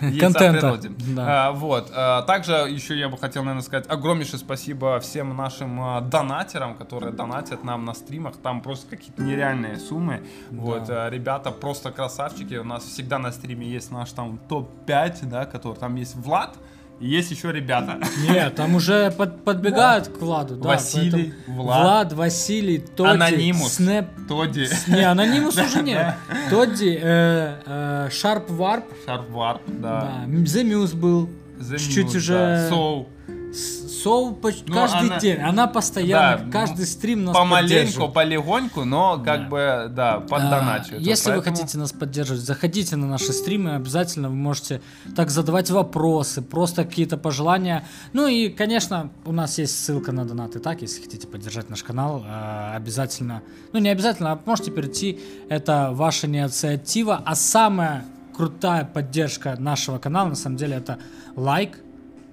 контента, 0.20 0.80
да. 1.08 1.48
А, 1.48 1.52
вот. 1.52 1.90
А, 1.94 2.22
также 2.22 2.52
еще 2.52 2.98
я 2.98 3.08
бы 3.08 3.16
хотел, 3.18 3.43
наверное, 3.44 3.62
сказать 3.62 3.86
огромнейшее 3.88 4.38
спасибо 4.38 4.98
всем 5.00 5.36
нашим 5.36 5.80
а, 5.82 6.00
донатерам, 6.00 6.74
которые 6.74 7.12
донатят 7.12 7.64
нам 7.64 7.84
на 7.84 7.94
стримах, 7.94 8.36
там 8.42 8.60
просто 8.62 8.88
какие-то 8.90 9.22
нереальные 9.22 9.76
суммы. 9.76 10.22
Вот, 10.50 10.84
а, 10.88 11.08
ребята 11.10 11.50
просто 11.50 11.90
красавчики, 11.90 12.54
у 12.54 12.64
нас 12.64 12.84
всегда 12.84 13.18
на 13.18 13.32
стриме 13.32 13.66
есть 13.68 13.90
наш 13.90 14.10
там 14.12 14.38
топ-5, 14.48 15.26
да, 15.26 15.44
который 15.46 15.76
там 15.76 15.94
есть 15.96 16.14
Влад, 16.16 16.56
есть 17.00 17.30
еще 17.32 17.50
ребята. 17.52 17.98
Нет, 18.28 18.54
там 18.54 18.76
уже 18.76 19.10
под- 19.10 19.42
подбегают 19.44 20.06
к 20.08 20.20
Владу. 20.20 20.54
да, 20.56 20.68
Василий, 20.68 21.34
поэтому 21.34 21.62
Влад. 21.64 21.82
Влад, 21.82 22.12
Василий, 22.12 22.78
Тодди, 22.78 23.10
Анонимус. 23.10 23.72
Снэп. 23.74 24.06
Тоди, 24.28 24.66
С- 24.66 24.86
Не, 24.86 25.02
анонимус 25.02 25.56
уже 25.58 25.82
нет. 25.82 26.14
Тодди, 26.50 26.96
э, 27.02 27.56
э, 27.66 28.08
Шарп 28.12 28.48
Варп, 28.50 28.84
да. 29.06 29.20
да, 29.66 30.24
The 30.26 30.62
Muse 30.64 30.94
был. 30.96 31.28
The 31.58 31.78
Чуть-чуть 31.78 32.06
Muse, 32.06 32.16
уже- 32.16 32.32
да. 32.32 32.68
Соу. 32.68 33.08
Соу 33.54 34.34
поч- 34.34 34.64
Ну, 34.66 34.74
каждый 34.74 35.08
она- 35.08 35.18
день, 35.20 35.38
она 35.40 35.66
постоянно, 35.66 36.44
Да, 36.44 36.50
каждый 36.50 36.86
стрим 36.86 37.24
нас 37.24 37.36
Помаленьку, 37.36 38.08
полегоньку, 38.08 38.84
но 38.84 39.16
как 39.24 39.42
Да. 39.42 39.48
бы, 39.48 39.86
да, 39.94 40.20
под 40.20 40.42
А. 40.42 40.84
Если 40.98 41.32
вы 41.32 41.42
хотите 41.42 41.78
нас 41.78 41.92
поддерживать, 41.92 42.42
заходите 42.42 42.96
на 42.96 43.06
наши 43.06 43.32
стримы, 43.32 43.74
обязательно 43.76 44.28
вы 44.28 44.34
можете 44.34 44.82
так 45.16 45.30
задавать 45.30 45.70
вопросы, 45.70 46.42
просто 46.42 46.84
какие-то 46.84 47.16
пожелания. 47.16 47.84
Ну 48.12 48.26
и, 48.26 48.48
конечно, 48.48 49.10
у 49.24 49.32
нас 49.32 49.58
есть 49.58 49.84
ссылка 49.84 50.12
на 50.12 50.24
донаты, 50.24 50.58
так, 50.58 50.82
если 50.82 51.00
хотите 51.02 51.26
поддержать 51.26 51.70
наш 51.70 51.82
канал, 51.82 52.24
э, 52.26 52.74
обязательно, 52.76 53.42
ну 53.72 53.78
не 53.78 53.88
обязательно, 53.88 54.32
а 54.32 54.40
можете 54.44 54.70
перейти, 54.70 55.20
это 55.48 55.90
ваша 55.92 56.26
инициатива, 56.26 57.22
а 57.24 57.34
самая 57.34 58.04
крутая 58.36 58.84
поддержка 58.84 59.54
нашего 59.58 59.98
канала, 59.98 60.30
на 60.30 60.34
самом 60.34 60.56
деле, 60.56 60.76
это 60.76 60.98
лайк, 61.36 61.78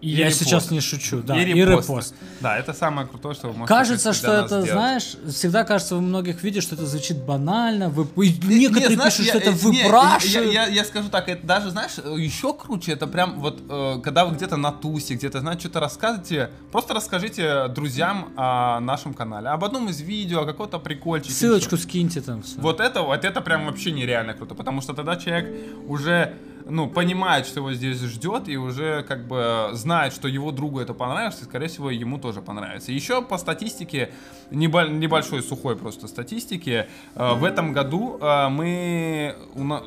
и, 0.01 0.09
я 0.09 0.25
репост. 0.25 0.39
сейчас 0.43 0.71
не 0.71 0.81
шучу, 0.81 1.21
да, 1.21 1.37
и 1.41 1.49
и 1.49 1.53
репост. 1.53 1.89
репост. 1.89 2.15
Да, 2.39 2.57
это 2.57 2.73
самое 2.73 3.07
крутое, 3.07 3.35
что 3.35 3.47
вы 3.49 3.53
можете 3.53 3.67
Кажется, 3.73 4.13
что 4.13 4.31
это, 4.33 4.47
сделать. 4.47 4.71
знаешь, 4.71 5.15
всегда 5.33 5.63
кажется 5.63 5.95
в 5.95 6.01
многих 6.01 6.41
видео, 6.43 6.61
что 6.61 6.75
это 6.75 6.85
звучит 6.85 7.17
банально. 7.23 7.89
Вы... 7.89 8.07
Некоторые 8.43 8.89
не, 8.89 8.95
знаешь, 8.95 9.17
пишут, 9.17 9.33
я- 9.35 9.39
что 9.41 9.49
это 9.49 9.49
э, 9.51 9.53
выпрашивают. 9.53 10.53
Я, 10.53 10.65
я- 10.65 10.67
я 10.73 10.85
скажу 10.85 11.09
так, 11.09 11.29
это 11.29 11.45
даже, 11.45 11.69
знаешь, 11.69 11.97
еще 11.97 12.53
круче, 12.53 12.93
это 12.93 13.05
прям 13.07 13.39
вот, 13.39 13.61
э, 13.69 13.99
когда 14.03 14.25
вы 14.25 14.35
где-то 14.35 14.57
на 14.57 14.71
тусе, 14.71 15.13
где-то, 15.15 15.39
знаете, 15.39 15.61
что-то 15.61 15.79
рассказываете, 15.81 16.49
просто 16.71 16.93
расскажите 16.93 17.67
друзьям 17.67 18.29
о 18.35 18.79
нашем 18.79 19.13
канале, 19.13 19.49
об 19.49 19.63
одном 19.63 19.89
из 19.89 20.01
видео, 20.01 20.41
о 20.41 20.45
каком-то 20.45 20.79
прикольчике. 20.79 21.33
Ссылочку 21.33 21.77
скиньте 21.77 22.21
там. 22.21 22.41
всё. 22.41 22.59
Вот 22.59 22.79
это, 22.79 23.01
вот 23.03 23.23
это 23.23 23.41
прям 23.41 23.65
вообще 23.65 23.91
нереально 23.91 24.33
круто, 24.33 24.55
потому 24.55 24.81
что 24.81 24.93
тогда 24.93 25.15
человек 25.15 25.47
уже, 25.87 26.33
ну, 26.65 26.89
понимает, 26.89 27.45
что 27.45 27.59
его 27.59 27.73
здесь 27.73 27.99
ждет, 27.99 28.47
и 28.49 28.57
уже 28.57 29.03
как 29.03 29.27
бы 29.27 29.69
знает, 29.73 30.13
что 30.13 30.27
его 30.27 30.51
другу 30.51 30.79
это 30.79 30.93
понравится, 30.93 31.41
и, 31.41 31.45
скорее 31.45 31.67
всего, 31.67 31.89
ему 31.89 32.17
тоже 32.17 32.41
понравится. 32.41 32.91
Еще 32.91 33.21
по 33.21 33.37
статистике, 33.37 34.11
небо- 34.51 34.87
небольшой 34.89 35.41
сухой 35.41 35.75
просто 35.75 36.07
статистике, 36.07 36.87
э, 37.15 37.33
в 37.33 37.43
этом 37.43 37.73
году 37.73 38.17
э, 38.21 38.49
мы 38.49 39.35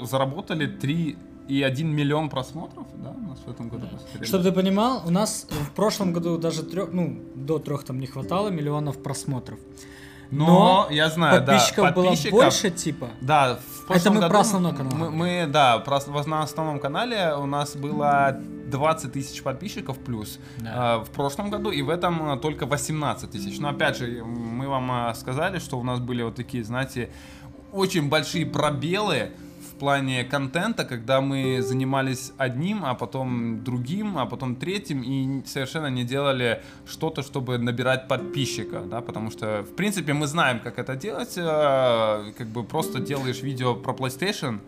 заработали 0.03 0.67
3 0.67 1.17
и 1.49 1.63
1 1.63 1.95
миллион 1.95 2.31
просмотров, 2.31 2.87
да, 2.97 3.11
у 3.11 3.29
нас 3.29 3.39
в 3.47 3.51
этом 3.51 3.69
году 3.69 3.87
посмотрели. 3.87 4.25
Чтобы 4.25 4.45
ты 4.45 4.53
понимал, 4.53 5.03
у 5.07 5.11
нас 5.11 5.47
в 5.51 5.71
прошлом 5.73 6.13
году 6.13 6.39
даже 6.39 6.63
трех, 6.63 6.93
ну, 6.93 7.19
до 7.35 7.59
трех 7.59 7.85
там 7.85 8.01
не 8.01 8.07
хватало 8.07 8.49
миллионов 8.49 9.03
просмотров. 9.03 9.59
Но, 10.35 10.89
я 10.91 11.09
знаю, 11.09 11.45
подписчиков 11.45 11.85
да, 11.85 11.93
было 11.93 12.05
подписчиков 12.07 12.41
больше, 12.41 12.71
типа. 12.71 13.09
Да, 13.21 13.59
в 13.83 13.87
прошлом 13.87 14.15
мы 14.15 14.21
году 14.21 14.31
про 14.31 14.41
основной 14.41 14.75
канал 14.75 14.93
Мы, 14.97 15.11
мы, 15.11 15.47
да, 15.47 15.79
про, 15.79 16.01
на 16.27 16.43
основном 16.43 16.81
канале 16.81 17.35
у 17.37 17.47
нас 17.47 17.77
было 17.77 18.37
20 18.67 19.13
тысяч 19.13 19.43
подписчиков 19.43 19.99
плюс 19.99 20.39
Да. 20.59 20.97
э, 20.97 21.05
в 21.05 21.11
прошлом 21.11 21.51
году, 21.51 21.71
и 21.71 21.83
в 21.83 21.91
этом 21.91 22.33
э, 22.33 22.37
только 22.39 22.67
18 22.67 23.31
тысяч. 23.31 23.59
Но 23.59 23.69
опять 23.69 23.99
же, 23.99 24.25
мы 24.25 24.69
вам 24.69 25.11
э, 25.11 25.15
сказали, 25.15 25.59
что 25.59 25.79
у 25.79 25.83
нас 25.83 26.01
были 26.01 26.23
вот 26.23 26.35
такие, 26.35 26.65
знаете, 26.65 27.11
очень 27.73 28.09
большие 28.09 28.47
пробелы 28.47 29.31
плане 29.85 30.25
контента, 30.25 30.85
когда 30.87 31.21
мы 31.21 31.61
занимались 31.61 32.33
одним, 32.39 32.85
а 32.85 32.95
потом 32.95 33.63
другим, 33.65 34.17
а 34.17 34.25
потом 34.25 34.57
третьим 34.57 35.03
и 35.03 35.47
совершенно 35.47 35.89
не 35.91 36.05
делали 36.05 36.63
что-то, 36.87 37.23
чтобы 37.23 37.59
набирать 37.59 38.09
подписчика, 38.09 38.81
да, 38.81 39.01
потому 39.03 39.31
что, 39.31 39.63
в 39.63 39.75
принципе, 39.77 40.15
мы 40.15 40.27
знаем, 40.27 40.61
как 40.61 40.79
это 40.79 40.97
делать, 40.97 41.35
э, 41.37 42.33
как 42.39 42.47
бы 42.47 42.65
просто 42.65 42.99
делаешь 43.01 43.43
видео 43.43 43.75
про 43.75 43.93
PlayStation, 43.93 44.59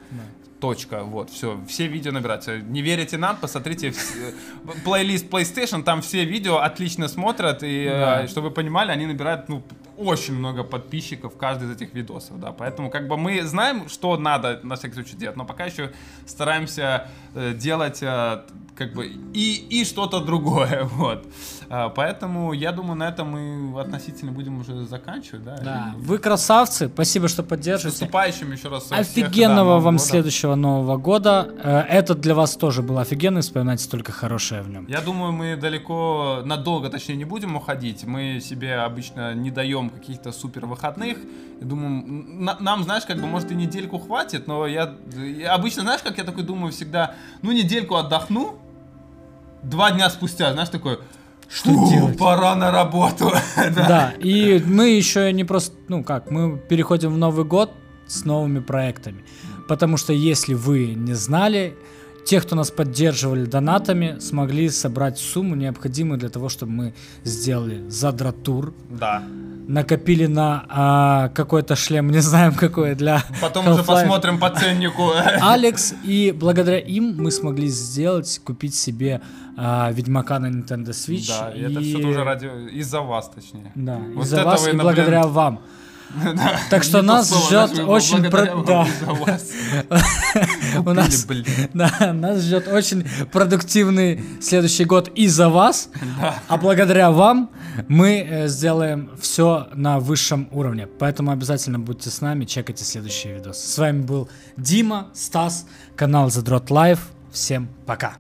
Точка, 0.60 1.02
вот, 1.04 1.30
все, 1.30 1.58
все 1.68 1.86
видео 1.86 2.12
набираются. 2.12 2.58
Не 2.58 2.82
верите 2.82 3.18
нам, 3.18 3.36
посмотрите 3.36 3.92
плейлист 4.84 5.30
PlayStation, 5.30 5.82
там 5.82 6.00
все 6.00 6.24
видео 6.24 6.56
отлично 6.58 7.08
смотрят, 7.08 7.62
и 7.62 7.84
Да. 7.88 8.22
э, 8.22 8.28
чтобы 8.28 8.48
вы 8.48 8.54
понимали, 8.54 8.90
они 8.92 9.06
набирают, 9.06 9.48
ну, 9.48 9.62
очень 9.96 10.34
много 10.34 10.64
подписчиков 10.64 11.36
каждый 11.36 11.68
из 11.68 11.72
этих 11.72 11.94
видосов, 11.94 12.38
да, 12.40 12.52
поэтому 12.52 12.90
как 12.90 13.08
бы 13.08 13.16
мы 13.16 13.42
знаем, 13.42 13.88
что 13.88 14.16
надо 14.16 14.60
на 14.62 14.76
всякий 14.76 14.94
случай 14.94 15.16
делать, 15.16 15.36
но 15.36 15.44
пока 15.44 15.64
еще 15.66 15.92
стараемся 16.26 17.08
э, 17.34 17.54
делать 17.54 18.02
э, 18.02 18.42
как 18.76 18.92
бы 18.92 19.06
и, 19.34 19.66
и 19.70 19.84
что-то 19.84 20.20
другое, 20.20 20.84
вот. 20.92 21.26
А, 21.68 21.88
поэтому 21.88 22.52
я 22.52 22.70
думаю, 22.72 22.96
на 22.96 23.08
этом 23.08 23.30
мы 23.30 23.80
относительно 23.80 24.30
будем 24.32 24.60
уже 24.60 24.84
заканчивать, 24.84 25.42
да. 25.44 25.56
Да, 25.58 25.94
вы 25.96 26.18
красавцы, 26.18 26.88
спасибо, 26.88 27.28
что 27.28 27.42
С 27.42 27.46
поддерживаете. 27.46 28.04
наступающим 28.04 28.52
еще 28.52 28.68
раз 28.68 28.84
всех, 28.84 28.98
Офигенного 28.98 29.78
да, 29.78 29.84
вам 29.84 29.96
годом. 29.96 29.98
следующего 29.98 30.54
Нового 30.54 30.96
года. 30.96 31.48
Э, 31.62 31.80
Этот 31.88 32.20
для 32.20 32.34
вас 32.34 32.56
тоже 32.56 32.82
был 32.82 32.98
офигенный, 32.98 33.40
вспоминайте 33.40 33.88
только 33.88 34.12
хорошее 34.12 34.62
в 34.62 34.68
нем. 34.68 34.86
Я 34.88 35.00
думаю, 35.00 35.32
мы 35.32 35.56
далеко, 35.56 36.42
надолго, 36.44 36.88
точнее, 36.88 37.16
не 37.16 37.24
будем 37.24 37.56
уходить. 37.56 38.04
Мы 38.04 38.40
себе 38.40 38.76
обычно 38.76 39.34
не 39.34 39.50
даем 39.50 39.90
каких-то 39.90 40.32
супер 40.32 40.66
выходных. 40.66 41.18
Я 41.60 41.66
думаю, 41.66 42.04
на- 42.06 42.56
нам, 42.60 42.84
знаешь, 42.84 43.04
как 43.06 43.16
бы, 43.20 43.26
может, 43.26 43.50
и 43.50 43.54
недельку 43.54 43.98
хватит, 43.98 44.46
но 44.46 44.66
я, 44.66 44.94
я 45.16 45.54
обычно, 45.54 45.82
знаешь, 45.82 46.02
как 46.02 46.18
я 46.18 46.24
такой 46.24 46.44
думаю 46.44 46.70
всегда, 46.72 47.14
ну, 47.42 47.50
недельку 47.52 47.96
отдохну, 47.96 48.58
два 49.62 49.90
дня 49.90 50.08
спустя, 50.10 50.52
знаешь, 50.52 50.68
такой, 50.68 50.98
Что 51.48 51.72
«Фу, 51.72 51.88
делать?» 51.90 52.18
пора 52.18 52.54
на 52.54 52.70
работу. 52.70 53.32
Да. 53.56 53.88
Да, 53.88 54.12
и 54.18 54.62
мы 54.66 54.90
еще 54.90 55.32
не 55.32 55.44
просто, 55.44 55.76
ну 55.88 56.02
как, 56.04 56.30
мы 56.30 56.58
переходим 56.58 57.12
в 57.12 57.18
Новый 57.18 57.44
год 57.44 57.72
с 58.06 58.24
новыми 58.24 58.60
проектами. 58.60 59.24
Потому 59.68 59.96
что 59.96 60.12
если 60.12 60.54
вы 60.54 60.94
не 60.94 61.14
знали, 61.14 61.76
те, 62.24 62.40
кто 62.40 62.56
нас 62.56 62.70
поддерживали 62.70 63.44
донатами, 63.44 64.18
смогли 64.20 64.68
собрать 64.68 65.18
сумму, 65.18 65.54
необходимую 65.54 66.18
для 66.18 66.28
того, 66.28 66.48
чтобы 66.48 66.72
мы 66.72 66.94
сделали 67.24 67.88
задратур, 67.88 68.74
Да. 68.90 69.22
Накопили 69.66 70.26
на 70.26 70.64
а, 70.68 71.28
какой-то 71.28 71.76
шлем, 71.76 72.10
не 72.12 72.20
знаем 72.20 72.54
какой, 72.54 72.94
для 72.94 73.22
Потом 73.40 73.68
уже 73.68 73.82
посмотрим 73.82 74.38
по 74.38 74.50
ценнику. 74.50 75.12
Алекс, 75.40 75.94
и 76.04 76.34
благодаря 76.36 76.78
им 76.78 77.16
мы 77.18 77.30
смогли 77.30 77.68
сделать, 77.68 78.40
купить 78.44 78.74
себе 78.74 79.20
а, 79.56 79.90
Ведьмака 79.92 80.38
на 80.38 80.46
Nintendo 80.46 80.90
Switch. 80.90 81.28
Да, 81.28 81.50
и 81.50 81.62
это 81.62 81.80
все 81.80 81.98
тоже 81.98 82.24
ради... 82.24 82.46
из-за 82.72 83.00
вас, 83.00 83.30
точнее. 83.34 83.72
Да, 83.74 84.00
Вот 84.14 84.24
из-за 84.24 84.44
вас 84.44 84.62
и, 84.62 84.70
блин, 84.70 84.82
благодаря 84.82 85.26
вам. 85.26 85.60
Да. 86.14 86.60
Так 86.70 86.84
что 86.84 87.02
нас 87.02 87.28
ждет 87.46 87.78
очень... 87.80 88.26
У 90.78 90.92
нас, 90.92 91.26
да, 91.74 92.12
нас 92.12 92.42
ждет 92.42 92.68
очень 92.68 93.04
продуктивный 93.32 94.22
следующий 94.40 94.84
год 94.84 95.10
из-за 95.14 95.48
вас. 95.48 95.88
А 96.48 96.56
благодаря 96.56 97.10
вам 97.10 97.50
мы 97.88 98.26
э, 98.28 98.48
сделаем 98.48 99.10
все 99.20 99.68
на 99.74 100.00
высшем 100.00 100.48
уровне, 100.52 100.86
поэтому 100.86 101.30
обязательно 101.30 101.78
будьте 101.78 102.10
с 102.10 102.20
нами, 102.20 102.44
чекайте 102.44 102.84
следующие 102.84 103.34
видосы. 103.34 103.66
С 103.68 103.78
вами 103.78 104.02
был 104.02 104.28
Дима, 104.56 105.08
Стас, 105.14 105.66
канал 105.96 106.30
Задрот 106.30 106.70
Life. 106.70 107.10
Всем 107.30 107.68
пока! 107.86 108.16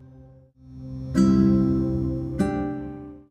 thank 1.14 1.26
you 1.28 1.55